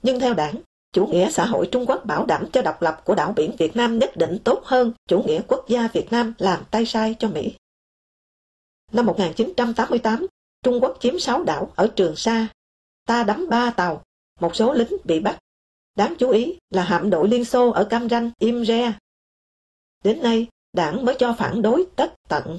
Nhưng 0.03 0.21
theo 0.21 0.35
đảng, 0.35 0.55
chủ 0.99 1.07
nghĩa 1.07 1.31
xã 1.31 1.47
hội 1.47 1.69
Trung 1.73 1.87
Quốc 1.87 2.05
bảo 2.05 2.27
đảm 2.27 2.51
cho 2.53 2.63
độc 2.63 2.83
lập 2.83 3.01
của 3.05 3.15
đảo 3.15 3.33
biển 3.37 3.57
Việt 3.59 3.77
Nam 3.77 3.99
nhất 3.99 4.17
định 4.17 4.39
tốt 4.45 4.61
hơn 4.65 4.93
chủ 5.07 5.23
nghĩa 5.23 5.41
quốc 5.49 5.65
gia 5.69 5.89
Việt 5.89 6.07
Nam 6.11 6.35
làm 6.39 6.65
tay 6.71 6.87
sai 6.87 7.17
cho 7.19 7.29
Mỹ. 7.29 7.57
Năm 8.93 9.07
1988, 9.07 10.27
Trung 10.63 10.81
Quốc 10.83 10.97
chiếm 11.01 11.19
6 11.19 11.45
đảo 11.45 11.73
ở 11.77 11.89
Trường 11.97 12.17
Sa. 12.17 12.49
Ta 13.07 13.25
đắm 13.25 13.49
3 13.51 13.71
tàu, 13.71 14.03
một 14.41 14.57
số 14.57 14.73
lính 14.73 14.97
bị 15.05 15.21
bắt. 15.21 15.39
Đáng 15.97 16.15
chú 16.19 16.31
ý 16.31 16.59
là 16.71 16.85
hạm 16.85 17.11
đội 17.11 17.29
Liên 17.29 17.45
Xô 17.45 17.71
ở 17.71 17.85
Cam 17.85 18.09
Ranh, 18.09 18.31
im 18.39 18.65
re 18.65 18.93
Đến 20.05 20.23
nay, 20.23 20.47
đảng 20.73 21.05
mới 21.05 21.17
cho 21.19 21.35
phản 21.39 21.63
đối 21.63 21.87
tất 21.97 22.15
tận. 22.29 22.59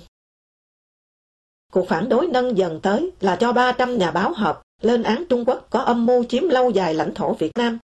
Cuộc 1.74 1.88
phản 1.88 2.10
đối 2.10 2.28
nâng 2.28 2.58
dần 2.58 2.80
tới 2.84 3.12
là 3.20 3.36
cho 3.36 3.54
300 3.54 3.98
nhà 3.98 4.12
báo 4.12 4.34
họp 4.34 4.62
lên 4.82 5.04
án 5.04 5.24
Trung 5.30 5.46
Quốc 5.46 5.68
có 5.70 5.80
âm 5.80 6.06
mưu 6.06 6.24
chiếm 6.24 6.44
lâu 6.44 6.70
dài 6.70 6.94
lãnh 6.94 7.14
thổ 7.14 7.34
Việt 7.34 7.52
Nam 7.56 7.80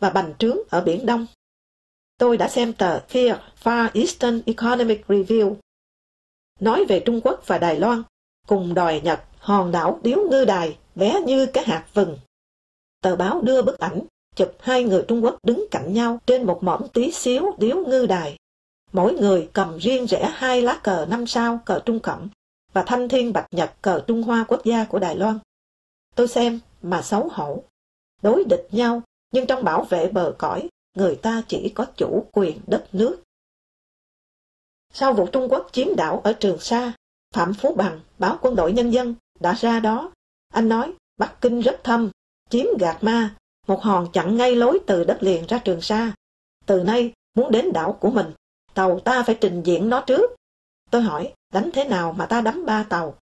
và 0.00 0.10
bành 0.10 0.34
trướng 0.38 0.56
ở 0.70 0.80
Biển 0.80 1.06
Đông. 1.06 1.26
Tôi 2.18 2.36
đã 2.36 2.48
xem 2.48 2.72
tờ 2.72 2.98
Fear 3.08 3.38
Far 3.62 3.88
Eastern 3.94 4.42
Economic 4.46 5.06
Review 5.06 5.56
nói 6.60 6.84
về 6.84 7.00
Trung 7.00 7.20
Quốc 7.24 7.42
và 7.46 7.58
Đài 7.58 7.80
Loan 7.80 8.02
cùng 8.46 8.74
đòi 8.74 9.00
Nhật 9.00 9.20
hòn 9.38 9.72
đảo 9.72 10.00
Điếu 10.02 10.28
Ngư 10.30 10.44
Đài 10.44 10.78
bé 10.94 11.20
như 11.26 11.46
cái 11.46 11.64
hạt 11.64 11.84
vừng. 11.94 12.18
Tờ 13.02 13.16
báo 13.16 13.40
đưa 13.40 13.62
bức 13.62 13.78
ảnh 13.78 14.00
chụp 14.34 14.52
hai 14.60 14.84
người 14.84 15.04
Trung 15.08 15.24
Quốc 15.24 15.38
đứng 15.42 15.66
cạnh 15.70 15.92
nhau 15.92 16.20
trên 16.26 16.46
một 16.46 16.62
mỏm 16.62 16.88
tí 16.88 17.12
xíu 17.12 17.54
Điếu 17.58 17.76
Ngư 17.76 18.06
Đài. 18.06 18.36
Mỗi 18.92 19.14
người 19.14 19.48
cầm 19.52 19.78
riêng 19.78 20.06
rẽ 20.06 20.30
hai 20.34 20.62
lá 20.62 20.80
cờ 20.82 21.06
năm 21.10 21.26
sao 21.26 21.60
cờ 21.64 21.80
Trung 21.86 22.00
Cộng 22.00 22.28
và 22.72 22.82
thanh 22.82 23.08
thiên 23.08 23.32
bạch 23.32 23.46
nhật 23.50 23.72
cờ 23.82 24.00
Trung 24.06 24.22
Hoa 24.22 24.44
quốc 24.48 24.64
gia 24.64 24.84
của 24.84 24.98
Đài 24.98 25.16
Loan. 25.16 25.38
Tôi 26.14 26.28
xem 26.28 26.60
mà 26.82 27.02
xấu 27.02 27.28
hổ. 27.32 27.62
Đối 28.22 28.44
địch 28.44 28.68
nhau, 28.72 29.02
nhưng 29.30 29.46
trong 29.46 29.64
bảo 29.64 29.84
vệ 29.84 30.08
bờ 30.08 30.34
cõi, 30.38 30.68
người 30.94 31.16
ta 31.16 31.42
chỉ 31.48 31.72
có 31.74 31.86
chủ 31.96 32.26
quyền 32.32 32.60
đất 32.66 32.86
nước. 32.92 33.22
Sau 34.92 35.12
vụ 35.12 35.26
Trung 35.26 35.48
Quốc 35.50 35.68
chiếm 35.72 35.96
đảo 35.96 36.20
ở 36.24 36.32
Trường 36.32 36.58
Sa, 36.58 36.92
Phạm 37.34 37.54
Phú 37.54 37.74
Bằng, 37.74 38.00
báo 38.18 38.38
quân 38.42 38.56
đội 38.56 38.72
nhân 38.72 38.90
dân, 38.90 39.14
đã 39.40 39.54
ra 39.54 39.80
đó. 39.80 40.12
Anh 40.48 40.68
nói, 40.68 40.94
Bắc 41.16 41.40
Kinh 41.40 41.60
rất 41.60 41.80
thâm, 41.84 42.10
chiếm 42.50 42.66
gạt 42.80 42.98
ma, 43.00 43.34
một 43.66 43.82
hòn 43.82 44.12
chặn 44.12 44.36
ngay 44.36 44.56
lối 44.56 44.78
từ 44.86 45.04
đất 45.04 45.18
liền 45.20 45.46
ra 45.46 45.58
Trường 45.58 45.80
Sa. 45.80 46.12
Từ 46.66 46.82
nay, 46.82 47.12
muốn 47.34 47.50
đến 47.50 47.72
đảo 47.72 47.92
của 48.00 48.10
mình, 48.10 48.32
tàu 48.74 49.00
ta 49.00 49.22
phải 49.22 49.38
trình 49.40 49.62
diện 49.62 49.88
nó 49.88 50.00
trước. 50.06 50.30
Tôi 50.90 51.02
hỏi, 51.02 51.34
đánh 51.52 51.70
thế 51.72 51.84
nào 51.84 52.12
mà 52.12 52.26
ta 52.26 52.40
đắm 52.40 52.66
ba 52.66 52.82
tàu? 52.82 53.18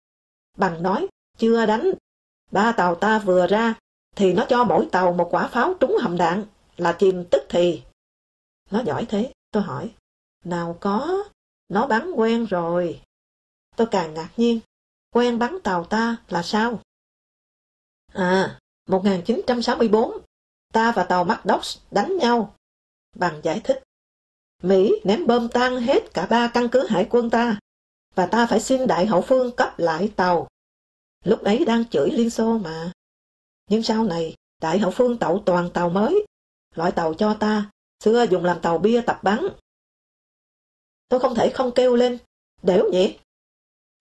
Bằng 0.57 0.84
nói, 0.84 1.07
chưa 1.38 1.65
đánh. 1.65 1.91
Ba 2.51 2.71
tàu 2.71 2.95
ta 2.95 3.19
vừa 3.19 3.47
ra, 3.47 3.73
thì 4.15 4.34
nó 4.34 4.45
cho 4.49 4.64
mỗi 4.64 4.88
tàu 4.91 5.14
một 5.14 5.27
quả 5.31 5.48
pháo 5.48 5.73
trúng 5.80 5.98
hầm 6.02 6.18
đạn, 6.18 6.45
là 6.77 6.95
chìm 6.99 7.26
tức 7.31 7.41
thì. 7.49 7.84
Nó 8.72 8.81
giỏi 8.86 9.06
thế, 9.10 9.34
tôi 9.52 9.64
hỏi. 9.64 9.91
Nào 10.44 10.77
có, 10.80 11.23
nó 11.69 11.88
bắn 11.88 12.11
quen 12.11 12.45
rồi. 12.45 13.02
Tôi 13.76 13.88
càng 13.91 14.14
ngạc 14.14 14.30
nhiên, 14.38 14.60
quen 15.11 15.40
bắn 15.40 15.57
tàu 15.64 15.84
ta 15.84 16.18
là 16.27 16.44
sao? 16.44 16.80
À, 18.14 18.60
1964, 18.88 20.18
ta 20.73 20.91
và 20.91 21.03
tàu 21.03 21.23
Macdox 21.23 21.77
đánh 21.91 22.18
nhau. 22.18 22.56
Bằng 23.15 23.40
giải 23.44 23.61
thích, 23.64 23.84
Mỹ 24.64 25.02
ném 25.03 25.27
bom 25.27 25.48
tan 25.48 25.81
hết 25.81 26.14
cả 26.14 26.26
ba 26.26 26.52
căn 26.53 26.69
cứ 26.69 26.88
hải 26.88 27.07
quân 27.10 27.30
ta, 27.30 27.60
và 28.15 28.26
ta 28.26 28.45
phải 28.45 28.60
xin 28.60 28.88
đại 28.88 29.06
hậu 29.06 29.22
phương 29.22 29.56
cấp 29.56 29.80
lại 29.80 30.11
tàu. 30.15 30.48
Lúc 31.26 31.44
ấy 31.44 31.65
đang 31.65 31.86
chửi 31.86 32.11
Liên 32.11 32.30
Xô 32.30 32.57
mà. 32.57 32.91
Nhưng 33.70 33.84
sau 33.84 34.04
này, 34.04 34.36
đại 34.62 34.80
hậu 34.80 34.91
phương 34.91 35.18
tậu 35.18 35.44
toàn 35.46 35.70
tàu 35.74 35.90
mới, 35.90 36.26
loại 36.76 36.91
tàu 36.91 37.14
cho 37.14 37.34
ta, 37.34 37.70
xưa 38.04 38.26
dùng 38.32 38.46
làm 38.46 38.62
tàu 38.62 38.78
bia 38.78 39.02
tập 39.02 39.20
bắn. 39.24 39.40
Tôi 41.08 41.20
không 41.20 41.36
thể 41.36 41.50
không 41.50 41.72
kêu 41.72 41.96
lên, 41.96 42.18
đểu 42.62 42.90
nhỉ. 42.91 43.18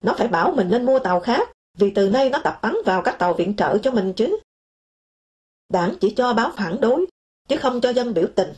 Nó 0.03 0.15
phải 0.17 0.27
bảo 0.27 0.51
mình 0.51 0.69
nên 0.69 0.85
mua 0.85 0.99
tàu 0.99 1.19
khác, 1.19 1.49
vì 1.77 1.91
từ 1.95 2.09
nay 2.09 2.29
nó 2.29 2.39
tập 2.43 2.59
bắn 2.61 2.75
vào 2.85 3.01
các 3.01 3.15
tàu 3.19 3.33
viện 3.33 3.55
trợ 3.55 3.77
cho 3.77 3.91
mình 3.91 4.13
chứ. 4.13 4.39
Đảng 5.69 5.95
chỉ 6.01 6.13
cho 6.17 6.33
báo 6.33 6.51
phản 6.57 6.81
đối, 6.81 7.05
chứ 7.47 7.57
không 7.57 7.81
cho 7.81 7.89
dân 7.89 8.13
biểu 8.13 8.27
tình. 8.35 8.53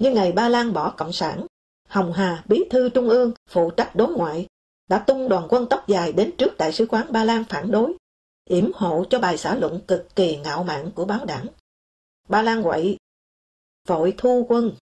Như 0.00 0.10
ngày 0.10 0.32
Ba 0.32 0.48
Lan 0.48 0.72
bỏ 0.72 0.94
Cộng 0.96 1.12
sản, 1.12 1.46
Hồng 1.88 2.12
Hà, 2.12 2.44
bí 2.46 2.64
thư 2.70 2.88
Trung 2.88 3.08
ương, 3.08 3.32
phụ 3.50 3.70
trách 3.70 3.96
đối 3.96 4.08
ngoại, 4.08 4.46
đã 4.88 4.98
tung 4.98 5.28
đoàn 5.28 5.46
quân 5.50 5.66
tóc 5.70 5.88
dài 5.88 6.12
đến 6.12 6.36
trước 6.38 6.58
Đại 6.58 6.72
sứ 6.72 6.86
quán 6.86 7.12
Ba 7.12 7.24
Lan 7.24 7.44
phản 7.44 7.70
đối, 7.70 7.96
yểm 8.44 8.72
hộ 8.74 9.04
cho 9.10 9.20
bài 9.20 9.38
xã 9.38 9.54
luận 9.54 9.80
cực 9.88 10.16
kỳ 10.16 10.36
ngạo 10.36 10.64
mạn 10.64 10.90
của 10.94 11.04
báo 11.04 11.24
đảng. 11.24 11.46
Ba 12.28 12.42
Lan 12.42 12.62
quậy, 12.62 12.96
vội 13.88 14.14
thu 14.18 14.46
quân. 14.48 14.74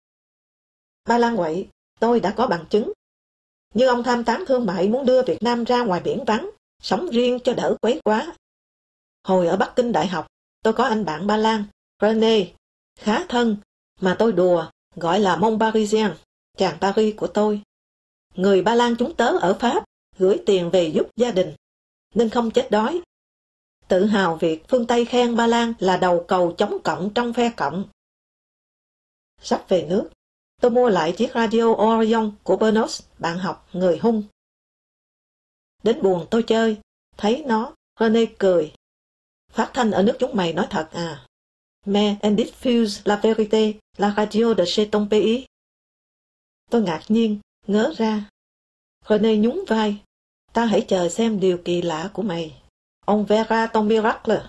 Ba 1.08 1.18
Lan 1.18 1.36
quậy, 1.36 1.68
tôi 2.00 2.20
đã 2.20 2.34
có 2.36 2.46
bằng 2.46 2.64
chứng. 2.70 2.92
Như 3.74 3.86
ông 3.86 4.02
tham 4.02 4.24
tán 4.24 4.44
thương 4.46 4.66
mại 4.66 4.88
muốn 4.88 5.06
đưa 5.06 5.22
Việt 5.22 5.42
Nam 5.42 5.64
ra 5.64 5.84
ngoài 5.84 6.00
biển 6.04 6.24
vắng, 6.24 6.50
sống 6.82 7.06
riêng 7.10 7.38
cho 7.44 7.54
đỡ 7.54 7.76
quấy 7.82 8.00
quá. 8.04 8.36
Hồi 9.24 9.46
ở 9.46 9.56
Bắc 9.56 9.72
Kinh 9.76 9.92
Đại 9.92 10.06
học, 10.06 10.26
tôi 10.62 10.72
có 10.72 10.84
anh 10.84 11.04
bạn 11.04 11.26
Ba 11.26 11.36
Lan, 11.36 11.64
René, 12.02 12.46
khá 12.98 13.24
thân, 13.28 13.56
mà 14.00 14.16
tôi 14.18 14.32
đùa, 14.32 14.70
gọi 14.96 15.20
là 15.20 15.36
Mông 15.36 15.60
Parisien, 15.60 16.14
chàng 16.56 16.78
Paris 16.80 17.16
của 17.16 17.26
tôi. 17.26 17.62
Người 18.34 18.62
Ba 18.62 18.74
Lan 18.74 18.94
chúng 18.98 19.14
tớ 19.14 19.26
ở 19.26 19.56
Pháp 19.60 19.84
gửi 20.18 20.42
tiền 20.46 20.70
về 20.70 20.92
giúp 20.94 21.06
gia 21.16 21.30
đình, 21.30 21.54
nên 22.14 22.28
không 22.28 22.50
chết 22.50 22.70
đói. 22.70 23.00
Tự 23.90 24.06
hào 24.06 24.36
việc 24.36 24.68
phương 24.68 24.86
Tây 24.86 25.04
khen 25.04 25.36
Ba 25.36 25.46
Lan 25.46 25.72
là 25.78 25.96
đầu 25.96 26.24
cầu 26.28 26.54
chống 26.58 26.78
cộng 26.84 27.14
trong 27.14 27.32
phe 27.32 27.52
cộng. 27.56 27.88
Sắp 29.42 29.64
về 29.68 29.86
nước, 29.88 30.10
tôi 30.60 30.70
mua 30.70 30.88
lại 30.88 31.14
chiếc 31.16 31.30
radio 31.34 31.64
Orion 31.64 32.32
của 32.42 32.56
Bernos, 32.56 33.02
bạn 33.18 33.38
học 33.38 33.68
người 33.72 33.98
hung. 33.98 34.22
Đến 35.82 36.02
buồn 36.02 36.26
tôi 36.30 36.42
chơi, 36.42 36.78
thấy 37.16 37.44
nó, 37.46 37.74
René 38.00 38.24
cười. 38.38 38.72
Phát 39.52 39.70
thanh 39.74 39.90
ở 39.90 40.02
nước 40.02 40.16
chúng 40.18 40.36
mày 40.36 40.52
nói 40.52 40.66
thật 40.70 40.88
à. 40.92 41.26
Mais 41.86 42.16
en 42.20 42.36
diffuse 42.36 43.00
la 43.04 43.16
vérité, 43.16 43.72
la 43.96 44.14
radio 44.16 44.54
de 44.54 44.64
chez 44.64 44.88
ton 44.90 45.08
pays. 45.10 45.44
Tôi 46.70 46.82
ngạc 46.82 47.02
nhiên, 47.08 47.40
ngớ 47.66 47.92
ra. 47.96 48.28
René 49.08 49.36
nhún 49.36 49.64
vai. 49.68 50.02
Ta 50.52 50.64
hãy 50.64 50.84
chờ 50.88 51.08
xem 51.08 51.40
điều 51.40 51.58
kỳ 51.64 51.82
lạ 51.82 52.10
của 52.12 52.22
mày. 52.22 52.59
On 53.10 53.24
verra 53.24 53.66
ton 53.66 53.88
miracle. 53.88 54.42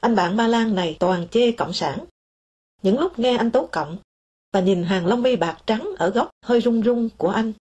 Anh 0.00 0.14
bạn 0.16 0.36
Ba 0.36 0.46
Lan 0.48 0.74
này 0.74 0.96
toàn 1.00 1.28
chê 1.28 1.52
cộng 1.52 1.72
sản. 1.72 2.04
Những 2.82 2.98
lúc 2.98 3.18
nghe 3.18 3.36
anh 3.36 3.50
tố 3.50 3.68
cộng 3.72 3.98
và 4.52 4.60
nhìn 4.60 4.82
hàng 4.82 5.06
lông 5.06 5.22
mi 5.22 5.36
bạc 5.36 5.58
trắng 5.66 5.90
ở 5.98 6.10
góc 6.10 6.30
hơi 6.44 6.60
rung 6.60 6.82
rung 6.82 7.08
của 7.18 7.28
anh, 7.28 7.52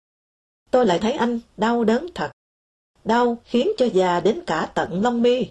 tôi 0.70 0.86
lại 0.86 0.98
thấy 0.98 1.12
anh 1.12 1.40
đau 1.56 1.84
đớn 1.84 2.06
thật. 2.14 2.30
Đau 3.04 3.38
khiến 3.44 3.68
cho 3.78 3.86
già 3.86 4.20
đến 4.20 4.42
cả 4.46 4.70
tận 4.74 5.02
lông 5.02 5.22
mi. 5.22 5.46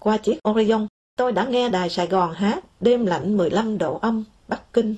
Qua 0.00 0.18
chiếc 0.18 0.38
Orion, 0.48 0.86
tôi 1.16 1.32
đã 1.32 1.48
nghe 1.48 1.68
đài 1.68 1.90
Sài 1.90 2.06
Gòn 2.06 2.34
hát 2.34 2.64
đêm 2.80 3.06
lạnh 3.06 3.36
15 3.36 3.78
độ 3.78 3.98
âm, 3.98 4.24
Bắc 4.48 4.72
Kinh. 4.72 4.96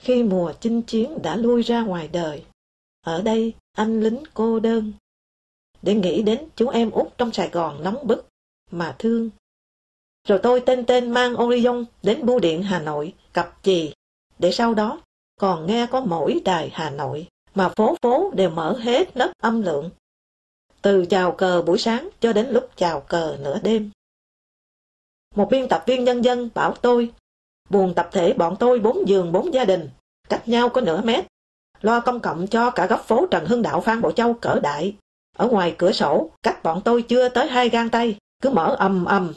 Khi 0.00 0.22
mùa 0.22 0.52
chinh 0.60 0.82
chiến 0.82 1.18
đã 1.22 1.36
lui 1.36 1.62
ra 1.62 1.82
ngoài 1.82 2.08
đời, 2.08 2.44
ở 3.00 3.22
đây 3.22 3.54
anh 3.72 4.00
lính 4.00 4.22
cô 4.34 4.60
đơn. 4.60 4.92
Để 5.82 5.94
nghĩ 5.94 6.22
đến 6.22 6.48
chú 6.56 6.68
em 6.68 6.90
út 6.90 7.18
trong 7.18 7.32
Sài 7.32 7.48
Gòn 7.48 7.82
nóng 7.82 8.06
bức, 8.06 8.26
mà 8.70 8.96
thương. 8.98 9.30
Rồi 10.28 10.40
tôi 10.42 10.60
tên 10.60 10.86
tên 10.86 11.10
mang 11.10 11.42
Orion 11.42 11.84
đến 12.02 12.26
bưu 12.26 12.38
điện 12.38 12.62
Hà 12.62 12.78
Nội, 12.78 13.14
cặp 13.32 13.58
chì, 13.62 13.94
để 14.38 14.52
sau 14.52 14.74
đó 14.74 15.00
còn 15.40 15.66
nghe 15.66 15.86
có 15.90 16.00
mỗi 16.00 16.40
đài 16.44 16.70
Hà 16.72 16.90
Nội, 16.90 17.26
mà 17.54 17.68
phố 17.68 17.96
phố 18.02 18.30
đều 18.34 18.50
mở 18.50 18.78
hết 18.78 19.16
lớp 19.16 19.32
âm 19.42 19.62
lượng. 19.62 19.90
Từ 20.82 21.06
chào 21.06 21.32
cờ 21.32 21.62
buổi 21.66 21.78
sáng 21.78 22.08
cho 22.20 22.32
đến 22.32 22.46
lúc 22.50 22.70
chào 22.76 23.00
cờ 23.00 23.36
nửa 23.40 23.58
đêm. 23.62 23.90
Một 25.34 25.48
biên 25.50 25.68
tập 25.68 25.84
viên 25.86 26.04
nhân 26.04 26.24
dân 26.24 26.48
bảo 26.54 26.74
tôi, 26.74 27.10
buồn 27.70 27.94
tập 27.94 28.08
thể 28.12 28.32
bọn 28.32 28.56
tôi 28.60 28.78
bốn 28.78 29.08
giường 29.08 29.32
bốn 29.32 29.54
gia 29.54 29.64
đình, 29.64 29.90
cách 30.28 30.48
nhau 30.48 30.68
có 30.68 30.80
nửa 30.80 31.02
mét, 31.02 31.26
loa 31.80 32.00
công 32.00 32.20
cộng 32.20 32.46
cho 32.46 32.70
cả 32.70 32.86
góc 32.86 33.04
phố 33.04 33.26
Trần 33.30 33.46
Hưng 33.46 33.62
Đạo 33.62 33.80
Phan 33.80 34.00
Bộ 34.00 34.12
Châu 34.12 34.34
cỡ 34.34 34.60
đại. 34.60 34.96
Ở 35.36 35.48
ngoài 35.48 35.74
cửa 35.78 35.92
sổ, 35.92 36.30
cách 36.42 36.62
bọn 36.62 36.82
tôi 36.84 37.02
chưa 37.02 37.28
tới 37.28 37.48
hai 37.48 37.68
gang 37.68 37.90
tay, 37.90 38.16
cứ 38.42 38.50
mở 38.50 38.76
ầm 38.78 39.04
ầm. 39.04 39.34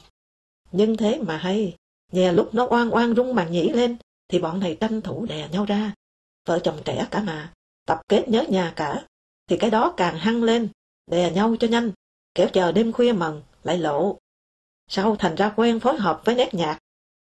Nhưng 0.71 0.97
thế 0.97 1.19
mà 1.21 1.37
hay, 1.37 1.75
nhà 2.11 2.31
lúc 2.31 2.53
nó 2.53 2.67
oan 2.69 2.89
oan 2.89 3.15
rung 3.15 3.35
màn 3.35 3.51
nhĩ 3.51 3.69
lên, 3.69 3.97
thì 4.27 4.39
bọn 4.39 4.59
này 4.59 4.77
tranh 4.79 5.01
thủ 5.01 5.25
đè 5.25 5.49
nhau 5.51 5.65
ra. 5.65 5.93
Vợ 6.47 6.59
chồng 6.59 6.79
trẻ 6.85 7.07
cả 7.11 7.21
mà, 7.21 7.53
tập 7.87 8.01
kết 8.07 8.29
nhớ 8.29 8.43
nhà 8.49 8.73
cả, 8.75 9.05
thì 9.49 9.57
cái 9.57 9.69
đó 9.69 9.93
càng 9.97 10.17
hăng 10.17 10.43
lên, 10.43 10.67
đè 11.11 11.31
nhau 11.31 11.55
cho 11.59 11.67
nhanh, 11.67 11.91
kéo 12.35 12.47
chờ 12.53 12.71
đêm 12.71 12.91
khuya 12.91 13.13
mần, 13.13 13.41
lại 13.63 13.77
lộ. 13.77 14.17
Sau 14.87 15.15
thành 15.15 15.35
ra 15.35 15.53
quen 15.55 15.79
phối 15.79 15.97
hợp 15.97 16.21
với 16.25 16.35
nét 16.35 16.53
nhạc. 16.53 16.77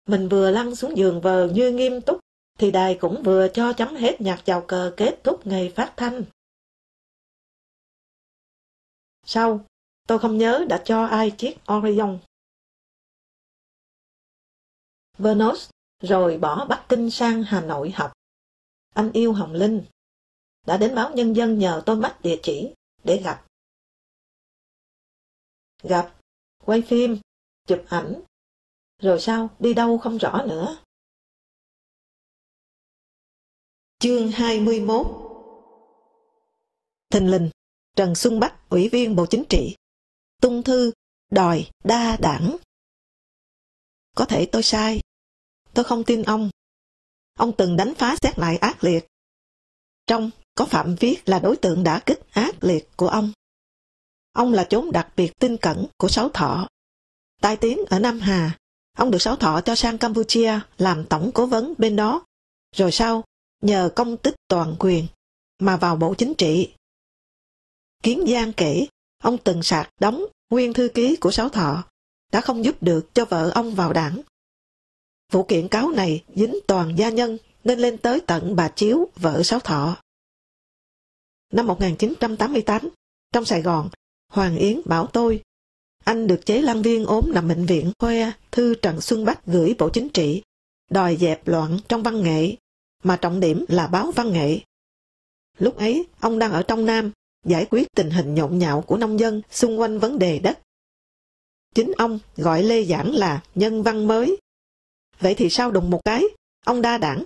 Mình 0.07 0.29
vừa 0.29 0.51
lăn 0.51 0.75
xuống 0.75 0.97
giường 0.97 1.21
vờ 1.21 1.47
như 1.53 1.71
nghiêm 1.71 2.01
túc, 2.01 2.19
thì 2.59 2.71
đài 2.71 2.95
cũng 2.95 3.23
vừa 3.23 3.47
cho 3.47 3.73
chấm 3.73 3.95
hết 3.95 4.21
nhạc 4.21 4.45
chào 4.45 4.61
cờ 4.61 4.93
kết 4.97 5.23
thúc 5.23 5.47
ngày 5.47 5.71
phát 5.75 5.93
thanh. 5.97 6.23
Sau, 9.23 9.65
tôi 10.07 10.19
không 10.19 10.37
nhớ 10.37 10.65
đã 10.69 10.81
cho 10.85 11.05
ai 11.05 11.31
chiếc 11.37 11.57
Orion. 11.73 12.19
Vernos 15.17 15.69
rồi 16.01 16.37
bỏ 16.37 16.65
Bắc 16.65 16.85
Kinh 16.89 17.11
sang 17.11 17.43
Hà 17.43 17.61
Nội 17.61 17.91
học. 17.91 18.13
Anh 18.93 19.11
yêu 19.11 19.33
Hồng 19.33 19.53
Linh. 19.53 19.85
Đã 20.67 20.77
đến 20.77 20.95
báo 20.95 21.13
Nhân 21.15 21.33
dân 21.33 21.59
nhờ 21.59 21.83
tôi 21.85 21.95
mách 21.95 22.21
địa 22.21 22.39
chỉ 22.43 22.73
để 23.03 23.21
gặp. 23.23 23.45
Gặp, 25.83 26.15
quay 26.65 26.81
phim, 26.81 27.17
chụp 27.67 27.83
ảnh. 27.89 28.21
Rồi 28.99 29.19
sao, 29.19 29.49
đi 29.59 29.73
đâu 29.73 29.97
không 29.97 30.17
rõ 30.17 30.45
nữa. 30.47 30.77
Chương 33.99 34.31
21 34.31 35.07
Thình 37.09 37.31
linh, 37.31 37.49
Trần 37.95 38.15
Xuân 38.15 38.39
Bách, 38.39 38.69
Ủy 38.69 38.89
viên 38.89 39.15
Bộ 39.15 39.25
Chính 39.25 39.43
trị, 39.49 39.75
tung 40.41 40.63
thư, 40.63 40.91
đòi 41.31 41.69
đa 41.83 42.17
đảng. 42.17 42.57
Có 44.15 44.25
thể 44.25 44.45
tôi 44.45 44.63
sai, 44.63 45.01
tôi 45.73 45.85
không 45.85 46.03
tin 46.03 46.23
ông. 46.23 46.49
Ông 47.33 47.51
từng 47.57 47.77
đánh 47.77 47.93
phá 47.95 48.15
xét 48.21 48.39
lại 48.39 48.57
ác 48.57 48.83
liệt. 48.83 49.07
Trong 50.07 50.31
có 50.55 50.65
Phạm 50.65 50.95
Viết 50.99 51.29
là 51.29 51.39
đối 51.39 51.55
tượng 51.55 51.83
đã 51.83 52.01
kích 52.05 52.19
ác 52.31 52.63
liệt 52.63 52.89
của 52.97 53.07
ông. 53.07 53.31
Ông 54.31 54.53
là 54.53 54.63
chốn 54.63 54.91
đặc 54.91 55.13
biệt 55.15 55.31
tin 55.39 55.57
cẩn 55.57 55.85
của 55.97 56.07
Sáu 56.07 56.29
Thọ. 56.29 56.67
Tai 57.41 57.57
tiếng 57.57 57.79
ở 57.89 57.99
Nam 57.99 58.19
Hà, 58.19 58.57
ông 58.97 59.11
được 59.11 59.21
Sáu 59.21 59.35
Thọ 59.35 59.61
cho 59.61 59.75
sang 59.75 59.97
Campuchia 59.97 60.59
làm 60.77 61.05
tổng 61.05 61.31
cố 61.33 61.45
vấn 61.45 61.73
bên 61.77 61.95
đó. 61.95 62.25
Rồi 62.75 62.91
sau, 62.91 63.23
nhờ 63.61 63.89
công 63.95 64.17
tích 64.17 64.35
toàn 64.47 64.75
quyền 64.79 65.07
mà 65.59 65.77
vào 65.77 65.95
bộ 65.95 66.15
chính 66.17 66.33
trị. 66.37 66.73
Kiến 68.03 68.23
Giang 68.27 68.53
kể, 68.53 68.87
ông 69.23 69.37
từng 69.43 69.63
sạc 69.63 69.89
đóng 69.99 70.25
nguyên 70.49 70.73
thư 70.73 70.89
ký 70.93 71.15
của 71.15 71.31
Sáu 71.31 71.49
Thọ, 71.49 71.83
đã 72.31 72.41
không 72.41 72.65
giúp 72.65 72.83
được 72.83 73.13
cho 73.13 73.25
vợ 73.25 73.51
ông 73.55 73.75
vào 73.75 73.93
đảng. 73.93 74.21
Vụ 75.31 75.43
kiện 75.43 75.67
cáo 75.67 75.89
này 75.89 76.23
dính 76.35 76.59
toàn 76.67 76.97
gia 76.97 77.09
nhân 77.09 77.37
nên 77.63 77.79
lên 77.79 77.97
tới 77.97 78.21
tận 78.27 78.55
bà 78.55 78.69
Chiếu, 78.69 79.07
vợ 79.15 79.43
Sáu 79.43 79.59
Thọ. 79.59 79.97
Năm 81.53 81.67
1988, 81.67 82.89
trong 83.31 83.45
Sài 83.45 83.61
Gòn, 83.61 83.89
Hoàng 84.31 84.57
Yến 84.57 84.81
bảo 84.85 85.07
tôi, 85.07 85.41
anh 86.03 86.27
được 86.27 86.45
chế 86.45 86.61
lăng 86.61 86.81
viên 86.81 87.05
ốm 87.05 87.25
nằm 87.33 87.47
bệnh 87.47 87.65
viện 87.65 87.91
khoe 87.99 88.31
thư 88.51 88.75
Trần 88.75 89.01
Xuân 89.01 89.25
Bách 89.25 89.45
gửi 89.45 89.75
Bộ 89.79 89.89
Chính 89.89 90.09
trị, 90.09 90.41
đòi 90.89 91.17
dẹp 91.19 91.47
loạn 91.47 91.79
trong 91.87 92.03
văn 92.03 92.23
nghệ 92.23 92.55
mà 93.03 93.15
trọng 93.15 93.39
điểm 93.39 93.65
là 93.67 93.87
báo 93.87 94.11
văn 94.11 94.31
nghệ. 94.31 94.59
Lúc 95.57 95.77
ấy, 95.77 96.05
ông 96.19 96.39
đang 96.39 96.51
ở 96.51 96.63
trong 96.63 96.85
Nam, 96.85 97.11
giải 97.43 97.67
quyết 97.71 97.87
tình 97.95 98.09
hình 98.09 98.35
nhộn 98.35 98.59
nhạo 98.59 98.81
của 98.81 98.97
nông 98.97 99.19
dân 99.19 99.41
xung 99.51 99.79
quanh 99.79 99.99
vấn 99.99 100.19
đề 100.19 100.39
đất. 100.39 100.59
chính 101.75 101.91
ông 101.97 102.19
gọi 102.35 102.63
Lê 102.63 102.83
Giảng 102.83 103.11
là 103.15 103.43
nhân 103.55 103.83
văn 103.83 104.07
mới. 104.07 104.37
Vậy 105.19 105.35
thì 105.37 105.49
sao 105.49 105.71
đùng 105.71 105.89
một 105.89 106.01
cái, 106.05 106.23
ông 106.65 106.81
đa 106.81 106.97
đảng. 106.97 107.23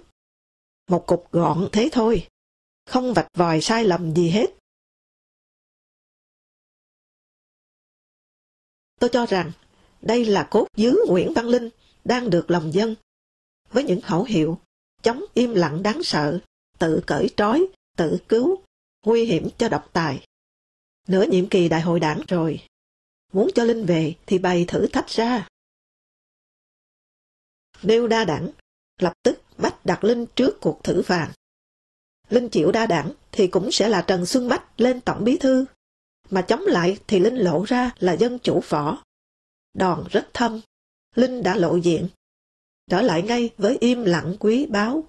Một 0.89 1.07
cục 1.07 1.31
gọn 1.31 1.69
thế 1.71 1.89
thôi, 1.91 2.27
không 2.85 3.13
vạch 3.13 3.27
vòi 3.33 3.61
sai 3.61 3.83
lầm 3.83 4.15
gì 4.15 4.29
hết. 4.29 4.53
Tôi 8.99 9.09
cho 9.13 9.25
rằng 9.25 9.51
đây 10.01 10.25
là 10.25 10.47
cốt 10.51 10.67
dứ 10.77 11.05
Nguyễn 11.07 11.33
Văn 11.33 11.45
Linh 11.45 11.69
đang 12.05 12.29
được 12.29 12.51
lòng 12.51 12.73
dân. 12.73 12.95
Với 13.71 13.83
những 13.83 14.01
khẩu 14.01 14.23
hiệu 14.23 14.57
chống 15.03 15.23
im 15.33 15.53
lặng 15.53 15.83
đáng 15.83 16.03
sợ, 16.03 16.39
tự 16.79 17.03
cởi 17.07 17.29
trói, 17.37 17.67
tự 17.97 18.17
cứu, 18.29 18.61
nguy 19.07 19.25
hiểm 19.25 19.49
cho 19.57 19.69
độc 19.69 19.89
tài. 19.93 20.25
Nửa 21.07 21.23
nhiệm 21.23 21.49
kỳ 21.49 21.69
đại 21.69 21.81
hội 21.81 21.99
đảng 21.99 22.21
rồi, 22.27 22.59
muốn 23.33 23.49
cho 23.55 23.63
Linh 23.63 23.85
về 23.85 24.15
thì 24.25 24.37
bày 24.37 24.65
thử 24.67 24.87
thách 24.87 25.07
ra. 25.07 25.47
Nêu 27.83 28.07
đa 28.07 28.25
đảng, 28.25 28.49
lập 28.99 29.13
tức 29.23 29.41
bắt 29.57 29.85
đặt 29.85 30.03
Linh 30.03 30.25
trước 30.35 30.57
cuộc 30.61 30.83
thử 30.83 31.01
vàng. 31.01 31.31
Linh 32.29 32.49
chịu 32.49 32.71
đa 32.71 32.85
đảng 32.85 33.11
thì 33.31 33.47
cũng 33.47 33.71
sẽ 33.71 33.89
là 33.89 34.01
Trần 34.07 34.25
Xuân 34.25 34.47
Bách 34.49 34.81
lên 34.81 35.01
tổng 35.01 35.23
bí 35.23 35.37
thư, 35.37 35.65
mà 36.29 36.41
chống 36.41 36.61
lại 36.61 36.97
thì 37.07 37.19
Linh 37.19 37.35
lộ 37.35 37.63
ra 37.63 37.91
là 37.99 38.13
dân 38.13 38.39
chủ 38.39 38.61
võ. 38.69 39.03
Đòn 39.73 40.07
rất 40.09 40.27
thâm, 40.33 40.61
Linh 41.15 41.43
đã 41.43 41.55
lộ 41.55 41.75
diện, 41.75 42.07
trở 42.89 43.01
lại 43.01 43.21
ngay 43.21 43.49
với 43.57 43.77
im 43.79 44.03
lặng 44.03 44.35
quý 44.39 44.65
báu. 44.65 45.03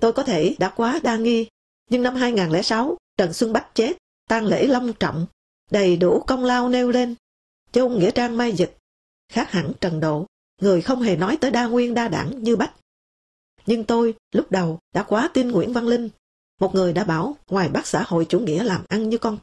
Tôi 0.00 0.12
có 0.12 0.22
thể 0.22 0.56
đã 0.58 0.68
quá 0.76 1.00
đa 1.02 1.16
nghi, 1.16 1.48
nhưng 1.90 2.02
năm 2.02 2.14
2006, 2.14 2.96
Trần 3.16 3.32
Xuân 3.32 3.52
Bách 3.52 3.74
chết, 3.74 3.92
tang 4.28 4.46
lễ 4.46 4.66
long 4.66 4.92
trọng, 4.92 5.26
đầy 5.70 5.96
đủ 5.96 6.24
công 6.26 6.44
lao 6.44 6.68
nêu 6.68 6.90
lên. 6.90 7.14
Châu 7.72 7.88
Nghĩa 7.88 8.10
Trang 8.10 8.36
mai 8.36 8.52
dịch, 8.52 8.78
khác 9.32 9.50
hẳn 9.50 9.72
Trần 9.80 10.00
Độ, 10.00 10.26
người 10.60 10.82
không 10.82 11.02
hề 11.02 11.16
nói 11.16 11.38
tới 11.40 11.50
đa 11.50 11.66
nguyên 11.66 11.94
đa 11.94 12.08
đảng 12.08 12.42
như 12.42 12.56
Bách. 12.56 12.74
Nhưng 13.66 13.84
tôi, 13.84 14.14
lúc 14.32 14.50
đầu, 14.50 14.78
đã 14.94 15.02
quá 15.02 15.30
tin 15.34 15.48
Nguyễn 15.48 15.72
Văn 15.72 15.88
Linh, 15.88 16.08
một 16.60 16.74
người 16.74 16.92
đã 16.92 17.04
bảo 17.04 17.36
ngoài 17.50 17.68
bắt 17.68 17.86
xã 17.86 18.02
hội 18.06 18.26
chủ 18.28 18.40
nghĩa 18.40 18.62
làm 18.62 18.84
ăn 18.88 19.08
như 19.08 19.18
con. 19.18 19.38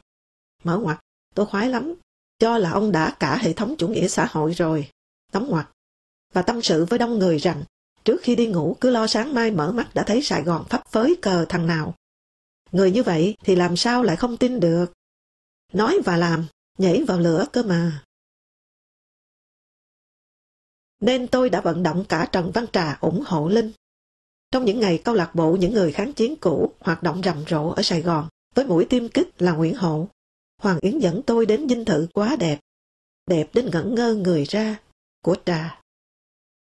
Mở 0.64 0.78
ngoặt, 0.78 1.00
tôi 1.34 1.46
khoái 1.46 1.68
lắm, 1.68 1.94
cho 2.38 2.58
là 2.58 2.70
ông 2.70 2.92
đã 2.92 3.16
cả 3.20 3.36
hệ 3.36 3.52
thống 3.52 3.74
chủ 3.78 3.88
nghĩa 3.88 4.08
xã 4.08 4.26
hội 4.30 4.52
rồi. 4.52 4.90
Đóng 5.32 5.48
ngoặt. 5.50 5.68
Và 6.32 6.42
tâm 6.42 6.62
sự 6.62 6.84
với 6.84 6.98
đông 6.98 7.18
người 7.18 7.38
rằng, 7.38 7.64
trước 8.08 8.20
khi 8.22 8.36
đi 8.36 8.46
ngủ 8.46 8.76
cứ 8.80 8.90
lo 8.90 9.06
sáng 9.06 9.34
mai 9.34 9.50
mở 9.50 9.72
mắt 9.72 9.94
đã 9.94 10.02
thấy 10.02 10.22
Sài 10.22 10.42
Gòn 10.42 10.64
phấp 10.70 10.88
phới 10.88 11.16
cờ 11.22 11.46
thằng 11.48 11.66
nào. 11.66 11.94
Người 12.72 12.90
như 12.90 13.02
vậy 13.02 13.36
thì 13.44 13.56
làm 13.56 13.76
sao 13.76 14.02
lại 14.02 14.16
không 14.16 14.36
tin 14.36 14.60
được. 14.60 14.92
Nói 15.72 15.98
và 16.04 16.16
làm, 16.16 16.46
nhảy 16.78 17.04
vào 17.04 17.18
lửa 17.18 17.46
cơ 17.52 17.62
mà. 17.62 18.04
Nên 21.00 21.28
tôi 21.28 21.50
đã 21.50 21.60
vận 21.60 21.82
động 21.82 22.04
cả 22.08 22.28
Trần 22.32 22.50
Văn 22.54 22.66
Trà 22.72 22.98
ủng 23.00 23.22
hộ 23.26 23.48
Linh. 23.48 23.72
Trong 24.50 24.64
những 24.64 24.80
ngày 24.80 25.02
câu 25.04 25.14
lạc 25.14 25.34
bộ 25.34 25.56
những 25.56 25.74
người 25.74 25.92
kháng 25.92 26.12
chiến 26.12 26.36
cũ 26.36 26.72
hoạt 26.80 27.02
động 27.02 27.20
rầm 27.24 27.44
rộ 27.48 27.68
ở 27.70 27.82
Sài 27.82 28.02
Gòn, 28.02 28.28
với 28.54 28.66
mũi 28.66 28.86
tiêm 28.90 29.08
kích 29.08 29.42
là 29.42 29.52
Nguyễn 29.52 29.74
Hộ, 29.74 30.08
Hoàng 30.62 30.78
Yến 30.80 30.98
dẫn 30.98 31.22
tôi 31.22 31.46
đến 31.46 31.68
dinh 31.68 31.84
thự 31.84 32.08
quá 32.14 32.36
đẹp, 32.36 32.60
đẹp 33.26 33.48
đến 33.52 33.68
ngẩn 33.72 33.94
ngơ 33.94 34.14
người 34.14 34.44
ra, 34.44 34.80
của 35.24 35.36
Trà. 35.44 35.80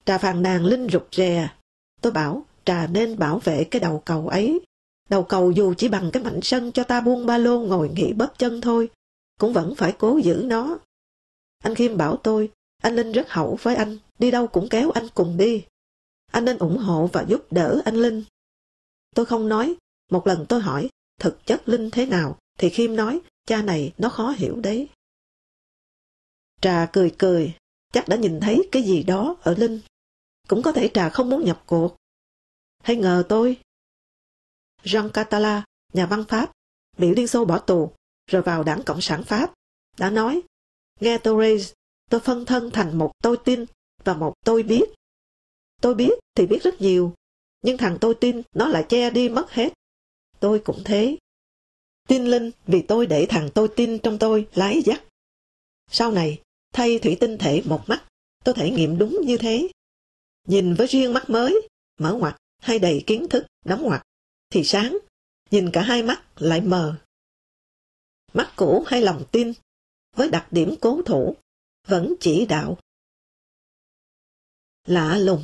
Trà 0.06 0.18
phàn 0.18 0.41
nàn 0.41 0.65
Linh 0.65 0.88
rụt 0.91 1.07
rè, 1.11 1.49
tôi 2.02 2.11
bảo 2.11 2.45
Trà 2.65 2.88
nên 2.88 3.19
bảo 3.19 3.40
vệ 3.40 3.64
cái 3.64 3.80
đầu 3.80 4.02
cầu 4.06 4.27
ấy. 4.27 4.60
Đầu 5.10 5.23
cầu 5.23 5.52
dù 5.52 5.73
chỉ 5.77 5.88
bằng 5.88 6.10
cái 6.14 6.23
mảnh 6.23 6.40
sân 6.41 6.72
cho 6.72 6.84
ta 6.84 7.02
buông 7.02 7.26
ba 7.26 7.38
lô 7.38 7.60
ngồi 7.60 7.90
nghỉ 7.95 8.14
bóp 8.14 8.34
chân 8.38 8.61
thôi, 8.61 8.90
cũng 9.40 9.53
vẫn 9.53 9.76
phải 9.76 9.95
cố 9.98 10.18
giữ 10.18 10.44
nó. 10.45 10.77
Anh 11.64 11.76
Khiêm 11.76 11.98
bảo 11.98 12.18
tôi, 12.18 12.52
anh 12.82 12.95
Linh 12.95 13.11
rất 13.11 13.30
hậu 13.30 13.57
với 13.61 13.76
anh, 13.76 13.98
đi 14.19 14.32
đâu 14.32 14.48
cũng 14.48 14.68
kéo 14.69 14.91
anh 14.91 15.07
cùng 15.14 15.38
đi. 15.38 15.65
Anh 16.32 16.45
nên 16.45 16.57
ủng 16.57 16.77
hộ 16.77 17.10
và 17.14 17.26
giúp 17.27 17.53
đỡ 17.53 17.82
anh 17.86 17.95
Linh. 17.95 18.23
Tôi 19.15 19.26
không 19.26 19.49
nói, 19.49 19.76
một 20.11 20.27
lần 20.27 20.45
tôi 20.49 20.61
hỏi, 20.61 20.90
thực 21.19 21.45
chất 21.45 21.69
Linh 21.69 21.90
thế 21.91 22.06
nào, 22.06 22.38
thì 22.60 22.69
Khiêm 22.69 22.95
nói, 22.95 23.19
cha 23.45 23.61
này 23.61 23.94
nó 23.98 24.10
khó 24.10 24.34
hiểu 24.38 24.56
đấy. 24.56 24.90
Trà 26.61 26.90
cười 26.94 27.15
cười, 27.18 27.56
chắc 27.94 28.07
đã 28.07 28.15
nhìn 28.15 28.40
thấy 28.40 28.69
cái 28.72 28.84
gì 28.84 29.03
đó 29.03 29.36
ở 29.41 29.56
Linh. 29.57 29.80
Cũng 30.48 30.62
có 30.64 30.72
thể 30.72 30.90
Trà 30.94 31.10
không 31.10 31.30
muốn 31.30 31.46
nhập 31.46 31.64
cuộc. 31.66 31.96
Hay 32.84 32.96
ngờ 32.96 33.24
tôi? 33.30 33.62
Jean 34.84 35.10
Catala, 35.10 35.64
nhà 35.94 36.06
văn 36.06 36.24
Pháp, 36.28 36.52
bị 36.98 37.16
Liên 37.16 37.28
Xô 37.28 37.46
bỏ 37.46 37.60
tù, 37.60 37.92
rồi 38.32 38.42
vào 38.42 38.64
đảng 38.64 38.84
Cộng 38.84 39.02
sản 39.02 39.24
Pháp, 39.24 39.54
đã 39.98 40.10
nói, 40.10 40.42
nghe 41.00 41.18
Torres, 41.18 41.74
tôi 42.10 42.22
phân 42.22 42.46
thân 42.46 42.72
thành 42.74 42.98
một 42.98 43.12
tôi 43.24 43.38
tin 43.46 43.66
và 44.04 44.14
một 44.14 44.34
tôi 44.46 44.64
biết. 44.64 44.84
Tôi 45.82 45.96
biết 45.96 46.14
thì 46.36 46.48
biết 46.48 46.64
rất 46.64 46.82
nhiều, 46.82 47.14
nhưng 47.62 47.78
thằng 47.78 47.98
tôi 48.02 48.16
tin 48.22 48.42
nó 48.54 48.68
lại 48.68 48.86
che 48.90 49.10
đi 49.10 49.30
mất 49.30 49.52
hết. 49.52 49.74
Tôi 50.40 50.62
cũng 50.66 50.82
thế. 50.86 51.18
Tin 52.08 52.26
Linh 52.26 52.52
vì 52.68 52.82
tôi 52.82 53.06
để 53.06 53.26
thằng 53.30 53.50
tôi 53.54 53.68
tin 53.76 54.00
trong 54.00 54.18
tôi 54.20 54.48
lái 54.54 54.82
dắt. 54.86 55.04
Sau 55.92 56.12
này, 56.12 56.42
thay 56.74 57.00
thủy 57.00 57.18
tinh 57.20 57.38
thể 57.38 57.62
một 57.66 57.82
mắt, 57.88 58.04
tôi 58.44 58.56
thể 58.56 58.72
nghiệm 58.72 58.98
đúng 58.98 59.22
như 59.22 59.38
thế. 59.38 59.68
Nhìn 60.46 60.74
với 60.74 60.88
riêng 60.88 61.14
mắt 61.14 61.30
mới, 61.30 61.68
mở 62.00 62.14
ngoặt 62.14 62.38
hay 62.62 62.80
đầy 62.80 63.04
kiến 63.08 63.28
thức, 63.30 63.46
đóng 63.66 63.82
ngoặt, 63.84 64.02
thì 64.50 64.64
sáng, 64.64 64.98
nhìn 65.52 65.70
cả 65.74 65.82
hai 65.82 66.04
mắt 66.04 66.24
lại 66.36 66.62
mờ. 66.62 66.96
Mắt 68.34 68.54
cũ 68.56 68.84
hay 68.88 69.02
lòng 69.02 69.24
tin, 69.32 69.54
với 70.16 70.30
đặc 70.30 70.48
điểm 70.52 70.76
cố 70.82 71.02
thủ, 71.06 71.36
vẫn 71.88 72.16
chỉ 72.20 72.46
đạo. 72.46 72.78
Lạ 74.88 75.18
lùng, 75.18 75.44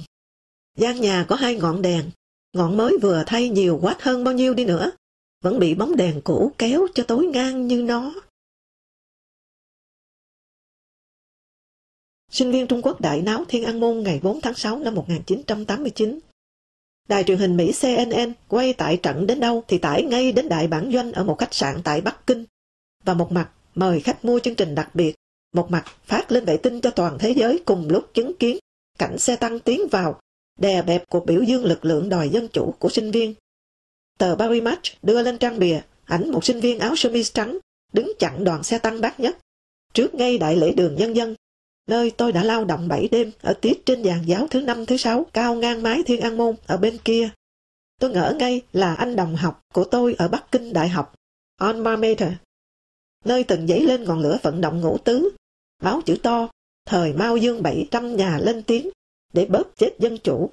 gian 0.77 1.01
nhà 1.01 1.25
có 1.29 1.35
hai 1.35 1.55
ngọn 1.55 1.81
đèn, 1.81 2.11
ngọn 2.53 2.77
mới 2.77 2.97
vừa 3.01 3.23
thay 3.27 3.49
nhiều 3.49 3.79
quát 3.81 4.01
hơn 4.01 4.23
bao 4.23 4.33
nhiêu 4.33 4.53
đi 4.53 4.65
nữa, 4.65 4.91
vẫn 5.43 5.59
bị 5.59 5.75
bóng 5.75 5.95
đèn 5.95 6.21
cũ 6.23 6.51
kéo 6.57 6.87
cho 6.93 7.03
tối 7.07 7.27
ngang 7.27 7.67
như 7.67 7.81
nó. 7.81 8.13
Sinh 12.31 12.51
viên 12.51 12.67
Trung 12.67 12.81
Quốc 12.81 13.01
đại 13.01 13.21
náo 13.21 13.45
Thiên 13.47 13.63
An 13.63 13.79
Môn 13.79 14.03
ngày 14.03 14.19
4 14.23 14.41
tháng 14.41 14.53
6 14.53 14.79
năm 14.79 14.95
1989. 14.95 16.19
Đài 17.09 17.23
truyền 17.23 17.37
hình 17.37 17.57
Mỹ 17.57 17.71
CNN 17.81 18.33
quay 18.47 18.73
tại 18.73 18.97
trận 18.97 19.27
đến 19.27 19.39
đâu 19.39 19.63
thì 19.67 19.77
tải 19.77 20.03
ngay 20.03 20.31
đến 20.31 20.49
đại 20.49 20.67
bản 20.67 20.91
doanh 20.93 21.11
ở 21.11 21.23
một 21.23 21.39
khách 21.39 21.53
sạn 21.53 21.81
tại 21.83 22.01
Bắc 22.01 22.27
Kinh. 22.27 22.45
Và 23.05 23.13
một 23.13 23.31
mặt 23.31 23.49
mời 23.75 23.99
khách 23.99 24.25
mua 24.25 24.39
chương 24.39 24.55
trình 24.55 24.75
đặc 24.75 24.95
biệt, 24.95 25.15
một 25.53 25.71
mặt 25.71 25.85
phát 26.05 26.31
lên 26.31 26.45
vệ 26.45 26.57
tinh 26.57 26.81
cho 26.81 26.89
toàn 26.89 27.17
thế 27.19 27.31
giới 27.31 27.63
cùng 27.65 27.89
lúc 27.89 28.13
chứng 28.13 28.33
kiến 28.39 28.57
cảnh 28.99 29.17
xe 29.17 29.35
tăng 29.35 29.59
tiến 29.59 29.81
vào, 29.91 30.19
đè 30.59 30.81
bẹp 30.81 31.03
cuộc 31.09 31.25
biểu 31.25 31.43
dương 31.43 31.65
lực 31.65 31.85
lượng 31.85 32.09
đòi 32.09 32.29
dân 32.29 32.47
chủ 32.47 32.73
của 32.79 32.89
sinh 32.89 33.11
viên. 33.11 33.33
Tờ 34.17 34.35
Paris 34.39 34.63
Match 34.63 35.03
đưa 35.03 35.21
lên 35.21 35.37
trang 35.37 35.59
bìa 35.59 35.81
ảnh 36.05 36.31
một 36.31 36.45
sinh 36.45 36.59
viên 36.59 36.79
áo 36.79 36.95
sơ 36.95 37.09
mi 37.09 37.23
trắng 37.23 37.57
đứng 37.93 38.11
chặn 38.19 38.43
đoàn 38.43 38.63
xe 38.63 38.77
tăng 38.77 39.01
bát 39.01 39.19
nhất 39.19 39.37
trước 39.93 40.13
ngay 40.13 40.37
đại 40.37 40.55
lễ 40.55 40.71
đường 40.71 40.95
nhân 40.95 41.15
dân 41.15 41.35
nơi 41.87 42.11
tôi 42.11 42.31
đã 42.31 42.43
lao 42.43 42.65
động 42.65 42.87
bảy 42.87 43.07
đêm 43.11 43.31
ở 43.41 43.53
tiết 43.53 43.85
trên 43.85 44.01
giàn 44.01 44.27
giáo 44.27 44.47
thứ 44.47 44.61
năm 44.61 44.85
thứ 44.85 44.97
sáu 44.97 45.25
cao 45.33 45.55
ngang 45.55 45.83
mái 45.83 46.03
thiên 46.05 46.21
an 46.21 46.37
môn 46.37 46.55
ở 46.67 46.77
bên 46.77 46.97
kia. 47.05 47.29
Tôi 47.99 48.11
ngỡ 48.11 48.35
ngay 48.39 48.61
là 48.73 48.93
anh 48.93 49.15
đồng 49.15 49.35
học 49.35 49.61
của 49.73 49.83
tôi 49.83 50.15
ở 50.17 50.27
Bắc 50.27 50.51
Kinh 50.51 50.73
Đại 50.73 50.89
học, 50.89 51.13
On 51.57 51.79
mater 51.79 52.31
nơi 53.25 53.43
từng 53.43 53.67
dấy 53.67 53.81
lên 53.81 54.03
ngọn 54.03 54.19
lửa 54.19 54.37
vận 54.41 54.61
động 54.61 54.81
ngũ 54.81 54.97
tứ, 54.97 55.29
báo 55.83 56.01
chữ 56.05 56.17
to, 56.23 56.49
thời 56.85 57.13
Mao 57.13 57.37
Dương 57.37 57.63
700 57.63 58.15
nhà 58.15 58.39
lên 58.41 58.63
tiếng 58.63 58.89
để 59.33 59.45
bóp 59.45 59.71
chết 59.77 59.95
dân 59.99 60.17
chủ. 60.17 60.49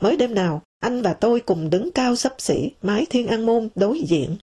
Mới 0.00 0.16
đêm 0.16 0.34
nào, 0.34 0.62
anh 0.78 1.02
và 1.02 1.14
tôi 1.14 1.40
cùng 1.40 1.70
đứng 1.70 1.90
cao 1.90 2.16
sấp 2.16 2.34
xỉ 2.38 2.70
mái 2.82 3.06
thiên 3.10 3.26
an 3.26 3.46
môn 3.46 3.68
đối 3.74 4.00
diện, 4.00 4.36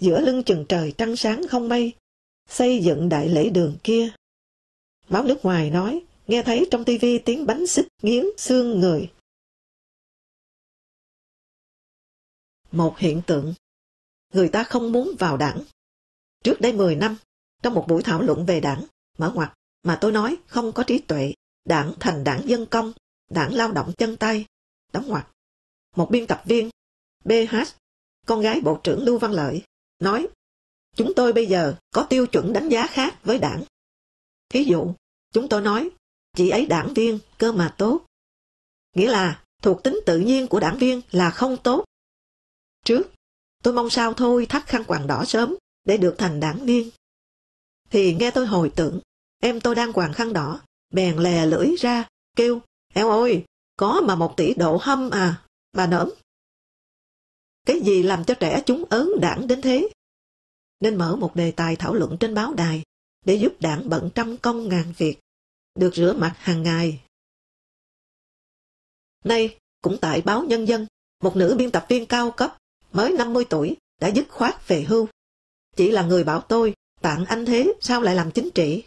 giữa 0.00 0.20
lưng 0.20 0.42
chừng 0.42 0.64
trời 0.68 0.92
trăng 0.98 1.16
sáng 1.16 1.48
không 1.48 1.68
mây, 1.68 1.92
xây 2.48 2.78
dựng 2.78 3.08
đại 3.08 3.28
lễ 3.28 3.50
đường 3.50 3.76
kia. 3.84 4.10
Báo 5.08 5.24
nước 5.24 5.38
ngoài 5.42 5.70
nói, 5.70 6.04
nghe 6.26 6.42
thấy 6.42 6.68
trong 6.70 6.84
tivi 6.84 7.18
tiếng 7.18 7.46
bánh 7.46 7.66
xích 7.66 7.86
nghiến 8.02 8.24
xương 8.38 8.80
người. 8.80 9.12
Một 12.72 12.98
hiện 12.98 13.22
tượng, 13.26 13.54
người 14.32 14.48
ta 14.48 14.64
không 14.64 14.92
muốn 14.92 15.10
vào 15.18 15.36
đảng. 15.36 15.62
Trước 16.44 16.60
đây 16.60 16.72
10 16.72 16.96
năm, 16.96 17.16
trong 17.62 17.74
một 17.74 17.84
buổi 17.88 18.02
thảo 18.02 18.22
luận 18.22 18.46
về 18.46 18.60
đảng, 18.60 18.84
mở 19.18 19.32
ngoặt, 19.34 19.52
mà 19.82 19.98
tôi 20.00 20.12
nói 20.12 20.36
không 20.46 20.72
có 20.72 20.82
trí 20.82 20.98
tuệ, 20.98 21.34
đảng 21.64 21.94
thành 22.00 22.24
đảng 22.24 22.48
dân 22.48 22.66
công, 22.66 22.92
đảng 23.30 23.54
lao 23.54 23.72
động 23.72 23.92
chân 23.98 24.16
tay, 24.16 24.46
đóng 24.92 25.08
ngoặt. 25.08 25.26
Một 25.96 26.08
biên 26.10 26.26
tập 26.26 26.42
viên, 26.44 26.70
BH, 27.24 27.56
con 28.26 28.40
gái 28.40 28.60
Bộ 28.60 28.80
trưởng 28.84 29.04
Lưu 29.04 29.18
Văn 29.18 29.32
Lợi, 29.32 29.62
nói, 29.98 30.26
chúng 30.96 31.12
tôi 31.16 31.32
bây 31.32 31.46
giờ 31.46 31.74
có 31.90 32.06
tiêu 32.10 32.26
chuẩn 32.26 32.52
đánh 32.52 32.68
giá 32.68 32.86
khác 32.86 33.24
với 33.24 33.38
đảng. 33.38 33.64
Thí 34.52 34.64
dụ, 34.64 34.94
chúng 35.32 35.48
tôi 35.48 35.60
nói, 35.60 35.90
chị 36.36 36.50
ấy 36.50 36.66
đảng 36.66 36.94
viên, 36.94 37.18
cơ 37.38 37.52
mà 37.52 37.74
tốt. 37.78 38.06
Nghĩa 38.96 39.10
là, 39.10 39.44
thuộc 39.62 39.82
tính 39.82 40.00
tự 40.06 40.18
nhiên 40.18 40.46
của 40.46 40.60
đảng 40.60 40.78
viên 40.78 41.00
là 41.10 41.30
không 41.30 41.56
tốt. 41.62 41.84
Trước, 42.84 43.02
tôi 43.62 43.74
mong 43.74 43.90
sao 43.90 44.14
thôi 44.14 44.46
thắt 44.46 44.66
khăn 44.66 44.84
quàng 44.84 45.06
đỏ 45.06 45.24
sớm 45.24 45.54
để 45.84 45.96
được 45.96 46.14
thành 46.18 46.40
đảng 46.40 46.64
viên. 46.64 46.90
thì 47.90 48.14
nghe 48.14 48.30
tôi 48.30 48.46
hồi 48.46 48.72
tưởng, 48.76 49.00
em 49.40 49.60
tôi 49.60 49.74
đang 49.74 49.92
quàng 49.92 50.12
khăn 50.12 50.32
đỏ, 50.32 50.60
bèn 50.90 51.16
lè 51.18 51.46
lưỡi 51.46 51.76
ra, 51.78 52.08
kêu, 52.36 52.60
em 52.94 53.06
ơi, 53.06 53.44
có 53.76 54.00
mà 54.04 54.14
một 54.14 54.34
tỷ 54.36 54.54
độ 54.54 54.78
hâm 54.82 55.10
à, 55.10 55.42
bà 55.72 55.86
nỡm. 55.86 56.10
Cái 57.66 57.80
gì 57.80 58.02
làm 58.02 58.24
cho 58.24 58.34
trẻ 58.34 58.62
chúng 58.66 58.84
ớn 58.90 59.10
đảng 59.20 59.46
đến 59.46 59.62
thế? 59.62 59.88
Nên 60.80 60.96
mở 60.96 61.16
một 61.16 61.36
đề 61.36 61.50
tài 61.50 61.76
thảo 61.76 61.94
luận 61.94 62.16
trên 62.20 62.34
báo 62.34 62.54
đài 62.54 62.82
để 63.24 63.34
giúp 63.34 63.52
đảng 63.60 63.88
bận 63.88 64.10
trăm 64.14 64.36
công 64.36 64.68
ngàn 64.68 64.92
việc, 64.98 65.18
được 65.74 65.94
rửa 65.94 66.12
mặt 66.12 66.34
hàng 66.38 66.62
ngày. 66.62 67.00
Nay, 69.24 69.58
cũng 69.82 69.98
tại 70.00 70.20
báo 70.20 70.42
Nhân 70.42 70.68
dân, 70.68 70.86
một 71.22 71.36
nữ 71.36 71.54
biên 71.58 71.70
tập 71.70 71.86
viên 71.88 72.06
cao 72.06 72.30
cấp, 72.30 72.58
mới 72.92 73.12
50 73.12 73.44
tuổi, 73.50 73.76
đã 74.00 74.08
dứt 74.08 74.28
khoát 74.28 74.68
về 74.68 74.82
hưu. 74.82 75.08
Chỉ 75.76 75.90
là 75.90 76.02
người 76.02 76.24
bảo 76.24 76.40
tôi, 76.40 76.74
tặng 77.00 77.24
anh 77.24 77.44
thế 77.44 77.72
sao 77.80 78.00
lại 78.00 78.14
làm 78.14 78.30
chính 78.30 78.50
trị? 78.50 78.84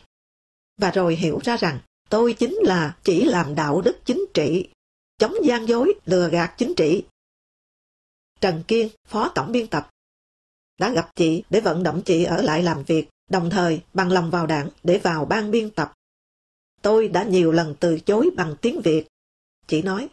Và 0.77 0.91
rồi 0.91 1.15
hiểu 1.15 1.39
ra 1.43 1.57
rằng, 1.57 1.79
tôi 2.09 2.33
chính 2.33 2.55
là 2.61 2.97
chỉ 3.03 3.23
làm 3.23 3.55
đạo 3.55 3.81
đức 3.81 3.97
chính 4.05 4.25
trị, 4.33 4.69
chống 5.17 5.33
gian 5.43 5.67
dối, 5.67 5.93
lừa 6.05 6.29
gạt 6.29 6.55
chính 6.57 6.73
trị. 6.75 7.03
Trần 8.41 8.63
Kiên, 8.67 8.89
phó 9.07 9.31
tổng 9.35 9.51
biên 9.51 9.67
tập, 9.67 9.89
đã 10.79 10.93
gặp 10.93 11.11
chị 11.15 11.43
để 11.49 11.59
vận 11.59 11.83
động 11.83 12.01
chị 12.05 12.23
ở 12.23 12.41
lại 12.41 12.63
làm 12.63 12.83
việc, 12.83 13.09
đồng 13.27 13.49
thời 13.49 13.81
bằng 13.93 14.11
lòng 14.11 14.31
vào 14.31 14.47
đảng 14.47 14.69
để 14.83 14.97
vào 14.97 15.25
ban 15.25 15.51
biên 15.51 15.71
tập. 15.71 15.93
Tôi 16.81 17.07
đã 17.07 17.23
nhiều 17.23 17.51
lần 17.51 17.75
từ 17.79 17.99
chối 17.99 18.29
bằng 18.37 18.55
tiếng 18.61 18.81
Việt. 18.81 19.07
Chị 19.67 19.81
nói, 19.81 20.09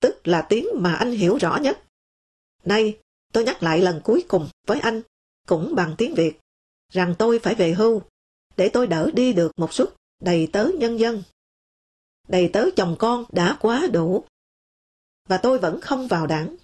tức 0.00 0.28
là 0.28 0.46
tiếng 0.48 0.66
mà 0.74 0.94
anh 0.94 1.10
hiểu 1.10 1.38
rõ 1.38 1.58
nhất. 1.62 1.82
Nay, 2.64 2.98
tôi 3.32 3.44
nhắc 3.44 3.62
lại 3.62 3.80
lần 3.80 4.00
cuối 4.04 4.24
cùng 4.28 4.48
với 4.66 4.80
anh, 4.80 5.02
cũng 5.46 5.74
bằng 5.74 5.94
tiếng 5.98 6.14
Việt, 6.14 6.38
rằng 6.92 7.14
tôi 7.18 7.38
phải 7.38 7.54
về 7.54 7.72
hưu, 7.72 8.02
để 8.56 8.70
tôi 8.72 8.86
đỡ 8.86 9.10
đi 9.14 9.32
được 9.32 9.52
một 9.56 9.72
suất 9.72 9.88
đầy 10.22 10.48
tớ 10.52 10.68
nhân 10.78 10.98
dân. 10.98 11.22
Đầy 12.28 12.50
tớ 12.52 12.64
chồng 12.76 12.96
con 12.98 13.24
đã 13.32 13.56
quá 13.60 13.86
đủ. 13.92 14.24
Và 15.28 15.38
tôi 15.38 15.58
vẫn 15.58 15.80
không 15.80 16.08
vào 16.08 16.26
đảng. 16.26 16.56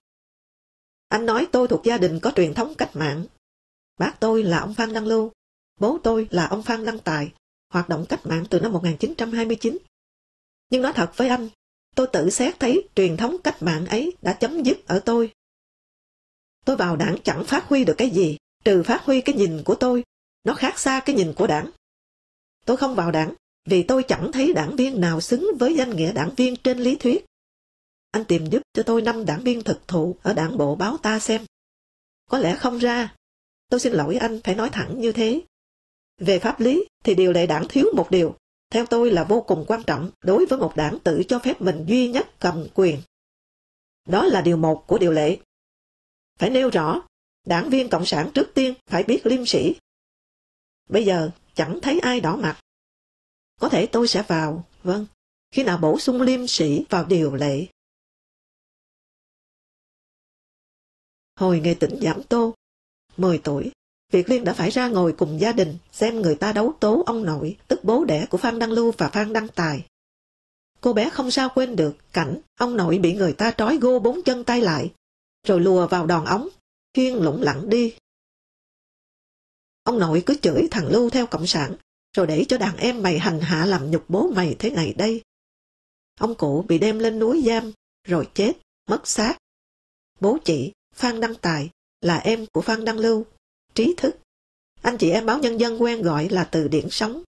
Anh 1.09 1.27
nói 1.27 1.49
tôi 1.53 1.69
thuộc 1.69 1.85
gia 1.85 1.99
đình 1.99 2.21
có 2.23 2.33
truyền 2.37 2.55
thống 2.55 2.75
cách 2.79 2.91
mạng. 2.95 3.27
Bác 3.99 4.17
tôi 4.21 4.43
là 4.43 4.59
ông 4.59 4.75
Phan 4.75 4.93
Đăng 4.93 5.07
Lưu, 5.07 5.33
bố 5.81 5.99
tôi 6.03 6.29
là 6.31 6.47
ông 6.47 6.63
Phan 6.63 6.85
Đăng 6.85 6.99
Tài, 6.99 7.33
hoạt 7.69 7.89
động 7.89 8.07
cách 8.09 8.27
mạng 8.27 8.45
từ 8.51 8.61
năm 8.61 8.73
1929. 8.73 9.79
Nhưng 10.71 10.83
nói 10.83 10.93
thật 10.93 11.13
với 11.17 11.29
anh, 11.29 11.49
tôi 11.95 12.07
tự 12.13 12.31
xét 12.31 12.61
thấy 12.61 12.89
truyền 12.97 13.17
thống 13.17 13.37
cách 13.45 13.63
mạng 13.63 13.87
ấy 13.87 14.17
đã 14.23 14.33
chấm 14.33 14.63
dứt 14.63 14.87
ở 14.87 15.01
tôi. 15.05 15.33
Tôi 16.65 16.77
vào 16.77 16.97
đảng 16.97 17.17
chẳng 17.25 17.45
phát 17.45 17.65
huy 17.69 17.85
được 17.85 17.95
cái 17.99 18.11
gì, 18.11 18.37
trừ 18.65 18.83
phát 18.83 19.03
huy 19.05 19.21
cái 19.21 19.35
nhìn 19.35 19.63
của 19.65 19.75
tôi. 19.75 20.05
Nó 20.45 20.55
khác 20.55 20.79
xa 20.79 21.01
cái 21.05 21.17
nhìn 21.17 21.33
của 21.37 21.47
đảng. 21.47 21.71
Tôi 22.67 22.77
không 22.77 22.95
vào 22.95 23.11
đảng 23.11 23.35
vì 23.65 23.83
tôi 23.83 24.03
chẳng 24.03 24.33
thấy 24.33 24.53
đảng 24.53 24.77
viên 24.77 25.01
nào 25.01 25.21
xứng 25.21 25.51
với 25.59 25.77
danh 25.77 25.97
nghĩa 25.97 26.13
đảng 26.13 26.35
viên 26.35 26.57
trên 26.57 26.79
lý 26.79 26.97
thuyết. 26.97 27.25
Anh 28.11 28.25
tìm 28.25 28.47
giúp 28.47 28.63
cho 28.73 28.83
tôi 28.83 29.03
năm 29.03 29.25
đảng 29.25 29.45
viên 29.45 29.63
thực 29.63 29.89
thụ 29.89 30.17
ở 30.23 30.33
đảng 30.33 30.59
bộ 30.59 30.75
báo 30.75 30.97
ta 30.97 31.19
xem. 31.19 31.45
Có 32.31 32.39
lẽ 32.39 32.57
không 32.57 32.79
ra. 32.79 33.15
Tôi 33.69 33.81
xin 33.81 33.93
lỗi 33.93 34.17
anh 34.17 34.41
phải 34.45 34.55
nói 34.55 34.71
thẳng 34.73 35.01
như 35.01 35.13
thế. 35.13 35.43
Về 36.19 36.39
pháp 36.39 36.61
lý 36.61 36.89
thì 37.05 37.15
điều 37.15 37.33
lệ 37.33 37.47
đảng 37.47 37.67
thiếu 37.69 37.87
một 37.97 38.11
điều, 38.11 38.37
theo 38.71 38.87
tôi 38.87 39.11
là 39.11 39.25
vô 39.25 39.41
cùng 39.41 39.65
quan 39.69 39.83
trọng 39.87 40.11
đối 40.21 40.47
với 40.47 40.59
một 40.59 40.73
đảng 40.77 40.99
tự 41.05 41.23
cho 41.29 41.39
phép 41.39 41.61
mình 41.61 41.85
duy 41.89 42.09
nhất 42.09 42.29
cầm 42.41 42.67
quyền. 42.75 43.03
Đó 44.09 44.27
là 44.27 44.41
điều 44.41 44.57
một 44.57 44.85
của 44.87 44.99
điều 44.99 45.13
lệ. 45.13 45.39
Phải 46.39 46.51
nêu 46.51 46.71
rõ, 46.71 47.03
đảng 47.47 47.71
viên 47.71 47.89
Cộng 47.91 48.07
sản 48.07 48.31
trước 48.35 48.51
tiên 48.55 48.75
phải 48.87 49.03
biết 49.03 49.27
liêm 49.27 49.47
sĩ. 49.47 49.77
Bây 50.89 51.05
giờ 51.05 51.31
chẳng 51.55 51.79
thấy 51.83 52.01
ai 52.01 52.21
đỏ 52.21 52.37
mặt. 52.37 52.61
Có 53.61 53.69
thể 53.69 53.87
tôi 53.87 54.09
sẽ 54.09 54.25
vào, 54.29 54.65
vâng, 54.83 55.07
khi 55.51 55.63
nào 55.63 55.79
bổ 55.79 55.99
sung 55.99 56.23
liêm 56.23 56.47
sĩ 56.47 56.85
vào 56.91 57.05
điều 57.05 57.35
lệ. 57.35 57.67
Hồi 61.37 61.61
ngày 61.61 61.75
tỉnh 61.75 61.99
giảm 62.03 62.23
tô, 62.23 62.55
10 63.17 63.41
tuổi, 63.45 63.73
Việt 64.15 64.31
Liên 64.31 64.45
đã 64.45 64.53
phải 64.53 64.71
ra 64.71 64.89
ngồi 64.89 65.13
cùng 65.13 65.41
gia 65.41 65.53
đình 65.53 65.77
xem 65.93 66.23
người 66.23 66.35
ta 66.35 66.53
đấu 66.53 66.75
tố 66.81 67.03
ông 67.07 67.25
nội, 67.25 67.57
tức 67.69 67.85
bố 67.85 68.05
đẻ 68.05 68.27
của 68.31 68.39
Phan 68.39 68.59
Đăng 68.59 68.73
Lưu 68.73 68.93
và 68.99 69.09
Phan 69.09 69.33
Đăng 69.33 69.49
Tài. 69.49 69.87
Cô 70.81 70.93
bé 70.93 71.11
không 71.11 71.31
sao 71.31 71.49
quên 71.55 71.77
được 71.77 71.97
cảnh 72.13 72.41
ông 72.59 72.77
nội 72.77 72.99
bị 72.99 73.15
người 73.15 73.33
ta 73.33 73.51
trói 73.59 73.79
gô 73.81 73.99
bốn 73.99 74.23
chân 74.23 74.45
tay 74.45 74.61
lại, 74.61 74.93
rồi 75.47 75.61
lùa 75.61 75.87
vào 75.87 76.07
đòn 76.07 76.25
ống, 76.25 76.49
khiên 76.95 77.15
lủng 77.15 77.43
lẳng 77.43 77.69
đi. 77.69 77.95
Ông 79.83 79.99
nội 79.99 80.23
cứ 80.27 80.35
chửi 80.43 80.69
thằng 80.71 80.87
Lưu 80.87 81.11
theo 81.11 81.27
cộng 81.27 81.47
sản, 81.47 81.77
rồi 82.17 82.27
để 82.27 82.45
cho 82.49 82.59
đàn 82.59 82.77
em 82.77 83.03
mày 83.03 83.19
hành 83.19 83.41
hạ 83.41 83.67
làm 83.67 83.91
nhục 83.91 84.05
bố 84.09 84.31
mày 84.31 84.57
thế 84.59 84.71
này 84.71 84.95
đây. 84.99 85.23
Ông 86.21 86.35
cụ 86.35 86.65
bị 86.69 86.79
đem 86.79 86.99
lên 86.99 87.19
núi 87.19 87.43
giam, 87.47 87.73
rồi 88.09 88.29
chết, 88.35 88.53
mất 88.89 89.09
xác. 89.09 89.37
Bố 90.21 90.39
chị, 90.45 90.73
Phan 90.95 91.21
Đăng 91.21 91.35
Tài, 91.35 91.71
là 92.01 92.17
em 92.17 92.47
của 92.53 92.61
Phan 92.61 92.85
Đăng 92.85 92.99
Lưu, 92.99 93.27
trí 93.75 93.95
thức. 93.97 94.17
Anh 94.83 94.99
chị 94.99 95.11
em 95.11 95.27
báo 95.27 95.39
nhân 95.39 95.61
dân 95.61 95.83
quen 95.83 96.03
gọi 96.03 96.29
là 96.29 96.45
từ 96.45 96.69
điển 96.69 96.91
sống. 96.91 97.23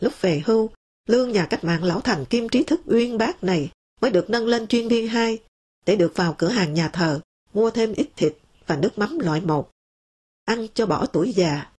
Lúc 0.00 0.20
về 0.20 0.42
hưu, 0.46 0.70
lương 1.06 1.32
nhà 1.32 1.46
cách 1.50 1.64
mạng 1.64 1.84
lão 1.84 2.00
thành 2.00 2.24
kim 2.24 2.48
trí 2.48 2.62
thức 2.62 2.80
uyên 2.86 3.18
bác 3.18 3.44
này 3.44 3.70
mới 4.00 4.10
được 4.10 4.30
nâng 4.30 4.46
lên 4.46 4.66
chuyên 4.66 4.88
viên 4.88 5.08
2 5.08 5.38
để 5.86 5.96
được 5.96 6.12
vào 6.14 6.34
cửa 6.38 6.48
hàng 6.48 6.74
nhà 6.74 6.88
thờ, 6.88 7.20
mua 7.52 7.70
thêm 7.70 7.92
ít 7.92 8.08
thịt 8.16 8.36
và 8.66 8.76
nước 8.76 8.98
mắm 8.98 9.18
loại 9.18 9.40
một. 9.40 9.70
Ăn 10.44 10.66
cho 10.74 10.86
bỏ 10.86 11.06
tuổi 11.06 11.32
già. 11.32 11.72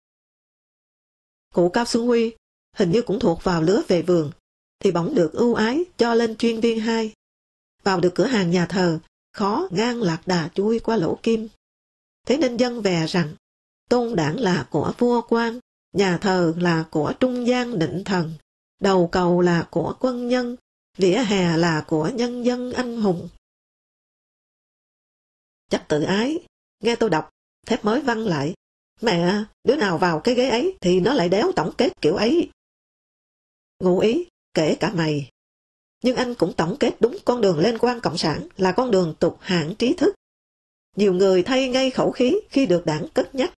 Cụ 1.54 1.68
Cao 1.68 1.84
Xuân 1.84 2.06
Huy 2.06 2.34
hình 2.76 2.90
như 2.90 3.02
cũng 3.02 3.18
thuộc 3.18 3.44
vào 3.44 3.62
lứa 3.62 3.82
về 3.88 4.02
vườn, 4.02 4.30
thì 4.78 4.90
bỗng 4.90 5.14
được 5.14 5.32
ưu 5.32 5.54
ái 5.54 5.84
cho 5.96 6.14
lên 6.14 6.36
chuyên 6.36 6.60
viên 6.60 6.80
2. 6.80 7.12
Vào 7.82 8.00
được 8.00 8.12
cửa 8.14 8.26
hàng 8.26 8.50
nhà 8.50 8.66
thờ, 8.66 8.98
khó 9.32 9.68
ngang 9.70 10.02
lạc 10.02 10.22
đà 10.26 10.48
chui 10.54 10.78
qua 10.78 10.96
lỗ 10.96 11.18
kim. 11.22 11.48
Thế 12.26 12.36
nên 12.36 12.56
dân 12.56 12.82
về 12.82 13.06
rằng, 13.06 13.34
tôn 13.88 14.16
đảng 14.16 14.40
là 14.40 14.66
của 14.70 14.92
vua 14.98 15.22
quan, 15.28 15.60
nhà 15.92 16.18
thờ 16.18 16.54
là 16.58 16.84
của 16.90 17.12
trung 17.20 17.46
gian 17.46 17.78
định 17.78 18.02
thần, 18.04 18.34
đầu 18.80 19.08
cầu 19.12 19.40
là 19.40 19.68
của 19.70 19.94
quân 20.00 20.28
nhân, 20.28 20.56
vỉa 20.98 21.18
hè 21.18 21.56
là 21.56 21.84
của 21.86 22.10
nhân 22.14 22.44
dân 22.44 22.72
anh 22.72 23.00
hùng. 23.02 23.28
Chắc 25.70 25.88
tự 25.88 26.02
ái, 26.02 26.38
nghe 26.80 26.96
tôi 26.96 27.10
đọc, 27.10 27.30
thép 27.66 27.84
mới 27.84 28.00
văn 28.00 28.18
lại. 28.18 28.54
Mẹ, 29.00 29.44
đứa 29.64 29.76
nào 29.76 29.98
vào 29.98 30.20
cái 30.20 30.34
ghế 30.34 30.48
ấy 30.48 30.76
thì 30.80 31.00
nó 31.00 31.14
lại 31.14 31.28
đéo 31.28 31.52
tổng 31.56 31.72
kết 31.78 31.92
kiểu 32.00 32.16
ấy. 32.16 32.50
Ngụ 33.80 33.98
ý, 33.98 34.26
kể 34.54 34.76
cả 34.80 34.92
mày. 34.94 35.30
Nhưng 36.02 36.16
anh 36.16 36.34
cũng 36.34 36.52
tổng 36.56 36.76
kết 36.80 36.96
đúng 37.00 37.16
con 37.24 37.40
đường 37.40 37.58
lên 37.58 37.78
quan 37.78 38.00
cộng 38.00 38.18
sản 38.18 38.48
là 38.56 38.72
con 38.72 38.90
đường 38.90 39.14
tục 39.18 39.38
hạng 39.40 39.74
trí 39.74 39.94
thức. 39.94 40.14
Nhiều 40.96 41.12
người 41.12 41.42
thay 41.42 41.68
ngay 41.68 41.90
khẩu 41.90 42.10
khí 42.10 42.36
khi 42.50 42.66
được 42.66 42.86
đảng 42.86 43.08
cất 43.14 43.34
nhắc. 43.34 43.52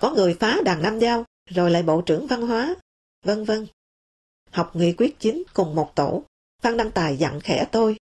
Có 0.00 0.10
người 0.10 0.36
phá 0.40 0.60
đàn 0.64 0.82
Nam 0.82 0.98
Giao, 0.98 1.24
rồi 1.50 1.70
lại 1.70 1.82
bộ 1.82 2.02
trưởng 2.02 2.26
văn 2.26 2.42
hóa, 2.42 2.74
vân 3.24 3.44
vân. 3.44 3.66
Học 4.50 4.76
nghị 4.76 4.92
quyết 4.92 5.20
chính 5.20 5.42
cùng 5.54 5.74
một 5.74 5.92
tổ, 5.94 6.24
Phan 6.62 6.76
Đăng 6.76 6.90
Tài 6.90 7.16
dặn 7.16 7.40
khẽ 7.40 7.68
tôi. 7.72 7.96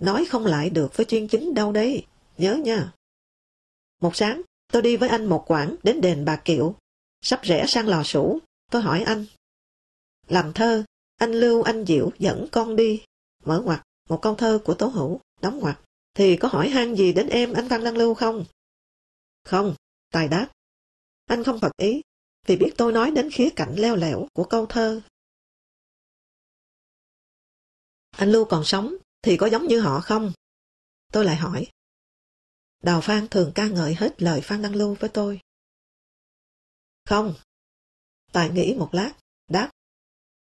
Nói 0.00 0.24
không 0.24 0.46
lại 0.46 0.70
được 0.70 0.96
với 0.96 1.06
chuyên 1.06 1.28
chính 1.28 1.54
đâu 1.54 1.72
đấy, 1.72 2.06
nhớ 2.38 2.54
nha. 2.54 2.92
Một 4.00 4.16
sáng, 4.16 4.42
tôi 4.72 4.82
đi 4.82 4.96
với 4.96 5.08
anh 5.08 5.26
một 5.26 5.44
quãng 5.46 5.76
đến 5.82 6.00
đền 6.00 6.24
Bà 6.24 6.36
Kiệu. 6.36 6.74
Sắp 7.20 7.40
rẽ 7.42 7.64
sang 7.68 7.88
lò 7.88 8.02
sủ, 8.02 8.38
tôi 8.70 8.82
hỏi 8.82 9.02
anh. 9.02 9.26
Làm 10.28 10.52
thơ, 10.52 10.84
anh 11.16 11.32
Lưu 11.32 11.62
Anh 11.62 11.84
Diệu 11.86 12.10
dẫn 12.18 12.48
con 12.52 12.76
đi. 12.76 13.02
Mở 13.44 13.60
ngoặt, 13.60 13.82
một 14.08 14.22
câu 14.22 14.34
thơ 14.34 14.58
của 14.64 14.74
Tố 14.74 14.86
Hữu, 14.86 15.20
đóng 15.40 15.58
ngoặt. 15.58 15.80
Thì 16.14 16.36
có 16.36 16.48
hỏi 16.48 16.68
han 16.68 16.94
gì 16.94 17.12
đến 17.12 17.28
em 17.28 17.52
anh 17.52 17.68
Văn 17.68 17.84
Đăng 17.84 17.96
Lưu 17.96 18.14
không? 18.14 18.44
Không, 19.44 19.74
Tài 20.12 20.28
đáp. 20.28 20.48
Anh 21.32 21.44
không 21.44 21.60
phật 21.60 21.76
ý, 21.76 22.02
vì 22.46 22.56
biết 22.56 22.72
tôi 22.76 22.92
nói 22.92 23.10
đến 23.10 23.30
khía 23.32 23.48
cạnh 23.56 23.74
leo 23.78 23.96
lẻo 23.96 24.28
của 24.32 24.44
câu 24.44 24.66
thơ. 24.66 25.02
Anh 28.10 28.32
Lưu 28.32 28.44
còn 28.44 28.64
sống, 28.64 28.94
thì 29.22 29.36
có 29.36 29.46
giống 29.46 29.66
như 29.66 29.80
họ 29.80 30.00
không? 30.00 30.32
Tôi 31.12 31.24
lại 31.24 31.36
hỏi. 31.36 31.66
Đào 32.82 33.00
Phan 33.00 33.28
thường 33.28 33.52
ca 33.54 33.68
ngợi 33.68 33.94
hết 33.94 34.22
lời 34.22 34.40
Phan 34.44 34.62
Đăng 34.62 34.74
Lưu 34.74 34.96
với 35.00 35.10
tôi. 35.14 35.40
Không. 37.04 37.34
Tài 38.32 38.50
nghĩ 38.50 38.74
một 38.78 38.88
lát, 38.92 39.12
đáp. 39.48 39.70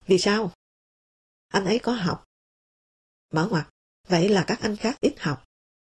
Vì 0.06 0.20
sao? 0.20 0.54
Anh 1.48 1.66
ấy 1.66 1.80
có 1.84 1.92
học. 1.92 2.26
Mở 3.34 3.48
ngoặt, 3.52 3.70
vậy 4.08 4.30
là 4.30 4.46
các 4.48 4.60
anh 4.62 4.76
khác 4.76 4.98
ít 5.02 5.14
học. 5.20 5.46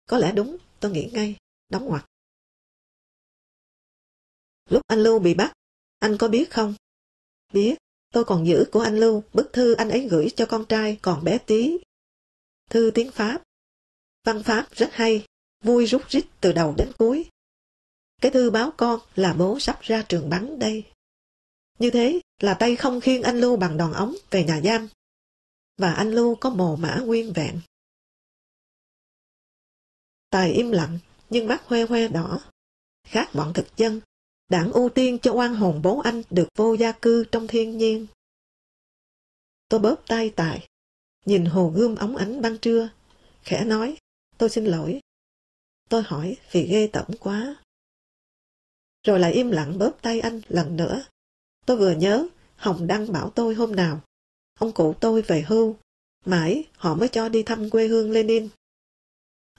Có 0.07 0.17
lẽ 0.17 0.31
đúng, 0.35 0.57
tôi 0.79 0.91
nghĩ 0.91 1.09
ngay, 1.13 1.35
đóng 1.69 1.85
ngoặt. 1.85 2.05
Lúc 4.69 4.81
anh 4.87 4.99
Lưu 4.99 5.19
bị 5.19 5.33
bắt, 5.33 5.53
anh 5.99 6.17
có 6.17 6.27
biết 6.27 6.51
không? 6.51 6.73
Biết, 7.53 7.75
tôi 8.13 8.25
còn 8.25 8.47
giữ 8.47 8.65
của 8.71 8.79
anh 8.79 8.97
Lưu 8.97 9.23
bức 9.33 9.53
thư 9.53 9.73
anh 9.73 9.89
ấy 9.89 10.07
gửi 10.07 10.29
cho 10.35 10.45
con 10.45 10.65
trai 10.65 10.99
còn 11.01 11.23
bé 11.23 11.37
tí. 11.37 11.77
Thư 12.69 12.91
tiếng 12.93 13.11
Pháp. 13.11 13.41
Văn 14.25 14.43
Pháp 14.43 14.67
rất 14.71 14.89
hay, 14.91 15.25
vui 15.63 15.85
rút 15.85 16.01
rít 16.09 16.25
từ 16.41 16.53
đầu 16.53 16.75
đến 16.77 16.91
cuối. 16.97 17.29
Cái 18.21 18.31
thư 18.31 18.51
báo 18.51 18.71
con 18.77 18.99
là 19.15 19.33
bố 19.33 19.59
sắp 19.59 19.79
ra 19.81 20.05
trường 20.09 20.29
bắn 20.29 20.59
đây. 20.59 20.83
Như 21.79 21.89
thế 21.91 22.19
là 22.39 22.53
tay 22.53 22.75
không 22.75 23.01
khiêng 23.01 23.23
anh 23.23 23.39
Lưu 23.39 23.57
bằng 23.57 23.77
đòn 23.77 23.93
ống 23.93 24.15
về 24.31 24.43
nhà 24.43 24.61
giam. 24.63 24.87
Và 25.77 25.93
anh 25.93 26.11
Lưu 26.11 26.35
có 26.35 26.49
mồ 26.49 26.75
mã 26.75 26.99
nguyên 27.05 27.33
vẹn. 27.33 27.61
Tài 30.29 30.51
im 30.51 30.71
lặng, 30.71 30.99
nhưng 31.29 31.47
mắt 31.47 31.63
hoe 31.65 31.83
hoe 31.83 32.07
đỏ. 32.07 32.39
Khác 33.03 33.29
bọn 33.33 33.53
thực 33.53 33.77
dân, 33.77 34.01
đảng 34.49 34.71
ưu 34.71 34.89
tiên 34.89 35.19
cho 35.21 35.33
oan 35.33 35.55
hồn 35.55 35.81
bố 35.83 35.99
anh 35.99 36.21
được 36.29 36.47
vô 36.55 36.73
gia 36.73 36.91
cư 36.91 37.25
trong 37.31 37.47
thiên 37.47 37.77
nhiên. 37.77 38.07
Tôi 39.69 39.79
bóp 39.79 39.95
tay 40.07 40.29
Tài, 40.35 40.67
nhìn 41.25 41.45
hồ 41.45 41.71
gươm 41.75 41.95
ống 41.95 42.15
ánh 42.15 42.41
ban 42.41 42.57
trưa, 42.57 42.89
khẽ 43.43 43.65
nói, 43.65 43.97
tôi 44.37 44.49
xin 44.49 44.65
lỗi. 44.65 44.99
Tôi 45.89 46.03
hỏi 46.05 46.37
vì 46.51 46.67
ghê 46.67 46.89
tởm 46.93 47.07
quá. 47.19 47.55
Rồi 49.07 49.19
lại 49.19 49.33
im 49.33 49.51
lặng 49.51 49.77
bóp 49.79 49.97
tay 50.01 50.19
anh 50.19 50.41
lần 50.47 50.75
nữa. 50.75 51.03
Tôi 51.65 51.77
vừa 51.77 51.91
nhớ, 51.91 52.27
Hồng 52.55 52.87
Đăng 52.87 53.11
bảo 53.11 53.29
tôi 53.29 53.55
hôm 53.55 53.75
nào, 53.75 54.01
ông 54.59 54.71
cụ 54.71 54.93
tôi 55.01 55.21
về 55.21 55.43
hưu, 55.47 55.75
mãi 56.25 56.63
họ 56.77 56.95
mới 56.95 57.09
cho 57.09 57.29
đi 57.29 57.43
thăm 57.43 57.69
quê 57.69 57.87
hương 57.87 58.11
Lenin. 58.11 58.49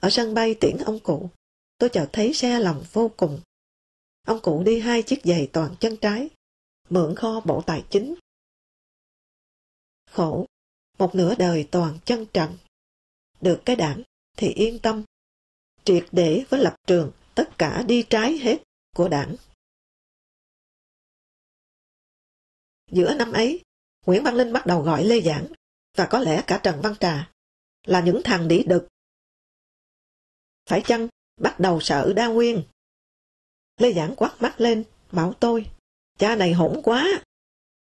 Ở 0.01 0.09
sân 0.09 0.33
bay 0.33 0.55
tiễn 0.55 0.77
ông 0.77 0.99
cụ, 0.99 1.29
tôi 1.77 1.89
chợt 1.89 2.09
thấy 2.13 2.33
xe 2.33 2.59
lòng 2.59 2.83
vô 2.93 3.11
cùng. 3.17 3.39
Ông 4.27 4.39
cụ 4.43 4.63
đi 4.63 4.79
hai 4.79 5.03
chiếc 5.03 5.19
giày 5.23 5.49
toàn 5.53 5.75
chân 5.79 5.97
trái, 6.01 6.29
mượn 6.89 7.15
kho 7.15 7.39
bộ 7.39 7.63
tài 7.65 7.85
chính. 7.89 8.15
Khổ, 10.11 10.45
một 10.97 11.15
nửa 11.15 11.35
đời 11.35 11.67
toàn 11.71 11.99
chân 12.05 12.25
trần. 12.33 12.57
Được 13.41 13.61
cái 13.65 13.75
đảng 13.75 14.03
thì 14.37 14.47
yên 14.47 14.79
tâm, 14.79 15.03
triệt 15.83 16.05
để 16.11 16.45
với 16.49 16.59
lập 16.63 16.75
trường 16.87 17.11
tất 17.35 17.49
cả 17.57 17.83
đi 17.87 18.05
trái 18.09 18.37
hết 18.37 18.57
của 18.95 19.07
đảng. 19.07 19.35
Giữa 22.91 23.15
năm 23.15 23.31
ấy, 23.31 23.61
Nguyễn 24.05 24.23
Văn 24.23 24.35
Linh 24.35 24.53
bắt 24.53 24.65
đầu 24.65 24.81
gọi 24.81 25.05
Lê 25.05 25.21
Giảng, 25.21 25.47
và 25.97 26.07
có 26.11 26.19
lẽ 26.19 26.43
cả 26.47 26.59
Trần 26.63 26.81
Văn 26.81 26.95
Trà, 26.99 27.31
là 27.83 28.01
những 28.01 28.21
thằng 28.23 28.47
đĩ 28.47 28.63
đực. 28.67 28.87
Phải 30.69 30.81
chăng 30.85 31.07
bắt 31.41 31.59
đầu 31.59 31.79
sợ 31.81 32.13
đa 32.15 32.27
nguyên? 32.27 32.63
Lê 33.81 33.93
Giảng 33.93 34.15
quát 34.15 34.41
mắt 34.41 34.61
lên, 34.61 34.83
bảo 35.11 35.33
tôi, 35.33 35.71
cha 36.19 36.35
này 36.35 36.53
hỗn 36.53 36.81
quá. 36.83 37.23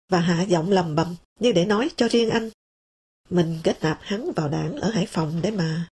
Và 0.08 0.20
hạ 0.20 0.42
giọng 0.42 0.70
lầm 0.70 0.94
bầm 0.94 1.16
như 1.40 1.52
để 1.52 1.64
nói 1.64 1.90
cho 1.96 2.08
riêng 2.08 2.30
anh. 2.30 2.50
Mình 3.30 3.60
kết 3.64 3.78
nạp 3.82 3.98
hắn 4.02 4.32
vào 4.36 4.48
đảng 4.48 4.76
ở 4.76 4.90
Hải 4.90 5.06
Phòng 5.06 5.40
để 5.42 5.50
mà. 5.50 5.88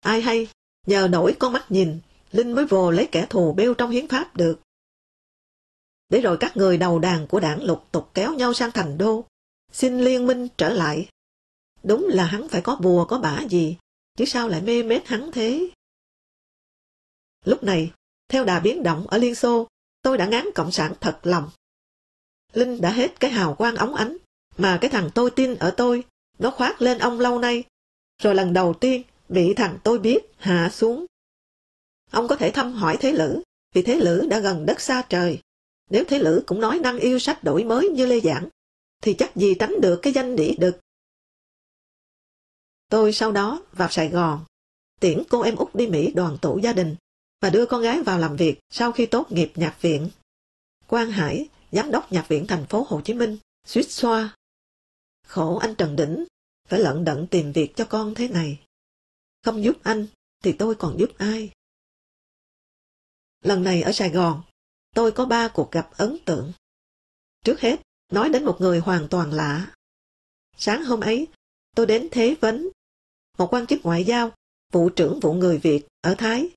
Ai 0.00 0.20
hay, 0.20 0.48
nhờ 0.86 1.08
nổi 1.10 1.36
con 1.38 1.52
mắt 1.52 1.66
nhìn, 1.68 2.00
Linh 2.30 2.52
mới 2.52 2.66
vồ 2.66 2.90
lấy 2.90 3.08
kẻ 3.12 3.26
thù 3.30 3.52
bêu 3.52 3.74
trong 3.74 3.90
hiến 3.90 4.08
pháp 4.08 4.36
được. 4.36 4.60
Để 6.08 6.20
rồi 6.20 6.36
các 6.40 6.56
người 6.56 6.78
đầu 6.78 6.98
đàn 6.98 7.26
của 7.26 7.40
đảng 7.40 7.62
lục 7.62 7.84
tục 7.92 8.10
kéo 8.14 8.34
nhau 8.34 8.54
sang 8.54 8.70
thành 8.72 8.98
đô, 8.98 9.24
xin 9.72 10.00
liên 10.00 10.26
minh 10.26 10.48
trở 10.56 10.68
lại. 10.68 11.08
Đúng 11.82 12.06
là 12.08 12.24
hắn 12.24 12.48
phải 12.48 12.60
có 12.60 12.76
bùa 12.76 13.04
có 13.04 13.18
bả 13.18 13.42
gì, 13.50 13.76
chứ 14.18 14.24
sao 14.24 14.48
lại 14.48 14.62
mê 14.62 14.82
mết 14.82 15.06
hắn 15.06 15.30
thế? 15.32 15.70
Lúc 17.44 17.62
này, 17.62 17.92
theo 18.28 18.44
đà 18.44 18.60
biến 18.60 18.82
động 18.82 19.06
ở 19.06 19.18
Liên 19.18 19.34
Xô, 19.34 19.68
tôi 20.02 20.18
đã 20.18 20.26
ngán 20.26 20.44
Cộng 20.54 20.72
sản 20.72 20.92
thật 21.00 21.18
lòng. 21.22 21.50
Linh 22.52 22.80
đã 22.80 22.90
hết 22.90 23.20
cái 23.20 23.30
hào 23.30 23.54
quang 23.54 23.76
óng 23.76 23.94
ánh, 23.94 24.16
mà 24.56 24.78
cái 24.80 24.90
thằng 24.90 25.10
tôi 25.14 25.30
tin 25.30 25.54
ở 25.54 25.70
tôi, 25.70 26.04
nó 26.38 26.50
khoác 26.50 26.82
lên 26.82 26.98
ông 26.98 27.20
lâu 27.20 27.38
nay. 27.38 27.64
Rồi 28.22 28.34
lần 28.34 28.52
đầu 28.52 28.74
tiên, 28.74 29.02
bị 29.28 29.54
thằng 29.54 29.78
tôi 29.84 29.98
biết 29.98 30.18
hạ 30.36 30.70
xuống. 30.72 31.06
Ông 32.10 32.28
có 32.28 32.36
thể 32.36 32.50
thăm 32.50 32.72
hỏi 32.72 32.96
Thế 33.00 33.12
Lữ, 33.12 33.42
vì 33.74 33.82
Thế 33.82 33.94
Lữ 33.94 34.26
đã 34.30 34.38
gần 34.38 34.66
đất 34.66 34.80
xa 34.80 35.02
trời. 35.08 35.38
Nếu 35.90 36.04
Thế 36.08 36.18
Lữ 36.18 36.42
cũng 36.46 36.60
nói 36.60 36.78
năng 36.78 36.98
yêu 36.98 37.18
sách 37.18 37.44
đổi 37.44 37.64
mới 37.64 37.88
như 37.88 38.06
Lê 38.06 38.20
Giảng, 38.20 38.48
thì 39.02 39.14
chắc 39.14 39.36
gì 39.36 39.54
tránh 39.54 39.80
được 39.80 39.98
cái 40.02 40.12
danh 40.12 40.36
đĩ 40.36 40.56
đực. 40.58 40.78
Tôi 42.88 43.12
sau 43.12 43.32
đó 43.32 43.62
vào 43.72 43.88
Sài 43.90 44.08
Gòn, 44.08 44.44
tiễn 45.00 45.22
cô 45.30 45.42
em 45.42 45.56
út 45.56 45.74
đi 45.74 45.86
Mỹ 45.86 46.12
đoàn 46.14 46.38
tụ 46.42 46.58
gia 46.58 46.72
đình 46.72 46.96
và 47.44 47.50
đưa 47.50 47.66
con 47.66 47.82
gái 47.82 48.02
vào 48.02 48.18
làm 48.18 48.36
việc 48.36 48.60
sau 48.70 48.92
khi 48.92 49.06
tốt 49.06 49.32
nghiệp 49.32 49.52
nhạc 49.54 49.76
viện. 49.80 50.10
Quang 50.86 51.10
Hải, 51.10 51.48
giám 51.72 51.90
đốc 51.90 52.12
nhạc 52.12 52.28
viện 52.28 52.46
thành 52.46 52.66
phố 52.66 52.86
Hồ 52.88 53.00
Chí 53.00 53.14
Minh, 53.14 53.38
suýt 53.66 53.90
xoa. 53.90 54.36
Khổ 55.26 55.56
anh 55.56 55.74
Trần 55.74 55.96
Đỉnh, 55.96 56.24
phải 56.68 56.80
lận 56.80 57.04
đận 57.04 57.26
tìm 57.26 57.52
việc 57.52 57.76
cho 57.76 57.84
con 57.84 58.14
thế 58.14 58.28
này. 58.28 58.60
Không 59.42 59.64
giúp 59.64 59.76
anh, 59.82 60.06
thì 60.44 60.52
tôi 60.52 60.74
còn 60.74 60.98
giúp 60.98 61.10
ai? 61.18 61.50
Lần 63.42 63.62
này 63.62 63.82
ở 63.82 63.92
Sài 63.92 64.10
Gòn, 64.10 64.42
tôi 64.94 65.12
có 65.12 65.24
ba 65.24 65.48
cuộc 65.48 65.70
gặp 65.70 65.90
ấn 65.96 66.16
tượng. 66.24 66.52
Trước 67.44 67.60
hết, 67.60 67.80
nói 68.12 68.28
đến 68.28 68.44
một 68.44 68.56
người 68.60 68.78
hoàn 68.78 69.08
toàn 69.10 69.32
lạ. 69.32 69.74
Sáng 70.56 70.84
hôm 70.84 71.00
ấy, 71.00 71.26
tôi 71.76 71.86
đến 71.86 72.08
Thế 72.10 72.36
Vấn, 72.40 72.68
một 73.38 73.54
quan 73.54 73.66
chức 73.66 73.80
ngoại 73.82 74.04
giao, 74.04 74.32
vụ 74.72 74.88
trưởng 74.88 75.20
vụ 75.20 75.32
người 75.32 75.58
Việt 75.58 75.86
ở 76.00 76.14
Thái 76.18 76.50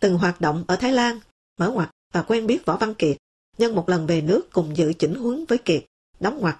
từng 0.00 0.18
hoạt 0.18 0.40
động 0.40 0.64
ở 0.68 0.76
Thái 0.76 0.92
Lan, 0.92 1.20
mở 1.58 1.70
ngoặt 1.70 1.90
và 2.12 2.22
quen 2.22 2.46
biết 2.46 2.66
Võ 2.66 2.76
Văn 2.76 2.94
Kiệt, 2.94 3.16
nhân 3.58 3.74
một 3.74 3.88
lần 3.88 4.06
về 4.06 4.20
nước 4.20 4.52
cùng 4.52 4.76
dự 4.76 4.92
chỉnh 4.92 5.14
huấn 5.14 5.44
với 5.44 5.58
Kiệt, 5.58 5.84
đóng 6.20 6.40
ngoặt. 6.40 6.56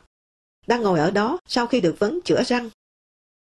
Đang 0.67 0.83
ngồi 0.83 0.99
ở 0.99 1.11
đó 1.11 1.39
sau 1.49 1.67
khi 1.67 1.81
được 1.81 1.99
vấn 1.99 2.21
chữa 2.25 2.43
răng. 2.43 2.71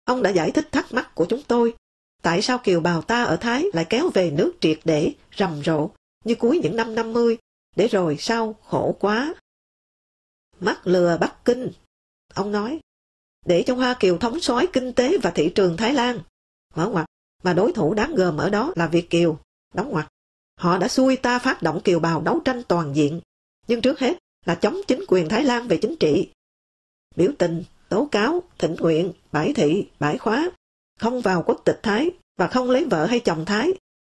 Ông 0.05 0.23
đã 0.23 0.29
giải 0.29 0.51
thích 0.51 0.71
thắc 0.71 0.93
mắc 0.93 1.15
của 1.15 1.25
chúng 1.25 1.43
tôi, 1.47 1.75
tại 2.21 2.41
sao 2.41 2.57
kiều 2.57 2.79
bào 2.79 3.01
ta 3.01 3.23
ở 3.23 3.35
Thái 3.35 3.65
lại 3.73 3.85
kéo 3.89 4.09
về 4.13 4.31
nước 4.31 4.53
triệt 4.61 4.79
để, 4.85 5.13
rầm 5.37 5.63
rộ, 5.63 5.89
như 6.23 6.35
cuối 6.35 6.59
những 6.63 6.75
năm 6.75 6.95
50, 6.95 7.37
để 7.75 7.87
rồi 7.87 8.17
sau 8.19 8.53
khổ 8.53 8.95
quá. 8.99 9.33
Mắt 10.59 10.87
lừa 10.87 11.17
Bắc 11.17 11.45
Kinh, 11.45 11.71
ông 12.33 12.51
nói, 12.51 12.79
để 13.45 13.63
cho 13.67 13.75
Hoa 13.75 13.95
Kiều 13.99 14.17
thống 14.17 14.39
soái 14.39 14.67
kinh 14.73 14.93
tế 14.93 15.17
và 15.23 15.31
thị 15.31 15.51
trường 15.55 15.77
Thái 15.77 15.93
Lan. 15.93 16.19
Mở 16.75 16.89
ngoặt, 16.89 17.05
mà 17.43 17.53
đối 17.53 17.73
thủ 17.73 17.93
đáng 17.93 18.15
gờm 18.15 18.37
ở 18.37 18.49
đó 18.49 18.73
là 18.75 18.87
Việt 18.87 19.09
Kiều 19.09 19.39
đóng 19.76 19.91
ngoặc. 19.91 20.07
Họ 20.60 20.77
đã 20.77 20.88
xui 20.88 21.15
ta 21.18 21.39
phát 21.39 21.61
động 21.61 21.81
kiều 21.81 21.99
bào 21.99 22.22
đấu 22.22 22.39
tranh 22.45 22.64
toàn 22.68 22.95
diện, 22.95 23.22
nhưng 23.68 23.81
trước 23.81 23.99
hết 23.99 24.18
là 24.45 24.56
chống 24.56 24.81
chính 24.88 25.06
quyền 25.07 25.30
Thái 25.30 25.43
Lan 25.43 25.68
về 25.68 25.77
chính 25.81 25.95
trị. 25.99 26.30
Biểu 27.15 27.31
tình, 27.38 27.64
tố 27.89 28.07
cáo, 28.11 28.43
thỉnh 28.57 28.76
nguyện, 28.80 29.14
bãi 29.31 29.53
thị, 29.53 29.88
bãi 29.99 30.18
khóa, 30.18 30.49
không 30.99 31.22
vào 31.22 31.43
quốc 31.45 31.61
tịch 31.65 31.80
Thái 31.84 32.11
và 32.38 32.47
không 32.47 32.69
lấy 32.69 32.85
vợ 32.85 33.06
hay 33.06 33.19
chồng 33.19 33.45
Thái, 33.45 33.73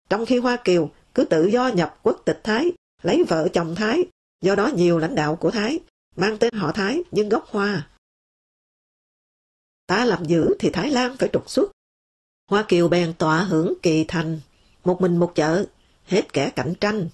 trong 0.08 0.26
khi 0.26 0.38
Hoa 0.38 0.56
Kiều 0.64 0.90
cứ 1.14 1.24
tự 1.24 1.46
do 1.46 1.68
nhập 1.68 1.98
quốc 2.02 2.22
tịch 2.24 2.40
Thái, 2.44 2.72
lấy 3.02 3.24
vợ 3.24 3.48
chồng 3.52 3.74
Thái, 3.74 4.04
do 4.40 4.54
đó 4.54 4.70
nhiều 4.74 4.98
lãnh 4.98 5.14
đạo 5.14 5.36
của 5.36 5.50
Thái 5.50 5.80
mang 6.16 6.38
tên 6.38 6.54
họ 6.54 6.72
Thái 6.72 7.02
nhưng 7.10 7.28
gốc 7.28 7.46
Hoa. 7.50 7.88
Ta 9.86 10.04
làm 10.04 10.24
giữ 10.24 10.56
thì 10.58 10.70
Thái 10.70 10.90
Lan 10.90 11.16
phải 11.16 11.28
trục 11.32 11.50
xuất. 11.50 11.70
Hoa 12.50 12.64
Kiều 12.68 12.88
bèn 12.88 13.14
tọa 13.18 13.42
hưởng 13.42 13.74
kỳ 13.82 14.04
thành 14.08 14.40
một 14.88 15.00
mình 15.00 15.16
một 15.16 15.32
chợ, 15.34 15.66
hết 16.04 16.32
kẻ 16.32 16.50
cạnh 16.56 16.74
tranh. 16.80 17.08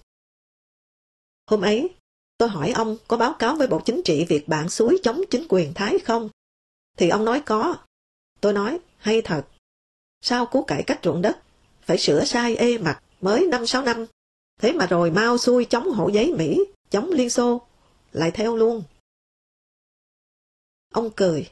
Hôm 1.47 1.61
ấy, 1.61 1.91
tôi 2.39 2.49
hỏi 2.49 2.71
ông 2.71 2.97
có 3.09 3.17
báo 3.17 3.35
cáo 3.39 3.57
với 3.57 3.67
Bộ 3.67 3.81
Chính 3.85 4.03
trị 4.05 4.25
việc 4.29 4.49
bạn 4.49 4.71
suối 4.71 5.01
chống 5.03 5.21
chính 5.31 5.47
quyền 5.49 5.75
Thái 5.75 5.99
không? 5.99 6.29
Thì 6.97 7.09
ông 7.09 7.25
nói 7.25 7.43
có. 7.47 7.77
Tôi 8.41 8.53
nói, 8.53 8.81
hay 8.97 9.23
thật. 9.23 9.45
Sao 10.21 10.47
cú 10.47 10.63
cải 10.63 10.83
cách 10.83 11.01
ruộng 11.03 11.23
đất? 11.23 11.39
Phải 11.81 11.99
sửa 11.99 12.25
sai 12.25 12.57
ê 12.57 12.79
mặt 12.79 13.03
mới 13.21 13.47
năm 13.47 13.67
sáu 13.67 13.83
năm. 13.83 14.07
Thế 14.61 14.73
mà 14.73 14.87
rồi 14.87 15.11
mau 15.11 15.39
xuôi 15.39 15.65
chống 15.65 15.91
hộ 15.91 16.09
giấy 16.09 16.35
Mỹ, 16.39 16.65
chống 16.91 17.11
Liên 17.11 17.31
Xô. 17.31 17.67
Lại 18.13 18.31
theo 18.31 18.57
luôn. 18.57 18.83
Ông 20.93 21.11
cười. 21.17 21.51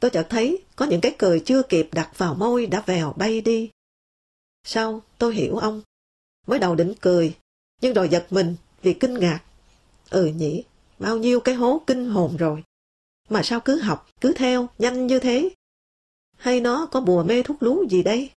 Tôi 0.00 0.10
chợt 0.10 0.26
thấy 0.30 0.62
có 0.76 0.86
những 0.86 1.00
cái 1.00 1.14
cười 1.18 1.40
chưa 1.40 1.62
kịp 1.62 1.88
đặt 1.92 2.10
vào 2.16 2.34
môi 2.34 2.66
đã 2.66 2.82
vèo 2.86 3.14
bay 3.16 3.40
đi 3.40 3.70
sau 4.64 5.02
tôi 5.18 5.34
hiểu 5.34 5.56
ông? 5.56 5.82
Mới 6.46 6.58
đầu 6.58 6.74
định 6.74 6.94
cười, 7.00 7.36
nhưng 7.80 7.94
rồi 7.94 8.08
giật 8.08 8.26
mình 8.30 8.56
vì 8.82 8.94
kinh 8.94 9.14
ngạc. 9.14 9.40
Ừ 10.10 10.26
nhỉ, 10.26 10.64
bao 10.98 11.18
nhiêu 11.18 11.40
cái 11.40 11.54
hố 11.54 11.82
kinh 11.86 12.10
hồn 12.10 12.36
rồi. 12.36 12.64
Mà 13.28 13.42
sao 13.42 13.60
cứ 13.60 13.80
học, 13.80 14.08
cứ 14.20 14.32
theo, 14.36 14.68
nhanh 14.78 15.06
như 15.06 15.18
thế? 15.18 15.50
Hay 16.36 16.60
nó 16.60 16.86
có 16.86 17.00
bùa 17.00 17.24
mê 17.24 17.42
thuốc 17.42 17.62
lú 17.62 17.88
gì 17.88 18.02
đây? 18.02 18.30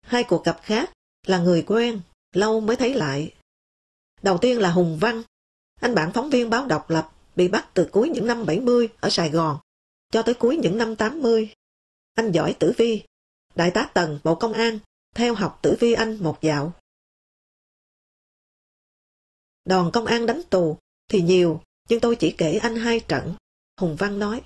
Hai 0.00 0.24
cuộc 0.24 0.44
gặp 0.44 0.60
khác 0.62 0.92
là 1.26 1.38
người 1.38 1.64
quen, 1.66 2.00
lâu 2.32 2.60
mới 2.60 2.76
thấy 2.76 2.94
lại. 2.94 3.34
Đầu 4.22 4.38
tiên 4.38 4.58
là 4.58 4.70
Hùng 4.70 4.98
Văn, 5.00 5.22
anh 5.80 5.94
bạn 5.94 6.10
phóng 6.14 6.30
viên 6.30 6.50
báo 6.50 6.66
độc 6.66 6.90
lập, 6.90 7.10
bị 7.36 7.48
bắt 7.48 7.68
từ 7.74 7.88
cuối 7.92 8.08
những 8.08 8.26
năm 8.26 8.46
70 8.46 8.88
ở 9.00 9.10
Sài 9.10 9.30
Gòn, 9.30 9.58
cho 10.12 10.22
tới 10.22 10.34
cuối 10.34 10.56
những 10.56 10.78
năm 10.78 10.96
80 10.96 11.54
anh 12.14 12.32
giỏi 12.32 12.56
tử 12.58 12.72
vi. 12.76 13.02
Đại 13.54 13.70
tá 13.74 13.90
Tần, 13.94 14.18
Bộ 14.24 14.34
Công 14.34 14.52
an, 14.52 14.78
theo 15.14 15.34
học 15.34 15.58
tử 15.62 15.76
vi 15.80 15.92
anh 15.92 16.22
một 16.22 16.38
dạo. 16.40 16.72
Đòn 19.64 19.90
công 19.92 20.06
an 20.06 20.26
đánh 20.26 20.42
tù 20.50 20.78
thì 21.08 21.22
nhiều, 21.22 21.62
nhưng 21.88 22.00
tôi 22.00 22.16
chỉ 22.16 22.34
kể 22.38 22.58
anh 22.62 22.76
hai 22.76 23.00
trận. 23.00 23.34
Hùng 23.80 23.96
Văn 23.98 24.18
nói. 24.18 24.42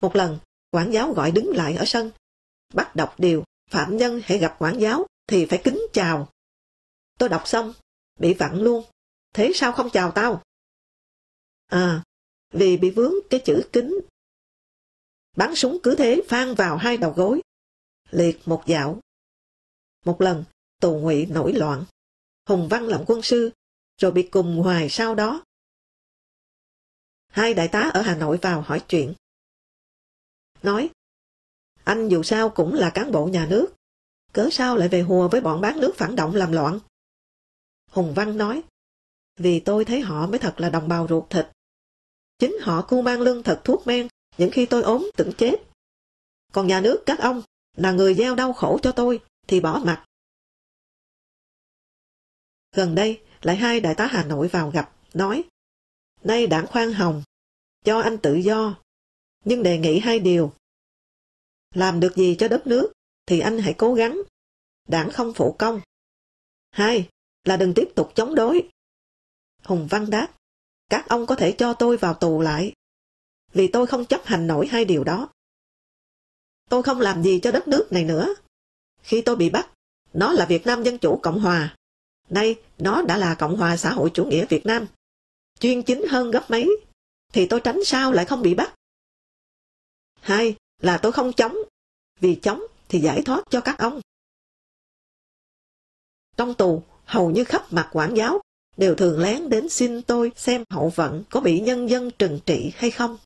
Một 0.00 0.16
lần, 0.16 0.38
quản 0.70 0.92
giáo 0.92 1.12
gọi 1.12 1.30
đứng 1.30 1.48
lại 1.56 1.76
ở 1.76 1.84
sân. 1.86 2.10
Bắt 2.74 2.96
đọc 2.96 3.14
điều, 3.18 3.44
phạm 3.70 3.96
nhân 3.96 4.20
hãy 4.24 4.38
gặp 4.38 4.56
quản 4.58 4.80
giáo 4.80 5.06
thì 5.26 5.46
phải 5.46 5.60
kính 5.64 5.80
chào. 5.92 6.28
Tôi 7.18 7.28
đọc 7.28 7.42
xong, 7.46 7.74
bị 8.20 8.34
vặn 8.34 8.56
luôn. 8.56 8.84
Thế 9.34 9.52
sao 9.54 9.72
không 9.72 9.90
chào 9.90 10.10
tao? 10.10 10.42
À, 11.66 12.02
vì 12.50 12.76
bị 12.76 12.90
vướng 12.90 13.14
cái 13.30 13.40
chữ 13.44 13.62
kính. 13.72 14.00
Bắn 15.36 15.54
súng 15.54 15.78
cứ 15.82 15.94
thế 15.98 16.22
phan 16.28 16.54
vào 16.54 16.76
hai 16.76 16.96
đầu 16.96 17.12
gối. 17.16 17.40
Liệt 18.10 18.38
một 18.48 18.62
dạo. 18.66 19.00
Một 20.04 20.20
lần, 20.20 20.44
tù 20.80 20.98
ngụy 20.98 21.26
nổi 21.26 21.52
loạn. 21.52 21.84
Hùng 22.48 22.68
Văn 22.68 22.86
làm 22.86 23.04
quân 23.06 23.22
sư, 23.22 23.50
rồi 23.98 24.12
bị 24.12 24.22
cùng 24.22 24.56
hoài 24.56 24.88
sau 24.88 25.14
đó. 25.14 25.44
Hai 27.26 27.54
đại 27.54 27.68
tá 27.68 27.90
ở 27.94 28.02
Hà 28.02 28.16
Nội 28.16 28.38
vào 28.42 28.60
hỏi 28.60 28.84
chuyện. 28.88 29.14
Nói, 30.62 30.90
anh 31.84 32.08
dù 32.08 32.22
sao 32.22 32.48
cũng 32.48 32.74
là 32.74 32.90
cán 32.94 33.12
bộ 33.12 33.26
nhà 33.26 33.46
nước, 33.50 33.74
cớ 34.32 34.48
sao 34.52 34.76
lại 34.76 34.88
về 34.88 35.02
hùa 35.02 35.28
với 35.28 35.40
bọn 35.40 35.60
bán 35.60 35.80
nước 35.80 35.92
phản 35.96 36.16
động 36.16 36.34
làm 36.34 36.52
loạn? 36.52 36.80
Hùng 37.90 38.12
Văn 38.16 38.36
nói, 38.36 38.62
vì 39.36 39.60
tôi 39.60 39.84
thấy 39.84 40.00
họ 40.00 40.26
mới 40.26 40.38
thật 40.38 40.54
là 40.58 40.70
đồng 40.70 40.88
bào 40.88 41.06
ruột 41.08 41.30
thịt. 41.30 41.46
Chính 42.38 42.56
họ 42.62 42.86
cu 42.88 43.02
mang 43.02 43.20
lương 43.20 43.42
thật 43.42 43.60
thuốc 43.64 43.86
men 43.86 44.08
những 44.38 44.50
khi 44.52 44.66
tôi 44.66 44.82
ốm 44.82 45.10
tưởng 45.16 45.32
chết. 45.38 45.54
Còn 46.52 46.66
nhà 46.66 46.80
nước 46.80 47.02
các 47.06 47.18
ông 47.18 47.42
là 47.76 47.92
người 47.92 48.14
gieo 48.14 48.34
đau 48.34 48.52
khổ 48.52 48.78
cho 48.82 48.92
tôi 48.92 49.20
thì 49.46 49.60
bỏ 49.60 49.82
mặt. 49.84 50.04
Gần 52.72 52.94
đây, 52.94 53.20
lại 53.42 53.56
hai 53.56 53.80
đại 53.80 53.94
tá 53.94 54.06
Hà 54.06 54.24
Nội 54.24 54.48
vào 54.48 54.70
gặp, 54.70 54.92
nói 55.14 55.44
Nay 56.22 56.46
đảng 56.46 56.66
khoan 56.66 56.92
hồng, 56.92 57.22
cho 57.84 58.00
anh 58.00 58.18
tự 58.18 58.34
do, 58.34 58.78
nhưng 59.44 59.62
đề 59.62 59.78
nghị 59.78 59.98
hai 59.98 60.18
điều. 60.18 60.52
Làm 61.74 62.00
được 62.00 62.16
gì 62.16 62.36
cho 62.38 62.48
đất 62.48 62.66
nước, 62.66 62.92
thì 63.26 63.40
anh 63.40 63.58
hãy 63.58 63.74
cố 63.78 63.94
gắng. 63.94 64.22
Đảng 64.88 65.10
không 65.10 65.32
phụ 65.34 65.56
công. 65.58 65.80
Hai, 66.70 67.08
là 67.44 67.56
đừng 67.56 67.74
tiếp 67.74 67.88
tục 67.96 68.12
chống 68.14 68.34
đối. 68.34 68.68
Hùng 69.64 69.86
Văn 69.90 70.10
đáp, 70.10 70.34
các 70.90 71.08
ông 71.08 71.26
có 71.26 71.36
thể 71.36 71.54
cho 71.58 71.74
tôi 71.74 71.96
vào 71.96 72.14
tù 72.14 72.40
lại, 72.40 72.72
vì 73.52 73.68
tôi 73.68 73.86
không 73.86 74.04
chấp 74.04 74.24
hành 74.24 74.46
nổi 74.46 74.66
hai 74.66 74.84
điều 74.84 75.04
đó. 75.04 75.28
Tôi 76.70 76.82
không 76.82 77.00
làm 77.00 77.22
gì 77.22 77.40
cho 77.42 77.52
đất 77.52 77.68
nước 77.68 77.88
này 77.90 78.04
nữa. 78.04 78.34
Khi 79.02 79.22
tôi 79.22 79.36
bị 79.36 79.50
bắt, 79.50 79.70
nó 80.12 80.32
là 80.32 80.46
Việt 80.46 80.66
Nam 80.66 80.82
Dân 80.82 80.98
Chủ 80.98 81.20
Cộng 81.22 81.40
Hòa. 81.40 81.76
Nay, 82.28 82.54
nó 82.78 83.02
đã 83.02 83.16
là 83.16 83.34
Cộng 83.34 83.56
hòa 83.56 83.76
xã 83.76 83.92
hội 83.92 84.10
chủ 84.14 84.24
nghĩa 84.24 84.46
Việt 84.46 84.66
Nam. 84.66 84.86
Chuyên 85.60 85.82
chính 85.82 86.06
hơn 86.08 86.30
gấp 86.30 86.50
mấy, 86.50 86.76
thì 87.32 87.46
tôi 87.46 87.60
tránh 87.60 87.84
sao 87.84 88.12
lại 88.12 88.24
không 88.24 88.42
bị 88.42 88.54
bắt. 88.54 88.74
Hai 90.20 90.56
là 90.80 90.98
tôi 90.98 91.12
không 91.12 91.32
chống, 91.32 91.56
vì 92.20 92.38
chống 92.42 92.62
thì 92.88 93.00
giải 93.00 93.22
thoát 93.22 93.44
cho 93.50 93.60
các 93.60 93.78
ông. 93.78 94.00
Trong 96.36 96.54
tù, 96.54 96.82
hầu 97.04 97.30
như 97.30 97.44
khắp 97.44 97.72
mặt 97.72 97.88
quản 97.92 98.16
giáo 98.16 98.40
đều 98.76 98.94
thường 98.94 99.20
lén 99.20 99.48
đến 99.48 99.68
xin 99.68 100.02
tôi 100.02 100.32
xem 100.36 100.64
hậu 100.70 100.88
vận 100.88 101.24
có 101.30 101.40
bị 101.40 101.60
nhân 101.60 101.90
dân 101.90 102.10
trừng 102.18 102.40
trị 102.46 102.72
hay 102.74 102.90
không. 102.90 103.18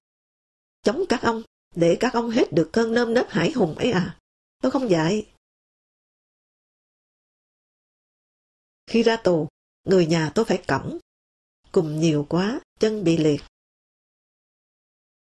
Chống 0.86 1.04
các 1.08 1.22
ông, 1.22 1.42
để 1.74 1.96
các 2.00 2.12
ông 2.12 2.30
hết 2.30 2.52
được 2.52 2.70
cơn 2.72 2.94
nơm 2.94 3.14
nớp 3.14 3.26
hải 3.28 3.52
hùng 3.52 3.74
ấy 3.74 3.90
à. 3.92 4.18
Tôi 4.62 4.72
không 4.72 4.90
dạy. 4.90 5.26
Khi 8.86 9.02
ra 9.02 9.16
tù, 9.16 9.48
người 9.84 10.06
nhà 10.06 10.32
tôi 10.34 10.44
phải 10.44 10.62
cõng. 10.66 10.98
Cùng 11.72 12.00
nhiều 12.00 12.26
quá, 12.28 12.60
chân 12.80 13.04
bị 13.04 13.16
liệt. 13.16 13.40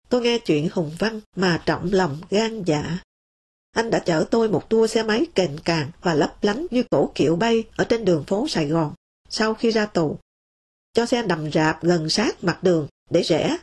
Tôi 0.10 0.22
nghe 0.22 0.40
chuyện 0.40 0.70
Hùng 0.72 0.92
Văn 1.00 1.22
mà 1.36 1.64
trọng 1.66 1.90
lòng 1.92 2.22
gan 2.30 2.64
dạ. 2.66 3.00
Anh 3.72 3.90
đã 3.90 4.00
chở 4.00 4.26
tôi 4.32 4.50
một 4.50 4.70
tour 4.70 4.92
xe 4.92 5.04
máy 5.04 5.26
kềnh 5.36 5.58
càng 5.66 5.92
và 6.02 6.14
lấp 6.14 6.38
lánh 6.42 6.68
như 6.72 6.84
cổ 6.92 7.12
kiệu 7.16 7.36
bay 7.36 7.64
ở 7.76 7.84
trên 7.90 8.06
đường 8.06 8.24
phố 8.28 8.48
Sài 8.48 8.68
Gòn 8.68 8.94
sau 9.30 9.54
khi 9.54 9.72
ra 9.72 9.86
tù. 9.86 10.20
Cho 10.94 11.06
xe 11.06 11.24
nằm 11.24 11.52
rạp 11.52 11.84
gần 11.84 12.10
sát 12.10 12.44
mặt 12.44 12.60
đường 12.64 12.88
để 13.10 13.22
rẽ. 13.22 13.58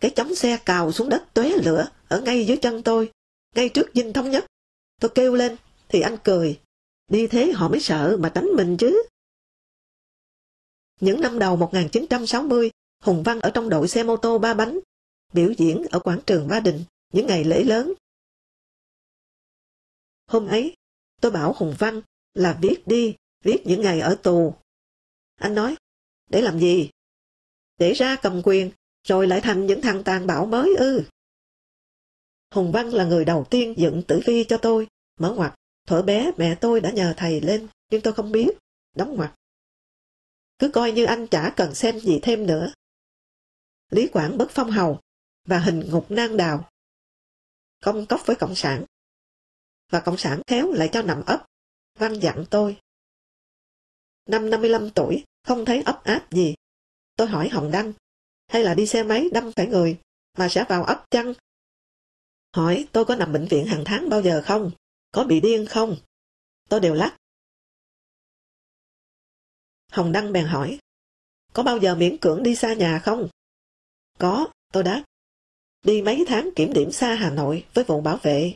Cái 0.00 0.10
chống 0.16 0.34
xe 0.34 0.58
cào 0.64 0.92
xuống 0.92 1.08
đất 1.08 1.24
tóe 1.34 1.48
lửa 1.64 1.88
ở 2.08 2.20
ngay 2.20 2.46
dưới 2.46 2.56
chân 2.56 2.82
tôi, 2.82 3.12
ngay 3.54 3.68
trước 3.68 3.90
dinh 3.94 4.12
thống 4.12 4.30
nhất. 4.30 4.46
Tôi 5.00 5.10
kêu 5.14 5.34
lên, 5.34 5.56
thì 5.88 6.00
anh 6.00 6.16
cười. 6.24 6.60
Đi 7.08 7.26
thế 7.26 7.52
họ 7.52 7.68
mới 7.68 7.80
sợ 7.80 8.16
mà 8.20 8.32
tránh 8.34 8.48
mình 8.56 8.76
chứ. 8.76 9.02
Những 11.00 11.20
năm 11.20 11.38
đầu 11.38 11.56
1960, 11.56 12.70
Hùng 13.02 13.22
Văn 13.22 13.40
ở 13.40 13.50
trong 13.54 13.68
đội 13.68 13.88
xe 13.88 14.02
mô 14.02 14.16
tô 14.16 14.38
ba 14.38 14.54
bánh, 14.54 14.80
biểu 15.32 15.52
diễn 15.58 15.84
ở 15.90 16.00
quảng 16.00 16.20
trường 16.26 16.48
Ba 16.48 16.60
Đình 16.60 16.84
những 17.12 17.26
ngày 17.26 17.44
lễ 17.44 17.64
lớn. 17.64 17.92
Hôm 20.26 20.48
ấy, 20.48 20.76
tôi 21.20 21.32
bảo 21.32 21.54
Hùng 21.56 21.74
Văn 21.78 22.00
là 22.34 22.58
viết 22.62 22.82
đi, 22.86 23.16
viết 23.44 23.62
những 23.64 23.80
ngày 23.80 24.00
ở 24.00 24.14
tù. 24.22 24.54
Anh 25.34 25.54
nói, 25.54 25.76
để 26.28 26.42
làm 26.42 26.60
gì? 26.60 26.90
Để 27.78 27.92
ra 27.92 28.16
cầm 28.22 28.40
quyền, 28.44 28.70
rồi 29.04 29.26
lại 29.26 29.40
thành 29.40 29.66
những 29.66 29.82
thằng 29.82 30.02
tàn 30.04 30.26
bạo 30.26 30.46
mới 30.46 30.76
ư. 30.78 31.04
Hùng 32.54 32.72
Văn 32.72 32.88
là 32.88 33.04
người 33.04 33.24
đầu 33.24 33.46
tiên 33.50 33.74
dựng 33.76 34.02
tử 34.08 34.20
vi 34.26 34.44
cho 34.44 34.58
tôi, 34.58 34.88
mở 35.20 35.34
ngoặt. 35.34 35.54
Thuở 35.86 36.02
bé 36.02 36.32
mẹ 36.36 36.54
tôi 36.60 36.80
đã 36.80 36.90
nhờ 36.90 37.14
thầy 37.16 37.40
lên, 37.40 37.68
nhưng 37.90 38.00
tôi 38.00 38.12
không 38.12 38.32
biết, 38.32 38.48
đóng 38.96 39.16
ngoặt. 39.16 39.34
Cứ 40.58 40.70
coi 40.72 40.92
như 40.92 41.04
anh 41.04 41.26
chả 41.26 41.52
cần 41.56 41.74
xem 41.74 42.00
gì 42.00 42.18
thêm 42.22 42.46
nữa. 42.46 42.72
Lý 43.90 44.08
Quảng 44.08 44.38
bất 44.38 44.50
phong 44.50 44.70
hầu 44.70 45.00
và 45.44 45.58
hình 45.58 45.90
ngục 45.90 46.10
nang 46.10 46.36
đào. 46.36 46.68
Công 47.84 48.06
cốc 48.06 48.20
với 48.26 48.36
Cộng 48.36 48.54
sản. 48.54 48.84
Và 49.90 50.00
Cộng 50.00 50.16
sản 50.16 50.42
khéo 50.46 50.72
lại 50.72 50.88
cho 50.92 51.02
nằm 51.02 51.22
ấp, 51.26 51.46
văn 51.98 52.20
dặn 52.20 52.44
tôi. 52.50 52.76
Năm 54.26 54.50
55 54.50 54.90
tuổi, 54.90 55.24
không 55.42 55.64
thấy 55.64 55.82
ấp 55.82 56.04
áp 56.04 56.28
gì. 56.30 56.54
Tôi 57.16 57.26
hỏi 57.26 57.48
Hồng 57.48 57.70
Đăng, 57.70 57.92
hay 58.50 58.64
là 58.64 58.74
đi 58.74 58.86
xe 58.86 59.02
máy 59.02 59.28
đâm 59.32 59.52
phải 59.56 59.66
người, 59.66 59.98
mà 60.38 60.48
sẽ 60.48 60.64
vào 60.68 60.84
ấp 60.84 61.04
chăng? 61.10 61.34
Hỏi 62.56 62.88
tôi 62.92 63.04
có 63.04 63.16
nằm 63.16 63.32
bệnh 63.32 63.46
viện 63.46 63.66
hàng 63.66 63.82
tháng 63.86 64.08
bao 64.08 64.22
giờ 64.22 64.42
không? 64.44 64.70
Có 65.12 65.24
bị 65.24 65.40
điên 65.40 65.66
không? 65.66 65.96
Tôi 66.68 66.80
đều 66.80 66.94
lắc. 66.94 67.16
Hồng 69.92 70.12
Đăng 70.12 70.32
bèn 70.32 70.46
hỏi. 70.46 70.78
Có 71.52 71.62
bao 71.62 71.78
giờ 71.78 71.94
miễn 71.94 72.18
cưỡng 72.18 72.42
đi 72.42 72.54
xa 72.54 72.74
nhà 72.74 72.98
không? 72.98 73.28
Có, 74.18 74.48
tôi 74.72 74.82
đáp. 74.82 75.04
Đi 75.82 76.02
mấy 76.02 76.24
tháng 76.28 76.50
kiểm 76.56 76.72
điểm 76.72 76.92
xa 76.92 77.14
Hà 77.14 77.30
Nội 77.30 77.66
với 77.74 77.84
vụ 77.84 78.00
bảo 78.00 78.16
vệ. 78.22 78.54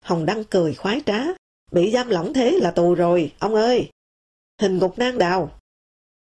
Hồng 0.00 0.26
Đăng 0.26 0.44
cười 0.44 0.74
khoái 0.74 1.00
trá. 1.06 1.24
Bị 1.72 1.90
giam 1.90 2.08
lỏng 2.08 2.32
thế 2.34 2.58
là 2.62 2.70
tù 2.70 2.94
rồi, 2.94 3.32
ông 3.38 3.54
ơi. 3.54 3.90
Hình 4.60 4.78
ngục 4.78 4.98
nang 4.98 5.18
đào. 5.18 5.58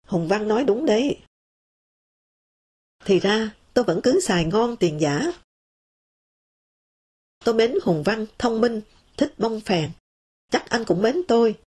Hùng 0.08 0.28
Văn 0.28 0.48
nói 0.48 0.64
đúng 0.64 0.86
đấy. 0.86 1.20
Thì 3.06 3.20
ra, 3.20 3.56
tôi 3.74 3.86
vẫn 3.86 4.00
cứ 4.04 4.20
xài 4.20 4.46
ngon 4.46 4.76
tiền 4.78 5.02
giả. 5.02 5.32
Tôi 7.46 7.56
mến 7.56 7.74
Hùng 7.84 8.04
Văn, 8.06 8.26
thông 8.40 8.62
minh, 8.62 8.82
thích 9.18 9.34
bông 9.38 9.62
phèn. 9.62 9.92
Chắc 10.50 10.70
anh 10.70 10.84
cũng 10.88 11.02
mến 11.02 11.22
tôi. 11.28 11.60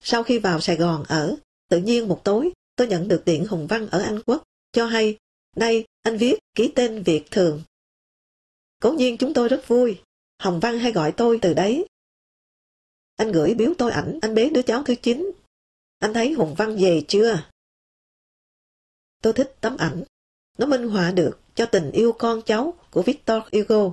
Sau 0.00 0.22
khi 0.22 0.38
vào 0.38 0.60
Sài 0.60 0.76
Gòn 0.76 1.04
ở, 1.08 1.36
tự 1.68 1.78
nhiên 1.78 2.08
một 2.08 2.20
tối, 2.24 2.52
tôi 2.76 2.86
nhận 2.86 3.08
được 3.08 3.22
điện 3.26 3.46
Hùng 3.46 3.66
Văn 3.66 3.88
ở 3.90 4.02
Anh 4.02 4.20
Quốc, 4.26 4.42
cho 4.72 4.86
hay, 4.86 5.16
nay 5.56 5.84
anh 6.02 6.18
viết 6.18 6.38
ký 6.54 6.72
tên 6.74 7.02
Việt 7.02 7.24
Thường. 7.30 7.62
Cố 8.82 8.92
nhiên 8.92 9.16
chúng 9.18 9.34
tôi 9.34 9.48
rất 9.48 9.68
vui, 9.68 10.00
Hồng 10.38 10.60
Văn 10.60 10.78
hay 10.78 10.92
gọi 10.92 11.12
tôi 11.16 11.38
từ 11.42 11.54
đấy. 11.54 11.86
Anh 13.16 13.32
gửi 13.32 13.54
biếu 13.54 13.74
tôi 13.78 13.92
ảnh 13.92 14.18
anh 14.22 14.34
bế 14.34 14.50
đứa 14.50 14.62
cháu 14.62 14.82
thứ 14.82 14.94
9. 15.02 15.30
Anh 15.98 16.14
thấy 16.14 16.32
Hùng 16.32 16.54
Văn 16.58 16.76
về 16.80 17.04
chưa? 17.08 17.50
Tôi 19.22 19.32
thích 19.32 19.56
tấm 19.60 19.76
ảnh. 19.76 20.04
Nó 20.58 20.66
minh 20.66 20.88
họa 20.88 21.10
được 21.10 21.40
cho 21.54 21.66
tình 21.66 21.90
yêu 21.90 22.12
con 22.12 22.42
cháu 22.46 22.74
của 22.90 23.02
Victor 23.02 23.42
Hugo. 23.52 23.92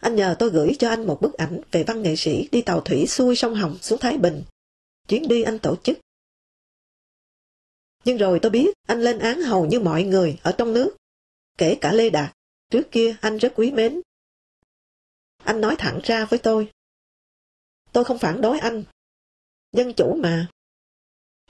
Anh 0.00 0.16
nhờ 0.16 0.36
tôi 0.38 0.50
gửi 0.50 0.72
cho 0.78 0.88
anh 0.88 1.06
một 1.06 1.18
bức 1.22 1.34
ảnh 1.34 1.60
về 1.72 1.84
văn 1.84 2.02
nghệ 2.02 2.16
sĩ 2.16 2.48
đi 2.52 2.62
tàu 2.62 2.80
thủy 2.80 3.06
xuôi 3.06 3.36
sông 3.36 3.54
Hồng 3.54 3.78
xuống 3.80 3.98
Thái 3.98 4.18
Bình. 4.18 4.42
Chuyến 5.08 5.28
đi 5.28 5.42
anh 5.42 5.58
tổ 5.58 5.76
chức. 5.76 5.98
Nhưng 8.04 8.16
rồi 8.16 8.38
tôi 8.42 8.50
biết 8.50 8.70
anh 8.86 9.00
lên 9.00 9.18
án 9.18 9.40
hầu 9.42 9.66
như 9.66 9.80
mọi 9.80 10.02
người 10.02 10.38
ở 10.42 10.54
trong 10.58 10.72
nước, 10.72 10.96
kể 11.58 11.78
cả 11.80 11.92
Lê 11.92 12.10
Đạt. 12.10 12.34
Trước 12.70 12.82
kia 12.90 13.16
anh 13.20 13.36
rất 13.36 13.52
quý 13.56 13.70
mến. 13.70 14.00
Anh 15.36 15.60
nói 15.60 15.76
thẳng 15.78 16.00
ra 16.04 16.24
với 16.24 16.38
tôi. 16.38 16.70
Tôi 17.92 18.04
không 18.04 18.18
phản 18.18 18.40
đối 18.40 18.58
anh. 18.58 18.84
Dân 19.72 19.92
chủ 19.96 20.14
mà. 20.14 20.48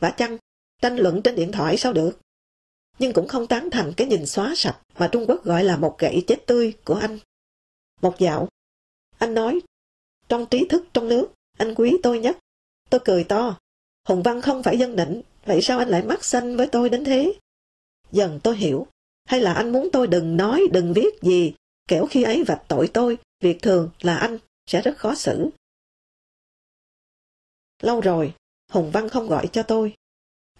Và 0.00 0.10
chăng, 0.10 0.38
tranh 0.82 0.96
luận 0.96 1.20
trên 1.24 1.34
điện 1.34 1.52
thoại 1.52 1.76
sao 1.76 1.92
được? 1.92 2.18
Nhưng 2.98 3.12
cũng 3.12 3.28
không 3.28 3.46
tán 3.46 3.68
thành 3.72 3.92
cái 3.96 4.06
nhìn 4.06 4.26
xóa 4.26 4.54
sạch 4.56 4.80
mà 4.98 5.08
Trung 5.12 5.24
Quốc 5.28 5.44
gọi 5.44 5.64
là 5.64 5.76
một 5.76 5.96
gậy 5.98 6.24
chết 6.26 6.46
tươi 6.46 6.74
của 6.84 6.94
anh. 6.94 7.18
Một 8.02 8.18
dạo, 8.18 8.48
anh 9.18 9.34
nói, 9.34 9.60
trong 10.28 10.46
trí 10.46 10.66
thức 10.68 10.86
trong 10.92 11.08
nước, 11.08 11.28
anh 11.58 11.74
quý 11.74 11.96
tôi 12.02 12.18
nhất. 12.18 12.38
Tôi 12.90 13.00
cười 13.04 13.24
to, 13.24 13.58
Hùng 14.08 14.22
Văn 14.22 14.40
không 14.40 14.62
phải 14.62 14.78
dân 14.78 14.96
định, 14.96 15.22
vậy 15.44 15.62
sao 15.62 15.78
anh 15.78 15.88
lại 15.88 16.02
mắc 16.02 16.24
xanh 16.24 16.56
với 16.56 16.68
tôi 16.72 16.90
đến 16.90 17.04
thế? 17.04 17.32
Dần 18.12 18.40
tôi 18.42 18.56
hiểu, 18.56 18.86
hay 19.24 19.40
là 19.40 19.54
anh 19.54 19.72
muốn 19.72 19.88
tôi 19.92 20.06
đừng 20.06 20.36
nói, 20.36 20.62
đừng 20.72 20.92
viết 20.92 21.22
gì, 21.22 21.54
kẻo 21.88 22.06
khi 22.10 22.22
ấy 22.22 22.44
vạch 22.44 22.62
tội 22.68 22.90
tôi, 22.94 23.18
việc 23.40 23.62
thường 23.62 23.90
là 24.00 24.16
anh, 24.16 24.38
sẽ 24.66 24.80
rất 24.80 24.98
khó 24.98 25.14
xử. 25.14 25.50
Lâu 27.82 28.00
rồi, 28.00 28.34
Hùng 28.72 28.90
Văn 28.90 29.08
không 29.08 29.28
gọi 29.28 29.46
cho 29.52 29.62
tôi. 29.62 29.94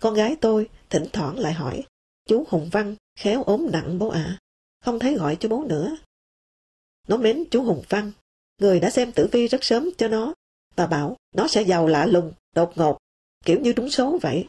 Con 0.01 0.15
gái 0.15 0.37
tôi 0.41 0.71
thỉnh 0.91 1.05
thoảng 1.13 1.39
lại 1.39 1.53
hỏi, 1.53 1.85
chú 2.29 2.45
Hùng 2.49 2.69
Văn 2.73 2.97
khéo 3.19 3.43
ốm 3.43 3.69
nặng 3.73 3.99
bố 3.99 4.09
ạ, 4.09 4.39
không 4.85 4.99
thấy 4.99 5.15
gọi 5.15 5.37
cho 5.41 5.49
bố 5.49 5.65
nữa. 5.65 5.97
Nó 7.09 7.17
mến 7.17 7.45
chú 7.51 7.63
Hùng 7.63 7.83
Văn, 7.89 8.13
người 8.59 8.81
đã 8.81 8.91
xem 8.91 9.13
tử 9.13 9.29
vi 9.33 9.49
rất 9.49 9.65
sớm 9.65 9.91
cho 9.99 10.09
nó, 10.09 10.35
và 10.77 10.87
bảo 10.87 11.17
nó 11.35 11.49
sẽ 11.49 11.63
giàu 11.63 11.87
lạ 11.87 12.07
lùng, 12.07 12.33
đột 12.55 12.73
ngột, 12.77 12.99
kiểu 13.45 13.61
như 13.61 13.73
trúng 13.73 13.91
số 13.91 14.19
vậy. 14.23 14.49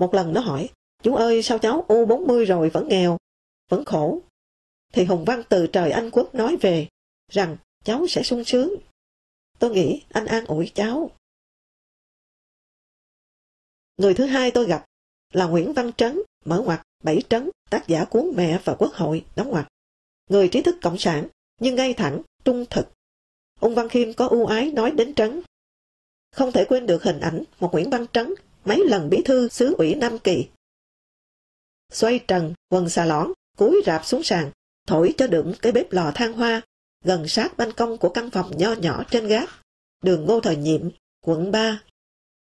Một 0.00 0.14
lần 0.14 0.32
nó 0.32 0.40
hỏi, 0.40 0.68
chú 1.02 1.14
ơi 1.14 1.42
sao 1.42 1.58
cháu 1.58 1.84
U40 1.88 2.44
rồi 2.44 2.70
vẫn 2.70 2.88
nghèo, 2.88 3.18
vẫn 3.68 3.84
khổ. 3.84 4.20
Thì 4.92 5.04
Hùng 5.04 5.24
Văn 5.24 5.42
từ 5.48 5.66
trời 5.66 5.90
Anh 5.90 6.10
Quốc 6.10 6.34
nói 6.34 6.56
về, 6.60 6.88
rằng 7.28 7.56
cháu 7.84 8.06
sẽ 8.08 8.22
sung 8.22 8.44
sướng. 8.44 8.74
Tôi 9.58 9.70
nghĩ 9.70 10.02
anh 10.08 10.26
an 10.26 10.44
ủi 10.44 10.72
cháu. 10.74 11.10
Người 13.96 14.14
thứ 14.14 14.26
hai 14.26 14.50
tôi 14.50 14.66
gặp 14.66 14.84
là 15.32 15.46
Nguyễn 15.46 15.72
Văn 15.72 15.92
Trấn, 15.92 16.18
mở 16.44 16.60
ngoặt, 16.60 16.82
bảy 17.02 17.22
trấn, 17.28 17.50
tác 17.70 17.88
giả 17.88 18.04
cuốn 18.04 18.32
Mẹ 18.36 18.60
và 18.64 18.74
Quốc 18.74 18.92
hội, 18.92 19.24
đóng 19.36 19.50
ngoặt. 19.50 19.68
Người 20.30 20.48
trí 20.48 20.62
thức 20.62 20.76
cộng 20.82 20.98
sản, 20.98 21.28
nhưng 21.60 21.74
ngay 21.74 21.94
thẳng, 21.94 22.22
trung 22.44 22.64
thực. 22.70 22.86
Ông 23.60 23.74
Văn 23.74 23.88
Khiêm 23.88 24.12
có 24.12 24.26
ưu 24.26 24.46
ái 24.46 24.70
nói 24.70 24.90
đến 24.90 25.14
Trấn. 25.14 25.42
Không 26.32 26.52
thể 26.52 26.64
quên 26.64 26.86
được 26.86 27.02
hình 27.02 27.20
ảnh 27.20 27.44
một 27.60 27.72
Nguyễn 27.72 27.90
Văn 27.90 28.06
Trấn 28.12 28.34
mấy 28.64 28.84
lần 28.88 29.10
bí 29.10 29.22
thư 29.24 29.48
xứ 29.48 29.74
ủy 29.78 29.94
Nam 29.94 30.18
Kỳ. 30.18 30.48
Xoay 31.92 32.18
trần, 32.18 32.54
quần 32.68 32.88
xà 32.88 33.04
lõn, 33.04 33.32
cúi 33.56 33.82
rạp 33.86 34.06
xuống 34.06 34.22
sàn, 34.22 34.50
thổi 34.86 35.14
cho 35.18 35.26
đựng 35.26 35.54
cái 35.62 35.72
bếp 35.72 35.92
lò 35.92 36.12
than 36.14 36.32
hoa, 36.32 36.62
gần 37.04 37.28
sát 37.28 37.56
ban 37.56 37.72
công 37.72 37.98
của 37.98 38.08
căn 38.08 38.30
phòng 38.30 38.50
nho 38.58 38.72
nhỏ 38.72 39.04
trên 39.10 39.26
gác, 39.26 39.50
đường 40.02 40.24
ngô 40.24 40.40
thời 40.40 40.56
nhiệm, 40.56 40.88
quận 41.20 41.50
3. 41.50 41.82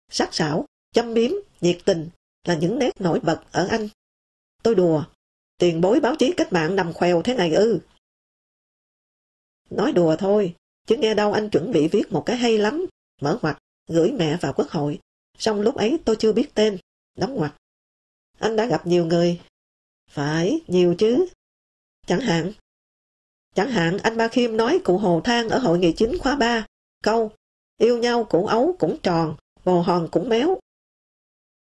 Sắc 0.09 0.33
sảo, 0.33 0.65
châm 0.93 1.13
biếm, 1.13 1.31
nhiệt 1.61 1.77
tình 1.85 2.09
là 2.43 2.55
những 2.55 2.79
nét 2.79 3.01
nổi 3.01 3.19
bật 3.19 3.41
ở 3.51 3.67
anh. 3.67 3.87
Tôi 4.63 4.75
đùa, 4.75 5.03
tiền 5.57 5.81
bối 5.81 5.99
báo 5.99 6.15
chí 6.19 6.33
cách 6.37 6.53
mạng 6.53 6.75
nằm 6.75 6.93
khoèo 6.93 7.21
thế 7.21 7.33
này 7.33 7.53
ư. 7.53 7.79
Nói 9.69 9.91
đùa 9.91 10.15
thôi, 10.19 10.55
chứ 10.87 10.97
nghe 10.97 11.13
đâu 11.13 11.33
anh 11.33 11.49
chuẩn 11.49 11.71
bị 11.71 11.87
viết 11.87 12.11
một 12.11 12.23
cái 12.25 12.37
hay 12.37 12.57
lắm, 12.57 12.85
mở 13.21 13.39
ngoặt, 13.41 13.57
gửi 13.87 14.11
mẹ 14.11 14.37
vào 14.41 14.53
quốc 14.53 14.69
hội. 14.69 14.99
Xong 15.37 15.61
lúc 15.61 15.75
ấy 15.75 15.99
tôi 16.05 16.15
chưa 16.19 16.33
biết 16.33 16.53
tên, 16.53 16.77
đóng 17.17 17.35
ngoặt. 17.35 17.55
Anh 18.39 18.55
đã 18.55 18.65
gặp 18.65 18.87
nhiều 18.87 19.05
người. 19.05 19.41
Phải, 20.09 20.61
nhiều 20.67 20.95
chứ. 20.97 21.25
Chẳng 22.07 22.19
hạn. 22.19 22.53
Chẳng 23.55 23.71
hạn 23.71 23.97
anh 23.97 24.17
Ba 24.17 24.27
Khiêm 24.27 24.57
nói 24.57 24.81
cụ 24.83 24.97
Hồ 24.97 25.21
Thang 25.23 25.49
ở 25.49 25.59
hội 25.59 25.79
nghị 25.79 25.93
chính 25.97 26.17
khóa 26.19 26.35
3, 26.35 26.65
câu, 27.03 27.31
yêu 27.77 27.97
nhau 27.97 28.23
cụ 28.23 28.45
ấu 28.45 28.75
cũng 28.79 28.97
tròn, 29.03 29.35
bồ 29.65 29.81
hòn 29.81 30.07
cũng 30.11 30.29
méo. 30.29 30.59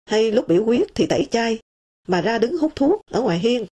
Hay 0.08 0.32
lúc 0.32 0.48
biểu 0.48 0.66
quyết 0.66 0.88
thì 0.96 1.06
tẩy 1.10 1.28
chay, 1.32 1.60
mà 2.08 2.22
ra 2.22 2.38
đứng 2.38 2.58
hút 2.58 2.72
thuốc 2.76 3.02
ở 3.06 3.22
ngoài 3.22 3.40
hiên. 3.40 3.66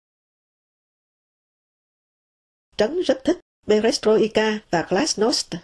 Trấn 2.77 3.01
rất 3.03 3.21
thích 3.25 3.39
Perestroika 3.67 4.59
và 4.71 4.87
Glasnost. 4.89 5.57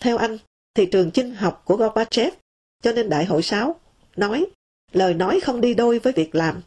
Theo 0.00 0.16
anh, 0.16 0.38
thì 0.74 0.86
trường 0.92 1.10
chinh 1.10 1.34
học 1.34 1.62
của 1.64 1.76
Gorbachev, 1.76 2.34
cho 2.82 2.92
nên 2.92 3.08
Đại 3.08 3.24
hội 3.24 3.42
6, 3.42 3.80
nói 4.16 4.46
lời 4.92 5.14
nói 5.14 5.40
không 5.40 5.60
đi 5.60 5.74
đôi 5.74 5.98
với 5.98 6.12
việc 6.12 6.34
làm. 6.34 6.62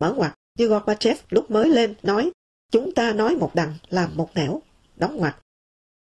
Mở 0.00 0.14
ngoặt 0.16 0.34
như 0.58 0.66
Gorbachev 0.66 1.18
lúc 1.28 1.50
mới 1.50 1.68
lên 1.68 1.94
nói 2.02 2.30
chúng 2.72 2.94
ta 2.94 3.12
nói 3.12 3.36
một 3.36 3.50
đằng 3.54 3.74
làm 3.88 4.16
một 4.16 4.30
nẻo, 4.34 4.62
đóng 4.96 5.16
ngoặt. 5.16 5.36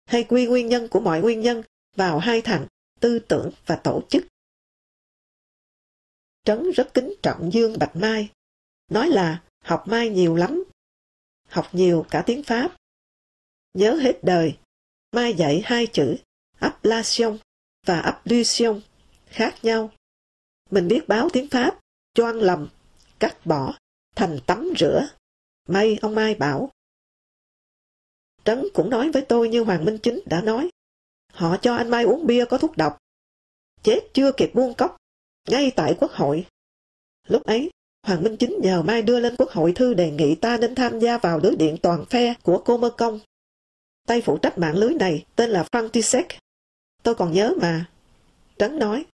Hay 0.06 0.24
quy 0.24 0.46
nguyên 0.46 0.68
nhân 0.68 0.88
của 0.88 1.00
mọi 1.00 1.20
nguyên 1.20 1.40
nhân 1.40 1.62
vào 1.96 2.18
hai 2.18 2.40
thằng 2.40 2.66
tư 3.00 3.18
tưởng 3.18 3.50
và 3.66 3.76
tổ 3.76 4.02
chức. 4.08 4.24
Trấn 6.44 6.70
rất 6.70 6.94
kính 6.94 7.14
trọng 7.22 7.50
Dương 7.52 7.78
Bạch 7.78 7.96
Mai, 7.96 8.30
nói 8.90 9.08
là 9.08 9.42
học 9.64 9.84
Mai 9.86 10.08
nhiều 10.08 10.36
lắm, 10.36 10.64
học 11.48 11.68
nhiều 11.72 12.06
cả 12.10 12.22
tiếng 12.26 12.42
Pháp. 12.42 12.76
Nhớ 13.74 13.94
hết 13.94 14.18
đời, 14.22 14.58
Mai 15.12 15.34
dạy 15.34 15.62
hai 15.64 15.86
chữ 15.86 16.16
ablation 16.58 17.38
và 17.86 18.00
ablution 18.00 18.80
khác 19.26 19.54
nhau. 19.62 19.90
Mình 20.70 20.88
biết 20.88 21.08
báo 21.08 21.28
tiếng 21.32 21.48
Pháp, 21.48 21.80
choan 22.14 22.38
lầm, 22.38 22.68
cắt 23.18 23.46
bỏ, 23.46 23.78
thành 24.16 24.38
tắm 24.46 24.72
rửa. 24.78 25.08
May 25.68 25.98
ông 26.02 26.14
Mai 26.14 26.34
bảo. 26.34 26.70
Trấn 28.44 28.64
cũng 28.74 28.90
nói 28.90 29.10
với 29.10 29.24
tôi 29.28 29.48
như 29.48 29.62
Hoàng 29.62 29.84
Minh 29.84 29.98
Chính 30.02 30.20
đã 30.26 30.40
nói. 30.40 30.70
Họ 31.32 31.56
cho 31.62 31.76
anh 31.76 31.90
Mai 31.90 32.04
uống 32.04 32.26
bia 32.26 32.44
có 32.44 32.58
thuốc 32.58 32.76
độc. 32.76 32.98
Chết 33.82 34.00
chưa 34.12 34.32
kịp 34.32 34.50
buông 34.54 34.74
cốc, 34.74 34.96
ngay 35.48 35.72
tại 35.76 35.96
quốc 36.00 36.10
hội. 36.12 36.46
Lúc 37.28 37.44
ấy, 37.44 37.70
Hoàng 38.02 38.22
Minh 38.22 38.36
Chính 38.36 38.58
nhờ 38.62 38.82
Mai 38.82 39.02
đưa 39.02 39.20
lên 39.20 39.34
quốc 39.38 39.50
hội 39.50 39.72
thư 39.72 39.94
đề 39.94 40.10
nghị 40.10 40.34
ta 40.34 40.56
nên 40.56 40.74
tham 40.74 40.98
gia 40.98 41.18
vào 41.18 41.38
lưới 41.38 41.56
điện 41.56 41.76
toàn 41.82 42.04
phe 42.04 42.34
của 42.42 42.62
cô 42.64 42.78
Mơ 42.78 42.90
Công. 42.90 43.20
Tay 44.06 44.20
phụ 44.20 44.38
trách 44.38 44.58
mạng 44.58 44.76
lưới 44.76 44.94
này 44.94 45.26
tên 45.36 45.50
là 45.50 45.66
Frantisek. 45.72 46.24
Tôi 47.02 47.14
còn 47.14 47.32
nhớ 47.32 47.54
mà. 47.60 47.90
Trấn 48.58 48.78
nói, 48.78 49.06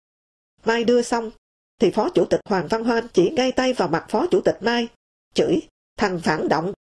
Mai 0.66 0.84
đưa 0.84 1.02
xong, 1.02 1.32
thì 1.80 1.92
Phó 1.92 2.10
Chủ 2.10 2.26
tịch 2.26 2.40
Hoàng 2.46 2.68
Văn 2.70 2.84
Hoan 2.84 3.08
chỉ 3.14 3.30
ngay 3.30 3.52
tay 3.52 3.74
vào 3.74 3.88
mặt 3.88 4.06
Phó 4.10 4.28
Chủ 4.32 4.42
tịch 4.42 4.58
Mai, 4.62 4.88
chửi, 5.34 5.62
thằng 5.98 6.20
phản 6.24 6.48
động. 6.50 6.74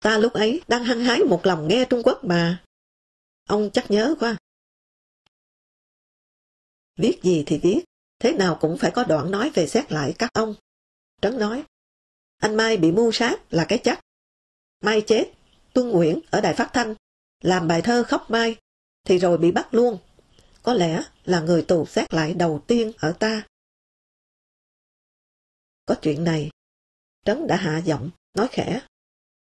Ta 0.00 0.18
lúc 0.18 0.32
ấy 0.32 0.62
đang 0.68 0.84
hăng 0.84 1.00
hái 1.00 1.18
một 1.18 1.46
lòng 1.46 1.68
nghe 1.68 1.84
Trung 1.90 2.02
Quốc 2.04 2.24
mà. 2.24 2.64
Ông 3.48 3.70
chắc 3.72 3.90
nhớ 3.90 4.14
quá. 4.20 4.36
Viết 6.96 7.20
gì 7.22 7.42
thì 7.46 7.58
viết, 7.58 7.84
thế 8.22 8.32
nào 8.32 8.58
cũng 8.60 8.78
phải 8.78 8.90
có 8.90 9.04
đoạn 9.04 9.30
nói 9.30 9.50
về 9.54 9.66
xét 9.66 9.92
lại 9.92 10.14
các 10.18 10.30
ông. 10.34 10.54
Trấn 11.22 11.38
nói, 11.38 11.64
anh 12.38 12.56
Mai 12.56 12.76
bị 12.76 12.92
mưu 12.92 13.12
sát 13.12 13.40
là 13.50 13.64
cái 13.68 13.78
chắc. 13.84 14.00
Mai 14.80 15.02
chết, 15.06 15.32
Tuân 15.72 15.88
Nguyễn 15.88 16.20
ở 16.30 16.40
Đài 16.40 16.54
Phát 16.54 16.70
Thanh, 16.72 16.94
làm 17.40 17.68
bài 17.68 17.82
thơ 17.82 18.04
khóc 18.08 18.30
Mai, 18.30 18.56
thì 19.04 19.18
rồi 19.18 19.38
bị 19.38 19.52
bắt 19.52 19.74
luôn. 19.74 19.98
Có 20.62 20.74
lẽ 20.74 21.02
là 21.24 21.40
người 21.40 21.62
tù 21.62 21.86
xét 21.86 22.14
lại 22.14 22.34
đầu 22.34 22.64
tiên 22.66 22.92
ở 22.98 23.12
ta. 23.12 23.46
Có 25.86 25.94
chuyện 26.02 26.24
này, 26.24 26.50
Trấn 27.24 27.46
đã 27.46 27.56
hạ 27.56 27.78
giọng, 27.78 28.10
nói 28.34 28.48
khẽ. 28.50 28.80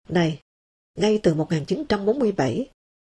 Này, 0.09 0.39
ngay 0.95 1.19
từ 1.23 1.33
1947, 1.33 2.69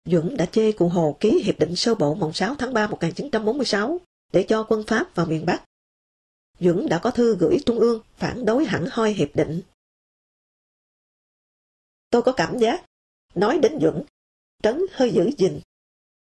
Duẩn 0.06 0.38
đã 0.38 0.46
chê 0.46 0.72
cụ 0.72 0.88
Hồ 0.88 1.18
ký 1.20 1.42
Hiệp 1.44 1.60
định 1.60 1.76
sơ 1.76 1.96
bộ 1.96 2.16
mùng 2.16 2.34
6 2.34 2.56
tháng 2.56 2.74
3 2.74 2.88
1946 2.88 4.00
để 4.34 4.46
cho 4.50 4.66
quân 4.70 4.84
Pháp 4.88 5.16
vào 5.16 5.26
miền 5.26 5.46
Bắc. 5.46 5.66
Dũng 6.60 6.90
đã 6.90 7.00
có 7.04 7.12
thư 7.12 7.38
gửi 7.40 7.58
Trung 7.66 7.80
ương 7.80 8.04
phản 8.16 8.46
đối 8.46 8.66
hẳn 8.66 8.88
hoi 8.92 9.14
Hiệp 9.14 9.30
định. 9.36 9.62
Tôi 12.10 12.22
có 12.22 12.34
cảm 12.38 12.58
giác, 12.60 12.86
nói 13.36 13.60
đến 13.62 13.80
Dũng, 13.82 14.06
Trấn 14.64 14.82
hơi 14.92 15.12
giữ 15.12 15.32
gìn. 15.38 15.62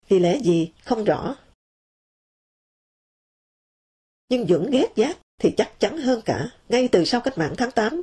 Vì 0.08 0.18
lẽ 0.18 0.40
gì 0.44 0.72
không 0.84 1.04
rõ. 1.04 1.36
Nhưng 4.28 4.46
Dũng 4.46 4.70
ghét 4.70 4.92
giác 4.96 5.18
thì 5.38 5.54
chắc 5.56 5.74
chắn 5.78 5.98
hơn 5.98 6.20
cả, 6.24 6.50
ngay 6.68 6.88
từ 6.92 7.04
sau 7.04 7.20
cách 7.24 7.38
mạng 7.38 7.54
tháng 7.58 7.70
8. 7.70 8.02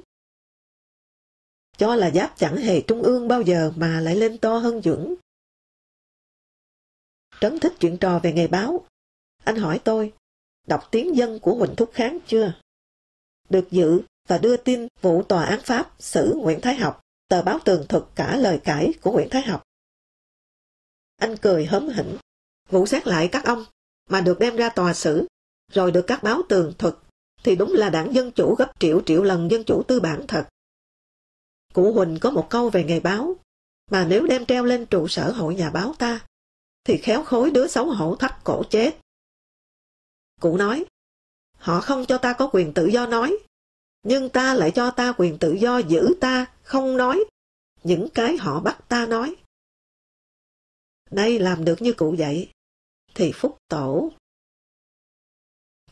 Cho 1.77 1.95
là 1.95 2.11
giáp 2.11 2.33
chẳng 2.37 2.57
hề 2.57 2.81
trung 2.87 3.01
ương 3.01 3.27
bao 3.27 3.41
giờ 3.41 3.73
mà 3.75 3.99
lại 3.99 4.15
lên 4.15 4.37
to 4.37 4.57
hơn 4.57 4.81
Dũng. 4.81 5.15
Trấn 7.39 7.59
thích 7.59 7.73
chuyện 7.79 7.97
trò 7.97 8.19
về 8.23 8.33
nghề 8.33 8.47
báo. 8.47 8.85
Anh 9.43 9.55
hỏi 9.55 9.79
tôi, 9.83 10.13
đọc 10.67 10.87
tiếng 10.91 11.15
dân 11.15 11.39
của 11.39 11.55
Huỳnh 11.55 11.75
Thúc 11.75 11.91
Kháng 11.93 12.19
chưa? 12.27 12.53
Được 13.49 13.67
dự 13.71 14.01
và 14.27 14.37
đưa 14.37 14.57
tin 14.57 14.87
vụ 15.01 15.23
tòa 15.23 15.45
án 15.45 15.59
Pháp 15.61 15.91
xử 15.99 16.33
Nguyễn 16.37 16.61
Thái 16.61 16.75
Học, 16.75 17.01
tờ 17.27 17.41
báo 17.41 17.59
tường 17.65 17.85
thuật 17.89 18.03
cả 18.15 18.35
lời 18.35 18.59
cãi 18.63 18.93
của 19.01 19.11
Nguyễn 19.11 19.29
Thái 19.29 19.41
Học. 19.41 19.63
Anh 21.17 21.37
cười 21.37 21.65
hớm 21.65 21.87
hỉnh, 21.89 22.17
vụ 22.69 22.85
xét 22.85 23.07
lại 23.07 23.29
các 23.31 23.45
ông, 23.45 23.65
mà 24.09 24.21
được 24.21 24.39
đem 24.39 24.55
ra 24.55 24.69
tòa 24.69 24.93
xử, 24.93 25.27
rồi 25.71 25.91
được 25.91 26.03
các 26.07 26.23
báo 26.23 26.41
tường 26.49 26.73
thuật, 26.77 26.95
thì 27.43 27.55
đúng 27.55 27.73
là 27.73 27.89
đảng 27.89 28.13
Dân 28.15 28.31
Chủ 28.31 28.55
gấp 28.55 28.71
triệu 28.79 29.01
triệu 29.05 29.23
lần 29.23 29.51
Dân 29.51 29.63
Chủ 29.63 29.83
tư 29.87 29.99
bản 29.99 30.27
thật. 30.27 30.47
Cụ 31.73 31.93
Huỳnh 31.93 32.17
có 32.21 32.31
một 32.31 32.47
câu 32.49 32.69
về 32.69 32.83
nghề 32.83 32.99
báo, 32.99 33.35
mà 33.91 34.05
nếu 34.05 34.27
đem 34.27 34.45
treo 34.45 34.65
lên 34.65 34.85
trụ 34.85 35.07
sở 35.07 35.31
hội 35.31 35.55
nhà 35.55 35.69
báo 35.69 35.93
ta, 35.99 36.19
thì 36.83 36.97
khéo 36.97 37.23
khối 37.23 37.51
đứa 37.51 37.67
xấu 37.67 37.85
hổ 37.85 38.15
thắt 38.15 38.43
cổ 38.43 38.63
chết. 38.69 38.97
Cụ 40.43 40.57
nói, 40.57 40.85
họ 41.57 41.81
không 41.81 42.05
cho 42.07 42.17
ta 42.17 42.33
có 42.33 42.49
quyền 42.53 42.73
tự 42.73 42.87
do 42.87 43.05
nói, 43.05 43.37
nhưng 44.03 44.29
ta 44.29 44.53
lại 44.53 44.71
cho 44.75 44.91
ta 44.91 45.13
quyền 45.17 45.37
tự 45.39 45.53
do 45.53 45.77
giữ 45.77 46.15
ta 46.21 46.45
không 46.63 46.97
nói 46.97 47.23
những 47.83 48.07
cái 48.13 48.37
họ 48.37 48.59
bắt 48.59 48.79
ta 48.87 49.05
nói. 49.05 49.35
Nay 51.11 51.39
làm 51.39 51.65
được 51.65 51.81
như 51.81 51.93
cụ 51.93 52.15
vậy 52.17 52.51
thì 53.15 53.31
phúc 53.35 53.57
tổ. 53.67 54.11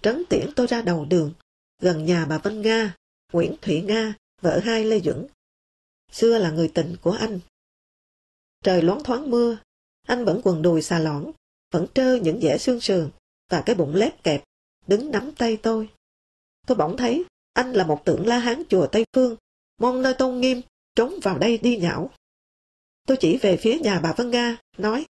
Trấn 0.02 0.24
tiễn 0.30 0.50
tôi 0.56 0.68
ra 0.68 0.82
đầu 0.82 1.06
đường, 1.06 1.34
gần 1.82 2.06
nhà 2.06 2.26
bà 2.26 2.38
Vân 2.38 2.62
Nga, 2.62 2.96
Nguyễn 3.34 3.56
Thụy 3.62 3.82
Nga, 3.82 4.14
vợ 4.42 4.60
hai 4.64 4.86
Lê 4.86 5.00
Duẩn. 5.00 5.28
Xưa 6.12 6.38
là 6.38 6.52
người 6.52 6.72
tình 6.74 6.96
của 7.02 7.12
anh. 7.12 7.40
Trời 8.64 8.82
loáng 8.82 9.04
thoáng 9.04 9.32
mưa, 9.32 9.58
Anh 10.08 10.26
vẫn 10.26 10.42
quần 10.44 10.62
đùi 10.62 10.82
xà 10.82 11.00
lõn, 11.00 11.32
vẫn 11.74 11.88
trơ 11.94 12.16
những 12.16 12.42
dẻ 12.42 12.58
xương 12.58 12.82
sườn 12.82 13.12
và 13.52 13.64
cái 13.66 13.76
bụng 13.76 13.96
lép 13.96 14.24
kẹp, 14.24 14.44
đứng 14.88 15.12
nắm 15.12 15.32
tay 15.38 15.58
tôi. 15.58 15.90
Tôi 16.68 16.78
bỗng 16.78 16.98
thấy 16.98 17.26
anh 17.54 17.72
là 17.72 17.86
một 17.86 18.06
tượng 18.06 18.28
la 18.28 18.40
hán 18.40 18.64
chùa 18.70 18.88
Tây 18.92 19.06
Phương, 19.16 19.36
mong 19.78 20.02
nơi 20.02 20.14
tôn 20.14 20.42
nghiêm, 20.42 20.62
trốn 20.96 21.14
vào 21.24 21.38
đây 21.38 21.58
đi 21.58 21.78
nhảo 21.78 22.12
Tôi 23.08 23.18
chỉ 23.20 23.38
về 23.38 23.58
phía 23.62 23.80
nhà 23.80 24.00
bà 24.00 24.14
Vân 24.14 24.32
Nga, 24.32 24.58
nói, 24.78 25.06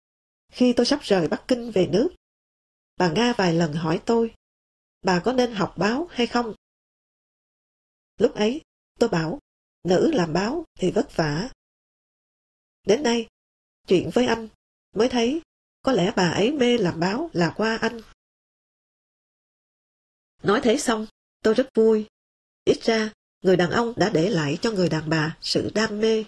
khi 0.53 0.73
tôi 0.73 0.87
sắp 0.87 1.01
rời 1.03 1.29
Bắc 1.29 1.45
Kinh 1.49 1.71
về 1.71 1.87
nước. 1.87 2.09
Bà 2.97 3.13
Nga 3.13 3.33
vài 3.33 3.55
lần 3.55 3.73
hỏi 3.73 4.01
tôi, 4.07 4.35
bà 5.03 5.21
có 5.25 5.33
nên 5.33 5.53
học 5.53 5.75
báo 5.77 6.07
hay 6.11 6.27
không? 6.27 6.55
Lúc 8.19 8.35
ấy, 8.35 8.61
tôi 8.99 9.09
bảo, 9.09 9.39
nữ 9.85 10.11
làm 10.15 10.33
báo 10.33 10.65
thì 10.79 10.91
vất 10.91 11.17
vả. 11.17 11.51
Đến 12.87 13.03
nay, 13.03 13.29
chuyện 13.87 14.11
với 14.15 14.27
anh 14.27 14.49
mới 14.95 15.09
thấy 15.09 15.41
có 15.83 15.93
lẽ 15.93 16.13
bà 16.17 16.31
ấy 16.31 16.53
mê 16.53 16.79
làm 16.79 17.01
báo 17.01 17.31
là 17.33 17.55
qua 17.57 17.77
anh. 17.77 18.01
Nói 20.43 20.61
thế 20.63 20.77
xong, 20.77 21.07
tôi 21.43 21.55
rất 21.55 21.69
vui. 21.75 22.07
Ít 22.65 22.83
ra, 22.83 23.13
người 23.43 23.57
đàn 23.57 23.71
ông 23.71 23.93
đã 23.97 24.11
để 24.11 24.31
lại 24.31 24.59
cho 24.63 24.71
người 24.71 24.89
đàn 24.89 25.11
bà 25.11 25.37
sự 25.41 25.71
đam 25.75 26.01
mê. 26.01 26.25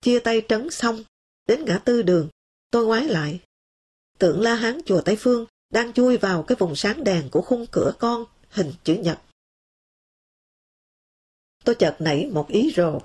Chia 0.00 0.18
tay 0.18 0.42
trấn 0.48 0.70
xong, 0.70 1.04
đến 1.46 1.64
ngã 1.64 1.78
tư 1.78 2.02
đường, 2.02 2.28
tôi 2.70 2.86
ngoái 2.86 3.04
lại. 3.08 3.40
Tượng 4.18 4.40
La 4.40 4.54
Hán 4.54 4.80
chùa 4.86 5.02
Tây 5.04 5.16
Phương 5.18 5.46
đang 5.70 5.92
chui 5.92 6.16
vào 6.16 6.42
cái 6.42 6.56
vùng 6.56 6.76
sáng 6.76 7.04
đèn 7.04 7.28
của 7.30 7.42
khung 7.42 7.66
cửa 7.72 7.92
con 7.98 8.24
hình 8.50 8.72
chữ 8.84 8.94
nhật. 8.94 9.18
Tôi 11.64 11.74
chợt 11.74 11.96
nảy 11.98 12.26
một 12.26 12.48
ý 12.48 12.72
rồ. 12.76 13.00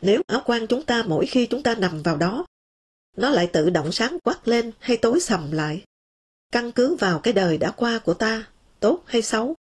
Nếu 0.00 0.22
áo 0.26 0.42
quan 0.46 0.66
chúng 0.66 0.84
ta 0.84 1.02
mỗi 1.06 1.26
khi 1.26 1.46
chúng 1.50 1.62
ta 1.62 1.74
nằm 1.74 2.02
vào 2.02 2.16
đó, 2.16 2.46
nó 3.16 3.30
lại 3.30 3.50
tự 3.52 3.70
động 3.70 3.92
sáng 3.92 4.20
quắc 4.20 4.48
lên 4.48 4.72
hay 4.78 4.96
tối 4.96 5.20
sầm 5.20 5.52
lại, 5.52 5.84
căn 6.54 6.72
cứ 6.72 6.96
vào 7.00 7.20
cái 7.22 7.32
đời 7.32 7.58
đã 7.58 7.70
qua 7.76 8.00
của 8.04 8.14
ta, 8.14 8.50
tốt 8.80 9.02
hay 9.06 9.22
xấu, 9.22 9.54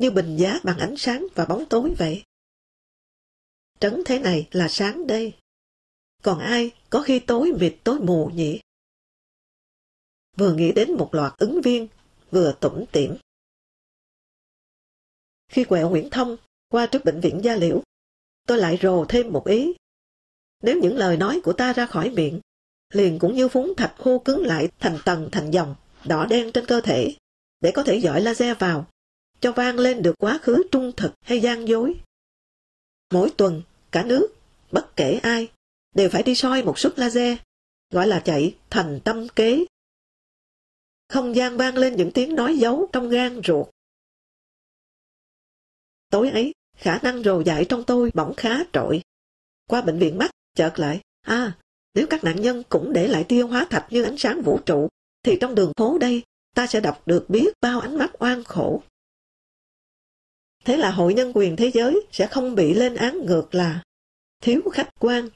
như 0.00 0.10
bình 0.10 0.36
giá 0.36 0.60
bằng 0.64 0.78
ánh 0.78 0.94
sáng 0.96 1.26
và 1.34 1.44
bóng 1.44 1.64
tối 1.70 1.94
vậy. 1.98 2.24
Trấn 3.80 4.02
thế 4.06 4.18
này 4.18 4.48
là 4.50 4.68
sáng 4.68 5.06
đây. 5.06 5.34
Còn 6.22 6.38
ai 6.38 6.70
có 6.90 7.02
khi 7.02 7.18
tối 7.18 7.52
mịt 7.60 7.76
tối 7.84 7.98
mù 8.00 8.30
nhỉ? 8.34 8.60
Vừa 10.36 10.54
nghĩ 10.54 10.72
đến 10.72 10.92
một 10.92 11.14
loạt 11.14 11.32
ứng 11.38 11.60
viên, 11.62 11.88
vừa 12.30 12.54
tủm 12.60 12.84
tỉm. 12.92 13.16
Khi 15.48 15.64
quẹo 15.64 15.90
Nguyễn 15.90 16.10
Thông 16.10 16.36
qua 16.68 16.86
trước 16.86 17.04
bệnh 17.04 17.20
viện 17.20 17.40
Gia 17.44 17.56
Liễu, 17.56 17.82
tôi 18.46 18.58
lại 18.58 18.78
rồ 18.82 19.04
thêm 19.04 19.32
một 19.32 19.46
ý. 19.46 19.74
Nếu 20.62 20.80
những 20.82 20.96
lời 20.96 21.16
nói 21.16 21.40
của 21.44 21.52
ta 21.52 21.72
ra 21.72 21.86
khỏi 21.86 22.10
miệng, 22.10 22.40
liền 22.90 23.18
cũng 23.18 23.34
như 23.34 23.48
phúng 23.48 23.74
thạch 23.76 23.94
khô 23.98 24.18
cứng 24.18 24.46
lại 24.46 24.68
thành 24.78 24.98
tầng 25.04 25.28
thành 25.32 25.50
dòng, 25.50 25.74
đỏ 26.08 26.26
đen 26.26 26.52
trên 26.52 26.66
cơ 26.66 26.80
thể, 26.80 27.16
để 27.60 27.72
có 27.74 27.82
thể 27.82 27.96
dọi 27.96 28.20
laser 28.20 28.58
vào, 28.58 28.86
cho 29.40 29.52
vang 29.52 29.78
lên 29.78 30.02
được 30.02 30.14
quá 30.18 30.38
khứ 30.42 30.62
trung 30.72 30.92
thực 30.96 31.12
hay 31.20 31.40
gian 31.40 31.68
dối. 31.68 31.94
Mỗi 33.12 33.30
tuần, 33.36 33.62
cả 33.90 34.02
nước, 34.02 34.28
bất 34.72 34.96
kể 34.96 35.20
ai, 35.22 35.48
đều 35.94 36.08
phải 36.08 36.22
đi 36.22 36.34
soi 36.34 36.62
một 36.62 36.78
suất 36.78 36.98
laser, 36.98 37.38
gọi 37.90 38.06
là 38.06 38.20
chạy 38.20 38.56
thành 38.70 39.00
tâm 39.04 39.28
kế. 39.28 39.64
Không 41.08 41.36
gian 41.36 41.56
vang 41.56 41.76
lên 41.76 41.96
những 41.96 42.10
tiếng 42.12 42.34
nói 42.34 42.58
giấu 42.58 42.88
trong 42.92 43.08
gan 43.08 43.40
ruột. 43.44 43.66
Tối 46.10 46.30
ấy, 46.30 46.52
khả 46.76 46.98
năng 47.02 47.22
rồ 47.22 47.40
dại 47.40 47.66
trong 47.68 47.84
tôi 47.84 48.10
bỗng 48.14 48.34
khá 48.36 48.58
trội. 48.72 49.02
Qua 49.68 49.82
bệnh 49.82 49.98
viện 49.98 50.18
mắt, 50.18 50.30
chợt 50.54 50.78
lại, 50.78 51.00
à, 51.20 51.58
nếu 51.94 52.06
các 52.10 52.24
nạn 52.24 52.42
nhân 52.42 52.62
cũng 52.68 52.92
để 52.92 53.08
lại 53.08 53.24
tiêu 53.28 53.48
hóa 53.48 53.66
thạch 53.70 53.86
như 53.90 54.02
ánh 54.02 54.18
sáng 54.18 54.42
vũ 54.42 54.60
trụ, 54.66 54.88
thì 55.26 55.38
trong 55.40 55.54
đường 55.54 55.72
phố 55.76 55.98
đây, 55.98 56.22
ta 56.54 56.66
sẽ 56.66 56.80
đọc 56.80 57.02
được 57.06 57.24
biết 57.28 57.52
bao 57.60 57.80
ánh 57.80 57.98
mắt 57.98 58.10
oan 58.22 58.44
khổ. 58.44 58.82
Thế 60.64 60.76
là 60.76 60.90
Hội 60.90 61.14
Nhân 61.14 61.32
quyền 61.34 61.56
Thế 61.56 61.70
giới 61.70 62.06
sẽ 62.12 62.26
không 62.26 62.54
bị 62.54 62.74
lên 62.74 62.94
án 62.94 63.26
ngược 63.26 63.54
là 63.54 63.82
thiếu 64.42 64.60
khách 64.72 64.88
quan, 64.98 65.28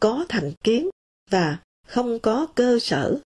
có 0.00 0.26
thành 0.28 0.52
kiến 0.64 0.88
và 1.30 1.58
không 1.86 2.18
có 2.18 2.46
cơ 2.54 2.78
sở. 2.78 3.20